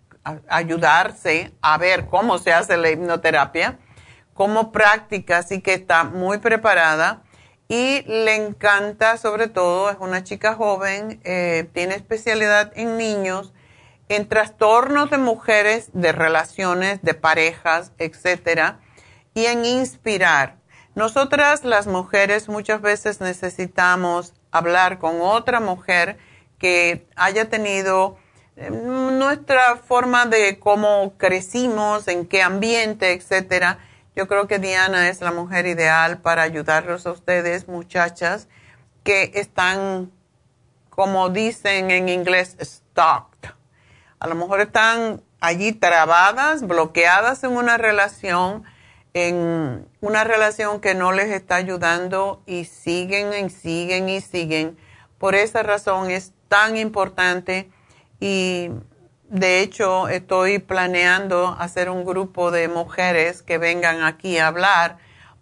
ayudarse 0.48 1.52
a 1.60 1.78
ver 1.78 2.06
cómo 2.06 2.38
se 2.38 2.52
hace 2.52 2.76
la 2.76 2.90
hipnoterapia 2.90 3.78
como 4.34 4.70
práctica, 4.70 5.38
así 5.38 5.62
que 5.62 5.74
está 5.74 6.04
muy 6.04 6.38
preparada 6.38 7.22
y 7.68 8.02
le 8.06 8.36
encanta, 8.36 9.16
sobre 9.16 9.48
todo, 9.48 9.90
es 9.90 9.96
una 9.98 10.22
chica 10.22 10.54
joven, 10.54 11.20
eh, 11.24 11.68
tiene 11.72 11.96
especialidad 11.96 12.72
en 12.76 12.96
niños, 12.96 13.52
en 14.08 14.28
trastornos 14.28 15.10
de 15.10 15.18
mujeres, 15.18 15.88
de 15.92 16.12
relaciones, 16.12 17.02
de 17.02 17.14
parejas, 17.14 17.92
etcétera, 17.98 18.78
y 19.34 19.46
en 19.46 19.64
inspirar. 19.64 20.58
Nosotras 20.94 21.64
las 21.64 21.86
mujeres 21.86 22.48
muchas 22.48 22.80
veces 22.80 23.20
necesitamos 23.20 24.32
hablar 24.52 24.98
con 24.98 25.20
otra 25.20 25.60
mujer 25.60 26.18
que 26.58 27.06
haya 27.16 27.48
tenido 27.48 28.18
eh, 28.56 28.70
nuestra 28.70 29.76
forma 29.76 30.26
de 30.26 30.58
cómo 30.58 31.14
crecimos, 31.18 32.08
en 32.08 32.26
qué 32.26 32.42
ambiente, 32.42 33.12
etcétera. 33.12 33.78
Yo 34.14 34.26
creo 34.28 34.48
que 34.48 34.58
Diana 34.58 35.08
es 35.08 35.20
la 35.20 35.30
mujer 35.30 35.66
ideal 35.66 36.22
para 36.22 36.42
ayudarlos 36.42 37.06
a 37.06 37.12
ustedes, 37.12 37.68
muchachas, 37.68 38.48
que 39.04 39.32
están, 39.34 40.10
como 40.88 41.28
dicen 41.28 41.90
en 41.90 42.08
inglés, 42.08 42.56
stuck. 42.60 43.28
A 44.18 44.26
lo 44.26 44.34
mejor 44.34 44.62
están 44.62 45.22
allí 45.40 45.72
trabadas, 45.72 46.66
bloqueadas 46.66 47.44
en 47.44 47.52
una 47.52 47.76
relación, 47.76 48.64
en 49.12 49.86
una 50.00 50.24
relación 50.24 50.80
que 50.80 50.94
no 50.94 51.12
les 51.12 51.30
está 51.30 51.56
ayudando 51.56 52.42
y 52.46 52.64
siguen 52.64 53.34
y 53.46 53.50
siguen 53.50 54.08
y 54.08 54.22
siguen. 54.22 54.78
Por 55.18 55.34
esa 55.34 55.62
razón 55.62 56.10
es 56.10 56.32
tan 56.48 56.76
importante 56.76 57.70
y 58.20 58.70
de 59.28 59.60
hecho 59.60 60.08
estoy 60.08 60.58
planeando 60.58 61.56
hacer 61.58 61.90
un 61.90 62.04
grupo 62.04 62.50
de 62.50 62.68
mujeres 62.68 63.42
que 63.42 63.58
vengan 63.58 64.02
aquí 64.02 64.38
a 64.38 64.48
hablar 64.48 64.98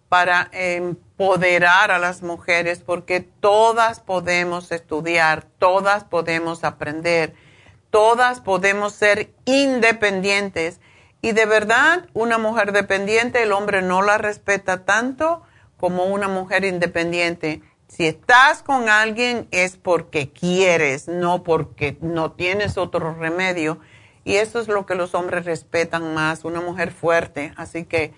para 0.09 0.49
empoderar 0.53 1.91
a 1.91 1.99
las 1.99 2.21
mujeres 2.21 2.79
porque 2.79 3.19
todas 3.21 3.99
podemos 3.99 4.71
estudiar, 4.71 5.45
todas 5.59 6.03
podemos 6.03 6.63
aprender, 6.63 7.33
todas 7.89 8.39
podemos 8.41 8.93
ser 8.93 9.33
independientes. 9.45 10.79
Y 11.21 11.31
de 11.31 11.45
verdad 11.45 12.07
una 12.13 12.37
mujer 12.37 12.71
dependiente 12.71 13.41
el 13.43 13.51
hombre 13.51 13.81
no 13.81 14.01
la 14.01 14.17
respeta 14.17 14.85
tanto 14.85 15.41
como 15.77 16.05
una 16.05 16.27
mujer 16.27 16.65
independiente 16.65 17.61
si 17.95 18.07
estás 18.07 18.61
con 18.61 18.89
alguien 18.89 19.47
es 19.51 19.77
porque 19.77 20.29
quieres, 20.29 21.07
no 21.07 21.43
porque 21.43 21.97
no 22.01 22.33
tienes 22.33 22.77
otro 22.77 23.13
remedio. 23.13 23.79
Y 24.25 24.35
eso 24.35 24.59
es 24.59 24.67
lo 24.67 24.85
que 24.85 24.95
los 24.95 25.15
hombres 25.15 25.45
respetan 25.45 26.13
más, 26.13 26.43
una 26.43 26.59
mujer 26.59 26.91
fuerte. 26.91 27.53
Así 27.55 27.85
que 27.85 28.13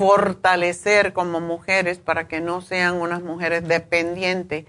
fortalecer 0.00 1.12
como 1.12 1.40
mujeres 1.40 1.98
para 1.98 2.26
que 2.26 2.40
no 2.40 2.62
sean 2.62 2.94
unas 2.94 3.20
mujeres 3.20 3.68
dependientes. 3.68 4.64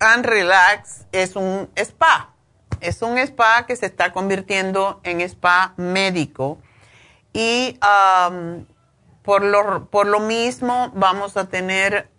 and 0.00 0.24
Relax 0.24 1.06
es 1.12 1.36
un 1.36 1.70
spa. 1.76 2.33
Es 2.80 3.02
un 3.02 3.18
spa 3.18 3.66
que 3.66 3.76
se 3.76 3.86
está 3.86 4.12
convirtiendo 4.12 5.00
en 5.04 5.20
spa 5.22 5.74
médico. 5.76 6.58
Y 7.32 7.78
por, 9.22 9.42
lo, 9.42 9.86
por 9.90 10.06
lo 10.06 10.20
mismo 10.20 10.92
vamos 10.94 11.36
a 11.36 11.48
tener 11.48 12.10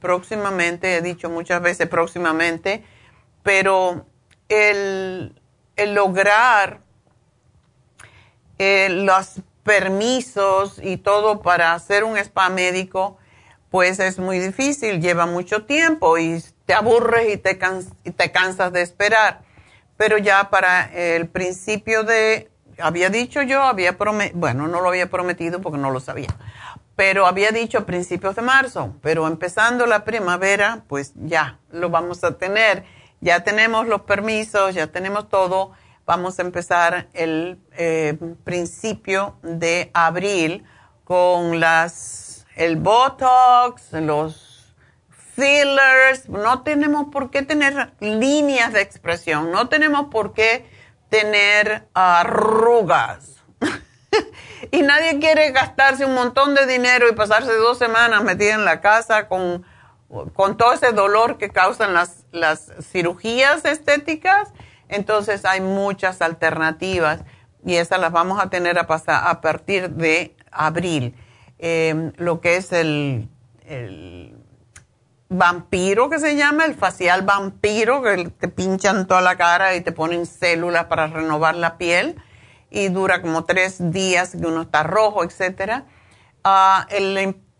próximamente, 0.00 0.96
he 0.96 1.02
dicho 1.02 1.30
muchas 1.30 1.62
veces 1.62 1.88
próximamente, 1.88 2.84
pero 3.42 4.06
el, 4.48 5.40
el 5.76 5.94
lograr 5.94 6.80
eh, 8.58 8.88
los 8.90 9.42
permisos 9.62 10.80
y 10.82 10.96
todo 10.96 11.42
para 11.42 11.74
hacer 11.74 12.04
un 12.04 12.16
spa 12.16 12.48
médico, 12.48 13.18
pues 13.70 13.98
es 13.98 14.18
muy 14.18 14.38
difícil, 14.38 15.02
lleva 15.02 15.26
mucho 15.26 15.64
tiempo 15.64 16.16
y 16.18 16.42
te 16.64 16.72
aburres 16.72 17.34
y 17.34 17.36
te, 17.36 17.58
y 18.04 18.10
te 18.12 18.32
cansas 18.32 18.72
de 18.72 18.82
esperar. 18.82 19.42
Pero 19.96 20.18
ya 20.18 20.50
para 20.50 20.92
el 20.92 21.28
principio 21.28 22.02
de, 22.02 22.50
había 22.78 23.10
dicho 23.10 23.42
yo, 23.42 23.62
había 23.62 23.96
prometido, 23.96 24.38
bueno, 24.38 24.68
no 24.68 24.80
lo 24.80 24.88
había 24.88 25.08
prometido 25.08 25.60
porque 25.60 25.78
no 25.78 25.90
lo 25.90 26.00
sabía, 26.00 26.28
pero 26.96 27.26
había 27.26 27.50
dicho 27.50 27.78
a 27.78 27.86
principios 27.86 28.36
de 28.36 28.42
marzo, 28.42 28.94
pero 29.02 29.26
empezando 29.26 29.86
la 29.86 30.04
primavera, 30.04 30.84
pues 30.88 31.12
ya 31.14 31.58
lo 31.70 31.90
vamos 31.90 32.24
a 32.24 32.36
tener. 32.38 32.84
Ya 33.20 33.44
tenemos 33.44 33.86
los 33.86 34.02
permisos, 34.02 34.74
ya 34.74 34.88
tenemos 34.88 35.28
todo 35.28 35.72
vamos 36.06 36.38
a 36.38 36.42
empezar 36.42 37.08
el 37.12 37.58
eh, 37.72 38.16
principio 38.44 39.36
de 39.42 39.90
abril 39.92 40.64
con 41.04 41.60
las 41.60 42.46
el 42.54 42.76
Botox, 42.76 43.92
los 43.92 44.45
fillers. 45.36 46.28
No 46.28 46.62
tenemos 46.62 47.06
por 47.12 47.30
qué 47.30 47.42
tener 47.42 47.92
líneas 48.00 48.72
de 48.72 48.80
expresión, 48.80 49.52
no 49.52 49.68
tenemos 49.68 50.06
por 50.10 50.32
qué 50.32 50.66
tener 51.08 51.86
arrugas. 51.94 53.36
y 54.72 54.82
nadie 54.82 55.18
quiere 55.20 55.52
gastarse 55.52 56.04
un 56.04 56.14
montón 56.14 56.54
de 56.54 56.66
dinero 56.66 57.08
y 57.08 57.14
pasarse 57.14 57.52
dos 57.52 57.78
semanas 57.78 58.24
metida 58.24 58.54
en 58.54 58.64
la 58.64 58.80
casa 58.80 59.28
con, 59.28 59.64
con 60.34 60.56
todo 60.56 60.72
ese 60.72 60.90
dolor 60.92 61.38
que 61.38 61.50
causan 61.50 61.94
las, 61.94 62.24
las 62.32 62.72
cirugías 62.80 63.64
estéticas 63.64 64.52
entonces 64.88 65.44
hay 65.44 65.60
muchas 65.60 66.22
alternativas 66.22 67.24
y 67.64 67.76
esas 67.76 68.00
las 68.00 68.12
vamos 68.12 68.40
a 68.40 68.50
tener 68.50 68.78
a, 68.78 68.86
pasar 68.86 69.28
a 69.28 69.40
partir 69.40 69.90
de 69.90 70.36
abril. 70.50 71.14
Em, 71.58 72.12
lo 72.16 72.40
que 72.40 72.56
es 72.56 72.72
el, 72.72 73.28
vampiro 75.28 76.08
que 76.08 76.18
se 76.18 76.36
llama, 76.36 76.64
el 76.64 76.74
facial 76.74 77.22
vampiro, 77.22 78.02
que 78.02 78.30
te 78.30 78.48
pinchan 78.48 79.06
toda 79.06 79.20
la 79.20 79.36
cara 79.36 79.74
y 79.74 79.80
te 79.80 79.92
ponen 79.92 80.26
células 80.26 80.86
para 80.86 81.06
renovar 81.06 81.56
la 81.56 81.78
piel 81.78 82.16
y 82.70 82.88
dura 82.88 83.22
como 83.22 83.44
tres 83.44 83.92
días 83.92 84.32
que 84.32 84.46
uno 84.46 84.62
está 84.62 84.82
rojo, 84.82 85.24
etc. 85.24 85.84
Ah, 86.44 86.86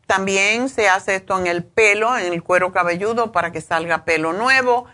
también 0.07 0.69
se 0.69 0.89
hace 0.89 1.17
esto 1.17 1.39
en 1.39 1.47
el 1.47 1.65
pelo, 1.65 2.17
en 2.17 2.33
el 2.33 2.43
cuero 2.43 2.73
cabelludo 2.73 3.33
para 3.33 3.51
que 3.51 3.61
salga 3.61 4.05
pelo 4.05 4.33
nuevo 4.33 4.87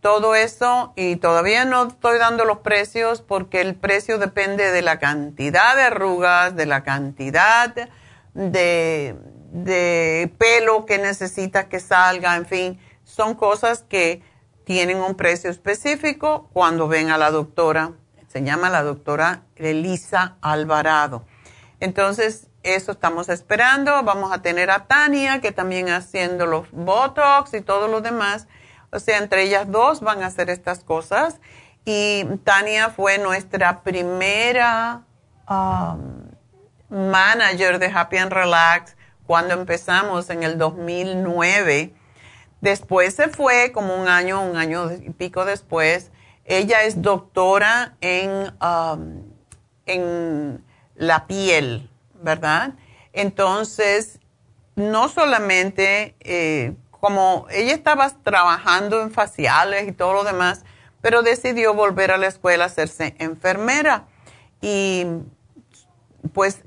todo 0.00 0.34
eso 0.34 0.92
y 0.96 1.16
todavía 1.16 1.64
no 1.64 1.88
estoy 1.88 2.18
dando 2.18 2.44
los 2.44 2.58
precios 2.58 3.20
porque 3.20 3.60
el 3.60 3.74
precio 3.74 4.18
depende 4.18 4.70
de 4.70 4.82
la 4.82 4.98
cantidad 4.98 5.76
de 5.76 5.82
arrugas, 5.82 6.56
de 6.56 6.66
la 6.66 6.82
cantidad 6.82 7.74
de, 8.34 9.16
pelo 10.38 10.86
que 10.86 10.98
necesita 10.98 11.68
que 11.68 11.80
salga, 11.80 12.36
en 12.36 12.46
fin, 12.46 12.80
son 13.04 13.34
cosas 13.34 13.84
que 13.88 14.22
tienen 14.64 14.98
un 14.98 15.14
precio 15.14 15.50
específico 15.50 16.48
cuando 16.52 16.88
ven 16.88 17.10
a 17.10 17.18
la 17.18 17.30
doctora. 17.30 17.92
Se 18.28 18.42
llama 18.42 18.70
la 18.70 18.82
doctora 18.82 19.42
Elisa 19.56 20.36
Alvarado. 20.40 21.24
Entonces, 21.80 22.46
eso 22.62 22.92
estamos 22.92 23.28
esperando. 23.28 24.02
Vamos 24.04 24.32
a 24.32 24.42
tener 24.42 24.70
a 24.70 24.86
Tania, 24.86 25.40
que 25.40 25.50
también 25.50 25.88
haciendo 25.88 26.46
los 26.46 26.70
Botox 26.70 27.54
y 27.54 27.60
todo 27.60 27.88
lo 27.88 28.00
demás 28.00 28.46
o 28.92 28.98
sea, 28.98 29.18
entre 29.18 29.44
ellas 29.44 29.70
dos 29.70 30.00
van 30.00 30.22
a 30.22 30.26
hacer 30.26 30.50
estas 30.50 30.82
cosas. 30.82 31.40
Y 31.84 32.24
Tania 32.44 32.90
fue 32.90 33.18
nuestra 33.18 33.82
primera 33.82 35.02
um, 35.48 36.24
manager 36.88 37.78
de 37.78 37.86
Happy 37.86 38.18
and 38.18 38.32
Relax 38.32 38.96
cuando 39.30 39.54
empezamos 39.54 40.28
en 40.28 40.42
el 40.42 40.58
2009. 40.58 41.94
Después 42.60 43.14
se 43.14 43.28
fue 43.28 43.70
como 43.70 43.94
un 43.94 44.08
año, 44.08 44.42
un 44.42 44.56
año 44.56 44.90
y 44.90 45.10
pico 45.10 45.44
después. 45.44 46.10
Ella 46.44 46.82
es 46.82 47.00
doctora 47.00 47.94
en, 48.00 48.52
um, 48.60 49.22
en 49.86 50.64
la 50.96 51.28
piel, 51.28 51.88
¿verdad? 52.20 52.72
Entonces, 53.12 54.18
no 54.74 55.08
solamente 55.08 56.16
eh, 56.18 56.74
como 56.90 57.46
ella 57.52 57.74
estaba 57.74 58.10
trabajando 58.24 59.00
en 59.00 59.12
faciales 59.12 59.86
y 59.86 59.92
todo 59.92 60.12
lo 60.12 60.24
demás, 60.24 60.64
pero 61.02 61.22
decidió 61.22 61.72
volver 61.72 62.10
a 62.10 62.18
la 62.18 62.26
escuela 62.26 62.64
a 62.64 62.66
hacerse 62.66 63.14
enfermera. 63.20 64.08
Y 64.60 65.06
pues, 66.32 66.62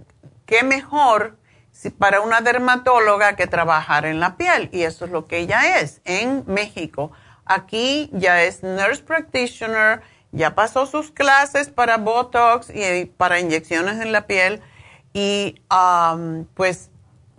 qué 0.46 0.64
mejor 0.64 1.43
para 1.92 2.22
una 2.22 2.42
dermatóloga 2.42 3.36
que 3.36 3.48
trabajar 3.48 4.06
en 4.06 4.20
la 4.20 4.38
piel. 4.38 4.70
Y 4.72 4.84
eso 4.84 5.06
es 5.06 5.12
lo 5.12 5.28
que 5.28 5.40
ella 5.40 5.80
es 5.80 6.02
en 6.06 6.44
México. 6.48 7.12
Aquí 7.46 8.10
ya 8.14 8.44
es 8.44 8.64
nurse 8.64 9.04
practitioner, 9.04 10.02
ya 10.32 10.56
pasó 10.56 10.86
sus 10.86 11.12
clases 11.12 11.70
para 11.70 11.98
Botox 11.98 12.70
y 12.70 13.06
para 13.06 13.40
inyecciones 13.40 14.02
en 14.02 14.12
la 14.12 14.28
piel. 14.28 14.62
Y 15.14 15.62
um, 15.72 16.46
pues 16.54 16.90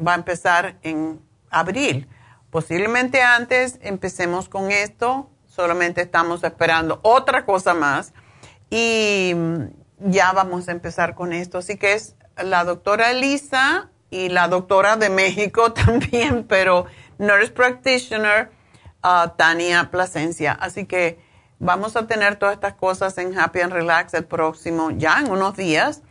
va 0.05 0.13
a 0.13 0.17
empezar 0.17 0.77
en 0.83 1.21
abril. 1.51 2.09
Posiblemente 2.51 3.23
antes 3.23 3.79
empecemos 3.83 4.49
con 4.49 4.71
esto, 4.71 5.29
solamente 5.47 6.03
estamos 6.03 6.45
esperando 6.45 7.01
otra 7.03 7.45
cosa 7.45 7.75
más 7.75 8.13
y 8.71 9.35
ya 9.99 10.33
vamos 10.33 10.69
a 10.69 10.73
empezar 10.73 11.15
con 11.15 11.33
esto. 11.33 11.59
Así 11.59 11.77
que 11.77 11.95
es 11.95 12.15
la 12.37 12.65
doctora 12.65 13.11
Elisa 13.11 13.91
y 14.15 14.29
la 14.29 14.47
doctora 14.47 14.97
de 14.97 15.11
México 15.11 15.73
también, 15.75 16.45
pero 16.45 16.87
Nurse 17.19 17.51
Practitioner 17.51 18.49
uh, 19.03 19.29
Tania 19.37 19.91
Plasencia. 19.91 20.53
Así 20.53 20.87
que 20.87 21.19
vamos 21.59 21.97
a 21.97 22.07
tener 22.07 22.37
todas 22.37 22.55
estas 22.55 22.75
cosas 22.75 23.19
en 23.19 23.37
Happy 23.37 23.61
and 23.61 23.73
Relax 23.73 24.15
el 24.15 24.25
próximo, 24.25 24.93
ya 24.93 25.19
en 25.19 25.33
unos 25.33 25.57
días. 25.57 26.03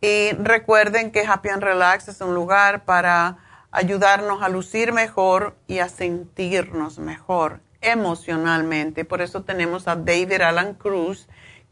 Y 0.00 0.32
recuerden 0.32 1.12
que 1.12 1.24
Happy 1.24 1.48
and 1.50 1.62
Relax 1.62 2.08
es 2.08 2.20
un 2.20 2.34
lugar 2.34 2.84
para 2.84 3.38
ayudarnos 3.70 4.42
a 4.42 4.48
lucir 4.48 4.92
mejor 4.92 5.56
y 5.68 5.78
a 5.78 5.88
sentirnos 5.88 6.98
mejor 6.98 7.60
emocionalmente. 7.80 9.04
Por 9.04 9.22
eso 9.22 9.44
tenemos 9.44 9.86
a 9.86 9.94
David 9.94 10.42
Alan 10.42 10.74
Cruz, 10.74 11.28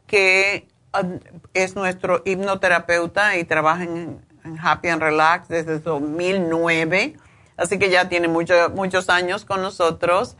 que 0.07 0.69
um, 0.97 1.19
es 1.53 1.75
nuestro 1.75 2.21
hipnoterapeuta 2.23 3.35
y 3.35 3.43
trabaja 3.43 3.83
en, 3.83 4.24
Happy 4.61 4.89
and 4.89 5.01
Relax 5.01 5.47
desde 5.47 5.79
2009, 5.79 7.15
así 7.57 7.79
que 7.79 7.89
ya 7.89 8.09
tiene 8.09 8.27
muchos 8.27 9.09
años 9.09 9.45
con 9.45 9.61
nosotros. 9.61 10.37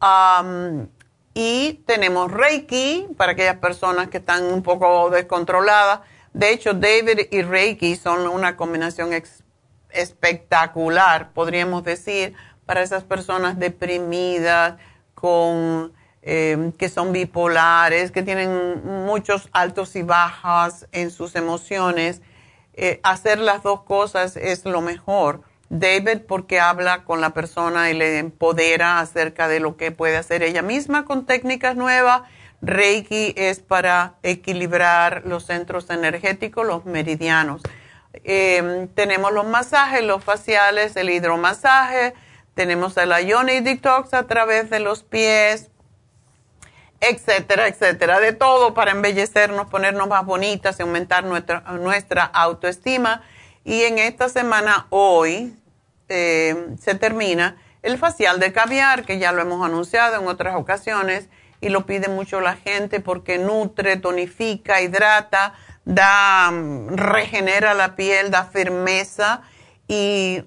Um, 0.00 0.88
y 1.34 1.82
tenemos 1.86 2.32
Reiki 2.32 3.08
para 3.16 3.32
aquellas 3.32 3.58
personas 3.58 4.08
que 4.08 4.18
están 4.18 4.44
un 4.44 4.62
poco 4.62 5.10
descontroladas. 5.10 6.00
De 6.32 6.50
hecho, 6.50 6.72
David 6.72 7.28
y 7.30 7.42
Reiki 7.42 7.96
son 7.96 8.26
una 8.26 8.56
combinación 8.56 9.10
espectacular, 9.90 11.32
podríamos 11.32 11.84
decir, 11.84 12.34
para 12.64 12.82
esas 12.82 13.04
personas 13.04 13.58
deprimidas, 13.58 14.76
con, 15.14 15.92
em, 16.22 16.72
que 16.72 16.88
son 16.88 17.12
bipolares, 17.12 18.10
que 18.12 18.22
tienen 18.22 19.04
muchos 19.04 19.48
altos 19.52 19.94
y 19.96 20.02
bajas 20.02 20.86
en 20.92 21.10
sus 21.10 21.36
emociones. 21.36 22.22
Eh, 22.76 23.00
hacer 23.02 23.38
las 23.38 23.62
dos 23.62 23.82
cosas 23.82 24.36
es 24.36 24.64
lo 24.64 24.80
mejor. 24.82 25.40
David 25.68 26.20
porque 26.28 26.60
habla 26.60 27.04
con 27.04 27.20
la 27.20 27.30
persona 27.30 27.90
y 27.90 27.94
le 27.94 28.18
empodera 28.18 29.00
acerca 29.00 29.48
de 29.48 29.60
lo 29.60 29.76
que 29.76 29.90
puede 29.90 30.16
hacer 30.16 30.42
ella 30.42 30.62
misma 30.62 31.04
con 31.04 31.26
técnicas 31.26 31.74
nuevas. 31.76 32.22
Reiki 32.62 33.34
es 33.36 33.60
para 33.60 34.14
equilibrar 34.22 35.22
los 35.26 35.46
centros 35.46 35.90
energéticos, 35.90 36.66
los 36.66 36.84
meridianos. 36.84 37.62
Em, 38.24 38.88
tenemos 38.88 39.32
los 39.32 39.46
masajes, 39.46 40.02
los 40.02 40.22
faciales, 40.22 40.96
el 40.96 41.10
hidromasaje, 41.10 42.14
tenemos 42.54 42.96
el 42.96 43.10
Ionic 43.26 43.62
Detox 43.62 44.14
a 44.14 44.26
través 44.26 44.70
de 44.70 44.80
los 44.80 45.02
pies, 45.02 45.70
etcétera, 47.00 47.68
etcétera. 47.68 48.20
De 48.20 48.32
todo 48.32 48.74
para 48.74 48.90
embellecernos, 48.92 49.68
ponernos 49.68 50.08
más 50.08 50.24
bonitas 50.24 50.78
y 50.78 50.82
aumentar 50.82 51.24
nuestra, 51.24 51.60
nuestra 51.78 52.24
autoestima. 52.24 53.22
Y 53.64 53.82
en 53.82 53.98
esta 53.98 54.28
semana, 54.28 54.86
hoy, 54.90 55.56
eh, 56.08 56.74
se 56.80 56.94
termina 56.94 57.56
el 57.82 57.98
facial 57.98 58.40
de 58.40 58.52
caviar, 58.52 59.04
que 59.04 59.18
ya 59.18 59.32
lo 59.32 59.42
hemos 59.42 59.64
anunciado 59.64 60.20
en 60.20 60.26
otras 60.28 60.56
ocasiones 60.56 61.28
y 61.60 61.68
lo 61.68 61.86
pide 61.86 62.08
mucho 62.08 62.40
la 62.40 62.56
gente 62.56 63.00
porque 63.00 63.38
nutre, 63.38 63.96
tonifica, 63.96 64.80
hidrata, 64.82 65.54
da, 65.84 66.52
regenera 66.88 67.74
la 67.74 67.96
piel, 67.96 68.30
da 68.30 68.44
firmeza 68.44 69.42
y 69.88 70.44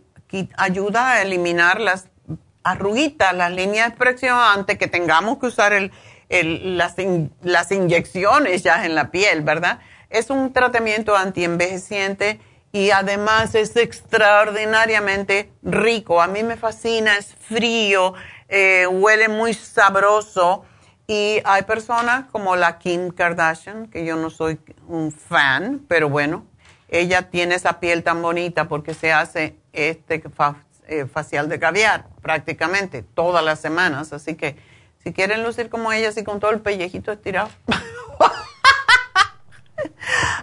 ayuda 0.57 1.11
a 1.11 1.21
eliminar 1.21 1.79
las 1.79 2.09
arruguitas, 2.63 3.33
las 3.33 3.51
líneas 3.51 3.87
de 3.87 3.89
expresión 3.89 4.37
antes 4.37 4.77
que 4.77 4.87
tengamos 4.87 5.39
que 5.39 5.47
usar 5.47 5.73
el, 5.73 5.91
las, 6.29 6.95
las 7.41 7.71
inyecciones 7.71 8.63
ya 8.63 8.85
en 8.85 8.95
la 8.95 9.11
piel, 9.11 9.41
¿verdad? 9.41 9.79
Es 10.09 10.29
un 10.29 10.53
tratamiento 10.53 11.15
antienvejeciente 11.15 12.39
y 12.71 12.91
además 12.91 13.55
es 13.55 13.75
extraordinariamente 13.75 15.51
rico. 15.63 16.21
A 16.21 16.27
mí 16.27 16.43
me 16.43 16.55
fascina, 16.55 17.17
es 17.17 17.35
frío, 17.35 18.13
eh, 18.47 18.85
huele 18.87 19.27
muy 19.27 19.53
sabroso 19.53 20.65
y 21.07 21.41
hay 21.43 21.63
personas 21.63 22.25
como 22.31 22.55
la 22.55 22.77
Kim 22.77 23.09
Kardashian, 23.09 23.87
que 23.87 24.05
yo 24.05 24.15
no 24.15 24.29
soy 24.29 24.59
un 24.87 25.11
fan, 25.11 25.83
pero 25.87 26.09
bueno, 26.09 26.45
ella 26.87 27.29
tiene 27.29 27.55
esa 27.55 27.79
piel 27.79 28.03
tan 28.03 28.21
bonita 28.21 28.67
porque 28.67 28.93
se 28.93 29.11
hace 29.11 29.55
este 29.73 30.21
eh, 30.87 31.05
facial 31.05 31.49
de 31.49 31.59
caviar 31.59 32.05
prácticamente 32.21 33.01
todas 33.01 33.43
las 33.43 33.59
semanas, 33.59 34.13
así 34.13 34.35
que 34.35 34.55
si 35.03 35.13
quieren 35.13 35.43
lucir 35.43 35.69
como 35.69 35.91
ella, 35.91 36.09
así 36.09 36.23
con 36.23 36.39
todo 36.39 36.51
el 36.51 36.59
pellejito 36.59 37.11
estirado. 37.11 37.49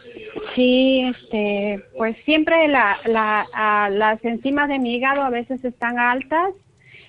sí, 0.55 1.03
este 1.03 1.83
pues 1.97 2.17
siempre 2.25 2.69
la, 2.69 2.99
la 3.07 3.89
las 3.91 4.23
enzimas 4.25 4.69
de 4.69 4.79
mi 4.79 4.97
hígado 4.97 5.23
a 5.23 5.31
veces 5.31 5.65
están 5.65 5.99
altas 5.99 6.51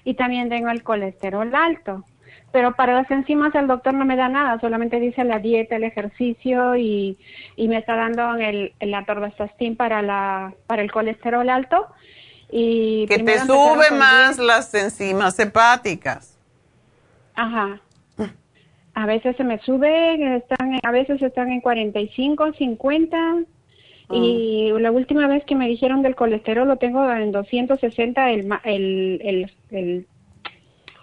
y 0.05 0.13
también 0.13 0.47
tengo 0.47 0.69
el 0.69 0.83
colesterol 0.83 1.53
alto 1.53 2.05
pero 2.55 2.73
para 2.73 2.93
las 2.93 3.11
enzimas 3.11 3.53
el 3.53 3.67
doctor 3.67 3.93
no 3.93 4.05
me 4.05 4.15
da 4.15 4.29
nada, 4.29 4.57
solamente 4.61 4.97
dice 4.97 5.25
la 5.25 5.39
dieta, 5.39 5.75
el 5.75 5.83
ejercicio 5.83 6.77
y, 6.77 7.17
y 7.57 7.67
me 7.67 7.79
está 7.79 7.97
dando 7.97 8.33
el, 8.35 8.73
torvastatin 9.05 9.75
para, 9.75 10.01
la, 10.01 10.53
para 10.65 10.81
el 10.81 10.89
colesterol 10.89 11.49
alto. 11.49 11.85
Y 12.49 13.07
que 13.07 13.19
te 13.19 13.39
sube 13.39 13.91
más 13.91 14.37
las 14.37 14.73
enzimas 14.73 15.37
hepáticas. 15.37 16.37
Ajá. 17.35 17.81
A 18.95 19.05
veces 19.05 19.35
se 19.35 19.43
me 19.43 19.59
sube, 19.59 20.37
están, 20.37 20.79
a 20.81 20.91
veces 20.91 21.21
están 21.21 21.51
en 21.51 21.61
45, 21.61 22.53
50. 22.53 23.17
Y 24.11 24.71
ah. 24.71 24.79
la 24.79 24.91
última 24.91 25.27
vez 25.27 25.43
que 25.45 25.55
me 25.55 25.67
dijeron 25.67 26.01
del 26.01 26.15
colesterol 26.15 26.67
lo 26.67 26.77
tengo 26.77 27.09
en 27.11 27.31
260 27.31 28.31
el, 28.31 28.51
el, 28.63 29.21
el, 29.23 29.51
el 29.71 30.07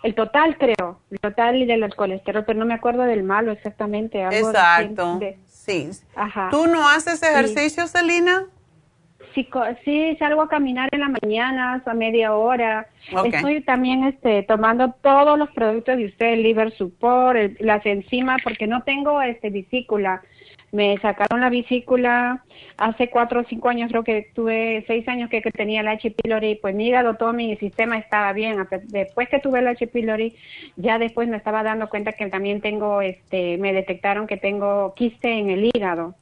el 0.02 0.14
total, 0.14 0.58
creo. 0.58 1.00
El 1.10 1.20
total 1.20 1.66
del 1.66 1.94
colesterol, 1.94 2.44
pero 2.44 2.58
no 2.58 2.66
me 2.66 2.74
acuerdo 2.74 3.02
del 3.02 3.22
malo 3.22 3.52
exactamente. 3.52 4.22
Exacto. 4.22 5.20
sí. 5.46 5.90
Ajá. 6.16 6.48
¿Tú 6.50 6.66
no 6.66 6.88
haces 6.88 7.22
ejercicio, 7.22 7.86
Celina? 7.86 8.46
Sí, 9.34 10.16
salgo 10.18 10.42
a 10.42 10.48
caminar 10.48 10.88
en 10.92 11.00
la 11.00 11.08
mañana 11.08 11.82
a 11.84 11.94
media 11.94 12.34
hora. 12.34 12.88
Estoy 13.24 13.62
también 13.62 14.04
este, 14.04 14.42
tomando 14.42 14.92
todos 15.02 15.38
los 15.38 15.50
productos 15.50 15.96
de 15.96 16.06
usted, 16.06 16.34
el 16.34 16.42
liver 16.42 16.72
support, 16.72 17.60
las 17.60 17.84
enzimas, 17.86 18.40
porque 18.42 18.66
no 18.66 18.82
tengo 18.82 19.20
este 19.22 19.50
vesícula 19.50 20.22
me 20.72 20.96
sacaron 20.98 21.42
la 21.42 21.50
vesícula 21.50 22.42
hace 22.78 23.10
cuatro 23.10 23.40
o 23.40 23.44
cinco 23.44 23.68
años, 23.68 23.90
creo 23.90 24.04
que 24.04 24.30
tuve 24.34 24.82
seis 24.86 25.06
años 25.06 25.28
que, 25.28 25.42
tenía 25.42 25.82
el 25.82 25.88
H. 25.88 26.10
pylori, 26.10 26.54
pues 26.54 26.74
mi 26.74 26.88
hígado, 26.88 27.14
todo 27.16 27.34
mi 27.34 27.54
sistema 27.58 27.98
estaba 27.98 28.32
bien. 28.32 28.56
Después 28.86 29.28
que 29.28 29.38
tuve 29.38 29.58
el 29.58 29.68
H. 29.68 29.86
pylori, 29.86 30.34
ya 30.76 30.98
después 30.98 31.28
me 31.28 31.36
estaba 31.36 31.62
dando 31.62 31.90
cuenta 31.90 32.12
que 32.12 32.26
también 32.28 32.62
tengo, 32.62 33.02
este, 33.02 33.58
me 33.58 33.74
detectaron 33.74 34.26
que 34.26 34.38
tengo 34.38 34.94
quiste 34.94 35.38
en 35.38 35.50
el 35.50 35.70
hígado. 35.74 36.14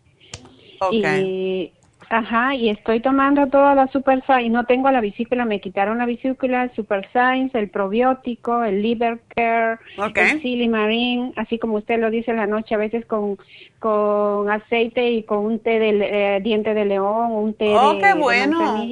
Y 0.90 1.72
Ajá, 2.12 2.56
y 2.56 2.70
estoy 2.70 2.98
tomando 2.98 3.46
toda 3.46 3.76
la 3.76 3.86
Super 3.86 4.20
y 4.42 4.48
no 4.48 4.64
tengo 4.64 4.90
la 4.90 5.00
vesícula, 5.00 5.44
me 5.44 5.60
quitaron 5.60 5.98
la 5.98 6.06
vesícula, 6.06 6.64
el 6.64 6.74
Super 6.74 7.08
Science, 7.12 7.56
el 7.56 7.70
probiótico, 7.70 8.64
el 8.64 8.82
Liver 8.82 9.20
Care, 9.36 9.78
el 10.16 10.42
Silimarin, 10.42 11.32
así 11.36 11.60
como 11.60 11.76
usted 11.76 12.00
lo 12.00 12.10
dice 12.10 12.32
en 12.32 12.38
la 12.38 12.48
noche, 12.48 12.74
a 12.74 12.78
veces 12.78 13.06
con, 13.06 13.38
con 13.78 14.50
aceite 14.50 15.08
y 15.08 15.22
con 15.22 15.38
un 15.38 15.60
té 15.60 15.78
de 15.78 16.36
eh, 16.36 16.40
diente 16.40 16.74
de 16.74 16.84
león, 16.84 17.30
un 17.30 17.54
té 17.54 17.76
oh, 17.76 17.94
de, 17.94 18.00
qué 18.00 18.12
bueno. 18.14 18.84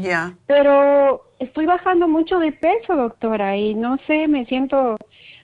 Ya. 0.00 0.34
Pero 0.48 1.26
estoy 1.38 1.64
bajando 1.64 2.08
mucho 2.08 2.40
de 2.40 2.50
peso, 2.50 2.96
doctora, 2.96 3.56
y 3.56 3.76
no 3.76 3.98
sé, 4.08 4.26
me 4.26 4.46
siento 4.46 4.96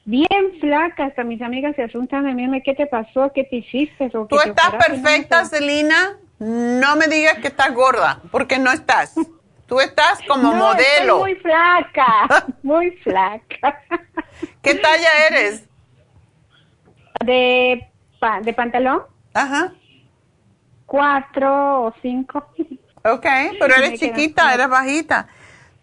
bien 0.05 0.27
flaca, 0.61 1.05
hasta 1.05 1.23
mis 1.23 1.41
amigas 1.43 1.77
se 1.77 1.85
asustan 1.85 2.25
de 2.25 2.35
mí, 2.35 2.61
¿qué 2.63 2.75
te 2.75 2.87
pasó? 2.87 3.31
¿Qué 3.33 3.45
te 3.45 3.55
hiciste? 3.59 4.11
¿Tú 4.11 4.27
estás 4.45 4.75
perfecta, 4.85 5.45
Celina? 5.45 6.19
No 6.39 6.97
me 6.97 7.07
digas 7.07 7.39
que 7.39 7.49
estás 7.49 7.73
gorda, 7.73 8.21
porque 8.31 8.59
no 8.59 8.73
estás. 8.73 9.15
Tú 9.67 9.81
estás 9.81 10.21
como 10.29 10.53
no, 10.53 10.57
modelo. 10.57 11.27
Estoy 11.27 11.35
muy 11.35 11.35
flaca, 11.37 12.47
muy 12.63 12.91
flaca. 12.99 13.83
¿Qué 14.63 14.75
talla 14.75 15.09
eres? 15.31 15.65
De, 17.25 17.89
de 18.43 18.53
pantalón. 18.53 19.03
Ajá. 19.33 19.73
Cuatro 20.87 21.85
o 21.85 21.95
cinco. 22.03 22.47
Ok, 23.05 23.27
pero 23.59 23.75
eres 23.75 24.01
chiquita, 24.01 24.53
eres 24.55 24.69
bajita. 24.69 25.29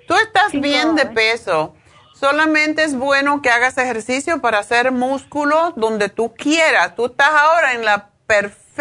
Tú 0.08 0.16
estás 0.16 0.52
bien 0.52 0.96
de 0.96 1.06
peso. 1.06 1.76
Solamente 2.14 2.84
es 2.84 2.96
bueno 2.96 3.42
que 3.42 3.50
hagas 3.50 3.78
ejercicio 3.78 4.42
para 4.42 4.60
hacer 4.60 4.92
músculo 4.92 5.74
donde 5.76 6.10
tú 6.10 6.36
quieras. 6.36 6.96
Tú 6.96 7.08
estás 7.08 7.30
ahora 7.30 7.74
en 7.74 7.84
la 7.84 8.10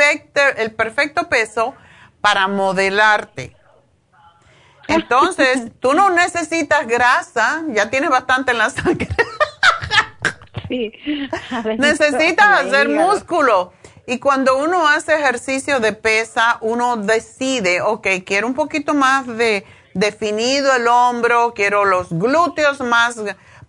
perfecto, 0.01 0.41
el 0.57 0.73
perfecto 0.73 1.29
peso 1.29 1.75
para 2.21 2.49
modelarte. 2.49 3.57
Entonces, 4.89 5.71
tú 5.81 5.95
no 5.95 6.11
necesitas 6.11 6.87
grasa, 6.87 7.63
ya 7.69 7.91
tienes 7.91 8.11
bastante 8.11 8.53
en 8.53 8.59
la 8.59 8.71
sangre. 8.71 9.09
sí. 10.69 10.93
Necesitas 11.79 12.67
hacer 12.67 12.89
músculo. 12.89 13.73
Y 14.07 14.19
cuando 14.19 14.59
uno 14.59 14.89
hace 14.89 15.15
ejercicio 15.15 15.79
de 15.79 15.93
pesa, 15.93 16.59
uno 16.63 16.97
decide, 16.97 17.81
ok, 17.81 18.09
quiero 18.27 18.49
un 18.49 18.55
poquito 18.55 18.93
más 18.95 19.27
de 19.27 19.65
definido 19.95 20.75
el 20.75 20.89
hombro, 20.89 21.53
quiero 21.55 21.85
los 21.85 22.09
glúteos 22.11 22.81
más, 22.81 23.21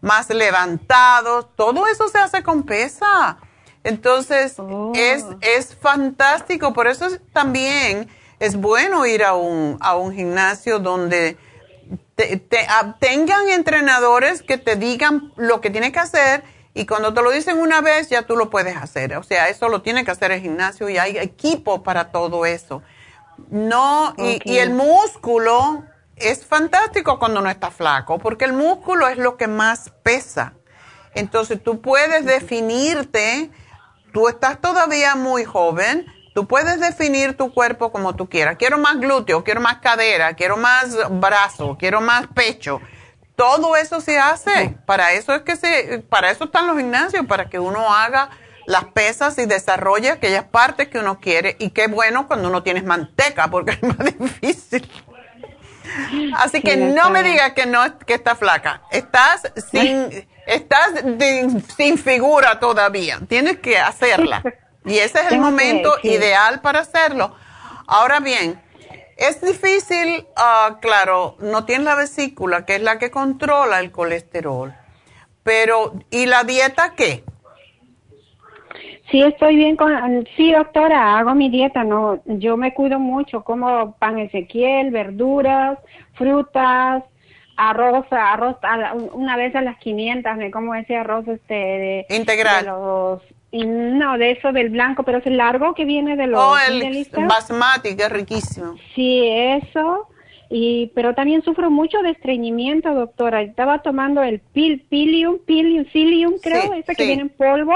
más 0.02 0.30
levantados. 0.30 1.48
Todo 1.56 1.86
eso 1.88 2.08
se 2.08 2.18
hace 2.18 2.42
con 2.42 2.64
pesa. 2.64 3.38
Entonces, 3.84 4.56
oh. 4.58 4.92
es, 4.96 5.26
es 5.42 5.76
fantástico. 5.76 6.74
Por 6.74 6.88
eso 6.88 7.08
también 7.34 8.08
es 8.40 8.56
bueno 8.56 9.06
ir 9.06 9.24
a 9.24 9.36
un, 9.36 9.78
a 9.80 9.96
un 9.96 10.14
gimnasio 10.14 10.80
donde 10.80 11.38
te, 12.16 12.42
tengan 13.00 13.50
entrenadores 13.50 14.42
que 14.42 14.58
te 14.58 14.76
digan 14.76 15.34
lo 15.36 15.62
que 15.62 15.70
tienes 15.70 15.92
que 15.92 16.00
hacer 16.00 16.44
y 16.74 16.86
cuando 16.86 17.14
te 17.14 17.22
lo 17.22 17.32
dicen 17.32 17.60
una 17.60 17.82
vez 17.82 18.10
ya 18.10 18.24
tú 18.24 18.36
lo 18.36 18.50
puedes 18.50 18.78
hacer. 18.78 19.16
O 19.18 19.24
sea, 19.24 19.50
eso 19.50 19.70
lo 19.70 19.82
tiene 19.82 20.06
que 20.06 20.12
hacer 20.12 20.32
el 20.32 20.42
gimnasio 20.42 20.90
y 20.90 20.98
hay 20.98 21.18
equipo 21.18 21.84
para 21.84 22.12
todo 22.12 22.46
eso. 22.46 22.82
No, 23.50 24.14
y, 24.18 24.40
y, 24.44 24.60
el 24.60 24.70
músculo 24.70 25.84
es 26.16 26.46
fantástico 26.46 27.18
cuando 27.18 27.40
uno 27.40 27.50
está 27.50 27.72
flaco, 27.72 28.20
porque 28.20 28.46
el 28.46 28.54
músculo 28.54 29.08
es 29.08 29.18
lo 29.18 29.36
que 29.36 29.48
más 29.48 29.92
pesa. 30.04 30.54
Entonces 31.16 31.62
tú 31.62 31.82
puedes 31.82 32.26
definirte, 32.26 33.50
tú 34.12 34.28
estás 34.28 34.60
todavía 34.62 35.16
muy 35.16 35.46
joven, 35.46 36.06
Tú 36.34 36.48
puedes 36.48 36.80
definir 36.80 37.36
tu 37.36 37.54
cuerpo 37.54 37.92
como 37.92 38.16
tú 38.16 38.30
quieras. 38.30 38.56
Quiero 38.58 38.78
más 38.78 39.00
glúteo, 39.00 39.44
quiero 39.44 39.60
más 39.60 39.78
cadera, 39.78 40.34
quiero 40.34 40.56
más 40.56 40.96
brazo, 41.20 41.76
quiero 41.78 42.00
más 42.00 42.28
pecho. 42.28 42.80
Todo 43.36 43.76
eso 43.76 44.00
se 44.00 44.18
hace. 44.18 44.78
Para 44.86 45.12
eso 45.12 45.34
es 45.34 45.42
que 45.42 45.58
se, 45.58 46.04
para 46.08 46.32
eso 46.32 46.46
están 46.46 46.68
los 46.68 46.78
gimnasios, 46.78 47.26
para 47.26 47.50
que 47.50 47.60
uno 47.60 47.94
haga 47.94 48.30
las 48.66 48.86
pesas 48.86 49.38
y 49.40 49.46
desarrolle 49.46 50.12
aquellas 50.12 50.46
partes 50.46 50.88
que 50.88 51.00
uno 51.00 51.20
quiere. 51.20 51.58
Y 51.60 51.72
qué 51.72 51.88
bueno 51.88 52.28
cuando 52.28 52.48
uno 52.48 52.64
tiene 52.64 52.82
manteca, 52.82 53.50
porque 53.50 53.72
es 53.82 53.84
más 53.84 53.98
difícil. 54.18 54.90
Así 56.38 56.62
que 56.62 56.78
no 56.78 57.10
me 57.10 57.24
digas 57.24 57.52
que 57.52 57.66
no 57.66 57.98
que 57.98 58.14
está 58.14 58.36
flaca. 58.36 58.84
Estás 58.92 59.52
sin, 59.70 60.26
estás 60.52 61.04
sin 61.76 61.98
figura 61.98 62.60
todavía. 62.60 63.20
Tienes 63.28 63.60
que 63.60 63.78
hacerla. 63.78 64.44
Y 64.86 64.98
ese 64.98 65.20
es 65.20 65.32
el 65.32 65.40
momento 65.48 65.94
ideal 66.04 66.62
para 66.62 66.80
hacerlo. 66.80 67.36
Ahora 67.88 68.20
bien, 68.20 68.60
es 69.18 69.42
difícil, 69.42 70.26
uh, 70.36 70.80
claro, 70.80 71.36
no 71.40 71.66
tiene 71.66 71.84
la 71.84 71.96
vesícula, 71.96 72.66
que 72.66 72.76
es 72.76 72.82
la 72.82 72.98
que 72.98 73.12
controla 73.12 73.80
el 73.80 73.92
colesterol. 73.92 74.74
Pero, 75.44 75.94
¿y 76.10 76.26
la 76.26 76.44
dieta 76.44 76.94
qué? 76.96 77.24
Sí, 79.12 79.22
estoy 79.22 79.58
bien 79.58 79.76
con, 79.76 80.26
sí, 80.38 80.54
doctora, 80.54 81.20
hago 81.20 81.36
mi 81.36 81.50
dieta, 81.50 81.84
no, 81.84 82.22
yo 82.26 82.56
me 82.56 82.74
cuido 82.74 82.98
mucho, 82.98 83.44
como 83.44 83.94
pan 83.98 84.18
Ezequiel, 84.20 84.90
verduras, 84.90 85.78
frutas, 86.14 87.04
arroz, 87.70 88.06
arroz, 88.12 88.58
una 89.14 89.38
vez 89.38 89.56
a 89.56 89.62
las 89.62 89.78
500 89.78 90.36
me 90.38 90.52
como 90.52 90.74
ese 90.74 90.96
arroz 90.96 91.28
este 91.28 91.54
de, 91.54 92.06
integral. 92.10 92.66
los 92.66 93.22
y 93.52 93.66
no, 93.66 94.18
de 94.18 94.32
eso 94.32 94.54
del 94.54 94.70
blanco, 94.70 95.04
pero 95.04 95.18
es 95.18 95.26
el 95.28 95.36
largo 95.36 95.74
que 95.74 95.84
viene 95.84 96.16
de 96.16 96.26
los... 96.26 96.40
Oh, 96.42 96.56
el 96.58 97.06
basmati, 97.28 97.98
que 97.98 98.04
es 98.04 98.10
riquísimo. 98.10 98.76
Sí, 98.96 99.28
eso. 99.28 100.08
Y, 100.50 100.90
pero 100.96 101.14
también 101.16 101.44
sufro 101.44 101.70
mucho 101.70 102.02
de 102.02 102.12
estreñimiento, 102.12 102.94
doctora. 102.94 103.42
Estaba 103.42 103.80
tomando 103.80 104.24
el 104.24 104.40
pil, 104.40 104.86
pilium, 104.90 105.40
pilium, 105.40 105.86
psyllium, 105.92 106.36
creo, 106.42 106.74
ese 106.74 106.96
que 106.96 107.06
viene 107.06 107.24
en 107.24 107.30
polvo, 107.30 107.76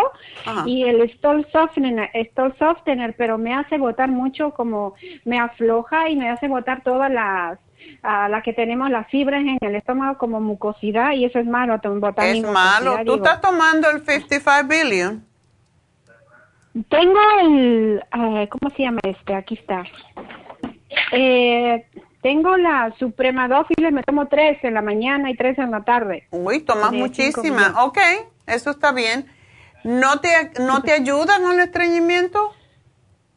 y 0.66 0.84
el 0.84 1.10
stol 1.12 1.46
softener, 1.52 2.10
stol 2.32 2.56
softener, 2.58 3.14
pero 3.18 3.38
me 3.38 3.54
hace 3.54 3.78
botar 3.78 4.10
mucho, 4.10 4.52
como 4.52 4.94
me 5.26 5.40
afloja 5.40 6.10
y 6.10 6.16
me 6.16 6.30
hace 6.30 6.48
botar 6.48 6.84
todas 6.84 7.12
las 7.12 7.60
a 8.04 8.30
la 8.30 8.42
que 8.42 8.54
tenemos 8.54 8.90
las 8.90 9.08
fibras 9.10 9.42
en 9.42 9.58
el 9.62 9.76
estómago 9.76 10.18
como 10.18 10.40
mucosidad 10.40 11.14
y 11.14 11.26
eso 11.26 11.40
es 11.40 11.46
malo. 11.46 11.80
Es 12.18 12.44
malo. 12.44 12.98
¿Tú 13.06 13.16
estás 13.16 13.42
tomando 13.42 13.90
el 13.90 14.06
55 14.06 14.68
billion? 14.68 15.26
Tengo 16.90 17.20
el, 17.42 18.04
eh, 18.14 18.50
¿cómo 18.50 18.74
se 18.76 18.84
llama 18.84 19.00
este? 19.04 19.34
Aquí 19.34 19.56
está. 19.56 19.84
Eh, 21.12 21.86
tengo 22.22 22.58
la 22.58 22.94
Suprema 23.00 23.48
Dófiles, 23.48 23.94
me 23.94 24.04
tomo 24.04 24.28
tres 24.28 24.58
en 24.64 24.74
la 24.74 24.82
mañana 24.82 25.30
y 25.30 25.36
tres 25.36 25.58
en 25.58 25.72
la 25.72 25.84
tarde. 25.84 26.28
Uy, 26.32 26.62
tomas 26.62 26.92
muchísima. 26.92 27.86
Ok, 27.86 28.00
eso 28.48 28.72
está 28.72 28.92
bien. 28.92 29.26
¿No 29.84 30.20
te, 30.20 30.30
no 30.60 30.82
te 30.82 30.92
ayuda 30.92 31.40
con 31.40 31.54
el 31.54 31.60
estreñimiento? 31.60 32.52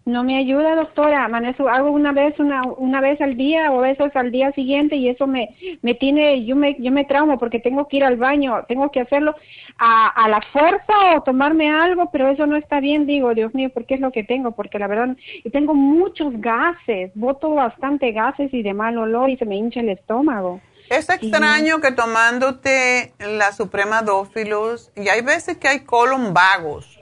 No 0.08 0.24
me 0.24 0.38
ayuda, 0.38 0.74
doctora. 0.74 1.26
Amanezco, 1.26 1.68
hago 1.68 1.90
una 1.90 2.12
vez, 2.12 2.40
una, 2.40 2.62
una 2.62 3.02
vez 3.02 3.20
al 3.20 3.36
día 3.36 3.70
o 3.70 3.80
veces 3.80 4.16
al 4.16 4.32
día 4.32 4.50
siguiente 4.52 4.96
y 4.96 5.06
eso 5.06 5.26
me, 5.26 5.54
me 5.82 5.92
tiene, 5.92 6.46
yo 6.46 6.56
me, 6.56 6.76
yo 6.78 6.90
me 6.90 7.04
traumo 7.04 7.38
porque 7.38 7.60
tengo 7.60 7.86
que 7.88 7.98
ir 7.98 8.04
al 8.04 8.16
baño, 8.16 8.64
tengo 8.68 8.90
que 8.90 9.02
hacerlo 9.02 9.34
a, 9.76 10.08
a 10.08 10.30
la 10.30 10.40
fuerza 10.50 10.94
o 11.14 11.20
tomarme 11.24 11.70
algo, 11.70 12.10
pero 12.10 12.30
eso 12.30 12.46
no 12.46 12.56
está 12.56 12.80
bien, 12.80 13.04
digo, 13.04 13.34
Dios 13.34 13.54
mío, 13.54 13.68
¿por 13.68 13.84
qué 13.84 13.96
es 13.96 14.00
lo 14.00 14.10
que 14.10 14.24
tengo? 14.24 14.52
Porque 14.52 14.78
la 14.78 14.86
verdad, 14.86 15.14
y 15.44 15.50
tengo 15.50 15.74
muchos 15.74 16.32
gases, 16.40 17.10
boto 17.14 17.50
bastante 17.50 18.10
gases 18.12 18.54
y 18.54 18.62
de 18.62 18.72
mal 18.72 18.96
olor 18.96 19.28
y 19.28 19.36
se 19.36 19.44
me 19.44 19.56
hincha 19.56 19.80
el 19.80 19.90
estómago. 19.90 20.62
Es 20.88 21.10
extraño 21.10 21.82
que 21.82 21.92
tomándote 21.92 23.12
la 23.18 23.52
Suprema 23.52 24.00
Dófilos, 24.00 24.90
y 24.96 25.08
hay 25.10 25.20
veces 25.20 25.58
que 25.58 25.68
hay 25.68 25.80
colon 25.80 26.32
vagos 26.32 26.97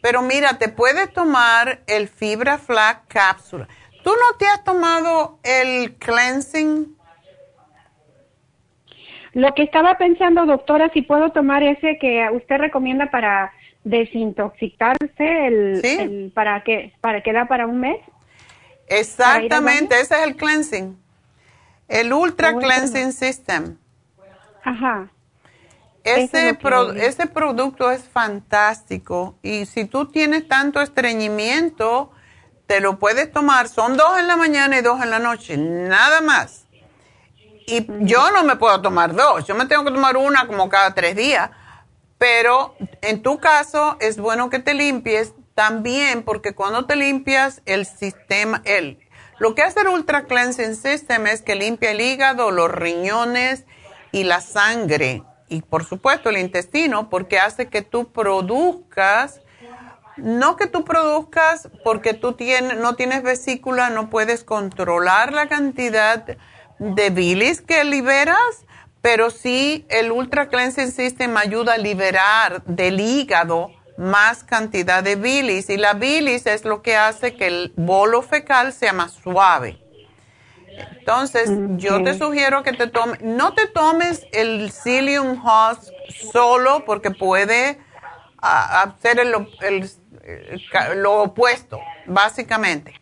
pero 0.00 0.22
mira, 0.22 0.58
te 0.58 0.68
puedes 0.68 1.12
tomar 1.12 1.80
el 1.86 2.08
Fibra 2.08 2.58
Flax 2.58 3.00
cápsula. 3.08 3.68
¿Tú 4.02 4.10
no 4.10 4.38
te 4.38 4.46
has 4.46 4.64
tomado 4.64 5.38
el 5.42 5.96
cleansing? 5.96 6.96
Lo 9.34 9.54
que 9.54 9.62
estaba 9.62 9.98
pensando, 9.98 10.46
doctora, 10.46 10.90
si 10.92 11.02
puedo 11.02 11.30
tomar 11.30 11.62
ese 11.62 11.98
que 12.00 12.26
usted 12.32 12.58
recomienda 12.58 13.10
para 13.10 13.52
desintoxicarse, 13.84 15.46
el, 15.46 16.32
para 16.34 16.62
que 16.62 16.92
para 17.00 17.22
que 17.22 17.32
da 17.32 17.46
para 17.46 17.66
un 17.66 17.80
mes. 17.80 17.98
Exactamente, 18.86 20.00
ese 20.00 20.14
es 20.14 20.26
el 20.26 20.36
cleansing. 20.36 20.98
El 21.88 22.12
Ultra 22.12 22.54
Cleansing 22.56 23.12
System. 23.12 23.76
Ajá. 24.62 25.08
Ese, 26.16 26.58
ese 26.96 27.26
producto 27.26 27.90
es 27.90 28.02
fantástico 28.02 29.36
y 29.42 29.66
si 29.66 29.84
tú 29.84 30.06
tienes 30.06 30.48
tanto 30.48 30.80
estreñimiento, 30.80 32.10
te 32.66 32.80
lo 32.80 32.98
puedes 32.98 33.32
tomar. 33.32 33.68
Son 33.68 33.96
dos 33.96 34.18
en 34.18 34.26
la 34.26 34.36
mañana 34.36 34.78
y 34.78 34.82
dos 34.82 35.02
en 35.02 35.10
la 35.10 35.18
noche, 35.18 35.56
nada 35.56 36.20
más. 36.20 36.66
Y 37.66 37.86
yo 38.00 38.30
no 38.30 38.44
me 38.44 38.56
puedo 38.56 38.80
tomar 38.80 39.14
dos, 39.14 39.46
yo 39.46 39.54
me 39.54 39.66
tengo 39.66 39.84
que 39.84 39.90
tomar 39.90 40.16
una 40.16 40.46
como 40.46 40.68
cada 40.68 40.94
tres 40.94 41.16
días. 41.16 41.50
Pero 42.18 42.74
en 43.00 43.22
tu 43.22 43.38
caso 43.38 43.96
es 44.00 44.18
bueno 44.18 44.50
que 44.50 44.58
te 44.58 44.74
limpies 44.74 45.34
también 45.54 46.22
porque 46.22 46.54
cuando 46.54 46.86
te 46.86 46.96
limpias 46.96 47.62
el 47.64 47.86
sistema, 47.86 48.60
el, 48.64 48.98
lo 49.38 49.54
que 49.54 49.62
hace 49.62 49.80
el 49.80 49.88
Ultra 49.88 50.24
Cleansing 50.24 50.74
System 50.74 51.26
es 51.26 51.42
que 51.42 51.54
limpia 51.54 51.92
el 51.92 52.00
hígado, 52.00 52.50
los 52.50 52.70
riñones 52.70 53.64
y 54.10 54.24
la 54.24 54.40
sangre 54.40 55.22
y 55.48 55.62
por 55.62 55.84
supuesto 55.84 56.30
el 56.30 56.38
intestino 56.38 57.08
porque 57.08 57.38
hace 57.38 57.68
que 57.68 57.82
tú 57.82 58.10
produzcas, 58.12 59.40
no 60.16 60.56
que 60.56 60.66
tú 60.66 60.84
produzcas 60.84 61.68
porque 61.84 62.14
tú 62.14 62.32
tienes, 62.32 62.76
no 62.78 62.94
tienes 62.94 63.22
vesícula, 63.22 63.90
no 63.90 64.10
puedes 64.10 64.44
controlar 64.44 65.32
la 65.32 65.48
cantidad 65.48 66.36
de 66.78 67.10
bilis 67.10 67.60
que 67.60 67.84
liberas, 67.84 68.66
pero 69.00 69.30
sí 69.30 69.86
el 69.88 70.12
Ultra 70.12 70.48
Cleansing 70.48 70.92
System 70.92 71.36
ayuda 71.36 71.74
a 71.74 71.78
liberar 71.78 72.64
del 72.64 73.00
hígado 73.00 73.70
más 73.96 74.44
cantidad 74.44 75.02
de 75.02 75.16
bilis 75.16 75.68
y 75.70 75.76
la 75.76 75.94
bilis 75.94 76.46
es 76.46 76.64
lo 76.64 76.82
que 76.82 76.96
hace 76.96 77.34
que 77.34 77.48
el 77.48 77.72
bolo 77.76 78.22
fecal 78.22 78.72
sea 78.72 78.92
más 78.92 79.12
suave. 79.12 79.87
Entonces, 80.98 81.50
yo 81.76 82.02
te 82.02 82.16
sugiero 82.16 82.62
que 82.62 82.72
te 82.72 82.86
tomes, 82.86 83.20
no 83.20 83.54
te 83.54 83.66
tomes 83.66 84.26
el 84.32 84.70
Psyllium 84.70 85.42
Husk 85.44 85.92
solo 86.32 86.84
porque 86.84 87.10
puede 87.10 87.78
hacer 88.40 89.18
el, 89.20 89.32
lo 90.96 91.22
opuesto, 91.22 91.80
básicamente. 92.06 92.94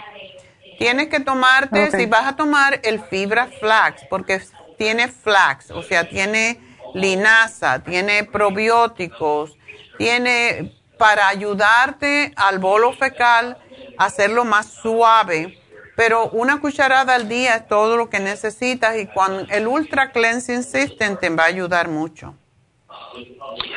Tienes 0.78 1.08
que 1.08 1.20
tomarte, 1.20 1.90
si 1.90 2.06
vas 2.06 2.26
a 2.26 2.36
tomar 2.36 2.80
el 2.82 3.00
fibra 3.00 3.48
flax, 3.60 4.02
porque 4.10 4.40
tiene 4.76 5.08
flax, 5.08 5.70
o 5.70 5.82
sea, 5.82 6.08
tiene 6.08 6.60
linaza, 6.94 7.82
tiene 7.82 8.24
probióticos, 8.24 9.56
tiene 9.98 10.74
para 10.98 11.28
ayudarte 11.28 12.32
al 12.36 12.58
bolo 12.58 12.92
fecal, 12.92 13.58
hacerlo 13.98 14.44
más 14.44 14.66
suave 14.66 15.58
pero 15.96 16.28
una 16.28 16.60
cucharada 16.60 17.14
al 17.14 17.28
día 17.28 17.56
es 17.56 17.66
todo 17.66 17.96
lo 17.96 18.10
que 18.10 18.20
necesitas 18.20 18.98
y 18.98 19.06
cuando 19.06 19.46
el 19.50 19.66
Ultra 19.66 20.12
Cleansing 20.12 20.62
System 20.62 21.16
te 21.16 21.30
va 21.30 21.44
a 21.44 21.46
ayudar 21.46 21.88
mucho. 21.88 22.34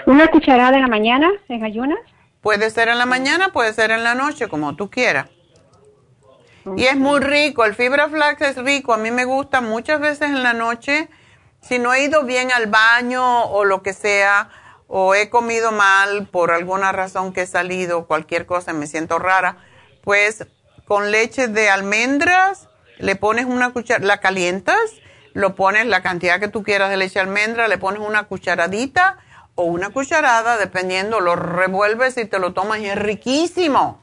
¿Una 0.05 0.27
cucharada 0.27 0.75
en 0.75 0.81
la 0.81 0.89
mañana, 0.89 1.31
en 1.47 1.63
ayunas? 1.63 1.99
Puede 2.41 2.69
ser 2.69 2.89
en 2.89 2.97
la 2.97 3.05
mañana, 3.05 3.49
puede 3.53 3.73
ser 3.73 3.91
en 3.91 4.03
la 4.03 4.15
noche, 4.15 4.49
como 4.49 4.75
tú 4.75 4.89
quieras. 4.89 5.29
Y 6.75 6.83
es 6.83 6.97
muy 6.97 7.21
rico, 7.21 7.63
el 7.63 7.73
fibra 7.73 8.09
flax 8.09 8.41
es 8.41 8.57
rico, 8.57 8.93
a 8.93 8.97
mí 8.97 9.11
me 9.11 9.23
gusta 9.23 9.61
muchas 9.61 10.01
veces 10.01 10.29
en 10.29 10.43
la 10.43 10.53
noche, 10.53 11.09
si 11.61 11.79
no 11.79 11.93
he 11.93 12.03
ido 12.03 12.25
bien 12.25 12.51
al 12.51 12.67
baño 12.67 13.45
o 13.45 13.63
lo 13.63 13.81
que 13.81 13.93
sea, 13.93 14.49
o 14.87 15.15
he 15.15 15.29
comido 15.29 15.71
mal 15.71 16.27
por 16.27 16.51
alguna 16.51 16.91
razón 16.91 17.31
que 17.31 17.41
he 17.41 17.47
salido, 17.47 18.07
cualquier 18.07 18.45
cosa, 18.45 18.73
me 18.73 18.87
siento 18.87 19.19
rara, 19.19 19.57
pues 20.03 20.45
con 20.89 21.11
leche 21.11 21.47
de 21.47 21.69
almendras, 21.69 22.67
le 22.97 23.15
pones 23.15 23.45
una 23.45 23.71
cuchara, 23.71 24.03
la 24.03 24.19
calientas, 24.19 24.79
lo 25.33 25.53
pones 25.53 25.85
la 25.85 26.01
cantidad 26.01 26.39
que 26.39 26.47
tú 26.47 26.63
quieras 26.63 26.89
de 26.89 26.97
leche 26.97 27.13
de 27.13 27.19
almendra, 27.19 27.67
le 27.67 27.77
pones 27.77 28.01
una 28.01 28.23
cucharadita 28.23 29.19
o 29.53 29.65
una 29.65 29.91
cucharada, 29.91 30.57
dependiendo, 30.57 31.19
lo 31.19 31.35
revuelves 31.35 32.17
y 32.17 32.25
te 32.25 32.39
lo 32.39 32.53
tomas 32.53 32.79
y 32.79 32.87
es 32.87 32.95
riquísimo. 32.95 34.01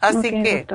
Así 0.00 0.30
que, 0.30 0.66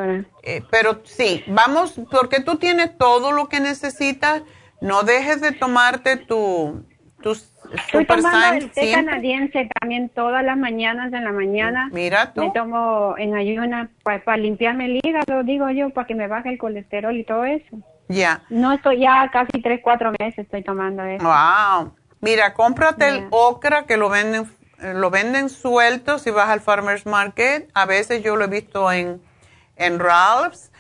eh, 0.44 0.62
pero 0.70 1.02
sí, 1.06 1.44
vamos, 1.48 1.96
porque 2.12 2.42
tú 2.42 2.58
tienes 2.58 2.96
todo 2.96 3.32
lo 3.32 3.50
que 3.50 3.60
necesitas, 3.60 4.44
no 4.80 5.02
dejes 5.02 5.42
de 5.42 5.54
tomarte 5.54 6.18
tu, 6.18 6.86
tus 7.24 7.52
Estoy 7.74 8.06
tomando 8.06 8.58
el 8.58 8.72
té 8.72 8.92
canadiense 8.92 9.68
también 9.80 10.10
todas 10.10 10.44
las 10.44 10.58
mañanas 10.58 11.12
en 11.12 11.24
la 11.24 11.32
mañana. 11.32 11.90
Mira 11.92 12.34
tú. 12.34 12.42
Me 12.42 12.52
tomo 12.52 13.16
en 13.18 13.36
ayuna 13.36 13.90
para 14.04 14.38
limpiarme 14.38 14.86
el 14.86 15.00
hígado, 15.04 15.44
digo 15.44 15.70
yo, 15.72 15.90
para 15.90 16.08
que 16.08 16.16
me 16.16 16.28
baje 16.28 16.50
el 16.50 16.58
colesterol 16.58 17.16
y 17.16 17.24
todo 17.24 17.46
eso. 17.46 17.78
Ya. 18.08 18.44
No 18.50 18.72
estoy 18.74 19.00
ya 19.00 19.30
casi 19.32 19.62
tres, 19.62 19.80
cuatro 19.84 20.12
meses 20.20 20.40
estoy 20.40 20.64
tomando 20.64 21.04
eso. 21.04 21.24
Wow. 21.24 21.94
Mira, 22.22 22.54
cómprate 22.54 23.08
el 23.08 23.28
ocra 23.32 23.86
que 23.86 23.98
lo 23.98 24.10
venden, 24.10 24.50
lo 24.80 25.10
venden 25.10 25.50
suelto 25.50 26.20
si 26.20 26.30
vas 26.30 26.50
al 26.50 26.62
farmer's 26.62 27.06
market. 27.06 27.70
A 27.74 27.86
veces 27.86 28.24
yo 28.24 28.36
lo 28.36 28.46
he 28.46 28.48
visto 28.48 28.92
en, 28.92 29.22
en 29.78 30.00
Ralph's. 30.00 30.72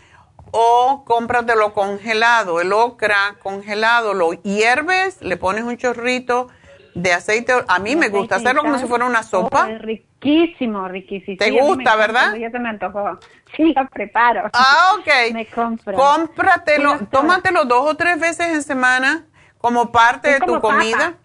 O 0.55 1.03
cómpratelo 1.03 1.73
congelado, 1.73 2.61
el 2.61 2.73
ocra 2.73 3.37
congelado, 3.41 4.13
lo 4.13 4.33
hierves, 4.33 5.19
le 5.19 5.35
pones 5.35 5.63
un 5.63 5.77
chorrito 5.77 6.47
de 6.95 7.13
aceite. 7.13 7.53
A 7.67 7.79
mí 7.79 7.95
me 7.95 8.09
gusta 8.09 8.35
hacerlo 8.35 8.61
como 8.61 8.77
si 8.77 8.85
fuera 8.85 9.05
una 9.05 9.23
sopa. 9.23 9.67
Oh, 9.69 9.77
riquísimo, 9.79 10.87
riquísimo. 10.87 11.37
¿Te 11.37 11.51
gusta, 11.51 11.95
verdad? 11.95 12.35
Ya 12.35 12.51
se 12.51 12.59
me 12.59 12.69
antojó. 12.69 13.19
Sí, 13.55 13.71
lo 13.75 13.87
preparo. 13.87 14.49
Ah, 14.51 14.95
ok. 14.97 15.07
me 15.33 15.45
compro. 15.45 15.95
Cómpratelo, 15.95 17.05
tómatelo 17.11 17.65
dos 17.65 17.91
o 17.91 17.95
tres 17.95 18.19
veces 18.19 18.47
en 18.51 18.63
semana 18.63 19.25
como 19.59 19.91
parte 19.91 20.31
de 20.31 20.39
tu 20.39 20.59
comida. 20.59 21.17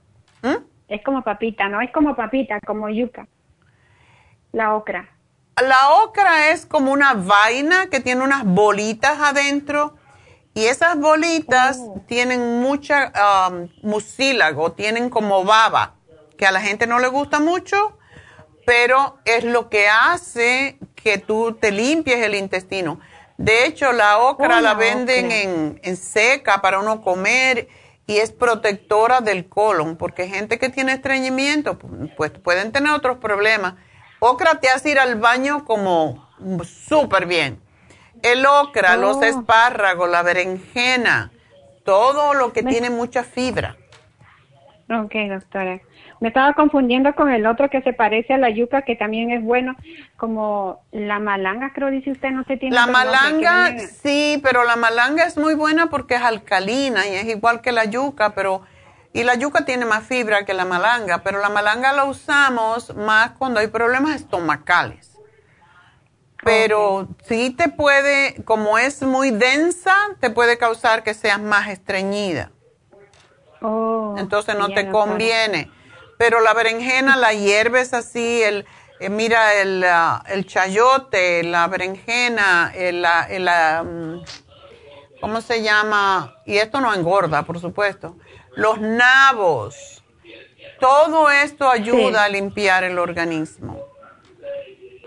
¿Mm? 0.42 0.56
Es 0.88 1.02
como 1.02 1.22
papita, 1.22 1.70
¿no? 1.70 1.80
Es 1.80 1.90
como 1.90 2.14
papita, 2.14 2.60
como 2.60 2.90
yuca. 2.90 3.26
La 4.52 4.74
ocra. 4.74 5.08
La 5.66 5.90
ocra 6.02 6.50
es 6.50 6.66
como 6.66 6.92
una 6.92 7.14
vaina 7.14 7.86
que 7.90 8.00
tiene 8.00 8.22
unas 8.22 8.44
bolitas 8.44 9.18
adentro 9.20 9.96
y 10.58 10.66
esas 10.66 10.98
bolitas 10.98 11.78
oh. 11.80 12.00
tienen 12.08 12.58
mucha 12.60 13.12
um, 13.48 13.68
mucílago, 13.82 14.72
tienen 14.72 15.08
como 15.08 15.44
baba, 15.44 15.94
que 16.36 16.46
a 16.46 16.50
la 16.50 16.60
gente 16.60 16.88
no 16.88 16.98
le 16.98 17.06
gusta 17.06 17.38
mucho, 17.38 17.96
pero 18.66 19.18
es 19.24 19.44
lo 19.44 19.68
que 19.68 19.88
hace 19.88 20.76
que 20.96 21.18
tú 21.18 21.56
te 21.60 21.70
limpies 21.70 22.18
el 22.24 22.34
intestino. 22.34 22.98
De 23.36 23.66
hecho, 23.66 23.92
la 23.92 24.18
ocra 24.18 24.58
oh, 24.58 24.60
la 24.60 24.74
venden 24.74 25.30
en, 25.30 25.80
en 25.84 25.96
seca 25.96 26.60
para 26.60 26.80
uno 26.80 27.02
comer 27.02 27.68
y 28.08 28.16
es 28.16 28.32
protectora 28.32 29.20
del 29.20 29.48
colon, 29.48 29.96
porque 29.96 30.26
gente 30.26 30.58
que 30.58 30.70
tiene 30.70 30.94
estreñimiento, 30.94 31.78
pues 32.16 32.32
pueden 32.32 32.72
tener 32.72 32.90
otros 32.94 33.18
problemas. 33.18 33.74
Ocra 34.18 34.58
te 34.58 34.68
hace 34.70 34.90
ir 34.90 34.98
al 34.98 35.20
baño 35.20 35.64
como 35.64 36.28
súper 36.64 37.26
bien. 37.26 37.60
El 38.22 38.46
ocra, 38.46 38.96
los 38.96 39.18
oh. 39.18 39.22
espárragos, 39.22 40.08
la 40.08 40.22
berenjena, 40.22 41.30
todo 41.84 42.34
lo 42.34 42.52
que 42.52 42.62
tiene 42.62 42.90
mucha 42.90 43.24
fibra. 43.24 43.76
Ok, 44.90 45.14
doctora. 45.28 45.80
Me 46.20 46.28
estaba 46.28 46.54
confundiendo 46.54 47.14
con 47.14 47.30
el 47.30 47.46
otro 47.46 47.68
que 47.70 47.82
se 47.82 47.92
parece 47.92 48.34
a 48.34 48.38
la 48.38 48.50
yuca, 48.50 48.82
que 48.82 48.96
también 48.96 49.30
es 49.30 49.42
bueno, 49.42 49.76
como 50.16 50.82
la 50.90 51.20
malanga, 51.20 51.72
creo, 51.74 51.90
dice 51.90 52.10
usted, 52.10 52.30
no 52.30 52.42
se 52.44 52.56
tiene. 52.56 52.74
La 52.74 52.86
malanga, 52.86 53.78
sí, 53.78 54.40
pero 54.42 54.64
la 54.64 54.76
malanga 54.76 55.24
es 55.24 55.36
muy 55.36 55.54
buena 55.54 55.90
porque 55.90 56.16
es 56.16 56.22
alcalina 56.22 57.06
y 57.06 57.14
es 57.14 57.26
igual 57.26 57.60
que 57.60 57.72
la 57.72 57.84
yuca, 57.84 58.34
pero. 58.34 58.62
Y 59.12 59.24
la 59.24 59.36
yuca 59.36 59.64
tiene 59.64 59.86
más 59.86 60.04
fibra 60.04 60.44
que 60.44 60.52
la 60.52 60.64
malanga, 60.64 61.22
pero 61.22 61.40
la 61.40 61.48
malanga 61.48 61.92
la 61.92 62.04
usamos 62.04 62.94
más 62.94 63.30
cuando 63.32 63.60
hay 63.60 63.68
problemas 63.68 64.16
estomacales. 64.16 65.17
Pero 66.44 67.08
sí 67.24 67.50
te 67.50 67.68
puede, 67.68 68.42
como 68.44 68.78
es 68.78 69.02
muy 69.02 69.30
densa, 69.30 69.94
te 70.20 70.30
puede 70.30 70.56
causar 70.56 71.02
que 71.02 71.14
seas 71.14 71.40
más 71.40 71.68
estreñida. 71.68 72.52
Oh, 73.60 74.14
Entonces 74.18 74.56
no 74.56 74.68
te 74.68 74.88
conviene. 74.88 75.70
Pero 76.16 76.40
la 76.40 76.54
berenjena 76.54 77.16
la 77.16 77.32
hierves 77.32 77.92
así, 77.92 78.42
el, 78.42 78.66
eh, 79.00 79.08
mira 79.08 79.54
el, 79.54 79.84
ah, 79.84 80.22
el, 80.28 80.46
chayote, 80.46 81.42
la 81.44 81.66
berenjena, 81.68 82.72
el, 82.74 83.04
el, 83.28 83.48
mm, 83.84 84.22
¿cómo 85.20 85.40
se 85.40 85.62
llama? 85.62 86.36
Y 86.44 86.56
esto 86.58 86.80
no 86.80 86.92
engorda, 86.94 87.42
por 87.42 87.58
supuesto. 87.60 88.16
Los 88.54 88.80
nabos. 88.80 90.04
Todo 90.80 91.30
esto 91.30 91.68
ayuda 91.68 92.24
a 92.24 92.28
limpiar 92.28 92.84
el 92.84 92.98
organismo. 92.98 93.78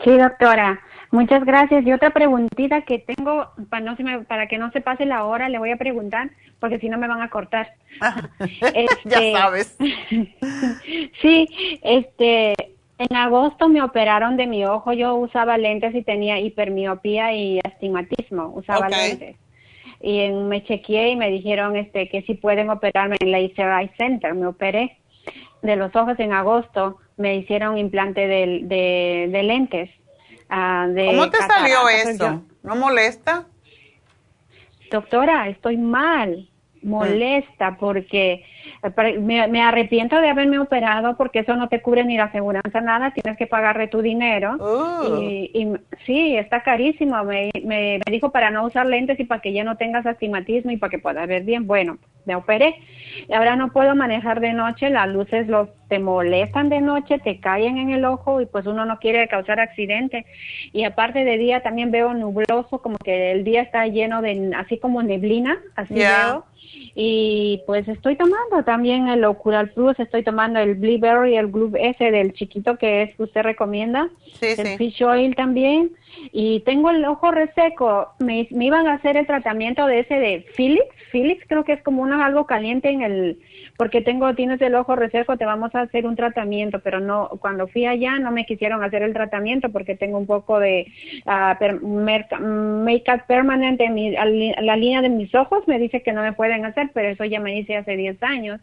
Sí, 0.04 0.18
doctora. 0.18 0.82
Muchas 1.12 1.44
gracias. 1.44 1.86
Y 1.86 1.92
otra 1.92 2.12
preguntita 2.12 2.84
que 2.84 3.00
tengo, 3.00 3.50
para, 3.70 3.84
no 3.84 3.98
se 3.98 4.04
para 4.28 4.48
que 4.48 4.58
no 4.58 4.72
se 4.72 4.80
pase 4.80 5.06
la 5.06 5.26
hora, 5.26 5.50
le 5.50 5.60
voy 5.60 5.72
a 5.72 5.76
preguntar, 5.76 6.32
porque 6.60 6.80
si 6.80 6.88
no 6.88 6.98
me 6.98 7.08
van 7.08 7.22
a 7.22 7.30
cortar. 7.30 7.74
ya 8.00 8.68
este, 8.74 9.34
sabes. 9.34 9.78
sí, 11.22 11.80
este, 11.84 12.54
en 12.98 13.16
agosto 13.16 13.68
me 13.68 13.82
operaron 13.82 14.38
de 14.38 14.48
mi 14.48 14.64
ojo. 14.64 14.94
Yo 14.94 15.16
usaba 15.16 15.58
lentes 15.58 15.94
y 15.94 16.02
tenía 16.02 16.40
hipermiopía 16.40 17.34
y 17.34 17.60
astigmatismo. 17.60 18.48
Usaba 18.56 18.88
lentes. 18.88 19.36
Y 20.00 20.30
me 20.30 20.64
chequeé 20.64 21.10
y 21.10 21.16
me 21.18 21.30
dijeron 21.30 21.76
este 21.76 22.08
que 22.08 22.22
si 22.22 22.36
pueden 22.36 22.70
operarme 22.70 23.18
en 23.20 23.32
Laser 23.32 23.70
Eye 23.70 23.92
Center. 23.98 24.34
Me 24.34 24.48
operé 24.48 24.98
de 25.62 25.76
los 25.76 25.94
ojos 25.94 26.18
en 26.20 26.32
agosto. 26.32 27.00
Me 27.18 27.36
hicieron 27.36 27.78
implante 27.78 28.28
de, 28.28 29.28
de 29.30 29.44
lentes 29.44 29.90
Ah, 30.54 30.86
¿Cómo 30.94 31.30
te 31.30 31.38
salió 31.38 31.88
eso? 31.88 32.44
¿No 32.62 32.76
molesta? 32.76 33.46
Doctora, 34.92 35.48
estoy 35.48 35.78
mal, 35.78 36.50
molesta 36.84 37.78
porque 37.80 38.44
me, 39.22 39.62
arrepiento 39.62 40.20
de 40.20 40.28
haberme 40.28 40.60
operado 40.60 41.16
porque 41.16 41.40
eso 41.40 41.56
no 41.56 41.70
te 41.70 41.82
cubre 41.82 42.04
ni 42.04 42.18
la 42.18 42.26
aseguranza 42.26 42.82
nada, 42.82 43.12
tienes 43.12 43.38
que 43.38 43.48
pagarle 43.48 43.88
tu 43.88 44.02
dinero. 44.02 44.58
Oh. 44.60 45.22
Y, 45.22 45.72
sí, 46.06 46.36
está 46.36 46.64
carísimo. 46.64 47.24
Me, 47.24 47.50
me, 47.64 48.02
dijo 48.08 48.32
para 48.32 48.50
no 48.50 48.66
usar 48.66 48.86
lentes 48.86 49.18
y 49.22 49.24
para 49.24 49.42
que 49.42 49.54
ya 49.54 49.64
no 49.64 49.78
tengas 49.78 50.06
astigmatismo 50.06 50.72
y 50.72 50.78
para 50.78 50.90
que 50.90 51.00
puedas 51.00 51.26
ver 51.30 51.44
bien. 51.44 51.66
Bueno, 51.66 51.98
me 52.26 52.36
operé. 52.36 52.76
Ahora 53.34 53.56
no 53.56 53.72
puedo 53.72 53.96
manejar 53.96 54.40
de 54.40 54.54
noche, 54.54 54.90
las 54.90 55.08
luces 55.08 55.48
los, 55.48 55.70
te 55.88 56.00
molestan 56.00 56.70
de 56.70 56.82
noche, 56.82 57.20
te 57.20 57.40
caen 57.40 57.78
en 57.78 57.90
el 57.92 58.06
ojo 58.06 58.42
y 58.42 58.46
pues 58.46 58.66
uno 58.66 58.86
no 58.86 59.00
quiere 59.00 59.28
causar 59.28 59.60
accidente. 59.60 60.26
Y 60.72 60.84
aparte 60.84 61.24
de 61.24 61.38
día 61.38 61.62
también 61.62 61.92
veo 61.92 62.14
nubloso, 62.14 62.82
como 62.82 62.98
que 62.98 63.32
el 63.32 63.44
día 63.44 63.62
está 63.62 63.86
lleno 63.88 64.22
de, 64.22 64.52
así 64.56 64.78
como 64.78 65.04
neblina, 65.04 65.60
así 65.76 65.96
veo. 65.96 66.46
Y 66.94 67.62
pues 67.66 67.88
estoy 67.88 68.16
tomando 68.16 68.64
también 68.64 69.08
el 69.08 69.24
Ocural 69.24 69.70
Plus, 69.72 70.00
estoy 70.00 70.24
tomando 70.24 70.60
el 70.60 70.76
Blueberry, 70.76 71.36
el 71.36 71.52
Glue 71.52 71.72
S 71.78 72.12
del 72.12 72.34
chiquito 72.34 72.78
que 72.78 73.04
es 73.04 73.16
que 73.16 73.24
usted 73.24 73.44
recomienda, 73.44 74.10
el 74.42 74.78
Fish 74.78 75.04
Oil 75.04 75.36
también, 75.36 75.92
y 76.32 76.62
tengo 76.62 76.90
el 76.90 77.04
ojo 77.06 77.32
reseco, 77.32 78.14
me, 78.20 78.48
me 78.52 78.66
iban 78.66 78.88
a 78.88 78.94
hacer 78.94 79.18
el 79.18 79.28
tratamiento 79.28 79.86
de 79.86 80.00
ese 80.00 80.16
de 80.16 80.46
Philips, 80.56 80.96
Philips 81.12 81.44
creo 81.48 81.64
que 81.64 81.74
es 81.74 81.84
como 81.84 82.02
una, 82.02 82.26
algo 82.26 82.46
caliente 82.46 82.90
en 82.90 83.02
el, 83.02 83.40
porque 83.82 84.02
tengo, 84.02 84.36
tienes 84.36 84.62
el 84.62 84.76
ojo 84.76 84.96
reseco, 84.96 85.38
te 85.38 85.46
vamos 85.46 85.74
a 85.74 85.82
hacer 85.82 86.06
un 86.06 86.16
tratamiento, 86.16 86.82
pero 86.82 87.00
no, 87.00 87.30
cuando 87.40 87.68
fui 87.68 87.88
allá 87.88 88.20
no 88.20 88.30
me 88.30 88.46
quisieron 88.46 88.84
hacer 88.84 89.02
el 89.02 89.12
tratamiento 89.12 89.72
porque 89.72 89.96
tengo 89.96 90.20
un 90.20 90.28
poco 90.28 90.60
de 90.60 90.86
uh, 91.26 91.88
make-up 91.88 93.26
permanente 93.26 93.86
en 93.86 93.96
mi, 93.96 94.12
la 94.12 94.76
línea 94.76 95.02
de 95.02 95.10
mis 95.10 95.34
ojos, 95.34 95.68
me 95.68 95.80
dice 95.80 96.04
que 96.04 96.14
no 96.14 96.22
me 96.22 96.34
pueden 96.34 96.64
hacer, 96.64 96.92
pero 96.94 97.10
eso 97.10 97.26
ya 97.26 97.40
me 97.40 97.58
hice 97.58 97.76
hace 97.76 97.98
10 97.98 98.22
años. 98.22 98.62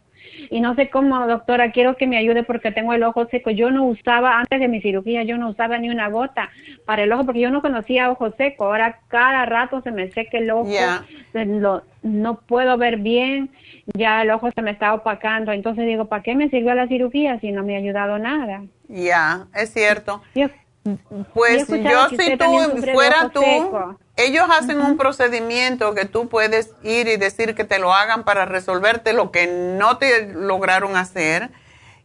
y 0.49 0.61
no 0.61 0.73
sé 0.75 0.89
cómo, 0.89 1.27
doctora, 1.27 1.73
quiero 1.73 1.97
que 1.97 2.07
me 2.07 2.15
ayude 2.15 2.43
porque 2.43 2.71
tengo 2.71 2.93
el 2.93 3.03
ojo 3.03 3.27
seco. 3.27 3.49
Yo 3.49 3.71
no 3.71 3.87
usaba, 3.87 4.39
antes 4.39 4.61
de 4.61 4.69
mi 4.69 4.79
cirugía, 4.79 5.23
yo 5.23 5.37
no 5.37 5.49
usaba 5.49 5.77
ni 5.79 5.89
una 5.89 6.07
gota 6.07 6.49
para 6.85 7.03
el 7.03 7.11
ojo 7.11 7.25
porque 7.25 7.41
yo 7.41 7.51
no 7.51 7.61
conocía 7.61 8.09
ojo 8.09 8.31
seco. 8.37 8.67
Ahora 8.67 8.99
cada 9.09 9.45
rato 9.45 9.81
se 9.81 9.91
me 9.91 10.09
seca 10.11 10.37
el 10.37 10.49
ojo, 10.49 10.69
no 12.03 12.39
puedo 12.47 12.77
ver 12.77 12.97
bien, 12.97 13.49
ya 13.93 14.21
el 14.21 14.31
ojo 14.31 14.49
se 14.51 14.61
me 14.61 14.71
está 14.71 14.93
opacando. 14.93 15.51
Entonces 15.51 15.85
digo, 15.85 16.05
¿para 16.05 16.23
qué 16.23 16.35
me 16.35 16.49
sirvió 16.49 16.73
la 16.73 16.87
cirugía 16.87 17.39
si 17.39 17.51
no 17.51 17.63
me 17.63 17.75
ha 17.75 17.79
ayudado 17.79 18.19
nada? 18.19 18.63
Ya, 18.87 19.47
es 19.53 19.73
cierto. 19.73 20.21
pues 21.33 21.67
yo 21.67 22.09
si 22.09 22.37
tú 22.37 22.45
fuera 22.93 23.29
tú, 23.29 23.43
ellos 24.15 24.45
hacen 24.49 24.81
un 24.81 24.97
procedimiento 24.97 25.93
que 25.93 26.05
tú 26.05 26.29
puedes 26.29 26.73
ir 26.83 27.07
y 27.07 27.17
decir 27.17 27.55
que 27.55 27.63
te 27.63 27.79
lo 27.79 27.93
hagan 27.93 28.23
para 28.23 28.45
resolverte 28.45 29.13
lo 29.13 29.31
que 29.31 29.47
no 29.47 29.97
te 29.97 30.33
lograron 30.33 30.95
hacer 30.95 31.49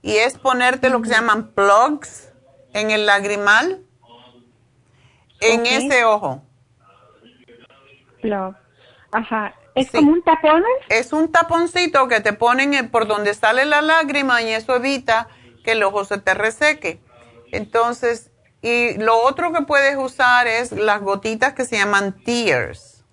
y 0.02 0.16
es 0.16 0.38
ponerte 0.38 0.90
lo 0.90 1.00
que 1.00 1.08
se 1.08 1.14
llaman 1.14 1.52
plugs 1.52 2.32
en 2.72 2.90
el 2.90 3.06
lagrimal 3.06 3.80
en 5.40 5.66
ese 5.66 6.04
ojo. 6.04 6.42
Plug. 8.20 8.54
Ajá. 9.12 9.54
¿Es 9.74 9.90
como 9.90 10.12
un 10.12 10.22
tapón? 10.22 10.62
Es 10.88 11.12
un 11.12 11.32
taponcito 11.32 12.06
que 12.06 12.20
te 12.20 12.32
ponen 12.32 12.88
por 12.90 13.06
donde 13.06 13.34
sale 13.34 13.64
la 13.64 13.82
lágrima 13.82 14.40
y 14.42 14.50
eso 14.50 14.76
evita 14.76 15.28
que 15.64 15.72
el 15.72 15.82
ojo 15.82 16.04
se 16.04 16.18
te 16.18 16.34
reseque. 16.34 17.00
Entonces, 17.50 18.30
y 18.62 18.96
lo 18.98 19.18
otro 19.22 19.52
que 19.52 19.62
puedes 19.62 19.96
usar 19.96 20.46
es 20.46 20.72
las 20.72 21.00
gotitas 21.02 21.54
que 21.54 21.64
se 21.64 21.76
llaman 21.76 22.14
tears. 22.24 23.04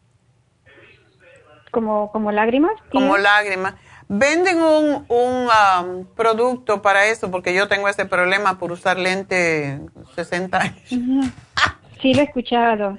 ¿Como, 1.72 2.12
como 2.12 2.32
lágrimas? 2.32 2.74
Como 2.92 3.18
lágrimas. 3.18 3.76
Venden 4.08 4.62
un, 4.62 5.06
un 5.08 5.48
um, 5.48 6.06
producto 6.16 6.82
para 6.82 7.06
eso, 7.06 7.32
porque 7.32 7.54
yo 7.54 7.70
tengo 7.70 7.88
ese 7.88 8.06
problema 8.06 8.60
por 8.60 8.72
usar 8.72 8.98
lente 8.98 9.80
60 10.16 10.58
años. 10.60 10.90
Sí, 12.02 12.14
lo 12.14 12.22
he 12.22 12.24
escuchado. 12.24 12.98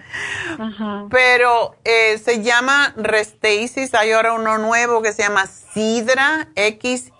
Pero 1.11 1.75
eh, 1.85 2.19
se 2.19 2.43
llama 2.43 2.95
Restasis. 2.97 3.95
Hay 3.95 4.13
ahora 4.13 4.35
uno 4.35 4.59
nuevo 4.59 5.03
que 5.03 5.13
se 5.13 5.23
llama 5.23 5.47
Sidra, 5.47 6.49
X-I-I-D-R-A, 6.55 7.15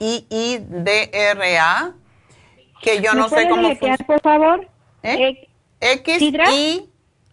que 2.81 3.01
yo 3.03 3.15
no 3.15 3.29
sé 3.29 3.49
cómo 3.49 3.69
funciona. 3.69 3.97
por 4.07 4.21
favor? 4.21 4.69
¿Eh? 5.03 5.49
X 5.81 6.23
I 6.23 6.89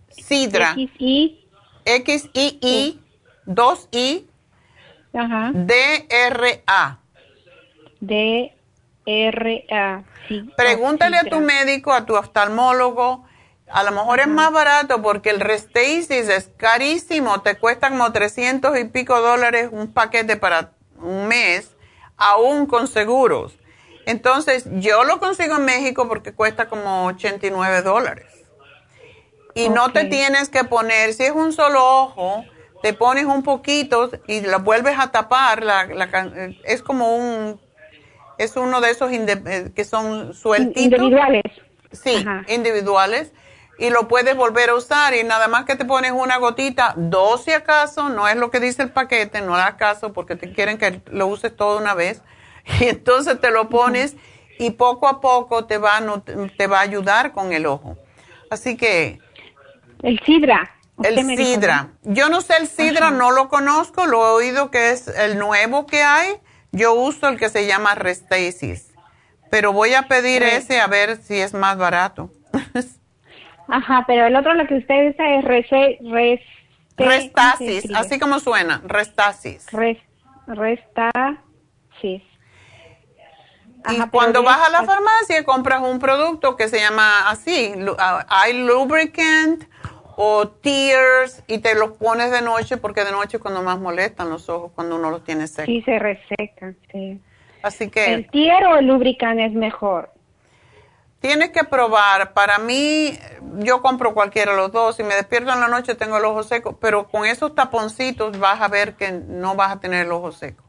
Sidra. 0.09 0.71
X 0.71 0.91
I 0.97 1.45
X 1.85 2.29
I 2.33 2.59
I 2.61 2.99
2 3.45 3.89
I 3.91 4.27
D 5.53 6.07
R 6.09 6.63
A. 6.65 6.99
D 7.99 8.53
R 9.05 9.65
A. 9.71 10.03
Pregúntale 10.55 11.17
a 11.17 11.23
tu 11.23 11.39
médico, 11.39 11.91
a 11.93 12.05
tu 12.05 12.15
oftalmólogo. 12.15 13.28
A 13.71 13.83
lo 13.83 13.91
mejor 13.91 14.19
es 14.19 14.27
más 14.27 14.51
barato 14.51 15.01
porque 15.01 15.29
el 15.29 15.39
Restasis 15.39 16.09
es 16.09 16.49
carísimo, 16.57 17.41
te 17.41 17.57
cuesta 17.57 17.89
como 17.89 18.11
300 18.11 18.77
y 18.79 18.85
pico 18.85 19.19
dólares 19.21 19.69
un 19.71 19.93
paquete 19.93 20.37
para 20.37 20.71
un 20.97 21.27
mes, 21.27 21.75
aún 22.17 22.65
con 22.65 22.87
seguros. 22.87 23.57
Entonces, 24.05 24.65
yo 24.79 25.03
lo 25.03 25.19
consigo 25.19 25.57
en 25.57 25.65
México 25.65 26.07
porque 26.07 26.33
cuesta 26.33 26.67
como 26.67 27.05
89 27.05 27.83
dólares. 27.83 28.25
Y 29.53 29.69
no 29.69 29.91
te 29.91 30.05
tienes 30.05 30.49
que 30.49 30.63
poner, 30.63 31.13
si 31.13 31.23
es 31.23 31.31
un 31.31 31.53
solo 31.53 31.83
ojo, 31.83 32.45
te 32.81 32.93
pones 32.93 33.25
un 33.25 33.43
poquito 33.43 34.09
y 34.27 34.41
lo 34.41 34.59
vuelves 34.59 34.97
a 34.97 35.11
tapar. 35.11 35.63
La, 35.63 35.87
es 36.63 36.81
como 36.81 37.15
un, 37.15 37.59
es 38.37 38.55
uno 38.55 38.81
de 38.81 38.91
esos 38.91 39.11
eh, 39.11 39.71
que 39.75 39.83
son 39.83 40.33
sueltitos. 40.33 40.83
Individuales. 40.83 41.43
Sí, 41.91 42.25
individuales. 42.47 43.31
Y 43.79 43.89
lo 43.91 44.09
puedes 44.09 44.35
volver 44.35 44.69
a 44.69 44.75
usar 44.75 45.15
y 45.15 45.23
nada 45.23 45.47
más 45.47 45.63
que 45.63 45.77
te 45.77 45.85
pones 45.85 46.11
una 46.11 46.37
gotita, 46.37 46.93
dos 46.97 47.45
si 47.45 47.51
acaso, 47.51 48.09
no 48.09 48.27
es 48.27 48.35
lo 48.35 48.51
que 48.51 48.59
dice 48.59 48.83
el 48.83 48.91
paquete, 48.91 49.39
no 49.39 49.55
hagas 49.55 49.75
caso 49.75 50.11
porque 50.11 50.35
te 50.35 50.51
quieren 50.51 50.77
que 50.77 51.01
lo 51.09 51.27
uses 51.27 51.55
todo 51.55 51.77
una 51.77 51.93
vez 51.93 52.21
y 52.81 52.89
entonces 52.89 53.39
te 53.39 53.51
lo 53.51 53.69
pones 53.69 54.17
y 54.59 54.71
poco 54.71 55.07
a 55.07 55.21
poco 55.21 55.65
te 55.65 55.77
va, 55.77 56.01
te 56.57 56.67
va 56.67 56.79
a 56.79 56.81
ayudar 56.81 57.31
con 57.31 57.53
el 57.53 57.65
ojo. 57.65 57.97
Así 58.51 58.75
que... 58.75 59.19
El 60.03 60.19
sidra. 60.25 60.75
El 61.01 61.37
sidra. 61.37 61.93
Yo 62.03 62.27
no 62.27 62.41
sé 62.41 62.57
el 62.57 62.67
sidra, 62.67 63.11
no 63.11 63.31
lo 63.31 63.47
conozco, 63.47 64.05
lo 64.05 64.27
he 64.27 64.31
oído 64.31 64.69
que 64.69 64.91
es 64.91 65.07
el 65.07 65.39
nuevo 65.39 65.85
que 65.85 66.03
hay. 66.03 66.35
Yo 66.73 66.93
uso 66.93 67.29
el 67.29 67.39
que 67.39 67.47
se 67.47 67.65
llama 67.65 67.95
Restasis. 67.95 68.91
Pero 69.49 69.71
voy 69.71 69.93
a 69.93 70.09
pedir 70.09 70.43
ese 70.43 70.81
a 70.81 70.87
ver 70.87 71.17
si 71.23 71.39
es 71.39 71.53
más 71.53 71.77
barato. 71.77 72.29
Ajá, 73.69 74.03
pero 74.07 74.25
el 74.25 74.35
otro 74.35 74.53
lo 74.53 74.65
que 74.67 74.77
usted 74.77 75.09
dice 75.09 75.37
es 75.37 75.45
res, 75.45 76.41
Restasis, 76.97 77.89
así 77.95 78.19
como 78.19 78.39
suena, 78.39 78.81
Restasis. 78.85 79.67
restasis. 80.47 82.23
Y 83.89 84.09
cuando 84.11 84.43
vas 84.43 84.67
a 84.67 84.69
la 84.69 84.83
farmacia 84.83 85.45
compras 85.45 85.81
un 85.81 85.99
producto 85.99 86.57
que 86.57 86.67
se 86.67 86.79
llama 86.79 87.29
así, 87.29 87.73
hay 88.27 88.65
lubricant 88.65 89.63
o 90.17 90.49
tears 90.49 91.43
y 91.47 91.59
te 91.59 91.75
los 91.75 91.91
pones 91.91 92.29
de 92.31 92.41
noche 92.41 92.75
porque 92.75 93.05
de 93.05 93.11
noche 93.11 93.37
es 93.37 93.41
cuando 93.41 93.63
más 93.63 93.79
molestan 93.79 94.29
los 94.29 94.49
ojos 94.49 94.73
cuando 94.75 94.97
uno 94.97 95.09
los 95.11 95.23
tiene 95.23 95.47
secos. 95.47 95.67
Sí, 95.67 95.81
se 95.83 95.97
resecan, 95.97 96.75
sí. 96.91 97.21
Así 97.63 97.89
que... 97.89 98.13
¿El 98.13 98.29
tear 98.29 98.65
o 98.65 98.77
el 98.77 98.87
lubricant 98.87 99.39
es 99.39 99.53
mejor? 99.53 100.11
Tienes 101.19 101.49
que 101.49 101.63
probar. 101.63 102.33
Para 102.33 102.59
mí, 102.59 103.17
yo 103.59 103.81
compro 103.81 104.13
cualquiera 104.13 104.51
de 104.51 104.57
los 104.57 104.71
dos. 104.71 104.95
Si 104.95 105.03
me 105.03 105.15
despierto 105.15 105.51
en 105.51 105.59
la 105.59 105.67
noche 105.67 105.95
tengo 105.95 106.17
el 106.17 106.25
ojo 106.25 106.43
seco, 106.43 106.77
pero 106.79 107.07
con 107.07 107.25
esos 107.25 107.55
taponcitos 107.55 108.39
vas 108.39 108.61
a 108.61 108.67
ver 108.67 108.95
que 108.95 109.11
no 109.11 109.55
vas 109.55 109.73
a 109.73 109.79
tener 109.79 110.05
el 110.05 110.11
ojo 110.11 110.31
seco. 110.31 110.63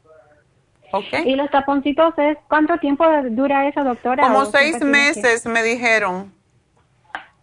¿Y 1.23 1.35
los 1.35 1.49
taponcitos 1.49 2.13
es 2.17 2.37
cuánto 2.49 2.77
tiempo 2.79 3.05
dura 3.29 3.67
eso, 3.67 3.83
doctora? 3.83 4.23
Como 4.23 4.45
seis 4.45 4.83
meses 4.83 5.45
me 5.45 5.63
dijeron. 5.63 6.33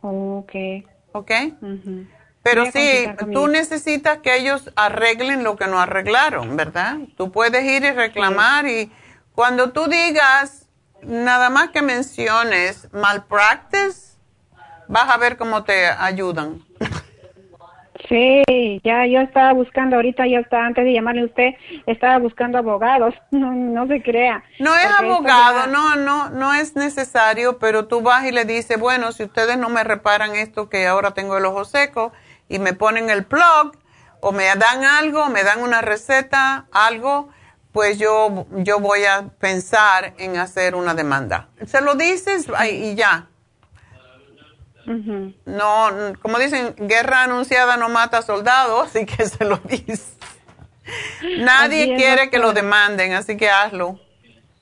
Ok. 0.03 0.53
Ok. 1.13 1.31
Pero 2.43 2.67
sí, 2.67 3.07
tú 3.33 3.49
necesitas 3.49 4.19
que 4.19 4.37
ellos 4.37 4.71
arreglen 4.77 5.45
lo 5.45 5.57
que 5.57 5.67
no 5.67 5.81
arreglaron, 5.81 6.57
¿verdad? 6.57 6.99
Tú 7.17 7.33
puedes 7.33 7.65
ir 7.65 7.85
y 7.85 7.91
reclamar 7.91 8.67
y 8.67 8.93
cuando 9.35 9.71
tú 9.71 9.87
digas, 9.87 10.68
nada 11.03 11.51
más 11.51 11.71
que 11.71 11.83
menciones 11.83 12.89
malpractice, 12.93 14.17
vas 14.89 15.11
a 15.11 15.17
ver 15.17 15.37
cómo 15.37 15.65
te 15.65 15.87
ayudan. 15.87 16.63
Sí, 18.09 18.81
ya 18.85 19.05
yo 19.07 19.21
estaba 19.21 19.53
buscando 19.53 19.97
ahorita, 19.97 20.27
yo 20.27 20.39
estaba 20.39 20.67
antes 20.67 20.85
de 20.85 20.95
llamarle 20.95 21.23
a 21.23 21.25
usted, 21.27 21.55
estaba 21.87 22.19
buscando 22.19 22.57
abogados, 22.57 23.15
no, 23.31 23.53
no 23.53 23.87
se 23.87 24.03
crea. 24.03 24.43
No 24.59 24.75
es 24.75 24.87
abogado, 24.87 25.67
no, 25.67 25.97
no, 25.97 26.31
no 26.31 26.55
es 26.55 26.75
necesario, 26.75 27.59
pero 27.59 27.87
tú 27.87 28.01
vas 28.01 28.25
y 28.25 28.33
le 28.33 28.45
dices, 28.45 28.79
bueno, 28.79 29.13
si 29.13 29.25
ustedes 29.25 29.59
no 29.59 29.69
me 29.69 29.85
reparan 29.85 30.35
esto 30.37 30.71
que 30.71 30.87
ahora 30.87 31.13
tengo 31.13 31.37
el 31.37 31.45
ojo 31.45 31.65
seco 31.65 32.13
y 32.49 32.59
me 32.59 32.73
ponen 32.73 33.11
el 33.11 33.25
plug 33.25 33.77
o 34.21 34.33
me 34.33 34.45
dan 34.57 34.85
algo, 34.85 35.29
me 35.29 35.45
dan 35.45 35.61
una 35.61 35.83
receta, 35.83 36.67
algo, 36.73 37.29
pues 37.79 37.97
yo, 37.97 38.45
yo 38.57 38.81
voy 38.81 39.05
a 39.05 39.29
pensar 39.39 40.13
en 40.19 40.37
hacer 40.37 40.75
una 40.75 40.95
demanda. 40.95 41.51
Se 41.65 41.81
lo 41.81 41.95
dices 41.95 42.49
y 42.73 42.97
ya, 42.97 43.29
no, 45.47 45.89
como 46.21 46.41
dicen, 46.41 46.75
guerra 46.77 47.23
anunciada 47.23 47.77
no 47.77 47.89
mata 47.89 48.23
soldados, 48.23 48.89
así 48.89 49.07
que 49.07 49.27
se 49.27 49.45
lo 49.45 49.59
dice. 49.59 50.13
Nadie 51.39 51.95
quiere 51.95 52.31
que 52.31 52.41
lo 52.41 52.53
demanden, 52.53 53.13
así 53.13 53.37
que 53.37 53.49
hazlo. 53.49 54.01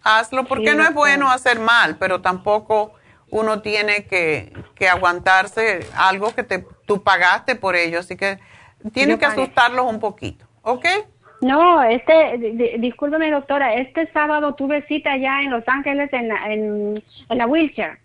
Hazlo 0.03 0.45
porque 0.45 0.75
no 0.75 0.83
es 0.83 0.93
bueno 0.93 1.31
hacer 1.33 1.59
mal, 1.59 1.97
pero 1.97 2.21
tampoco 2.21 2.93
uno 3.31 3.63
tiene 3.63 4.05
que, 4.05 4.53
aguantarse 4.91 5.89
algo 5.97 6.35
que 6.35 6.43
te, 6.43 6.67
tú 6.85 7.03
pagaste 7.03 7.55
por 7.55 7.77
ello, 7.77 8.01
así 8.01 8.15
que 8.15 8.41
tiene 8.93 9.19
que 9.19 9.25
asustarlos 9.25 9.87
un 9.87 10.01
poquito, 10.01 10.45
¿ok? 10.61 10.85
No, 11.47 11.82
este, 11.82 12.77
discúlpeme 12.78 13.31
doctora, 13.31 13.74
este 13.74 14.06
sábado 14.12 14.55
tuve 14.55 14.82
cita 14.82 15.16
ya 15.16 15.43
en 15.43 15.51
Los 15.51 15.62
Ángeles 15.68 16.12
en 16.12 16.31
en, 16.32 17.02
en 17.28 17.39
la 17.39 17.47
wheelchair 17.47 17.98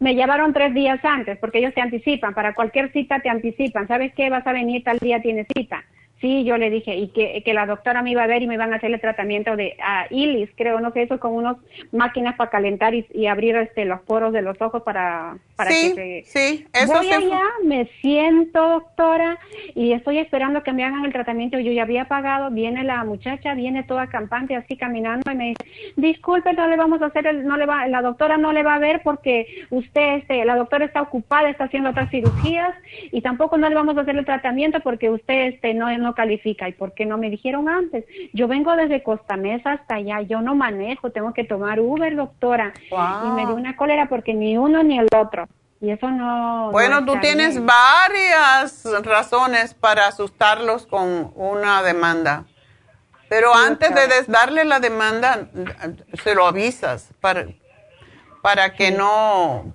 me 0.00 0.14
llevaron 0.14 0.52
tres 0.52 0.74
días 0.74 1.00
antes 1.04 1.38
porque 1.38 1.58
ellos 1.58 1.74
te 1.74 1.80
anticipan, 1.80 2.34
para 2.34 2.54
cualquier 2.54 2.92
cita 2.92 3.20
te 3.20 3.28
anticipan, 3.28 3.88
¿sabes 3.88 4.12
qué? 4.14 4.30
Vas 4.30 4.46
a 4.46 4.52
venir 4.52 4.84
tal 4.84 4.98
día, 4.98 5.20
tienes 5.20 5.46
cita. 5.54 5.84
Sí, 6.20 6.42
yo 6.42 6.56
le 6.58 6.68
dije, 6.68 6.96
y 6.96 7.08
que, 7.08 7.42
que 7.44 7.54
la 7.54 7.64
doctora 7.64 8.02
me 8.02 8.10
iba 8.10 8.24
a 8.24 8.26
ver 8.26 8.42
y 8.42 8.48
me 8.48 8.54
iban 8.54 8.72
a 8.72 8.76
hacer 8.76 8.92
el 8.92 9.00
tratamiento 9.00 9.54
de 9.54 9.76
uh, 9.78 10.12
ilis, 10.12 10.50
creo, 10.56 10.80
no 10.80 10.90
sé, 10.90 11.02
eso 11.02 11.20
con 11.20 11.32
unas 11.32 11.56
máquinas 11.92 12.34
para 12.34 12.50
calentar 12.50 12.92
y, 12.92 13.26
abrir 13.28 13.56
este 13.56 13.84
los 13.84 14.00
poros 14.00 14.32
de 14.32 14.42
los 14.42 14.60
ojos 14.60 14.82
para, 14.82 15.36
para 15.54 15.70
sí, 15.70 15.94
que 15.94 16.22
Sí, 16.26 16.66
eso 16.72 16.92
Voy 16.92 17.12
allá, 17.12 17.42
me 17.62 17.84
siento, 18.00 18.68
doctora, 18.68 19.38
y 19.74 19.92
estoy 19.92 20.18
esperando 20.18 20.62
que 20.62 20.72
me 20.72 20.84
hagan 20.84 21.04
el 21.04 21.12
tratamiento. 21.12 21.58
Yo 21.58 21.70
ya 21.70 21.82
había 21.82 22.06
pagado, 22.06 22.50
viene 22.50 22.82
la 22.84 23.04
muchacha, 23.04 23.54
viene 23.54 23.84
toda 23.84 24.08
campante 24.08 24.56
así 24.56 24.76
caminando 24.76 25.30
y 25.30 25.36
me 25.36 25.48
dice, 25.48 25.64
disculpe, 25.96 26.52
no 26.54 26.66
le 26.66 26.76
vamos 26.76 27.00
a 27.02 27.06
hacer, 27.06 27.26
el, 27.26 27.46
no 27.46 27.56
le 27.56 27.66
va, 27.66 27.86
la 27.86 28.02
doctora 28.02 28.38
no 28.38 28.52
le 28.52 28.62
va 28.62 28.74
a 28.74 28.78
ver 28.80 29.02
porque 29.04 29.46
usted, 29.70 30.16
este, 30.16 30.44
la 30.44 30.56
doctora 30.56 30.84
está 30.84 31.02
ocupada, 31.02 31.48
está 31.48 31.64
haciendo 31.64 31.90
otras 31.90 32.10
cirugías 32.10 32.74
y 33.12 33.20
tampoco 33.20 33.56
no 33.56 33.68
le 33.68 33.74
vamos 33.74 33.96
a 33.96 34.00
hacer 34.00 34.16
el 34.16 34.24
tratamiento 34.24 34.80
porque 34.80 35.10
usted 35.10 35.48
este, 35.48 35.74
no, 35.74 35.96
no 35.98 36.07
califica. 36.14 36.68
¿Y 36.68 36.72
por 36.72 36.94
qué 36.94 37.06
no 37.06 37.18
me 37.18 37.30
dijeron 37.30 37.68
antes? 37.68 38.04
Yo 38.32 38.48
vengo 38.48 38.74
desde 38.76 39.02
Costa 39.02 39.36
Mesa 39.36 39.72
hasta 39.72 39.96
allá, 39.96 40.20
yo 40.22 40.40
no 40.40 40.54
manejo, 40.54 41.10
tengo 41.10 41.32
que 41.32 41.44
tomar 41.44 41.80
Uber, 41.80 42.14
doctora. 42.16 42.72
Y 42.90 43.28
me 43.30 43.46
dio 43.46 43.54
una 43.54 43.76
cólera 43.76 44.08
porque 44.08 44.34
ni 44.34 44.56
uno 44.56 44.82
ni 44.82 44.98
el 44.98 45.08
otro. 45.16 45.48
Y 45.80 45.90
eso 45.90 46.10
no... 46.10 46.70
Bueno, 46.72 47.04
tú 47.04 47.20
tienes 47.20 47.64
varias 47.64 48.84
razones 49.04 49.74
para 49.74 50.08
asustarlos 50.08 50.86
con 50.86 51.32
una 51.36 51.82
demanda. 51.82 52.44
Pero 53.28 53.54
antes 53.54 53.94
de 53.94 54.08
darle 54.26 54.64
la 54.64 54.80
demanda, 54.80 55.48
se 56.22 56.34
lo 56.34 56.46
avisas 56.46 57.10
para, 57.20 57.46
para 58.42 58.74
que 58.74 58.90
no, 58.90 59.74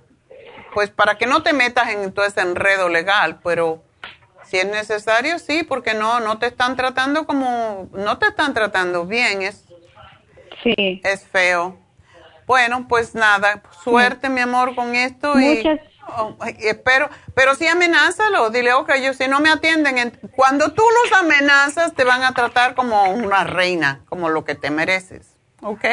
pues 0.74 0.90
para 0.90 1.16
que 1.16 1.26
no 1.26 1.42
te 1.42 1.52
metas 1.52 1.90
en 1.90 2.12
todo 2.12 2.26
ese 2.26 2.40
enredo 2.40 2.88
legal, 2.88 3.38
pero 3.44 3.83
si 4.46 4.58
es 4.58 4.66
necesario, 4.66 5.38
sí, 5.38 5.62
porque 5.62 5.94
no, 5.94 6.20
no 6.20 6.38
te 6.38 6.46
están 6.46 6.76
tratando 6.76 7.26
como, 7.26 7.88
no 7.92 8.18
te 8.18 8.26
están 8.26 8.54
tratando 8.54 9.06
bien, 9.06 9.42
es, 9.42 9.64
sí. 10.62 11.00
es 11.04 11.24
feo. 11.26 11.78
Bueno, 12.46 12.86
pues 12.88 13.14
nada, 13.14 13.62
suerte 13.82 14.28
mi 14.28 14.40
amor 14.40 14.74
con 14.74 14.94
esto 14.94 15.34
Muchas. 15.34 15.80
Oh, 16.06 16.36
y 16.58 16.66
espero, 16.66 17.08
pero 17.34 17.54
sí 17.54 17.66
amenázalo, 17.66 18.50
dile, 18.50 18.74
ok, 18.74 18.92
yo 19.02 19.14
si 19.14 19.26
no 19.26 19.40
me 19.40 19.48
atienden, 19.48 20.18
cuando 20.36 20.72
tú 20.72 20.82
los 21.02 21.18
amenazas 21.18 21.94
te 21.94 22.04
van 22.04 22.22
a 22.22 22.32
tratar 22.34 22.74
como 22.74 23.04
una 23.10 23.44
reina, 23.44 24.02
como 24.08 24.28
lo 24.28 24.44
que 24.44 24.54
te 24.54 24.70
mereces, 24.70 25.34
¿ok? 25.62 25.84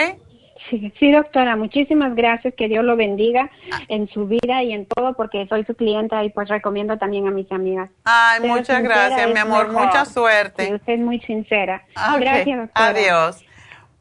Sí, 0.69 1.11
doctora, 1.11 1.55
muchísimas 1.55 2.15
gracias. 2.15 2.53
Que 2.55 2.67
Dios 2.67 2.83
lo 2.83 2.95
bendiga 2.95 3.49
en 3.87 4.07
su 4.09 4.27
vida 4.27 4.63
y 4.63 4.73
en 4.73 4.85
todo, 4.85 5.13
porque 5.13 5.45
soy 5.47 5.65
su 5.65 5.75
clienta 5.75 6.23
y 6.23 6.29
pues 6.29 6.49
recomiendo 6.49 6.97
también 6.97 7.27
a 7.27 7.31
mis 7.31 7.51
amigas. 7.51 7.89
Ay, 8.03 8.41
muchas 8.47 8.81
gracias, 8.83 9.33
mi 9.33 9.39
amor. 9.39 9.71
Mucha 9.71 10.05
suerte. 10.05 10.73
usted 10.73 10.93
es 10.93 10.99
muy 10.99 11.19
sincera. 11.21 11.83
Gracias, 12.19 12.59
doctora. 12.59 12.87
Adiós. 12.87 13.43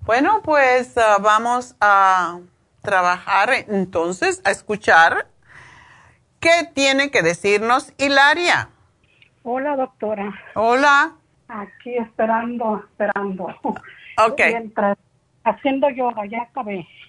Bueno, 0.03 0.41
pues 0.43 0.97
ah, 0.99 1.19
vamos 1.21 1.77
a 1.81 2.41
trabajar 2.83 3.51
entonces, 3.69 4.41
a 4.45 4.51
escuchar 4.51 5.27
qué 6.41 6.69
tiene 6.75 7.11
que 7.11 7.23
decirnos 7.23 7.93
Hilaria. 7.99 8.71
Hola, 9.43 9.77
doctora. 9.77 10.33
Hola. 10.55 11.13
Aquí 11.49 11.97
esperando, 11.97 12.85
esperando. 12.85 13.47
Ok 14.17 14.41
haciendo 15.45 15.89
yoga, 15.91 16.27
ya 16.27 16.43
acabé. 16.43 16.87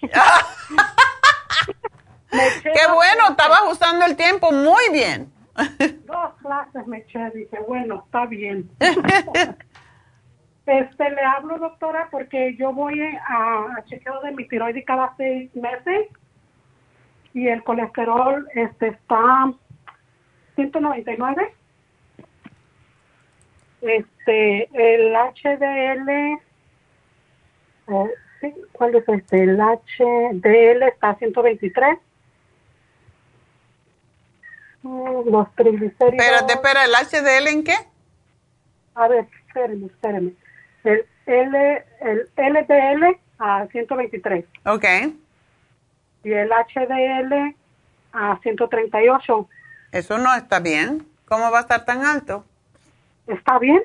Qué 2.30 2.86
bueno, 2.92 3.28
estabas 3.30 3.60
usando 3.70 4.06
el 4.06 4.16
tiempo 4.16 4.50
muy 4.52 4.82
bien. 4.92 5.30
Dos 6.06 6.34
clases 6.40 6.86
me 6.86 6.98
eché, 6.98 7.30
dije, 7.30 7.58
bueno, 7.66 8.02
está 8.06 8.26
bien. 8.26 8.70
este, 10.66 11.10
le 11.10 11.22
hablo, 11.22 11.58
doctora, 11.58 12.08
porque 12.10 12.56
yo 12.56 12.72
voy 12.72 13.00
a, 13.00 13.66
a 13.76 13.84
chequeo 13.84 14.20
de 14.22 14.32
mi 14.32 14.48
tiroides 14.48 14.84
cada 14.86 15.14
seis 15.16 15.54
meses 15.54 16.08
y 17.34 17.48
el 17.48 17.62
colesterol 17.64 18.48
este 18.54 18.88
está 18.88 19.52
199. 20.54 21.54
Este, 23.82 24.68
el 24.72 25.12
HDL 25.14 26.40
sí, 28.42 28.54
¿cuál 28.72 28.94
es 28.94 29.08
este? 29.08 29.44
El 29.44 29.56
HDL 29.56 30.82
está 30.82 31.10
a 31.10 31.14
123. 31.16 31.98
Mm, 34.82 35.30
los 35.30 35.54
triglicéridos. 35.54 36.14
Espérate, 36.14 36.52
espera, 36.52 36.84
¿el 36.84 36.92
HDL 36.92 37.48
en 37.48 37.64
qué? 37.64 37.74
A 38.94 39.08
ver, 39.08 39.26
espéreme, 39.46 39.86
espéreme. 39.86 40.32
El, 40.84 41.06
L, 41.24 41.84
el 42.00 42.28
LDL 42.36 43.18
a 43.38 43.66
123. 43.68 44.44
Ok. 44.66 44.84
Y 46.24 46.32
el 46.32 46.50
HDL 46.50 47.56
a 48.12 48.38
138. 48.42 49.48
Eso 49.92 50.18
no 50.18 50.34
está 50.34 50.60
bien. 50.60 51.06
¿Cómo 51.26 51.50
va 51.50 51.58
a 51.58 51.62
estar 51.62 51.84
tan 51.84 52.04
alto? 52.04 52.44
¿Está 53.26 53.58
bien? 53.58 53.82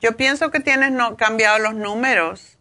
Yo 0.00 0.16
pienso 0.16 0.50
que 0.50 0.60
tienes 0.60 0.92
no 0.92 1.16
cambiado 1.16 1.58
los 1.58 1.74
números. 1.74 2.57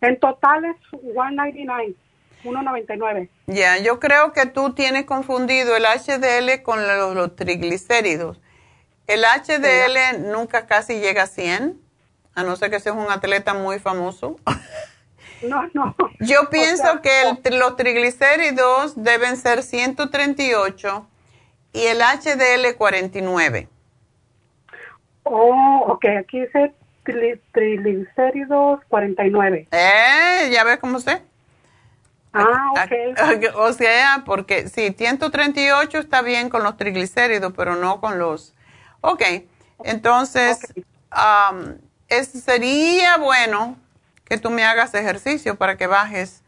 En 0.00 0.18
total 0.18 0.64
es 0.64 0.76
199, 0.90 1.94
199. 2.42 3.28
Ya, 3.46 3.78
yo 3.78 3.98
creo 3.98 4.32
que 4.32 4.46
tú 4.46 4.74
tienes 4.74 5.04
confundido 5.04 5.76
el 5.76 5.84
HDL 5.84 6.62
con 6.62 6.86
los, 6.86 7.34
triglicéridos. 7.34 8.40
El 9.06 9.22
HDL 9.22 10.30
nunca 10.30 10.66
casi 10.66 11.00
llega 11.00 11.24
a 11.24 11.26
100, 11.26 11.80
a 12.34 12.42
no 12.44 12.56
ser 12.56 12.70
que 12.70 12.78
seas 12.78 12.94
un 12.94 13.10
atleta 13.10 13.54
muy 13.54 13.78
famoso. 13.78 14.36
No, 15.40 15.62
no. 15.72 15.94
Yo 16.18 16.50
pienso 16.50 17.00
que 17.00 17.52
los 17.52 17.76
triglicéridos 17.76 19.00
deben 19.00 19.36
ser 19.36 19.62
138 19.62 21.06
y 21.72 21.86
el 21.86 21.98
HDL 21.98 22.76
49. 22.76 23.68
Oh, 25.22 25.84
ok, 25.86 26.04
aquí 26.20 26.40
dice 26.40 26.72
triglicéridos 27.52 28.80
49. 28.88 29.68
Eh, 29.70 30.50
ya 30.52 30.64
ves 30.64 30.78
cómo 30.78 31.00
sé. 31.00 31.22
Ah, 32.32 32.72
ok. 32.72 33.56
O 33.56 33.72
sea, 33.72 34.22
porque 34.24 34.68
sí, 34.68 34.94
138 34.96 35.98
está 35.98 36.22
bien 36.22 36.48
con 36.48 36.62
los 36.62 36.76
triglicéridos, 36.76 37.52
pero 37.56 37.76
no 37.76 38.00
con 38.00 38.18
los... 38.18 38.54
Ok, 39.00 39.22
entonces, 39.84 40.58
sería 42.08 43.16
bueno 43.18 43.76
que 44.24 44.38
tú 44.38 44.50
me 44.50 44.64
hagas 44.64 44.94
ejercicio 44.94 45.56
para 45.56 45.76
que 45.76 45.86
bajes 45.86 46.42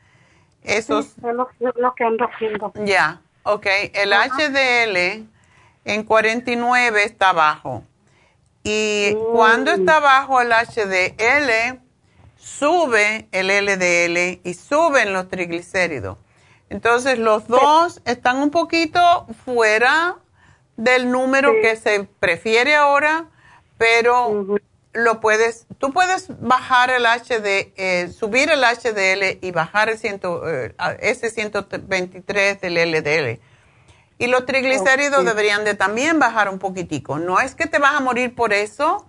esos... 0.62 1.14
lo, 1.22 1.94
que 1.94 2.04
ando 2.04 2.26
haciendo. 2.26 2.72
Ya, 2.84 3.20
ok. 3.44 3.66
El 3.94 4.12
HDL 4.12 5.26
en 5.84 6.02
49 6.04 7.04
está 7.04 7.32
bajo. 7.32 7.84
Y 8.62 9.14
cuando 9.32 9.70
está 9.70 10.00
bajo 10.00 10.40
el 10.40 10.50
HDL, 10.52 11.80
sube 12.36 13.28
el 13.32 13.48
LDL 13.48 14.40
y 14.44 14.54
suben 14.54 15.12
los 15.12 15.28
triglicéridos. 15.28 16.18
Entonces 16.68 17.18
los 17.18 17.48
dos 17.48 18.00
están 18.04 18.36
un 18.36 18.50
poquito 18.50 19.26
fuera 19.44 20.16
del 20.76 21.10
número 21.10 21.52
que 21.60 21.76
se 21.76 22.04
prefiere 22.20 22.74
ahora, 22.74 23.26
pero 23.76 24.58
lo 24.92 25.20
puedes, 25.20 25.66
tú 25.78 25.92
puedes 25.92 26.28
bajar 26.40 26.90
el 26.90 27.06
HD, 27.06 27.72
eh, 27.76 28.08
subir 28.16 28.50
el 28.50 28.62
HDL 28.62 29.38
y 29.40 29.50
bajar 29.52 29.88
el 29.88 29.98
ciento, 29.98 30.48
eh, 30.48 30.74
ese 31.00 31.30
123 31.30 32.60
del 32.60 32.76
LDL. 32.76 33.40
Y 34.20 34.26
los 34.26 34.44
triglicéridos 34.44 35.24
deberían 35.24 35.64
de 35.64 35.74
también 35.74 36.18
bajar 36.18 36.50
un 36.50 36.58
poquitico. 36.58 37.18
No 37.18 37.40
es 37.40 37.54
que 37.54 37.66
te 37.66 37.78
vas 37.78 37.94
a 37.94 38.00
morir 38.00 38.34
por 38.34 38.52
eso, 38.52 39.06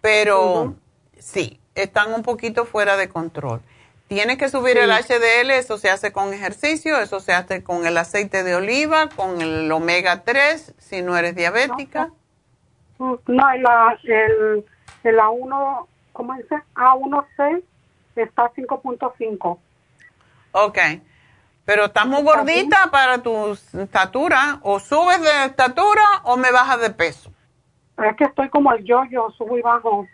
pero 0.00 0.74
sí, 1.18 1.60
están 1.74 2.14
un 2.14 2.22
poquito 2.22 2.64
fuera 2.64 2.96
de 2.96 3.10
control. 3.10 3.60
Tienes 4.08 4.38
que 4.38 4.48
subir 4.48 4.78
el 4.78 4.90
HDL, 4.90 5.50
eso 5.50 5.76
se 5.76 5.90
hace 5.90 6.12
con 6.12 6.32
ejercicio, 6.32 6.98
eso 6.98 7.20
se 7.20 7.34
hace 7.34 7.62
con 7.62 7.84
el 7.84 7.98
aceite 7.98 8.42
de 8.42 8.54
oliva, 8.54 9.10
con 9.10 9.42
el 9.42 9.70
omega 9.70 10.24
3, 10.24 10.74
si 10.78 11.02
no 11.02 11.14
eres 11.14 11.34
diabética. 11.34 12.10
No, 12.98 13.20
la, 13.26 13.98
el, 14.02 14.64
el 15.02 15.18
A1, 15.18 15.86
¿cómo 16.14 16.34
dice? 16.36 16.56
A1C 16.74 17.62
está 18.16 18.50
5.5. 18.54 19.58
Ok. 20.52 20.78
Pero 21.64 21.86
estás 21.86 22.06
muy 22.06 22.22
gordita 22.22 22.90
para 22.90 23.22
tu 23.22 23.52
estatura. 23.52 24.58
O 24.62 24.78
subes 24.78 25.20
de 25.22 25.46
estatura 25.46 26.02
o 26.24 26.36
me 26.36 26.52
bajas 26.52 26.80
de 26.80 26.90
peso. 26.90 27.30
Es 27.98 28.16
que 28.16 28.24
estoy 28.24 28.48
como 28.48 28.72
el 28.72 28.84
yo-yo, 28.84 29.30
subo 29.36 29.56
y 29.56 29.62
bajo. 29.62 30.06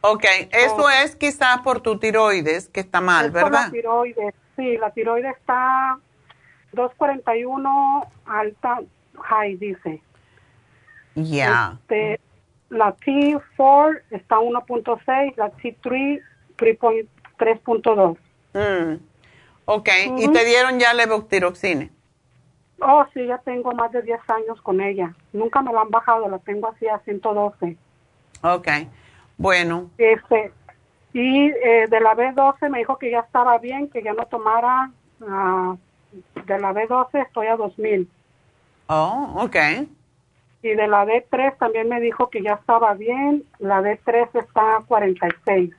Ok, 0.00 0.24
eso 0.50 0.90
es 0.90 1.14
quizás 1.14 1.60
por 1.60 1.80
tu 1.80 1.98
tiroides, 1.98 2.68
que 2.68 2.80
está 2.80 3.00
mal, 3.00 3.30
¿verdad? 3.30 3.66
la 3.66 3.70
tiroides, 3.70 4.34
sí, 4.56 4.76
la 4.76 4.90
tiroides 4.90 5.36
está 5.36 5.96
241 6.72 8.10
alta, 8.26 8.80
high, 9.20 9.56
dice. 9.56 10.02
Ya. 11.14 11.78
Este, 11.82 12.20
la 12.70 12.96
T4 12.96 14.00
está 14.10 14.38
1.6, 14.38 15.36
la 15.36 15.52
T3 15.52 16.20
3.2. 17.38 18.18
Mm. 18.54 19.11
Ok, 19.64 19.88
¿y 20.18 20.28
te 20.32 20.44
dieron 20.44 20.78
ya 20.78 20.92
levotiroxina? 20.92 21.88
Oh, 22.80 23.04
sí, 23.14 23.24
ya 23.26 23.38
tengo 23.38 23.72
más 23.72 23.92
de 23.92 24.02
10 24.02 24.18
años 24.28 24.60
con 24.62 24.80
ella. 24.80 25.14
Nunca 25.32 25.62
me 25.62 25.72
lo 25.72 25.80
han 25.80 25.90
bajado, 25.90 26.28
la 26.28 26.38
tengo 26.40 26.68
así 26.68 26.88
a 26.88 26.98
112. 27.00 27.76
Ok, 28.42 28.68
bueno. 29.38 29.90
Este, 29.98 30.52
y 31.12 31.46
eh, 31.46 31.86
de 31.88 32.00
la 32.00 32.14
B12 32.14 32.70
me 32.70 32.78
dijo 32.78 32.98
que 32.98 33.10
ya 33.10 33.20
estaba 33.20 33.58
bien, 33.58 33.88
que 33.88 34.02
ya 34.02 34.14
no 34.14 34.26
tomara. 34.26 34.90
Uh, 35.20 35.76
de 36.46 36.58
la 36.58 36.72
B12 36.72 37.26
estoy 37.26 37.46
a 37.46 37.56
2000. 37.56 38.08
Oh, 38.88 39.34
ok. 39.36 39.56
Y 40.62 40.68
de 40.68 40.86
la 40.86 41.04
D3 41.04 41.56
también 41.58 41.88
me 41.88 42.00
dijo 42.00 42.30
que 42.30 42.42
ya 42.42 42.54
estaba 42.54 42.94
bien. 42.94 43.44
La 43.58 43.80
D3 43.80 44.28
está 44.34 44.76
a 44.76 44.80
46. 44.82 45.70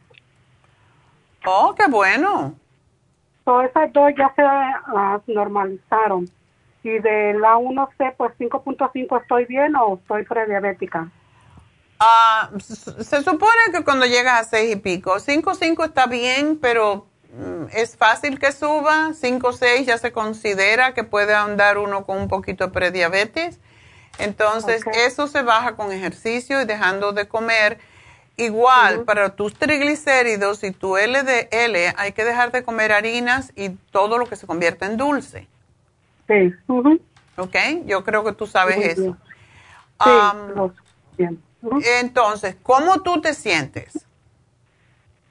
Oh, 1.46 1.76
qué 1.76 1.88
bueno. 1.88 2.56
Todas 3.44 3.70
esas 3.70 3.92
dos 3.94 4.12
ya 4.18 4.34
se 4.36 4.44
uh, 4.44 5.34
normalizaron. 5.34 6.30
Y 6.84 7.00
de 7.00 7.34
la 7.34 7.56
1C, 7.56 8.16
pues 8.18 8.34
5.5 8.38 9.22
estoy 9.22 9.46
bien 9.46 9.76
o 9.76 9.96
estoy 9.96 10.24
prediabética. 10.24 11.10
Ah, 12.00 12.50
se 12.60 13.24
supone 13.24 13.62
que 13.72 13.84
cuando 13.84 14.06
llegas 14.06 14.42
a 14.42 14.50
6 14.50 14.74
y 14.74 14.76
pico, 14.76 15.16
5.5 15.16 15.86
está 15.86 16.08
bien, 16.08 16.58
pero 16.62 17.08
mm, 17.34 17.68
es 17.72 17.96
fácil 17.96 18.40
que 18.40 18.52
suba. 18.52 19.12
5.6 19.14 19.86
ya 19.86 19.98
se 19.98 20.12
considera 20.12 20.94
que 20.94 21.06
puede 21.06 21.34
andar 21.34 21.78
uno 21.78 22.06
con 22.06 22.18
un 22.18 22.28
poquito 22.28 22.66
de 22.66 22.74
prediabetes. 22.74 23.60
Entonces, 24.20 24.84
eso 24.94 25.28
se 25.28 25.42
baja 25.42 25.76
con 25.76 25.92
ejercicio 25.92 26.62
y 26.62 26.66
dejando 26.66 27.14
de 27.14 27.28
comer. 27.28 27.80
Igual, 28.36 29.04
para 29.04 29.36
tus 29.36 29.54
triglicéridos 29.54 30.64
y 30.64 30.72
tu 30.72 30.98
LDL, 30.98 31.94
hay 31.96 32.12
que 32.14 32.24
dejar 32.24 32.52
de 32.52 32.64
comer 32.64 32.92
harinas 32.92 33.54
y 33.56 33.70
todo 33.92 34.18
lo 34.18 34.26
que 34.26 34.36
se 34.36 34.48
convierte 34.48 34.86
en 34.86 34.98
dulce. 34.98 35.48
Sí. 36.28 36.52
Ok, 37.38 37.56
yo 37.86 38.04
creo 38.04 38.24
que 38.24 38.34
tú 38.34 38.48
sabes 38.48 38.78
eso. 38.98 39.16
Sí, 41.18 41.28
Entonces, 42.00 42.58
¿cómo 42.64 43.02
tú 43.02 43.22
te 43.22 43.36
sientes? 43.36 44.08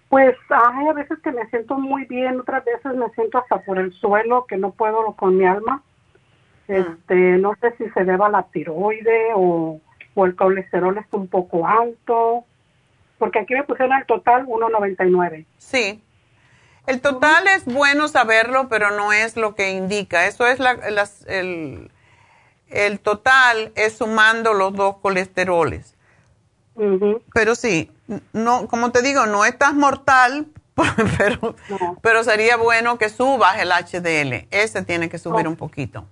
Pues 0.08 0.36
hay 0.50 0.88
a 0.88 0.92
veces 0.92 1.18
que 1.24 1.32
me 1.32 1.48
siento 1.48 1.76
muy 1.78 2.04
bien, 2.04 2.38
otras 2.38 2.64
veces 2.64 2.94
me 2.94 3.08
siento 3.10 3.38
hasta 3.38 3.62
por 3.62 3.78
el 3.78 3.92
suelo, 3.94 4.46
que 4.46 4.58
no 4.58 4.70
puedo 4.70 5.12
con 5.14 5.36
mi 5.36 5.44
alma. 5.44 5.82
Ah. 6.68 6.72
Este, 6.72 7.14
no 7.38 7.54
sé 7.60 7.74
si 7.78 7.88
se 7.90 8.04
deba 8.04 8.26
a 8.26 8.30
la 8.30 8.42
tiroide 8.44 9.32
o, 9.34 9.80
o 10.14 10.26
el 10.26 10.36
colesterol 10.36 10.96
está 10.98 11.16
un 11.16 11.28
poco 11.28 11.66
alto, 11.66 12.44
porque 13.22 13.38
aquí 13.38 13.54
me 13.54 13.62
pusieron 13.62 13.96
el 13.96 14.04
total 14.04 14.46
1.99. 14.46 15.46
Sí. 15.56 16.02
El 16.88 17.00
total 17.00 17.46
es 17.46 17.64
bueno 17.66 18.08
saberlo, 18.08 18.68
pero 18.68 18.90
no 18.90 19.12
es 19.12 19.36
lo 19.36 19.54
que 19.54 19.70
indica. 19.70 20.26
Eso 20.26 20.44
es 20.48 20.58
la, 20.58 20.72
el, 21.28 21.92
el, 22.68 22.98
total 22.98 23.70
es 23.76 23.98
sumando 23.98 24.54
los 24.54 24.74
dos 24.74 24.96
colesteroles. 24.96 25.94
Pero 27.32 27.54
sí, 27.54 27.92
no, 28.32 28.66
como 28.66 28.90
te 28.90 29.02
digo, 29.02 29.26
no 29.26 29.44
estás 29.44 29.72
mortal, 29.72 30.48
pero, 31.16 31.54
pero 32.02 32.24
sería 32.24 32.56
bueno 32.56 32.98
que 32.98 33.08
subas 33.08 33.60
el 33.60 33.68
HDL. 33.70 34.48
Ese 34.50 34.82
tiene 34.82 35.08
que 35.08 35.18
subir 35.18 35.46
un 35.46 35.54
poquito. 35.54 36.08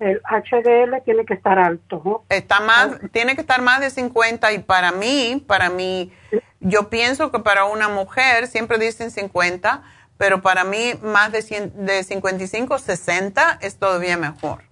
El 0.00 0.20
HDL 0.22 1.02
tiene 1.04 1.26
que 1.26 1.34
estar 1.34 1.58
alto. 1.58 2.24
Está 2.30 2.60
más, 2.60 2.98
tiene 3.12 3.34
que 3.34 3.42
estar 3.42 3.60
más 3.60 3.80
de 3.80 3.90
50 3.90 4.52
y 4.52 4.58
para 4.60 4.92
mí, 4.92 5.44
para 5.46 5.68
mí, 5.68 6.10
yo 6.58 6.88
pienso 6.88 7.30
que 7.30 7.38
para 7.38 7.66
una 7.66 7.88
mujer, 7.88 8.46
siempre 8.46 8.78
dicen 8.78 9.10
50, 9.10 9.82
pero 10.16 10.40
para 10.40 10.64
mí 10.64 10.94
más 11.02 11.32
de, 11.32 11.42
100, 11.42 11.84
de 11.84 12.02
55, 12.02 12.78
60 12.78 13.58
es 13.60 13.78
todavía 13.78 14.16
mejor. 14.16 14.64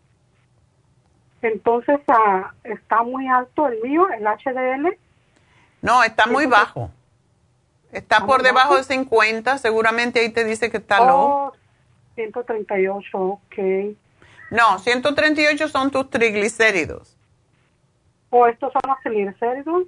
Entonces, 1.43 2.01
ah, 2.09 2.55
¿está 2.65 3.03
muy 3.03 3.29
alto 3.29 3.69
el 3.69 3.81
mío, 3.83 4.09
el 4.09 4.25
HDL? 4.25 4.97
No, 5.83 6.03
está 6.03 6.27
muy 6.27 6.47
bajo. 6.47 6.91
Está 7.93 8.27
por 8.27 8.43
debajo 8.43 8.77
de 8.77 8.83
50, 8.83 9.59
seguramente 9.59 10.21
ahí 10.21 10.31
te 10.31 10.45
dice 10.45 10.71
que 10.71 10.79
está 10.79 11.05
low. 11.05 11.53
138, 12.15 13.19
ok. 13.19 13.55
No, 14.51 14.79
138 14.79 15.69
son 15.69 15.91
tus 15.91 16.09
triglicéridos. 16.11 17.17
¿O 18.31 18.47
estos 18.47 18.73
son 18.73 18.83
los 18.87 18.99
triglicéridos? 19.03 19.85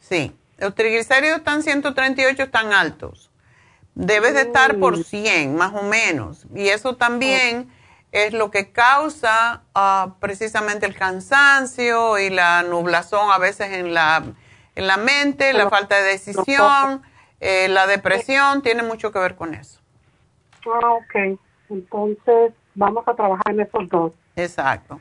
Sí, 0.00 0.34
los 0.58 0.74
triglicéridos 0.74 1.38
están 1.38 1.62
138, 1.62 2.42
están 2.42 2.72
altos. 2.72 3.30
Debes 3.94 4.34
de 4.34 4.42
estar 4.42 4.78
por 4.78 5.02
100, 5.02 5.54
más 5.54 5.74
o 5.74 5.82
menos. 5.82 6.46
Y 6.54 6.68
eso 6.68 6.96
también 6.96 7.70
es 8.10 8.32
lo 8.32 8.50
que 8.50 8.72
causa 8.72 9.62
ah, 9.74 10.14
precisamente 10.20 10.86
el 10.86 10.94
cansancio 10.94 12.18
y 12.18 12.30
la 12.30 12.62
nublazón 12.62 13.30
a 13.30 13.38
veces 13.38 13.72
en 13.72 13.94
la, 13.94 14.22
en 14.74 14.86
la 14.86 14.96
mente, 14.96 15.52
la 15.52 15.68
falta 15.68 15.96
de 15.96 16.04
decisión, 16.04 17.02
eh, 17.40 17.68
la 17.68 17.86
depresión, 17.86 18.62
tiene 18.62 18.82
mucho 18.82 19.12
que 19.12 19.18
ver 19.18 19.34
con 19.34 19.54
eso. 19.54 19.80
Ah, 20.66 20.92
ok. 20.92 21.38
Entonces, 21.70 22.52
vamos 22.74 23.06
a 23.06 23.14
trabajar 23.14 23.52
en 23.52 23.60
esos 23.60 23.88
dos. 23.88 24.12
Exacto. 24.36 25.00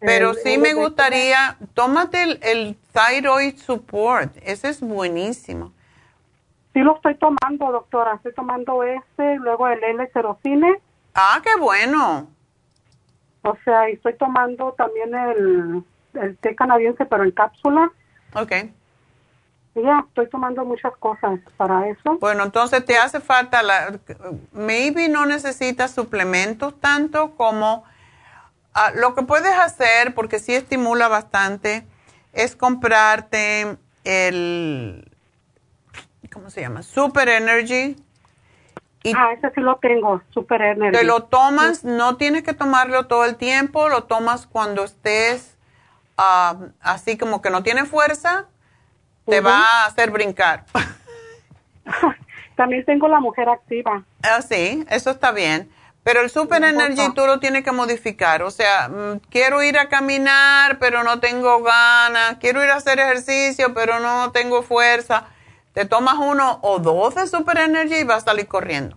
Pero 0.00 0.34
sí 0.34 0.58
me 0.58 0.74
gustaría, 0.74 1.56
tómate 1.72 2.22
el, 2.22 2.38
el 2.42 2.76
Thyroid 2.92 3.56
Support, 3.56 4.36
ese 4.42 4.68
es 4.68 4.80
buenísimo. 4.80 5.72
Sí 6.74 6.80
lo 6.80 6.96
estoy 6.96 7.14
tomando, 7.14 7.72
doctora, 7.72 8.16
estoy 8.16 8.34
tomando 8.34 8.82
ese, 8.82 9.36
luego 9.36 9.66
el 9.68 9.82
L-serocine. 9.82 10.80
Ah, 11.14 11.40
qué 11.42 11.58
bueno. 11.58 12.28
O 13.42 13.56
sea, 13.64 13.88
y 13.88 13.94
estoy 13.94 14.14
tomando 14.14 14.72
también 14.72 15.14
el, 15.14 15.84
el 16.14 16.36
té 16.38 16.54
canadiense, 16.54 17.06
pero 17.06 17.24
en 17.24 17.30
cápsula. 17.30 17.90
Ok. 18.34 18.52
Ya, 19.74 20.04
estoy 20.06 20.28
tomando 20.28 20.64
muchas 20.64 20.96
cosas 20.98 21.40
para 21.56 21.88
eso. 21.88 22.18
Bueno, 22.20 22.44
entonces 22.44 22.84
te 22.84 22.96
hace 22.96 23.20
falta 23.20 23.62
la... 23.62 23.98
Maybe 24.52 25.08
no 25.08 25.26
necesitas 25.26 25.92
suplementos 25.92 26.78
tanto 26.80 27.34
como... 27.36 27.84
Ah, 28.72 28.92
lo 28.94 29.14
que 29.14 29.22
puedes 29.22 29.56
hacer, 29.56 30.14
porque 30.14 30.38
sí 30.38 30.54
estimula 30.54 31.08
bastante, 31.08 31.86
es 32.32 32.54
comprarte 32.56 33.76
el... 34.04 35.10
¿Cómo 36.32 36.50
se 36.50 36.60
llama? 36.60 36.82
Super 36.82 37.28
Energy. 37.28 37.96
Y 39.02 39.12
ah, 39.16 39.32
ese 39.32 39.50
sí 39.54 39.60
lo 39.60 39.76
tengo, 39.76 40.22
Super 40.30 40.62
Energy. 40.62 40.98
Te 40.98 41.04
lo 41.04 41.24
tomas, 41.24 41.84
no 41.84 42.16
tienes 42.16 42.42
que 42.42 42.54
tomarlo 42.54 43.06
todo 43.06 43.24
el 43.24 43.36
tiempo, 43.36 43.88
lo 43.88 44.04
tomas 44.04 44.46
cuando 44.46 44.84
estés 44.84 45.56
ah, 46.16 46.56
así 46.80 47.18
como 47.18 47.42
que 47.42 47.50
no 47.50 47.62
tiene 47.62 47.84
fuerza 47.84 48.46
te 49.26 49.40
va 49.40 49.58
a 49.58 49.86
hacer 49.86 50.10
brincar. 50.10 50.64
También 52.56 52.84
tengo 52.84 53.08
la 53.08 53.20
mujer 53.20 53.48
activa. 53.48 54.04
Ah, 54.22 54.42
sí, 54.42 54.84
eso 54.88 55.10
está 55.10 55.32
bien. 55.32 55.70
Pero 56.04 56.20
el 56.20 56.28
Super 56.28 56.62
Energy 56.62 57.14
tú 57.14 57.26
lo 57.26 57.40
tienes 57.40 57.64
que 57.64 57.72
modificar. 57.72 58.42
O 58.42 58.50
sea, 58.50 58.88
mm, 58.88 59.20
quiero 59.30 59.62
ir 59.62 59.78
a 59.78 59.88
caminar, 59.88 60.78
pero 60.78 61.02
no 61.02 61.18
tengo 61.18 61.62
ganas. 61.62 62.36
Quiero 62.38 62.62
ir 62.62 62.70
a 62.70 62.76
hacer 62.76 62.98
ejercicio, 63.00 63.72
pero 63.72 64.00
no 64.00 64.30
tengo 64.30 64.62
fuerza. 64.62 65.28
Te 65.72 65.86
tomas 65.86 66.16
uno 66.18 66.58
o 66.62 66.78
dos 66.78 67.14
de 67.14 67.26
Super 67.26 67.56
Energy 67.58 67.96
y 67.96 68.04
vas 68.04 68.18
a 68.18 68.26
salir 68.26 68.46
corriendo. 68.46 68.96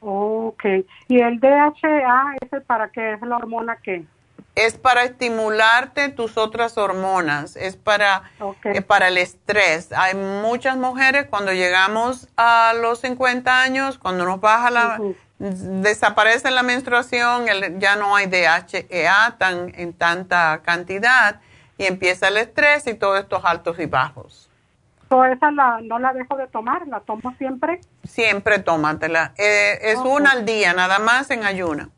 Ok. 0.00 0.64
¿Y 1.08 1.20
el 1.20 1.40
DHA, 1.40 2.36
ese 2.42 2.60
para 2.60 2.90
qué? 2.90 3.14
¿Es 3.14 3.22
la 3.22 3.36
hormona 3.36 3.78
qué? 3.82 4.04
Es 4.58 4.76
para 4.76 5.04
estimularte 5.04 6.08
tus 6.08 6.36
otras 6.36 6.78
hormonas, 6.78 7.54
es 7.54 7.76
para, 7.76 8.24
eh, 8.64 8.82
para 8.82 9.06
el 9.06 9.16
estrés. 9.16 9.92
Hay 9.92 10.16
muchas 10.16 10.76
mujeres 10.76 11.26
cuando 11.30 11.52
llegamos 11.52 12.28
a 12.36 12.72
los 12.74 13.00
50 13.00 13.62
años, 13.62 13.98
cuando 13.98 14.24
nos 14.24 14.40
baja 14.40 14.70
la, 14.70 15.00
desaparece 15.38 16.50
la 16.50 16.64
menstruación, 16.64 17.46
ya 17.78 17.94
no 17.94 18.16
hay 18.16 18.26
DHEA 18.26 19.36
tan, 19.38 19.72
en 19.76 19.92
tanta 19.92 20.60
cantidad 20.64 21.40
y 21.76 21.86
empieza 21.86 22.26
el 22.26 22.38
estrés 22.38 22.88
y 22.88 22.94
todos 22.94 23.20
estos 23.20 23.44
altos 23.44 23.78
y 23.78 23.86
bajos. 23.86 24.50
esa 25.08 25.52
no 25.52 26.00
la 26.00 26.12
dejo 26.14 26.36
de 26.36 26.48
tomar? 26.48 26.84
¿La 26.88 26.98
tomo 26.98 27.32
siempre? 27.38 27.80
Siempre 28.02 28.58
tómatela. 28.58 29.34
Eh, 29.38 29.78
es 29.82 29.98
una 29.98 30.32
al 30.32 30.44
día, 30.44 30.72
nada 30.72 30.98
más 30.98 31.30
en 31.30 31.44
ayuna. 31.44 31.90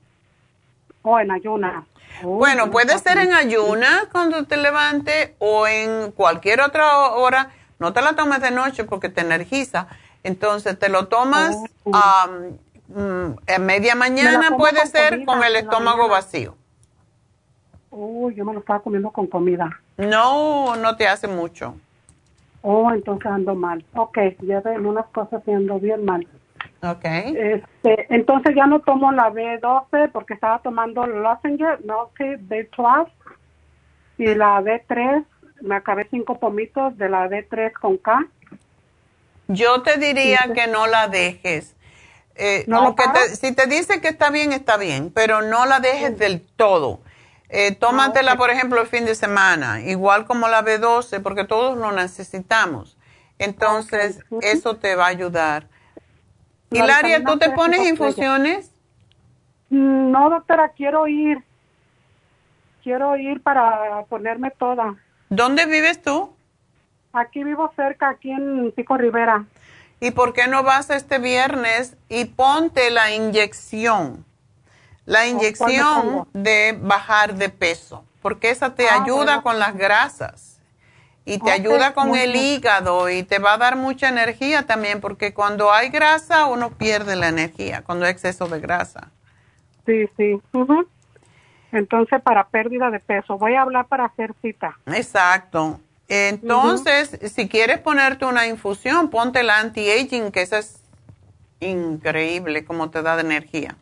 O 1.01 1.19
en 1.19 1.31
ayuna 1.31 1.87
bueno, 2.23 2.71
puede 2.71 2.99
ser 2.99 3.19
en 3.19 3.33
ayunas 3.33 4.07
cuando 4.13 4.45
te 4.45 4.57
levantes 4.57 5.33
o 5.39 5.67
en 5.67 6.13
cualquier 6.13 6.61
otra 6.61 7.11
hora. 7.11 7.51
No 7.79 7.93
te 7.93 8.03
la 8.03 8.15
tomes 8.15 8.41
de 8.41 8.51
noche 8.51 8.85
porque 8.85 9.09
te 9.09 9.23
energiza. 9.23 9.87
Entonces 10.23 10.79
te 10.79 10.89
lo 10.89 11.09
tomas 11.09 11.57
mm, 11.85 13.31
en 13.47 13.67
media 13.67 13.95
mañana, 13.95 14.57
puede 14.57 14.87
ser 14.87 15.25
con 15.25 15.43
el 15.43 15.57
estómago 15.57 16.09
vacío. 16.09 16.57
Uy, 17.91 18.35
yo 18.35 18.45
me 18.45 18.53
lo 18.53 18.61
estaba 18.61 18.81
comiendo 18.81 19.11
con 19.11 19.27
comida. 19.27 19.81
No, 19.97 20.77
no 20.77 20.97
te 20.97 21.09
hace 21.09 21.27
mucho. 21.27 21.75
Oh, 22.63 22.91
entonces 22.93 23.27
ando 23.27 23.55
mal. 23.55 23.85
Ok, 23.95 24.19
ya 24.43 24.63
en 24.65 24.87
unas 24.87 25.07
cosas 25.07 25.43
y 25.47 25.53
ando 25.53 25.79
bien 25.81 26.05
mal. 26.05 26.27
Ok. 26.83 27.05
Este, 27.05 28.07
entonces 28.15 28.55
ya 28.57 28.67
no 28.67 28.81
tomo 28.81 29.13
la 29.13 29.31
B12 29.31 30.11
porque 30.13 30.35
estaba 30.35 30.61
tomando 30.61 31.07
Lozenger, 31.07 31.85
no 31.85 32.11
sé, 32.17 32.39
B12 32.39 33.09
y 34.19 34.35
la 34.35 34.61
B3, 34.61 35.25
me 35.63 35.77
acabé 35.77 36.07
cinco 36.11 36.39
pomitos 36.39 36.97
de 36.97 37.09
la 37.09 37.29
B3 37.29 37.73
con 37.73 37.99
K. 37.99 38.27
Yo 39.49 39.83
te 39.83 39.99
diría 39.99 40.51
que 40.55 40.67
no 40.67 40.87
la 40.87 41.09
dejes. 41.09 41.75
Eh, 42.37 42.67
aunque 42.73 43.05
si 43.35 43.53
te 43.53 43.67
dice 43.67 44.01
que 44.01 44.09
está 44.09 44.31
bien, 44.31 44.53
está 44.53 44.77
bien, 44.77 45.11
pero 45.11 45.43
no 45.43 45.67
la 45.67 45.81
dejes 45.81 46.19
del 46.19 46.41
todo. 46.41 47.01
Eh, 47.49 47.75
tómatela, 47.75 48.33
ah, 48.33 48.37
por 48.37 48.51
ejemplo, 48.51 48.81
el 48.81 48.87
fin 48.87 49.05
de 49.05 49.15
semana, 49.15 49.81
igual 49.83 50.25
como 50.25 50.49
la 50.49 50.65
B12, 50.65 51.21
porque 51.21 51.45
todos 51.45 51.77
lo 51.77 51.91
necesitamos. 51.91 52.97
Entonces, 53.39 54.21
eso 54.43 54.77
te 54.77 54.95
va 54.95 55.07
a 55.07 55.09
ayudar. 55.09 55.67
Hilaria, 56.71 57.25
¿tú 57.25 57.39
te 57.39 57.51
pones 57.51 57.87
infusiones? 57.87 58.71
Mm, 59.71 60.11
no, 60.11 60.31
doctora, 60.31 60.71
quiero 60.71 61.07
ir. 61.09 61.43
Quiero 62.83 63.17
ir 63.17 63.43
para 63.43 64.05
ponerme 64.09 64.51
toda. 64.51 64.95
¿Dónde 65.29 65.67
vives 65.67 66.01
tú? 66.01 66.33
Aquí 67.13 67.45
vivo 67.45 67.73
cerca, 67.77 68.11
aquí 68.11 68.31
en 68.31 68.73
Pico 68.73 68.97
Rivera. 68.97 69.45
¿Y 70.01 70.13
por 70.13 70.33
qué 70.33 70.47
no 70.47 70.63
vas 70.63 70.91
este 70.91 71.19
viernes 71.19 71.97
y 72.09 72.25
ponte 72.25 72.91
la 72.91 73.13
inyección? 73.13 74.25
La 75.05 75.27
inyección 75.27 76.29
de 76.33 76.79
bajar 76.81 77.35
de 77.35 77.49
peso, 77.49 78.05
porque 78.23 78.51
esa 78.51 78.75
te 78.75 78.89
ah, 78.89 79.03
ayuda 79.03 79.43
con 79.43 79.59
las 79.59 79.77
grasas 79.77 80.50
y 81.25 81.39
te 81.39 81.51
ayuda 81.51 81.95
con 81.95 82.15
el 82.17 82.35
hígado 82.35 83.09
y 83.09 83.23
te 83.23 83.39
va 83.39 83.55
a 83.55 83.59
dar 83.59 83.77
mucha 83.77 84.09
energía 84.09 84.67
también, 84.67 85.01
porque 85.01 85.33
cuando 85.35 85.73
hay 85.73 85.91
grasa 85.91 86.47
uno 86.47 86.71
pierde 86.71 87.17
la 87.17 87.29
energía, 87.29 87.83
cuando 87.83 88.07
hay 88.07 88.13
exceso 88.13 88.49
de 88.49 88.61
grasa. 88.61 89.11
Sí, 89.87 90.09
sí. 90.17 90.41
Entonces, 91.73 92.21
para 92.23 92.49
pérdida 92.49 92.91
de 92.91 93.01
peso, 93.01 93.39
voy 93.39 93.55
a 93.55 93.63
hablar 93.63 93.87
para 93.87 94.07
hacer 94.07 94.35
cita. 94.43 94.77
Exacto. 94.87 95.81
Entonces, 96.09 97.19
si 97.33 97.49
quieres 97.49 97.79
ponerte 97.79 98.25
una 98.25 98.47
infusión, 98.47 99.11
ponte 99.11 99.45
la 99.45 99.59
anti-aging, 99.61 100.33
que 100.33 100.43
esa 100.43 100.59
es 100.59 100.83
increíble 101.61 102.65
como 102.65 102.91
te 102.91 103.03
da 103.03 103.15
de 103.15 103.23
energía. 103.23 103.77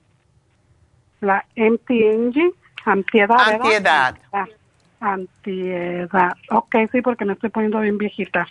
La 1.20 1.46
anti-aging, 1.56 2.52
antiedad. 2.84 3.38
Antiedad. 3.40 4.16
Ah, 4.32 4.46
antiedad. 5.00 6.32
Ok, 6.50 6.74
sí, 6.92 7.02
porque 7.02 7.24
me 7.24 7.34
estoy 7.34 7.50
poniendo 7.50 7.80
bien 7.80 7.98
viejita. 7.98 8.46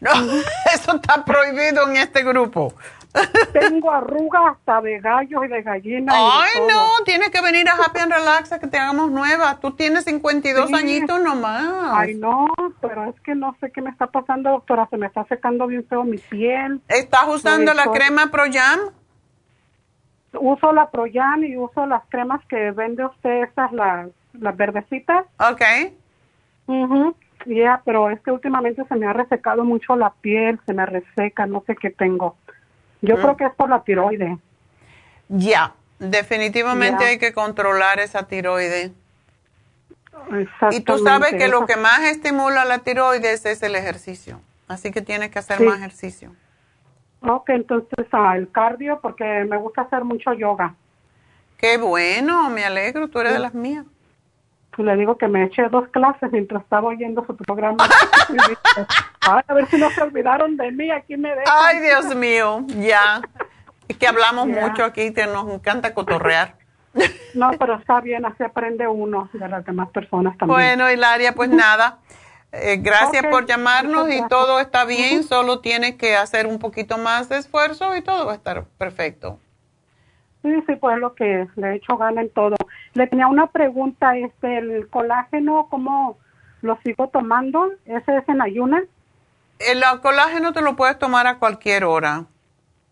No, 0.00 0.10
eso 0.74 0.96
está 0.96 1.24
prohibido 1.24 1.88
en 1.88 1.96
este 1.96 2.22
grupo. 2.22 2.74
Tengo 3.52 3.90
arrugas 3.90 4.42
hasta 4.52 4.80
de 4.82 5.00
gallos 5.00 5.44
y 5.44 5.48
de 5.48 5.62
gallinas. 5.62 6.14
Ay, 6.16 6.60
no, 6.68 6.86
tienes 7.04 7.30
que 7.30 7.40
venir 7.40 7.68
a 7.68 7.72
Happy 7.72 8.00
and 8.00 8.12
Relax 8.12 8.52
a 8.52 8.58
que 8.58 8.66
te 8.66 8.78
hagamos 8.78 9.10
nuevas. 9.10 9.58
Tú 9.60 9.72
tienes 9.72 10.04
52 10.04 10.72
añitos 10.72 11.20
nomás. 11.22 11.64
Ay, 11.92 12.14
no, 12.14 12.48
pero 12.80 13.08
es 13.08 13.20
que 13.22 13.34
no 13.34 13.56
sé 13.60 13.70
qué 13.72 13.80
me 13.80 13.90
está 13.90 14.06
pasando, 14.08 14.50
doctora. 14.50 14.86
Se 14.90 14.96
me 14.96 15.06
está 15.06 15.24
secando 15.24 15.66
bien 15.66 15.86
feo 15.88 16.04
mi 16.04 16.18
piel. 16.18 16.80
¿Estás 16.88 17.26
usando 17.28 17.72
la 17.72 17.90
crema 17.90 18.30
ProYam? 18.30 18.80
Uso 20.38 20.72
la 20.72 20.90
ProYam 20.90 21.44
y 21.44 21.56
uso 21.56 21.86
las 21.86 22.02
cremas 22.10 22.44
que 22.46 22.70
vende 22.72 23.06
usted, 23.06 23.44
esas, 23.44 23.72
las, 23.72 24.08
las 24.40 24.56
verdecitas. 24.56 25.26
Ok. 25.38 25.62
Mhm. 26.66 27.14
Ya, 27.46 27.80
pero 27.84 28.10
es 28.10 28.20
que 28.20 28.32
últimamente 28.32 28.82
se 28.88 28.96
me 28.96 29.06
ha 29.06 29.12
resecado 29.12 29.64
mucho 29.64 29.94
la 29.94 30.10
piel, 30.10 30.58
se 30.66 30.72
me 30.72 30.84
reseca, 30.84 31.46
no 31.46 31.62
sé 31.66 31.76
qué 31.76 31.90
tengo. 31.90 32.36
Yo 33.02 33.16
creo 33.16 33.34
mm. 33.34 33.36
que 33.36 33.44
es 33.44 33.54
por 33.54 33.68
la 33.68 33.84
tiroide. 33.84 34.38
Ya, 35.28 35.74
definitivamente 35.98 37.04
hay 37.04 37.18
que 37.18 37.32
controlar 37.32 38.00
esa 38.00 38.26
tiroide. 38.26 38.92
Y 40.72 40.80
tú 40.80 40.98
sabes 40.98 41.34
que 41.34 41.48
lo 41.48 41.66
que 41.66 41.76
más 41.76 42.00
estimula 42.00 42.64
la 42.64 42.78
tiroides 42.78 43.46
es 43.46 43.62
el 43.62 43.76
ejercicio. 43.76 44.40
Así 44.66 44.90
que 44.90 45.02
tienes 45.02 45.30
que 45.30 45.38
hacer 45.38 45.60
más 45.60 45.78
ejercicio. 45.78 46.34
Ok, 47.20 47.50
entonces 47.50 48.06
ah, 48.12 48.36
el 48.36 48.50
cardio, 48.50 49.00
porque 49.00 49.24
me 49.48 49.56
gusta 49.56 49.82
hacer 49.82 50.04
mucho 50.04 50.32
yoga. 50.32 50.74
Qué 51.58 51.78
bueno, 51.78 52.50
me 52.50 52.64
alegro, 52.64 53.08
tú 53.08 53.20
eres 53.20 53.32
de 53.32 53.38
las 53.38 53.54
mías. 53.54 53.86
Pues 54.76 54.86
le 54.86 54.96
digo 54.96 55.16
que 55.16 55.26
me 55.26 55.44
eché 55.44 55.68
dos 55.70 55.88
clases 55.88 56.30
mientras 56.30 56.62
estaba 56.62 56.88
oyendo 56.88 57.24
su 57.24 57.34
programa. 57.34 57.78
a 59.22 59.54
ver 59.54 59.66
si 59.68 59.78
no 59.78 59.90
se 59.90 60.02
olvidaron 60.02 60.56
de 60.58 60.70
mí, 60.70 60.90
aquí 60.90 61.16
me 61.16 61.30
dejan. 61.30 61.44
Ay, 61.46 61.80
Dios 61.80 62.14
mío, 62.14 62.64
ya. 62.78 63.22
Es 63.88 63.96
que 63.96 64.06
hablamos 64.06 64.48
mucho 64.48 64.84
aquí, 64.84 65.14
que 65.14 65.26
nos 65.26 65.48
encanta 65.50 65.94
cotorrear. 65.94 66.54
No, 67.34 67.50
pero 67.58 67.74
está 67.74 68.00
bien, 68.00 68.24
así 68.24 68.42
aprende 68.42 68.88
uno 68.88 69.28
de 69.34 69.46
las 69.46 69.62
demás 69.66 69.90
personas 69.90 70.38
también. 70.38 70.78
Bueno, 70.78 70.90
Hilaria, 70.90 71.34
pues 71.34 71.50
nada. 71.50 71.98
Eh, 72.52 72.78
gracias 72.78 73.26
por 73.26 73.44
llamarnos 73.44 74.10
y 74.10 74.26
todo 74.28 74.60
está 74.60 74.86
bien, 74.86 75.22
solo 75.22 75.60
tienes 75.60 75.96
que 75.96 76.16
hacer 76.16 76.46
un 76.46 76.58
poquito 76.58 76.96
más 76.96 77.28
de 77.28 77.36
esfuerzo 77.36 77.94
y 77.94 78.00
todo 78.00 78.24
va 78.24 78.32
a 78.32 78.36
estar 78.36 78.64
perfecto. 78.78 79.38
Sí, 80.40 80.50
sí, 80.66 80.76
pues 80.76 80.96
lo 80.98 81.14
que 81.14 81.46
le 81.56 81.72
he 81.72 81.74
hecho 81.76 81.98
gana 81.98 82.22
en 82.22 82.30
todo. 82.30 82.55
Le 82.96 83.06
tenía 83.06 83.28
una 83.28 83.48
pregunta, 83.48 84.16
este, 84.16 84.56
el 84.56 84.88
colágeno, 84.88 85.66
¿cómo 85.68 86.16
lo 86.62 86.78
sigo 86.82 87.08
tomando? 87.08 87.70
¿Ese 87.84 88.16
es 88.16 88.26
en 88.26 88.40
ayunas? 88.40 88.84
El 89.58 89.82
colágeno 90.00 90.54
te 90.54 90.62
lo 90.62 90.76
puedes 90.76 90.98
tomar 90.98 91.26
a 91.26 91.38
cualquier 91.38 91.84
hora. 91.84 92.24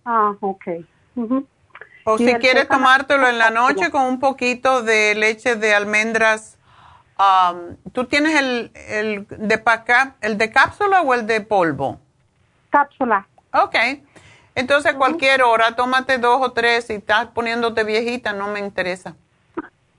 Ah, 0.04 0.34
ok. 0.40 0.66
O 2.04 2.18
si 2.18 2.34
quieres 2.34 2.68
tomártelo 2.68 3.26
en 3.28 3.38
la 3.38 3.48
noche 3.48 3.90
con 3.90 4.02
un 4.02 4.20
poquito 4.20 4.82
de 4.82 5.14
leche 5.14 5.56
de 5.56 5.74
almendras. 5.74 6.58
Um, 7.18 7.76
¿Tú 7.92 8.04
tienes 8.04 8.38
el, 8.38 8.72
el, 8.88 9.26
de 9.30 9.62
el 10.20 10.36
de 10.36 10.50
cápsula 10.50 11.00
o 11.00 11.14
el 11.14 11.26
de 11.26 11.40
polvo? 11.40 11.98
Cápsula. 12.68 13.26
Ok. 13.54 13.76
Entonces, 14.54 14.92
a 14.92 14.98
cualquier 14.98 15.42
hora, 15.42 15.74
tómate 15.74 16.18
dos 16.18 16.42
o 16.42 16.52
tres. 16.52 16.88
Si 16.88 16.92
estás 16.92 17.28
poniéndote 17.28 17.84
viejita, 17.84 18.34
no 18.34 18.48
me 18.48 18.60
interesa. 18.60 19.16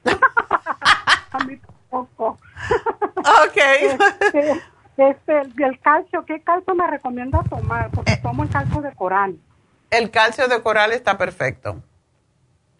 A 0.05 1.39
mí 1.45 1.57
tampoco. 1.57 2.37
ok. 3.17 3.57
Este, 3.57 4.61
este, 4.97 5.41
el 5.63 5.79
calcio, 5.81 6.25
¿qué 6.25 6.41
calcio 6.41 6.73
me 6.75 6.87
recomienda 6.87 7.43
tomar? 7.49 7.91
Porque 7.91 8.13
eh. 8.13 8.19
tomo 8.21 8.43
el 8.43 8.49
calcio 8.49 8.81
de 8.81 8.93
coral. 8.93 9.37
El 9.91 10.11
calcio 10.11 10.47
de 10.47 10.61
coral 10.61 10.91
está 10.91 11.17
perfecto. 11.17 11.81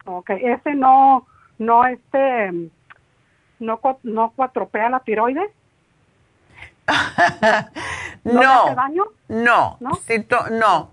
Ok, 0.06 0.30
ese 0.30 0.74
no, 0.74 1.26
no, 1.58 1.86
este, 1.86 2.70
no, 3.58 3.80
no 4.02 4.32
cuatropea 4.34 4.88
la 4.88 5.00
tiroides. 5.00 5.50
no, 8.24 8.32
¿No, 8.32 8.64
hace 8.64 8.74
daño? 8.74 9.04
no, 9.28 9.76
no, 9.80 9.98
no. 10.50 10.90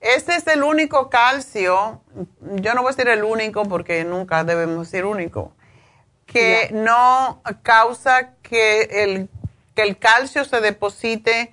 Este 0.00 0.34
es 0.36 0.46
el 0.46 0.62
único 0.62 1.10
calcio, 1.10 2.00
yo 2.40 2.74
no 2.74 2.82
voy 2.82 2.90
a 2.90 2.94
decir 2.94 3.08
el 3.08 3.24
único 3.24 3.64
porque 3.64 4.04
nunca 4.04 4.44
debemos 4.44 4.90
decir 4.90 5.04
único, 5.04 5.52
que 6.28 6.70
no 6.72 7.42
causa 7.62 8.34
que 8.42 8.82
el, 9.04 9.28
que 9.74 9.82
el 9.82 9.98
calcio 9.98 10.44
se 10.44 10.60
deposite, 10.60 11.52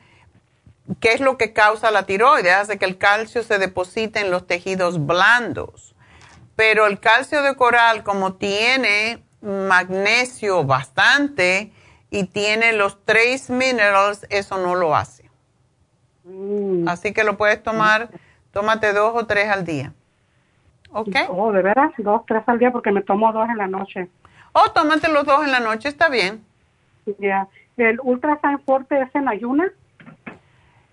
que 0.99 1.13
es 1.13 1.21
lo 1.21 1.37
que 1.37 1.53
causa 1.53 1.89
la 1.89 2.05
tiroides, 2.05 2.53
hace 2.53 2.77
que 2.77 2.85
el 2.85 2.97
calcio 2.97 3.41
se 3.41 3.57
deposite 3.57 4.19
en 4.19 4.29
los 4.29 4.45
tejidos 4.45 5.03
blandos. 5.03 5.95
Pero 6.55 6.85
el 6.85 6.99
calcio 6.99 7.41
de 7.41 7.55
coral, 7.55 8.03
como 8.03 8.35
tiene 8.35 9.23
magnesio 9.41 10.63
bastante 10.63 11.71
y 12.11 12.25
tiene 12.25 12.73
los 12.73 13.03
trace 13.03 13.51
minerals, 13.51 14.27
eso 14.29 14.57
no 14.57 14.75
lo 14.75 14.95
hace. 14.95 15.29
Mm. 16.23 16.87
Así 16.87 17.13
que 17.13 17.23
lo 17.23 17.37
puedes 17.37 17.63
tomar 17.63 18.09
Tómate 18.55 18.93
dos 18.93 19.11
o 19.13 19.25
tres 19.25 19.49
al 19.49 19.65
día. 19.65 19.91
¿Ok? 20.93 21.13
Oh, 21.27 21.51
¿de 21.51 21.61
veras? 21.61 21.91
Dos, 21.97 22.21
tres 22.25 22.41
al 22.47 22.57
día 22.57 22.71
porque 22.71 22.89
me 22.89 23.01
tomo 23.01 23.33
dos 23.33 23.49
en 23.49 23.57
la 23.57 23.67
noche. 23.67 24.07
Oh, 24.57 24.71
tómate 24.71 25.09
los 25.09 25.25
dos 25.25 25.43
en 25.43 25.51
la 25.51 25.59
noche, 25.59 25.89
está 25.89 26.07
bien. 26.07 26.41
Ya. 27.19 27.49
¿El 27.75 27.99
Ultrasign 28.01 28.61
Forte 28.61 29.01
es 29.01 29.13
en 29.13 29.27
ayunas? 29.27 29.69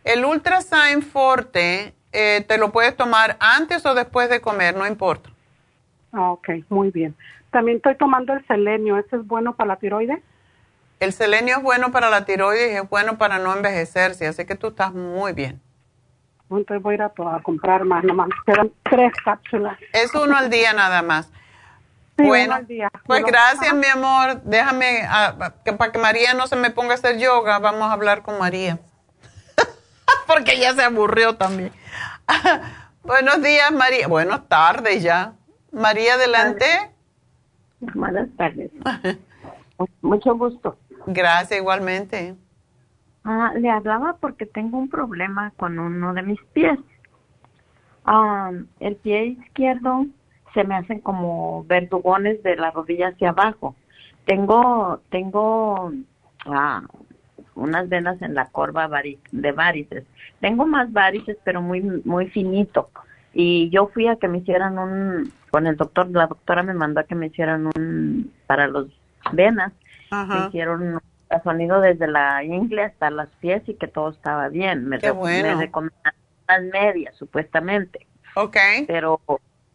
El 0.02 0.24
Ultrasign 0.24 1.00
Forte 1.00 1.94
eh, 2.10 2.44
te 2.48 2.58
lo 2.58 2.72
puedes 2.72 2.96
tomar 2.96 3.36
antes 3.38 3.86
o 3.86 3.94
después 3.94 4.28
de 4.28 4.40
comer, 4.40 4.76
no 4.76 4.84
importa. 4.84 5.30
Ah, 6.10 6.32
ok, 6.32 6.48
muy 6.70 6.90
bien. 6.90 7.14
También 7.52 7.76
estoy 7.76 7.94
tomando 7.94 8.32
el 8.32 8.44
selenio, 8.48 8.98
¿ese 8.98 9.14
es 9.14 9.24
bueno 9.24 9.54
para 9.54 9.68
la 9.68 9.76
tiroides? 9.76 10.18
El 10.98 11.12
selenio 11.12 11.58
es 11.58 11.62
bueno 11.62 11.92
para 11.92 12.10
la 12.10 12.24
tiroides 12.24 12.72
y 12.72 12.76
es 12.78 12.90
bueno 12.90 13.16
para 13.16 13.38
no 13.38 13.54
envejecerse, 13.54 14.26
así 14.26 14.44
que 14.44 14.56
tú 14.56 14.68
estás 14.68 14.92
muy 14.92 15.34
bien. 15.34 15.60
Entonces 16.50 16.82
voy 16.82 16.94
a 16.94 16.96
ir 16.96 17.02
a, 17.02 17.12
comprar 17.44 17.84
más, 17.84 18.02
nomás 18.02 18.28
quedan 18.44 18.72
tres 18.82 19.12
cápsulas. 19.24 19.78
Es 19.92 20.12
uno 20.16 20.36
al 20.36 20.50
día 20.50 20.72
nada 20.72 21.00
más. 21.02 21.30
Bueno, 22.16 22.58
pues 23.06 23.24
gracias, 23.24 23.74
mi 23.74 23.86
amor. 23.86 24.42
Déjame, 24.42 25.02
ah, 25.08 25.54
que 25.64 25.72
para 25.72 25.92
que 25.92 25.98
María 25.98 26.34
no 26.34 26.46
se 26.46 26.56
me 26.56 26.70
ponga 26.70 26.92
a 26.92 26.94
hacer 26.94 27.18
yoga, 27.18 27.58
vamos 27.58 27.82
a 27.82 27.92
hablar 27.92 28.22
con 28.22 28.38
María. 28.38 28.78
Porque 30.26 30.58
ya 30.58 30.74
se 30.74 30.82
aburrió 30.82 31.36
también. 31.36 31.72
Buenos 33.02 33.42
días, 33.42 33.72
María. 33.72 34.08
Buenas 34.08 34.48
tardes 34.48 35.02
ya. 35.02 35.34
María, 35.72 36.14
adelante. 36.14 36.66
Buenas 37.80 38.28
tardes. 38.36 38.70
Mucho 40.02 40.36
gusto. 40.36 40.76
Gracias, 41.06 41.58
igualmente. 41.58 42.36
Ah, 43.24 43.52
le 43.56 43.70
hablaba 43.70 44.16
porque 44.20 44.46
tengo 44.46 44.78
un 44.78 44.88
problema 44.88 45.52
con 45.56 45.78
uno 45.78 46.12
de 46.14 46.22
mis 46.22 46.40
pies. 46.52 46.78
Ah, 48.04 48.50
el 48.80 48.96
pie 48.96 49.26
izquierdo 49.26 50.06
se 50.54 50.64
me 50.64 50.74
hacen 50.74 51.00
como 51.00 51.64
verdugones 51.64 52.42
de 52.42 52.56
la 52.56 52.70
rodilla 52.70 53.08
hacia 53.08 53.30
abajo. 53.30 53.74
Tengo, 54.24 55.00
tengo 55.10 55.92
ah, 56.46 56.82
unas 57.54 57.88
venas 57.88 58.20
en 58.22 58.34
la 58.34 58.46
corva 58.46 58.88
de 59.32 59.52
varices. 59.52 60.04
Tengo 60.40 60.66
más 60.66 60.92
varices, 60.92 61.36
pero 61.44 61.62
muy, 61.62 61.80
muy 62.04 62.28
finito. 62.28 62.90
Y 63.34 63.70
yo 63.70 63.88
fui 63.88 64.08
a 64.08 64.16
que 64.16 64.28
me 64.28 64.38
hicieran 64.38 64.78
un, 64.78 65.32
con 65.50 65.66
el 65.66 65.76
doctor, 65.76 66.08
la 66.10 66.26
doctora 66.26 66.62
me 66.62 66.74
mandó 66.74 67.00
a 67.00 67.04
que 67.04 67.14
me 67.14 67.26
hicieran 67.26 67.66
un, 67.66 68.32
para 68.46 68.66
los 68.66 68.88
venas, 69.32 69.72
me 70.10 70.48
hicieron 70.48 70.82
un 70.82 71.00
sonido 71.42 71.80
desde 71.80 72.06
la 72.06 72.44
ingle 72.44 72.84
hasta 72.84 73.10
las 73.10 73.28
pies 73.40 73.62
y 73.66 73.74
que 73.74 73.88
todo 73.88 74.10
estaba 74.10 74.48
bien. 74.48 74.86
Me, 74.86 74.98
Qué 74.98 75.10
bueno. 75.10 75.56
me 75.56 75.62
recomendaron 75.62 76.20
las 76.46 76.62
medias, 76.64 77.16
supuestamente. 77.16 78.06
Ok. 78.34 78.56
Pero 78.86 79.20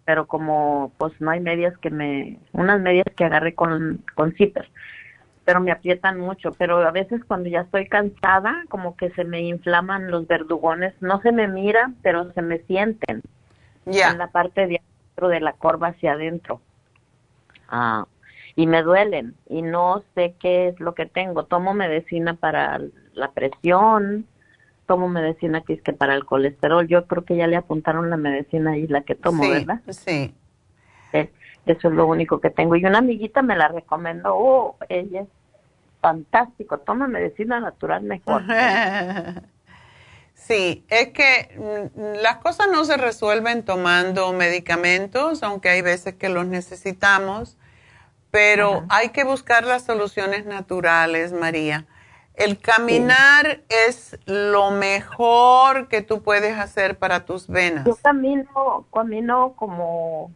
pero 0.07 0.25
como 0.25 0.93
pues 0.97 1.11
no 1.19 1.31
hay 1.31 1.41
medias 1.41 1.77
que 1.79 1.89
me, 1.89 2.39
unas 2.53 2.79
medias 2.79 3.07
que 3.17 3.25
agarré 3.25 3.53
con, 3.53 4.05
con 4.15 4.31
zipper, 4.35 4.69
pero 5.43 5.59
me 5.59 5.69
aprietan 5.69 6.17
mucho, 6.17 6.53
pero 6.53 6.77
a 6.77 6.91
veces 6.91 7.25
cuando 7.25 7.49
ya 7.49 7.59
estoy 7.59 7.89
cansada, 7.89 8.63
como 8.69 8.95
que 8.95 9.09
se 9.11 9.25
me 9.25 9.41
inflaman 9.41 10.09
los 10.09 10.25
verdugones, 10.25 10.93
no 11.01 11.21
se 11.23 11.33
me 11.33 11.49
mira, 11.49 11.91
pero 12.03 12.31
se 12.31 12.41
me 12.41 12.59
sienten 12.59 13.21
ya 13.85 14.11
en 14.11 14.19
la 14.19 14.27
parte 14.27 14.65
de 14.65 14.77
adentro 14.77 15.27
de 15.27 15.41
la 15.41 15.51
corva 15.51 15.87
hacia 15.87 16.13
adentro. 16.13 16.61
Ah, 17.67 18.05
y 18.55 18.65
me 18.65 18.83
duelen 18.83 19.35
y 19.49 19.61
no 19.61 20.05
sé 20.15 20.35
qué 20.39 20.69
es 20.69 20.79
lo 20.79 20.95
que 20.95 21.05
tengo. 21.05 21.43
Tomo 21.43 21.73
medicina 21.73 22.33
para 22.33 22.79
la 23.13 23.31
presión, 23.31 24.25
tomo 24.87 25.07
medicina 25.07 25.61
que 25.61 25.73
es 25.73 25.81
que 25.83 25.93
para 25.93 26.15
el 26.15 26.25
colesterol. 26.25 26.87
Yo 26.87 27.05
creo 27.05 27.23
que 27.23 27.35
ya 27.35 27.45
le 27.45 27.57
apuntaron 27.57 28.09
la 28.09 28.17
medicina 28.17 28.77
y 28.77 28.87
la 28.87 29.01
que 29.01 29.13
tomo, 29.13 29.47
¿verdad? 29.47 29.81
Sí. 29.89 30.33
Eh, 31.13 31.29
eso 31.67 31.89
es 31.89 31.93
lo 31.93 32.07
único 32.07 32.39
que 32.39 32.49
tengo. 32.49 32.75
Y 32.75 32.85
una 32.85 32.99
amiguita 32.99 33.43
me 33.43 33.55
la 33.55 33.67
recomendó. 33.67 34.35
Oh, 34.35 34.77
ella 34.89 35.21
es 35.21 35.27
fantástico. 36.01 36.79
Toma 36.79 37.07
medicina 37.07 37.59
natural 37.59 38.03
mejor. 38.03 38.41
Sí, 40.37 40.85
es 40.87 41.09
que 41.09 41.89
mm, 41.95 42.21
las 42.21 42.37
cosas 42.37 42.67
no 42.71 42.85
se 42.85 42.95
resuelven 42.95 43.65
tomando 43.65 44.31
medicamentos, 44.33 45.41
aunque 45.41 45.67
hay 45.69 45.81
veces 45.81 46.13
que 46.13 46.29
los 46.29 46.45
necesitamos, 46.45 47.57
pero 48.31 48.85
hay 48.89 49.09
que 49.09 49.23
buscar 49.23 49.65
las 49.65 49.83
soluciones 49.83 50.45
naturales, 50.45 51.33
María. 51.33 51.85
El 52.37 52.59
caminar 52.59 53.61
es 53.67 54.19
lo 54.25 54.69
mejor 54.69 55.87
que 55.87 56.03
tú 56.03 56.21
puedes 56.21 56.57
hacer 56.59 56.99
para 56.99 57.25
tus 57.25 57.47
venas. 57.47 57.83
Yo 57.85 57.95
camino, 57.95 58.85
camino 58.93 59.53
como 59.55 60.31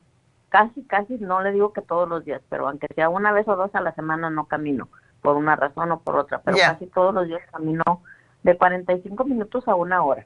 casi, 0.50 0.82
casi, 0.84 1.18
no 1.20 1.42
le 1.42 1.52
digo 1.52 1.74
que 1.74 1.82
todos 1.82 2.10
los 2.10 2.26
días, 2.26 2.42
pero 2.50 2.68
aunque 2.68 2.88
sea 2.96 3.08
una 3.10 3.32
vez 3.32 3.48
o 3.48 3.56
dos 3.56 3.70
a 3.76 3.82
la 3.82 3.94
semana 3.94 4.32
no 4.32 4.46
camino, 4.46 4.90
por 5.22 5.38
una 5.38 5.56
razón 5.56 5.92
o 5.92 6.00
por 6.00 6.18
otra, 6.18 6.42
pero 6.42 6.58
casi 6.58 6.88
todos 6.88 7.14
los 7.14 7.28
días 7.28 7.42
camino 7.52 8.02
de 8.42 8.58
45 8.58 9.24
minutos 9.26 9.68
a 9.68 9.76
una 9.76 10.04
hora. 10.04 10.26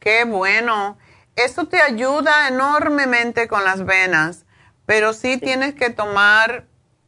Qué 0.00 0.24
bueno. 0.24 0.96
Eso 1.36 1.66
te 1.66 1.82
ayuda 1.82 2.48
enormemente 2.48 3.46
con 3.46 3.62
las 3.62 3.84
venas, 3.84 4.46
pero 4.86 5.12
sí. 5.12 5.38
tienes 5.38 5.74
que 5.74 5.90
tomar 5.90 6.64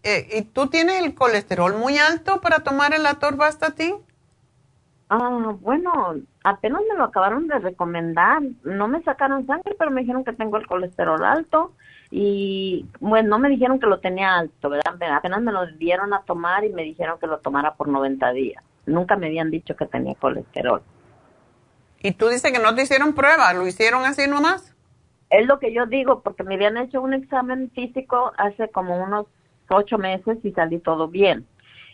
eh, 0.09 0.29
¿Y 0.39 0.43
tú 0.43 0.69
tienes 0.69 1.03
el 1.03 1.17
colesterol 1.17 1.75
muy 1.75 1.99
alto 1.99 2.41
para 2.41 2.61
tomar 2.61 2.95
el 2.95 3.05
atorvastatin? 3.07 3.97
Ah, 5.09 5.53
bueno, 5.61 6.17
apenas 6.45 6.81
me 6.89 6.97
lo 6.97 7.05
acabaron 7.05 7.49
de 7.49 7.59
recomendar. 7.59 8.41
No 8.63 8.87
me 8.87 9.03
sacaron 9.03 9.47
sangre, 9.49 9.75
pero 9.77 9.91
me 9.91 10.03
dijeron 10.03 10.25
que 10.25 10.33
tengo 10.33 10.59
el 10.59 10.67
colesterol 10.69 11.25
alto. 11.25 11.73
Y 12.13 12.87
bueno, 13.01 13.31
no 13.31 13.39
me 13.41 13.49
dijeron 13.49 13.81
que 13.81 13.89
lo 13.89 13.99
tenía 13.99 14.37
alto, 14.37 14.71
¿verdad? 14.71 14.95
Apenas 15.13 15.43
me 15.43 15.51
lo 15.51 15.67
dieron 15.73 16.15
a 16.15 16.23
tomar 16.23 16.65
y 16.65 16.73
me 16.73 16.85
dijeron 16.85 17.19
que 17.19 17.27
lo 17.27 17.39
tomara 17.39 17.75
por 17.75 17.89
90 17.89 18.31
días. 18.31 18.63
Nunca 18.87 19.17
me 19.17 19.27
habían 19.27 19.51
dicho 19.51 19.75
que 19.75 19.87
tenía 19.87 20.15
colesterol. 20.15 20.83
¿Y 21.99 22.13
tú 22.13 22.29
dices 22.29 22.53
que 22.53 22.61
no 22.61 22.77
te 22.77 22.83
hicieron 22.83 23.13
prueba? 23.13 23.53
¿Lo 23.55 23.67
hicieron 23.67 24.05
así 24.05 24.29
nomás? 24.29 24.73
Es 25.31 25.47
lo 25.47 25.59
que 25.59 25.73
yo 25.73 25.87
digo, 25.87 26.21
porque 26.21 26.45
me 26.45 26.55
habían 26.55 26.77
hecho 26.77 27.01
un 27.03 27.13
examen 27.13 27.73
físico 27.73 28.33
hace 28.39 28.69
como 28.69 29.03
unos 29.03 29.27
ocho 29.71 29.99
meses 29.99 30.39
y 30.43 30.53
salí 30.53 30.79
todo 30.79 31.09
bien. 31.09 31.47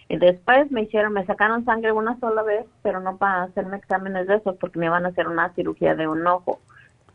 Y 0.09 0.19
después 0.19 0.71
me 0.71 0.83
hicieron, 0.83 1.13
me 1.13 1.25
sacaron 1.25 1.65
sangre 1.65 1.93
una 1.93 2.19
sola 2.21 2.43
vez, 2.43 2.67
pero 2.83 3.01
no 3.01 3.17
para 3.17 3.45
hacerme 3.45 3.79
exámenes 3.79 4.27
de 4.27 4.37
eso, 4.37 4.57
porque 4.57 4.79
me 4.79 4.87
iban 4.87 5.07
a 5.07 5.09
hacer 5.09 5.29
una 5.29 5.55
cirugía 5.55 5.95
de 5.95 6.07
un 6.07 6.27
ojo. 6.27 6.61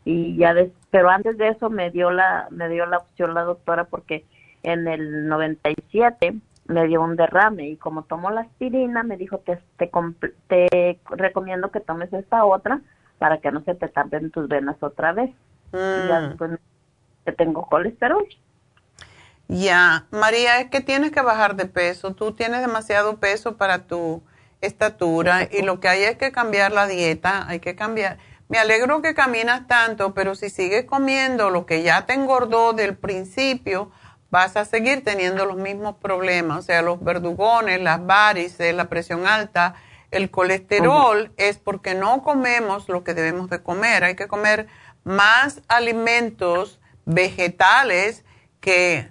Y 0.04 0.36
ya, 0.36 0.54
pero 0.90 1.10
antes 1.10 1.36
de 1.38 1.48
eso 1.48 1.70
me 1.70 1.90
dio 1.90 2.10
la, 2.10 2.48
me 2.50 2.68
dio 2.68 2.86
la 2.86 2.98
opción 2.98 3.34
la 3.34 3.42
doctora 3.42 3.84
porque 3.84 4.24
en 4.62 4.88
el 4.88 5.28
97 5.28 6.34
me 6.66 6.86
dio 6.86 7.02
un 7.02 7.16
derrame 7.16 7.68
y 7.68 7.76
como 7.76 8.02
tomo 8.02 8.30
la 8.30 8.42
aspirina 8.42 9.02
me 9.02 9.16
dijo 9.16 9.42
que 9.42 9.58
te, 9.76 9.90
te 10.48 10.98
recomiendo 11.10 11.70
que 11.70 11.80
tomes 11.80 12.12
esta 12.12 12.44
otra 12.44 12.80
para 13.18 13.38
que 13.38 13.50
no 13.50 13.62
se 13.62 13.74
te 13.74 13.88
tapen 13.88 14.30
tus 14.30 14.48
venas 14.48 14.76
otra 14.82 15.12
vez. 15.12 15.30
Y 15.72 16.08
ya 16.08 16.20
mm. 16.20 16.28
después 16.28 16.50
que 17.24 17.32
tengo 17.32 17.66
colesterol. 17.66 18.26
Ya, 19.48 20.06
María, 20.10 20.60
es 20.60 20.68
que 20.70 20.82
tienes 20.82 21.10
que 21.10 21.22
bajar 21.22 21.56
de 21.56 21.64
peso. 21.64 22.14
Tú 22.14 22.32
tienes 22.32 22.60
demasiado 22.60 23.16
peso 23.18 23.56
para 23.56 23.86
tu 23.86 24.22
estatura 24.60 25.48
y 25.50 25.62
lo 25.62 25.80
que 25.80 25.88
hay 25.88 26.02
es 26.04 26.16
que 26.18 26.32
cambiar 26.32 26.72
la 26.72 26.86
dieta, 26.86 27.48
hay 27.48 27.60
que 27.60 27.74
cambiar. 27.74 28.18
Me 28.48 28.58
alegro 28.58 29.00
que 29.02 29.14
caminas 29.14 29.66
tanto, 29.66 30.14
pero 30.14 30.34
si 30.34 30.50
sigues 30.50 30.84
comiendo 30.84 31.50
lo 31.50 31.64
que 31.64 31.82
ya 31.82 32.04
te 32.06 32.12
engordó 32.12 32.74
del 32.74 32.96
principio, 32.96 33.90
vas 34.30 34.56
a 34.56 34.66
seguir 34.66 35.02
teniendo 35.02 35.46
los 35.46 35.56
mismos 35.56 35.96
problemas, 35.96 36.58
o 36.58 36.62
sea, 36.62 36.82
los 36.82 37.02
verdugones, 37.02 37.80
las 37.80 38.04
varices, 38.04 38.74
la 38.74 38.88
presión 38.88 39.26
alta, 39.26 39.74
el 40.10 40.30
colesterol, 40.30 41.32
es 41.36 41.58
porque 41.58 41.94
no 41.94 42.22
comemos 42.22 42.88
lo 42.88 43.04
que 43.04 43.14
debemos 43.14 43.48
de 43.50 43.62
comer. 43.62 44.04
Hay 44.04 44.16
que 44.16 44.28
comer 44.28 44.66
más 45.04 45.62
alimentos 45.68 46.80
vegetales 47.04 48.24
que 48.60 49.10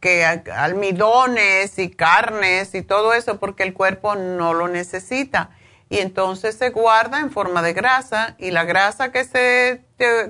que 0.00 0.24
almidones 0.24 1.78
y 1.78 1.90
carnes 1.90 2.74
y 2.74 2.82
todo 2.82 3.12
eso 3.14 3.38
porque 3.38 3.62
el 3.62 3.74
cuerpo 3.74 4.14
no 4.14 4.54
lo 4.54 4.68
necesita. 4.68 5.50
Y 5.88 5.98
entonces 5.98 6.56
se 6.56 6.70
guarda 6.70 7.20
en 7.20 7.30
forma 7.30 7.62
de 7.62 7.72
grasa 7.72 8.36
y 8.38 8.52
la 8.52 8.64
grasa 8.64 9.10
que 9.10 9.24
se 9.24 9.82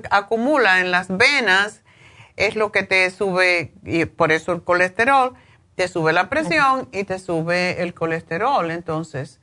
acumula 0.09 0.79
en 0.79 0.91
las 0.91 1.15
venas 1.15 1.81
es 2.35 2.55
lo 2.55 2.71
que 2.71 2.83
te 2.83 3.09
sube, 3.11 3.73
y 3.83 4.05
por 4.05 4.31
eso 4.31 4.51
el 4.53 4.63
colesterol, 4.63 5.35
te 5.75 5.87
sube 5.87 6.13
la 6.13 6.29
presión 6.29 6.89
y 6.91 7.03
te 7.03 7.19
sube 7.19 7.81
el 7.81 7.93
colesterol. 7.93 8.71
Entonces, 8.71 9.39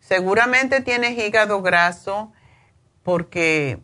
seguramente 0.00 0.80
tienes 0.80 1.18
hígado 1.18 1.60
graso 1.60 2.32
porque 3.02 3.78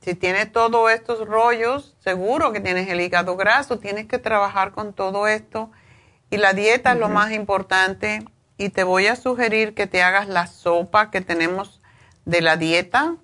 si 0.00 0.14
tienes 0.14 0.52
todos 0.52 0.90
estos 0.90 1.26
rollos, 1.26 1.96
seguro 2.00 2.52
que 2.52 2.60
tienes 2.60 2.88
el 2.88 3.00
hígado 3.00 3.36
graso, 3.36 3.78
tienes 3.78 4.06
que 4.06 4.18
trabajar 4.18 4.72
con 4.72 4.92
todo 4.92 5.26
esto. 5.26 5.70
Y 6.30 6.36
la 6.36 6.52
dieta 6.52 6.92
es 6.92 6.98
lo 6.98 7.08
más 7.08 7.32
importante. 7.32 8.24
Y 8.56 8.70
te 8.70 8.84
voy 8.84 9.06
a 9.06 9.16
sugerir 9.16 9.74
que 9.74 9.86
te 9.86 10.02
hagas 10.02 10.28
la 10.28 10.46
sopa 10.46 11.10
que 11.10 11.20
tenemos 11.20 11.80
de 12.24 12.40
la 12.40 12.56
dieta. 12.56 13.16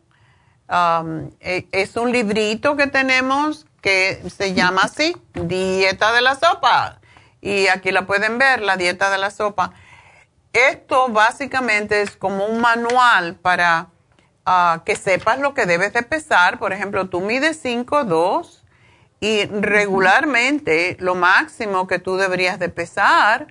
Um, 0.68 1.30
e, 1.40 1.68
es 1.72 1.96
un 1.96 2.12
librito 2.12 2.76
que 2.76 2.86
tenemos 2.86 3.66
que 3.82 4.22
se 4.30 4.54
llama 4.54 4.82
así, 4.84 5.14
Dieta 5.34 6.12
de 6.12 6.22
la 6.22 6.34
Sopa. 6.36 7.00
Y 7.42 7.68
aquí 7.68 7.92
la 7.92 8.06
pueden 8.06 8.38
ver, 8.38 8.62
la 8.62 8.78
dieta 8.78 9.10
de 9.10 9.18
la 9.18 9.30
sopa. 9.30 9.72
Esto 10.54 11.08
básicamente 11.08 12.00
es 12.00 12.16
como 12.16 12.46
un 12.46 12.60
manual 12.60 13.34
para 13.34 13.88
que 14.84 14.96
sepas 14.96 15.38
lo 15.38 15.54
que 15.54 15.66
debes 15.66 15.92
de 15.92 16.02
pesar. 16.02 16.58
Por 16.58 16.72
ejemplo, 16.72 17.08
tú 17.08 17.20
mides 17.20 17.64
5'2 17.64 18.62
y 19.20 19.46
regularmente 19.46 20.96
lo 21.00 21.14
máximo 21.14 21.86
que 21.86 21.98
tú 21.98 22.16
deberías 22.16 22.58
de 22.58 22.68
pesar 22.68 23.46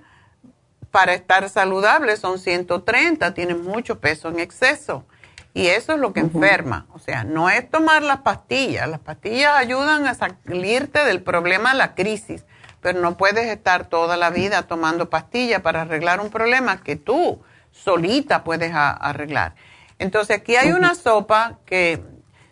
para 0.90 1.14
estar 1.14 1.48
saludable 1.48 2.16
son 2.16 2.38
130, 2.38 3.34
tienes 3.34 3.58
mucho 3.58 3.98
peso 3.98 4.28
en 4.28 4.38
exceso. 4.38 5.04
Y 5.52 5.66
eso 5.66 5.94
es 5.94 5.98
lo 5.98 6.12
que 6.12 6.20
enferma. 6.20 6.86
O 6.92 7.00
sea, 7.00 7.24
no 7.24 7.50
es 7.50 7.68
tomar 7.68 8.02
las 8.02 8.18
pastillas. 8.18 8.88
Las 8.88 9.00
pastillas 9.00 9.56
ayudan 9.56 10.06
a 10.06 10.14
salirte 10.14 11.04
del 11.04 11.22
problema 11.22 11.74
la 11.74 11.94
crisis, 11.94 12.44
pero 12.80 13.00
no 13.00 13.16
puedes 13.16 13.46
estar 13.46 13.86
toda 13.86 14.16
la 14.16 14.30
vida 14.30 14.62
tomando 14.62 15.10
pastillas 15.10 15.62
para 15.62 15.82
arreglar 15.82 16.20
un 16.20 16.30
problema 16.30 16.82
que 16.82 16.94
tú 16.96 17.42
solita 17.72 18.44
puedes 18.44 18.72
arreglar. 18.74 19.54
Entonces 20.04 20.36
aquí 20.36 20.54
hay 20.54 20.72
una 20.72 20.94
sopa 20.94 21.60
que 21.64 22.02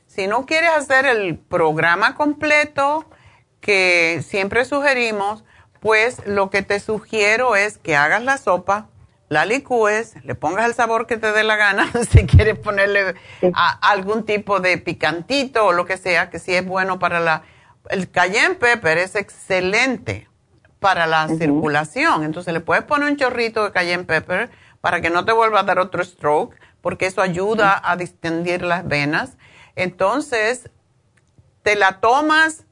si 0.06 0.26
no 0.26 0.46
quieres 0.46 0.70
hacer 0.70 1.04
el 1.04 1.36
programa 1.38 2.14
completo 2.14 3.04
que 3.60 4.24
siempre 4.26 4.64
sugerimos, 4.64 5.44
pues 5.78 6.26
lo 6.26 6.48
que 6.48 6.62
te 6.62 6.80
sugiero 6.80 7.54
es 7.54 7.76
que 7.76 7.94
hagas 7.94 8.22
la 8.22 8.38
sopa, 8.38 8.88
la 9.28 9.44
licúes, 9.44 10.14
le 10.24 10.34
pongas 10.34 10.64
el 10.64 10.72
sabor 10.72 11.06
que 11.06 11.18
te 11.18 11.30
dé 11.30 11.44
la 11.44 11.56
gana, 11.56 11.92
si 12.10 12.24
quieres 12.24 12.58
ponerle 12.58 13.16
algún 13.82 14.24
tipo 14.24 14.60
de 14.60 14.78
picantito 14.78 15.66
o 15.66 15.72
lo 15.72 15.84
que 15.84 15.98
sea, 15.98 16.30
que 16.30 16.38
sí 16.38 16.54
es 16.54 16.64
bueno 16.64 16.98
para 16.98 17.20
la... 17.20 17.42
El 17.90 18.10
cayenne 18.10 18.54
pepper 18.54 18.96
es 18.96 19.14
excelente 19.14 20.26
para 20.80 21.06
la 21.06 21.28
circulación, 21.28 22.24
entonces 22.24 22.54
le 22.54 22.60
puedes 22.60 22.84
poner 22.84 23.10
un 23.10 23.18
chorrito 23.18 23.62
de 23.62 23.72
cayenne 23.72 24.04
pepper 24.04 24.50
para 24.80 25.02
que 25.02 25.10
no 25.10 25.26
te 25.26 25.32
vuelva 25.32 25.60
a 25.60 25.64
dar 25.64 25.78
otro 25.78 26.02
stroke, 26.02 26.56
porque 26.82 27.06
eso 27.06 27.22
ayuda 27.22 27.80
a 27.82 27.96
distender 27.96 28.60
las 28.62 28.86
venas. 28.86 29.38
Entonces, 29.76 30.70
te 31.62 31.76
la 31.76 32.00
tomas 32.00 32.66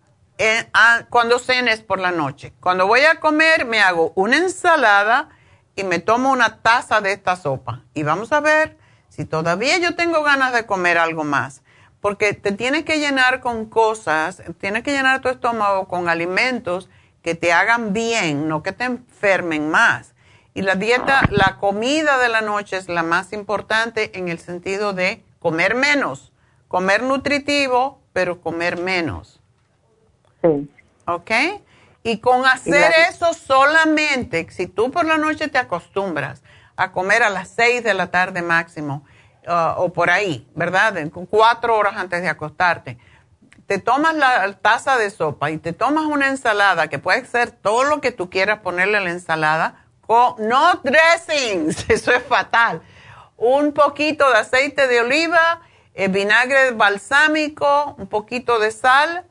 cuando 1.08 1.38
cenes 1.38 1.82
por 1.82 2.00
la 2.00 2.10
noche. 2.10 2.52
Cuando 2.60 2.86
voy 2.86 3.00
a 3.00 3.20
comer, 3.20 3.64
me 3.64 3.80
hago 3.80 4.12
una 4.14 4.36
ensalada 4.36 5.28
y 5.76 5.84
me 5.84 5.98
tomo 5.98 6.30
una 6.30 6.60
taza 6.60 7.00
de 7.00 7.12
esta 7.12 7.36
sopa. 7.36 7.84
Y 7.94 8.02
vamos 8.02 8.32
a 8.32 8.40
ver 8.40 8.76
si 9.08 9.24
todavía 9.24 9.78
yo 9.78 9.96
tengo 9.96 10.22
ganas 10.22 10.52
de 10.52 10.66
comer 10.66 10.98
algo 10.98 11.24
más. 11.24 11.62
Porque 12.00 12.32
te 12.32 12.52
tienes 12.52 12.84
que 12.84 12.98
llenar 12.98 13.40
con 13.40 13.66
cosas, 13.66 14.42
tienes 14.58 14.82
que 14.82 14.92
llenar 14.92 15.20
tu 15.20 15.28
estómago 15.28 15.86
con 15.86 16.08
alimentos 16.08 16.88
que 17.22 17.34
te 17.34 17.52
hagan 17.52 17.92
bien, 17.92 18.48
no 18.48 18.62
que 18.62 18.72
te 18.72 18.84
enfermen 18.84 19.68
más. 19.70 20.09
Y 20.54 20.62
la 20.62 20.74
dieta, 20.74 21.22
la 21.30 21.56
comida 21.58 22.18
de 22.18 22.28
la 22.28 22.40
noche 22.40 22.76
es 22.76 22.88
la 22.88 23.02
más 23.02 23.32
importante 23.32 24.18
en 24.18 24.28
el 24.28 24.38
sentido 24.38 24.92
de 24.92 25.22
comer 25.38 25.74
menos, 25.74 26.32
comer 26.68 27.02
nutritivo, 27.02 28.00
pero 28.12 28.40
comer 28.40 28.78
menos. 28.78 29.40
Sí. 30.42 30.68
¿Ok? 31.06 31.30
Y 32.02 32.18
con 32.18 32.46
hacer 32.46 32.92
eso 33.10 33.34
solamente, 33.34 34.46
si 34.50 34.66
tú 34.66 34.90
por 34.90 35.04
la 35.04 35.18
noche 35.18 35.48
te 35.48 35.58
acostumbras 35.58 36.42
a 36.76 36.92
comer 36.92 37.22
a 37.22 37.30
las 37.30 37.48
6 37.50 37.84
de 37.84 37.94
la 37.94 38.10
tarde 38.10 38.42
máximo, 38.42 39.04
uh, 39.46 39.80
o 39.82 39.92
por 39.92 40.10
ahí, 40.10 40.48
¿verdad? 40.54 40.94
Cuatro 41.28 41.76
horas 41.76 41.94
antes 41.96 42.22
de 42.22 42.28
acostarte, 42.28 42.98
te 43.66 43.78
tomas 43.78 44.14
la 44.16 44.52
taza 44.54 44.96
de 44.96 45.10
sopa 45.10 45.50
y 45.50 45.58
te 45.58 45.72
tomas 45.72 46.06
una 46.06 46.28
ensalada, 46.28 46.88
que 46.88 46.98
puede 46.98 47.24
ser 47.26 47.52
todo 47.52 47.84
lo 47.84 48.00
que 48.00 48.12
tú 48.12 48.30
quieras 48.30 48.60
ponerle 48.60 48.96
a 48.96 49.00
la 49.00 49.10
ensalada, 49.10 49.79
no 50.38 50.80
dressings, 50.82 51.86
eso 51.88 52.12
es 52.12 52.22
fatal. 52.24 52.82
Un 53.36 53.72
poquito 53.72 54.28
de 54.30 54.38
aceite 54.38 54.86
de 54.86 55.00
oliva, 55.00 55.60
eh, 55.94 56.08
vinagre 56.08 56.72
balsámico, 56.72 57.94
un 57.96 58.06
poquito 58.06 58.58
de 58.58 58.70
sal 58.70 59.24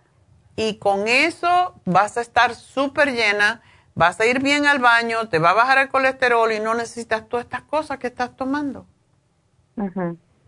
y 0.55 0.77
con 0.77 1.07
eso 1.07 1.75
vas 1.85 2.17
a 2.17 2.21
estar 2.21 2.55
súper 2.55 3.11
llena, 3.13 3.61
vas 3.93 4.19
a 4.19 4.25
ir 4.25 4.41
bien 4.41 4.65
al 4.65 4.79
baño, 4.79 5.29
te 5.29 5.39
va 5.39 5.51
a 5.51 5.53
bajar 5.53 5.77
el 5.77 5.89
colesterol 5.89 6.51
y 6.51 6.59
no 6.59 6.73
necesitas 6.73 7.27
todas 7.27 7.45
estas 7.45 7.61
cosas 7.63 7.99
que 7.99 8.07
estás 8.07 8.35
tomando. 8.35 8.85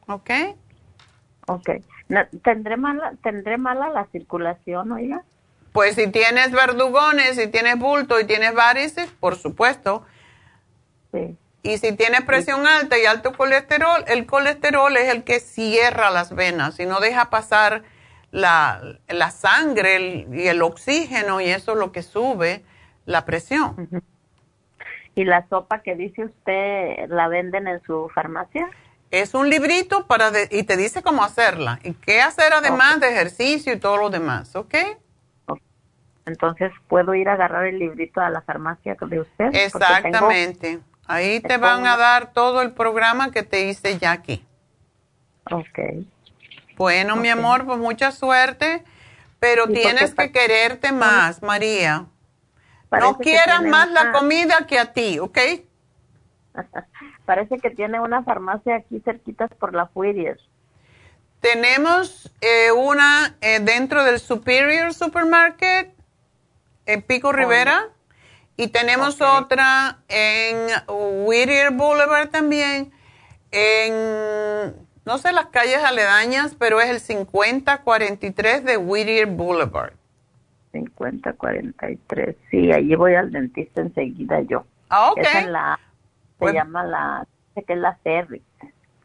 ¿Ok? 0.07 0.29
Ok. 1.47 1.69
¿Tendré, 2.43 2.77
mala, 2.77 3.13
¿Tendré 3.23 3.57
mala 3.57 3.89
la 3.89 4.05
circulación, 4.07 4.91
oiga? 4.91 5.23
Pues 5.71 5.95
si 5.95 6.07
tienes 6.07 6.51
verdugones, 6.51 7.37
si 7.37 7.47
tienes 7.47 7.77
bulto 7.77 8.19
y 8.19 8.25
tienes 8.25 8.53
varices, 8.53 9.09
por 9.11 9.37
supuesto. 9.37 10.05
Sí. 11.11 11.37
Y 11.63 11.77
si 11.77 11.95
tienes 11.95 12.21
presión 12.21 12.65
alta 12.65 12.97
y 12.97 13.05
alto 13.05 13.33
colesterol, 13.33 14.03
el 14.07 14.25
colesterol 14.25 14.95
es 14.97 15.09
el 15.09 15.23
que 15.23 15.39
cierra 15.39 16.09
las 16.09 16.33
venas 16.33 16.79
y 16.79 16.85
no 16.85 16.99
deja 16.99 17.29
pasar 17.29 17.83
la, 18.31 18.81
la 19.07 19.29
sangre 19.29 20.25
y 20.31 20.47
el 20.47 20.61
oxígeno 20.63 21.39
y 21.39 21.49
eso 21.49 21.73
es 21.73 21.77
lo 21.77 21.91
que 21.91 22.01
sube 22.01 22.63
la 23.05 23.25
presión. 23.25 23.89
¿Y 25.13 25.25
la 25.25 25.47
sopa 25.49 25.81
que 25.81 25.95
dice 25.95 26.25
usted 26.25 27.09
la 27.09 27.27
venden 27.27 27.67
en 27.67 27.81
su 27.83 28.09
farmacia? 28.15 28.69
Es 29.11 29.33
un 29.33 29.49
librito 29.49 30.07
para 30.07 30.31
y 30.49 30.63
te 30.63 30.77
dice 30.77 31.03
cómo 31.03 31.23
hacerla 31.23 31.79
y 31.83 31.93
qué 31.93 32.21
hacer 32.21 32.53
además 32.53 33.01
de 33.01 33.09
ejercicio 33.09 33.73
y 33.73 33.79
todo 33.79 33.97
lo 33.97 34.09
demás, 34.09 34.55
¿ok? 34.55 34.73
Entonces, 36.25 36.71
¿puedo 36.87 37.13
ir 37.13 37.27
a 37.27 37.33
agarrar 37.33 37.65
el 37.65 37.79
librito 37.79 38.21
a 38.21 38.29
la 38.29 38.41
farmacia 38.41 38.95
de 38.99 39.19
usted? 39.19 39.49
Exactamente. 39.53 40.79
Ahí 41.11 41.41
te 41.41 41.57
van 41.57 41.85
a 41.87 41.97
dar 41.97 42.31
todo 42.31 42.61
el 42.61 42.71
programa 42.71 43.31
que 43.31 43.43
te 43.43 43.67
hice 43.67 43.99
ya 43.99 44.13
aquí. 44.13 44.45
Ok. 45.51 46.05
Bueno, 46.77 47.17
mi 47.17 47.27
amor, 47.27 47.65
pues 47.65 47.77
mucha 47.77 48.13
suerte, 48.13 48.85
pero 49.37 49.67
tienes 49.67 50.15
que 50.15 50.31
quererte 50.31 50.93
más, 50.93 51.43
María. 51.43 52.05
no 52.89 53.17
quieras 53.17 53.61
más 53.63 53.91
la 53.91 54.13
comida 54.13 54.65
que 54.65 54.79
a 54.79 54.93
ti, 54.93 55.19
¿ok? 55.19 55.37
Parece 57.25 57.59
que 57.59 57.71
tiene 57.71 57.99
una 57.99 58.23
farmacia 58.23 58.77
aquí 58.77 59.01
cerquitas 59.03 59.49
por 59.59 59.75
la 59.75 59.89
Whittier. 59.93 60.39
Tenemos 61.41 62.31
eh, 62.39 62.71
una 62.71 63.35
eh, 63.41 63.59
dentro 63.59 64.05
del 64.05 64.21
Superior 64.21 64.93
Supermarket 64.93 65.93
en 66.85 67.01
Pico 67.01 67.29
oh, 67.29 67.33
Rivera 67.33 67.89
y 68.61 68.67
tenemos 68.67 69.19
otra 69.21 69.97
en 70.07 70.67
Whittier 70.87 71.71
Boulevard 71.71 72.29
también 72.29 72.91
en 73.49 74.75
no 75.03 75.17
sé 75.17 75.31
las 75.31 75.47
calles 75.47 75.79
aledañas, 75.83 76.53
pero 76.53 76.79
es 76.79 76.87
el 76.91 76.99
5043 76.99 78.63
de 78.63 78.77
Whittier 78.77 79.25
Boulevard. 79.25 79.93
5043, 80.73 82.35
sí, 82.51 82.71
allí 82.71 82.93
voy 82.93 83.15
al 83.15 83.31
dentista 83.31 83.81
enseguida 83.81 84.41
yo. 84.41 84.63
Ah, 84.89 85.11
ok. 85.11 85.17
Es 85.17 85.47
la, 85.47 85.79
se 85.79 86.35
pues 86.37 86.53
llama 86.53 86.83
la, 86.83 87.27
sé 87.55 87.63
que 87.63 87.73
es 87.73 87.79
la 87.79 87.95
Ferry, 88.03 88.43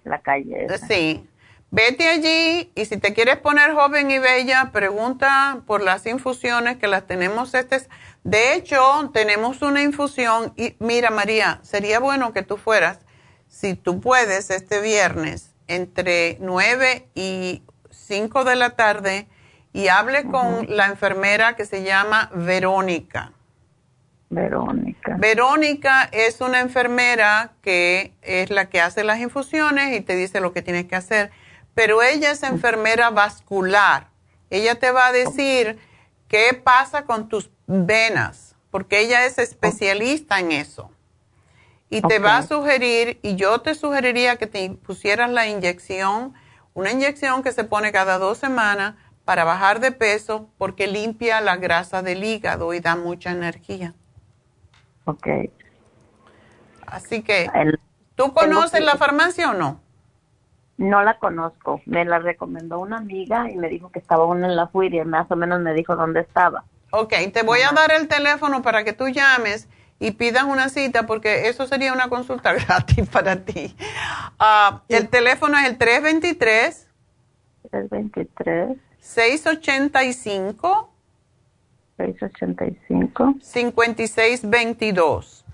la 0.04 0.18
calle. 0.18 0.66
Esa. 0.66 0.86
Sí. 0.86 1.26
Vete 1.70 2.08
allí 2.08 2.70
y 2.74 2.84
si 2.84 2.96
te 2.96 3.12
quieres 3.12 3.38
poner 3.38 3.72
joven 3.72 4.10
y 4.10 4.18
bella, 4.18 4.70
pregunta 4.72 5.62
por 5.66 5.82
las 5.82 6.06
infusiones 6.06 6.76
que 6.76 6.86
las 6.86 7.06
tenemos. 7.06 7.54
Este 7.54 7.86
de 8.26 8.54
hecho, 8.54 9.10
tenemos 9.14 9.62
una 9.62 9.82
infusión 9.82 10.52
y 10.56 10.74
mira 10.80 11.10
María, 11.10 11.60
sería 11.62 12.00
bueno 12.00 12.32
que 12.32 12.42
tú 12.42 12.56
fueras, 12.56 12.98
si 13.48 13.74
tú 13.74 14.00
puedes, 14.00 14.50
este 14.50 14.80
viernes 14.80 15.54
entre 15.68 16.36
9 16.40 17.08
y 17.14 17.62
5 17.90 18.42
de 18.42 18.56
la 18.56 18.70
tarde 18.70 19.28
y 19.72 19.86
hable 19.86 20.24
con 20.24 20.66
la 20.68 20.86
enfermera 20.86 21.54
que 21.54 21.66
se 21.66 21.84
llama 21.84 22.30
Verónica. 22.34 23.32
Verónica. 24.28 25.16
Verónica 25.18 26.08
es 26.10 26.40
una 26.40 26.58
enfermera 26.58 27.52
que 27.62 28.12
es 28.22 28.50
la 28.50 28.68
que 28.68 28.80
hace 28.80 29.04
las 29.04 29.20
infusiones 29.20 29.96
y 29.96 30.00
te 30.00 30.16
dice 30.16 30.40
lo 30.40 30.52
que 30.52 30.62
tienes 30.62 30.86
que 30.86 30.96
hacer, 30.96 31.30
pero 31.76 32.02
ella 32.02 32.30
es 32.30 32.42
enfermera 32.42 33.10
vascular. 33.10 34.08
Ella 34.48 34.76
te 34.76 34.90
va 34.90 35.08
a 35.08 35.12
decir 35.12 35.78
qué 36.26 36.54
pasa 36.54 37.04
con 37.04 37.28
tus 37.28 37.50
venas, 37.66 38.56
porque 38.70 39.00
ella 39.00 39.26
es 39.26 39.38
especialista 39.38 40.40
en 40.40 40.52
eso 40.52 40.90
y 41.90 42.00
te 42.00 42.18
va 42.18 42.38
a 42.38 42.42
sugerir, 42.42 43.20
y 43.22 43.36
yo 43.36 43.60
te 43.60 43.74
sugeriría 43.74 44.36
que 44.36 44.46
te 44.46 44.70
pusieras 44.70 45.30
la 45.30 45.46
inyección, 45.46 46.32
una 46.72 46.90
inyección 46.90 47.42
que 47.42 47.52
se 47.52 47.64
pone 47.64 47.92
cada 47.92 48.18
dos 48.18 48.38
semanas 48.38 48.94
para 49.26 49.44
bajar 49.44 49.78
de 49.78 49.92
peso 49.92 50.48
porque 50.56 50.86
limpia 50.86 51.42
la 51.42 51.56
grasa 51.56 52.00
del 52.00 52.24
hígado 52.24 52.72
y 52.72 52.80
da 52.80 52.96
mucha 52.96 53.32
energía. 53.32 53.92
Ok. 55.04 55.28
Así 56.86 57.22
que, 57.22 57.50
¿tú 58.14 58.32
conoces 58.32 58.80
la 58.82 58.96
farmacia 58.96 59.50
o 59.50 59.54
no? 59.54 59.85
No 60.78 61.02
la 61.02 61.18
conozco. 61.18 61.80
Me 61.86 62.04
la 62.04 62.18
recomendó 62.18 62.78
una 62.78 62.98
amiga 62.98 63.50
y 63.50 63.56
me 63.56 63.68
dijo 63.68 63.90
que 63.90 63.98
estaba 63.98 64.26
una 64.26 64.46
en 64.46 64.56
la 64.56 64.70
y 64.74 65.04
más 65.04 65.30
o 65.30 65.36
menos 65.36 65.60
me 65.60 65.72
dijo 65.72 65.96
dónde 65.96 66.20
estaba. 66.20 66.64
Ok, 66.90 67.14
te 67.32 67.42
voy 67.42 67.60
a 67.60 67.72
dar 67.72 67.92
el 67.92 68.08
teléfono 68.08 68.62
para 68.62 68.84
que 68.84 68.92
tú 68.92 69.08
llames 69.08 69.68
y 69.98 70.12
pidas 70.12 70.44
una 70.44 70.68
cita 70.68 71.06
porque 71.06 71.48
eso 71.48 71.66
sería 71.66 71.92
una 71.92 72.08
consulta 72.08 72.52
gratis 72.52 73.08
para 73.08 73.44
ti. 73.44 73.74
Ah, 74.38 74.82
el 74.88 75.08
teléfono 75.08 75.58
es 75.58 75.66
el 75.66 75.78
323. 75.78 76.88
323. 77.70 78.78
685. 79.00 80.90
685. 81.96 83.34
5622. 83.40 85.44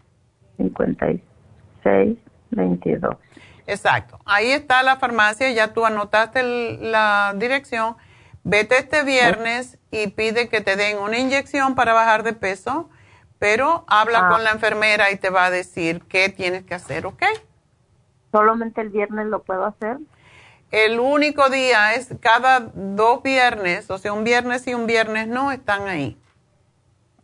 5622. 0.57 3.17
Exacto. 3.66 4.18
Ahí 4.24 4.50
está 4.50 4.82
la 4.82 4.97
farmacia, 4.97 5.50
ya 5.50 5.73
tú 5.73 5.84
anotaste 5.84 6.42
la 6.78 7.34
dirección. 7.36 7.97
Vete 8.44 8.78
este 8.78 9.05
viernes 9.05 9.78
y 9.91 10.08
pide 10.08 10.49
que 10.49 10.60
te 10.60 10.76
den 10.76 10.99
una 10.99 11.18
inyección 11.18 11.74
para 11.74 11.92
bajar 11.92 12.23
de 12.23 12.32
peso 12.32 12.89
pero 13.42 13.84
habla 13.89 14.20
ah. 14.23 14.28
con 14.28 14.44
la 14.44 14.52
enfermera 14.52 15.10
y 15.10 15.16
te 15.16 15.28
va 15.28 15.47
a 15.47 15.50
decir 15.50 16.02
qué 16.08 16.28
tienes 16.28 16.62
que 16.62 16.74
hacer, 16.74 17.07
¿ok? 17.07 17.24
¿Solamente 18.31 18.81
el 18.81 18.91
viernes 18.91 19.26
lo 19.26 19.42
puedo 19.42 19.65
hacer? 19.65 19.99
El 20.70 21.00
único 21.00 21.49
día 21.49 21.94
es 21.94 22.15
cada 22.20 22.60
dos 22.60 23.20
viernes, 23.24 23.91
o 23.91 23.99
sea, 23.99 24.12
un 24.12 24.23
viernes 24.23 24.65
y 24.68 24.74
un 24.74 24.86
viernes 24.86 25.26
no 25.26 25.50
están 25.50 25.89
ahí. 25.89 26.16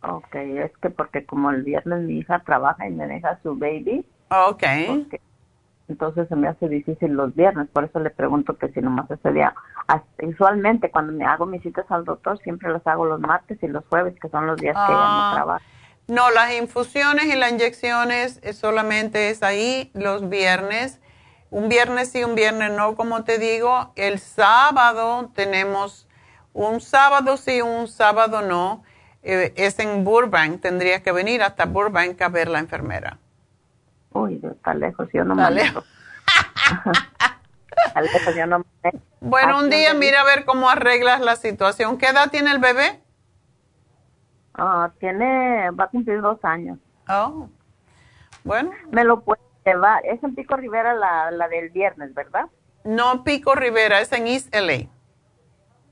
Ok, 0.03 0.35
es 0.35 0.77
que 0.79 0.89
porque 0.89 1.25
como 1.25 1.51
el 1.51 1.63
viernes 1.63 2.01
mi 2.01 2.17
hija 2.17 2.43
trabaja 2.45 2.85
y 2.85 2.91
me 2.91 3.07
deja 3.07 3.39
su 3.41 3.55
baby. 3.55 4.05
Ok. 4.29 4.63
Entonces 5.89 6.27
se 6.27 6.35
me 6.35 6.47
hace 6.47 6.69
difícil 6.69 7.13
los 7.13 7.35
viernes, 7.35 7.67
por 7.73 7.83
eso 7.83 7.99
le 7.99 8.09
pregunto 8.09 8.57
que 8.57 8.69
si 8.69 8.81
nomás 8.81 9.09
ese 9.11 9.31
día. 9.31 9.53
Usualmente 10.21 10.91
cuando 10.91 11.13
me 11.13 11.25
hago 11.25 11.45
mis 11.45 11.61
citas 11.63 11.85
al 11.89 12.05
doctor 12.05 12.39
siempre 12.39 12.71
las 12.71 12.85
hago 12.87 13.05
los 13.05 13.19
martes 13.19 13.57
y 13.61 13.67
los 13.67 13.83
jueves, 13.87 14.15
que 14.21 14.29
son 14.29 14.47
los 14.47 14.57
días 14.57 14.75
que 14.75 14.93
ella 14.93 15.01
no 15.01 15.21
ah. 15.21 15.31
trabaja. 15.35 15.65
No, 16.07 16.31
las 16.31 16.53
infusiones 16.53 17.25
y 17.25 17.35
las 17.35 17.51
inyecciones 17.51 18.41
solamente 18.53 19.29
es 19.29 19.43
ahí 19.43 19.91
los 19.93 20.27
viernes 20.27 20.99
un 21.51 21.67
viernes 21.67 22.11
sí, 22.11 22.23
un 22.23 22.35
viernes 22.35 22.71
no, 22.71 22.95
como 22.95 23.23
te 23.23 23.39
digo. 23.39 23.91
El 23.95 24.19
sábado 24.19 25.31
tenemos 25.33 26.07
un 26.53 26.79
sábado 26.79 27.37
sí, 27.37 27.61
un 27.61 27.87
sábado 27.87 28.41
no. 28.41 28.83
Eh, 29.23 29.53
es 29.55 29.79
en 29.79 30.03
Burbank, 30.03 30.61
tendría 30.61 31.01
que 31.01 31.11
venir 31.11 31.41
hasta 31.41 31.65
Burbank 31.65 32.21
a 32.21 32.29
ver 32.29 32.49
la 32.49 32.59
enfermera. 32.59 33.17
Uy, 34.11 34.41
está 34.43 34.73
lejos, 34.73 35.07
yo 35.13 35.23
no 35.23 35.35
me 35.35 35.49
lejos. 35.51 35.85
yo 38.35 38.47
no 38.47 38.65
Bueno, 39.21 39.59
un 39.59 39.69
día 39.69 39.93
mira 39.93 40.21
a 40.21 40.25
ver 40.25 40.45
cómo 40.45 40.69
arreglas 40.69 41.21
la 41.21 41.35
situación. 41.35 41.97
¿Qué 41.97 42.07
edad 42.07 42.29
tiene 42.29 42.51
el 42.51 42.59
bebé? 42.59 43.01
Ah, 44.55 44.91
tiene, 44.99 45.71
va 45.71 45.85
a 45.85 45.87
cumplir 45.87 46.21
dos 46.21 46.43
años. 46.43 46.77
Oh, 47.07 47.47
bueno. 48.43 48.71
Me 48.91 49.03
lo 49.03 49.21
puede 49.21 49.39
va, 49.75 49.99
es 49.99 50.21
en 50.23 50.35
Pico 50.35 50.55
Rivera 50.55 50.93
la, 50.93 51.31
la 51.31 51.47
del 51.47 51.69
viernes, 51.69 52.13
¿verdad? 52.13 52.45
No, 52.83 53.23
Pico 53.23 53.55
Rivera, 53.55 53.99
es 53.99 54.11
en 54.11 54.27
East 54.27 54.53
LA. 54.53 54.89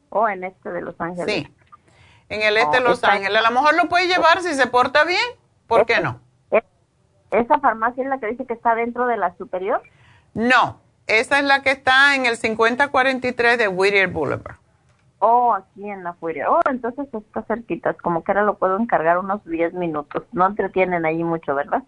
O 0.09 0.21
oh, 0.21 0.29
en 0.29 0.43
este 0.43 0.71
de 0.71 0.81
Los 0.81 0.99
Ángeles. 0.99 1.33
Sí, 1.33 1.53
en 2.29 2.41
el 2.41 2.57
este 2.57 2.77
de 2.77 2.83
oh, 2.83 2.89
Los 2.89 3.03
Ángeles. 3.03 3.37
A 3.37 3.49
lo 3.49 3.53
mejor 3.53 3.75
lo 3.75 3.89
puede 3.89 4.07
llevar 4.07 4.41
si 4.41 4.53
se 4.53 4.67
porta 4.67 5.03
bien, 5.03 5.21
¿por 5.67 5.85
qué 5.85 5.99
no? 5.99 6.21
¿Esa 7.31 7.59
farmacia 7.59 8.03
es 8.03 8.09
la 8.09 8.19
que 8.19 8.27
dice 8.27 8.45
que 8.45 8.53
está 8.53 8.75
dentro 8.75 9.07
de 9.07 9.17
la 9.17 9.35
superior? 9.37 9.81
No, 10.33 10.79
esa 11.07 11.39
es 11.39 11.45
la 11.45 11.61
que 11.61 11.71
está 11.71 12.15
en 12.15 12.25
el 12.25 12.37
5043 12.37 13.57
de 13.57 13.67
Whittier 13.67 14.07
Boulevard. 14.07 14.57
Oh, 15.19 15.53
aquí 15.53 15.89
en 15.89 16.03
la 16.03 16.15
Whittier. 16.21 16.47
Oh, 16.47 16.61
entonces 16.69 17.07
está 17.11 17.43
cerquita, 17.43 17.93
como 17.95 18.23
que 18.23 18.31
ahora 18.31 18.43
lo 18.43 18.57
puedo 18.57 18.77
encargar 18.79 19.17
unos 19.17 19.43
10 19.45 19.73
minutos. 19.73 20.23
No 20.31 20.45
entretienen 20.45 21.05
ahí 21.05 21.23
mucho, 21.23 21.55
¿verdad? 21.55 21.83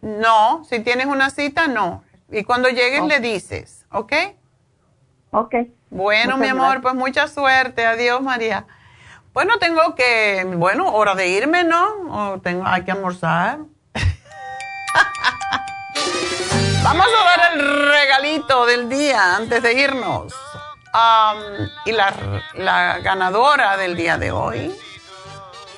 No, 0.00 0.64
si 0.64 0.80
tienes 0.80 1.06
una 1.06 1.30
cita, 1.30 1.66
no. 1.66 2.04
Y 2.30 2.44
cuando 2.44 2.68
llegues 2.68 3.04
le 3.04 3.20
dices, 3.20 3.86
¿ok? 3.90 4.12
Ok. 5.32 5.54
Bueno, 5.90 6.36
mi 6.36 6.48
amor, 6.48 6.80
pues 6.80 6.94
mucha 6.94 7.28
suerte. 7.28 7.84
Adiós, 7.84 8.22
María. 8.22 8.66
Bueno, 9.34 9.58
tengo 9.58 9.94
que, 9.94 10.44
bueno, 10.56 10.92
hora 10.92 11.14
de 11.14 11.28
irme, 11.28 11.64
¿no? 11.64 12.32
O 12.34 12.40
tengo, 12.40 12.64
hay 12.66 12.84
que 12.84 12.92
almorzar. 12.92 13.60
Vamos 16.82 17.06
a 17.06 17.24
dar 17.24 17.52
el 17.54 17.90
regalito 17.90 18.66
del 18.66 18.88
día 18.88 19.36
antes 19.36 19.62
de 19.62 19.72
irnos. 19.74 20.32
y 21.84 21.92
la, 21.92 22.12
la 22.54 22.98
ganadora 22.98 23.76
del 23.76 23.96
día 23.96 24.18
de 24.18 24.32
hoy 24.32 24.74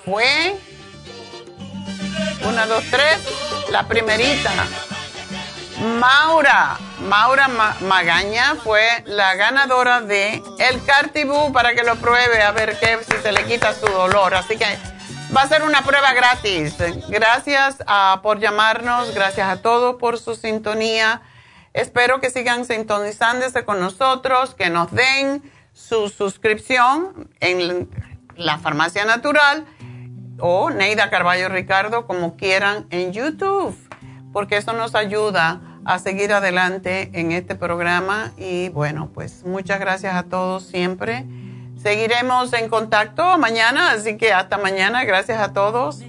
fue 0.05 0.59
una, 2.47 2.67
dos, 2.67 2.85
tres. 2.91 3.19
La 3.71 3.85
primerita. 3.85 4.51
Maura, 5.99 6.79
Maura 7.01 7.49
Magaña 7.81 8.55
fue 8.63 8.87
la 9.07 9.35
ganadora 9.35 10.01
de 10.01 10.43
el 10.59 10.85
Cartibú 10.85 11.53
para 11.53 11.75
que 11.75 11.83
lo 11.83 11.97
pruebe 11.97 12.43
a 12.43 12.53
ver 12.53 12.79
qué 12.79 13.01
si 13.09 13.17
se 13.23 13.33
le 13.33 13.45
quita 13.45 13.75
su 13.75 13.87
dolor. 13.87 14.35
Así 14.35 14.57
que 14.57 14.79
va 15.35 15.43
a 15.43 15.49
ser 15.49 15.63
una 15.63 15.83
prueba 15.83 16.13
gratis. 16.13 16.77
Gracias 17.09 17.83
ah, 17.87 18.21
por 18.23 18.39
llamarnos, 18.39 19.15
gracias 19.15 19.49
a 19.49 19.63
todos 19.63 19.97
por 19.97 20.19
su 20.19 20.35
sintonía. 20.35 21.23
Espero 21.73 22.21
que 22.21 22.31
sigan 22.31 22.65
sintonizándose 22.65 23.65
con 23.65 23.81
nosotros, 23.81 24.55
que 24.55 24.71
nos 24.71 24.93
den 24.93 25.43
su 25.73 26.09
suscripción 26.09 27.29
en 27.41 27.89
la 28.37 28.59
farmacia 28.59 29.05
natural 29.05 29.67
o 30.39 30.71
Neida 30.71 31.11
Carballo 31.11 31.49
Ricardo, 31.49 32.07
como 32.07 32.37
quieran, 32.37 32.87
en 32.91 33.13
YouTube, 33.13 33.77
porque 34.33 34.57
eso 34.57 34.73
nos 34.73 34.95
ayuda 34.95 35.61
a 35.85 35.99
seguir 35.99 36.33
adelante 36.33 37.11
en 37.13 37.33
este 37.33 37.57
programa. 37.57 38.33
Y 38.37 38.69
bueno, 38.69 39.11
pues 39.13 39.45
muchas 39.45 39.81
gracias 39.81 40.15
a 40.15 40.25
todos 40.25 40.65
siempre. 40.65 41.25
Seguiremos 41.85 42.51
en 42.55 42.71
contacto 42.71 43.37
mañana, 43.37 43.91
así 43.91 44.17
que 44.17 44.33
hasta 44.33 44.57
mañana. 44.57 45.05
Gracias 45.05 45.39
a 45.39 45.53
todos. 45.53 46.01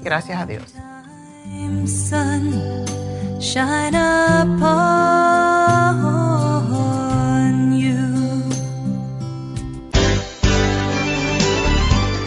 Gracias 0.00 0.40
a 0.40 0.46
Dios. 0.46 0.72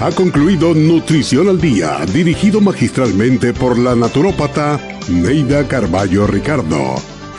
Ha 0.01 0.11
concluido 0.11 0.73
Nutrición 0.73 1.47
al 1.47 1.61
Día, 1.61 1.99
dirigido 2.11 2.59
magistralmente 2.59 3.53
por 3.53 3.79
la 3.79 3.95
naturópata 3.95 4.77
Neida 5.07 5.65
Carballo 5.65 6.27
Ricardo. 6.27 6.95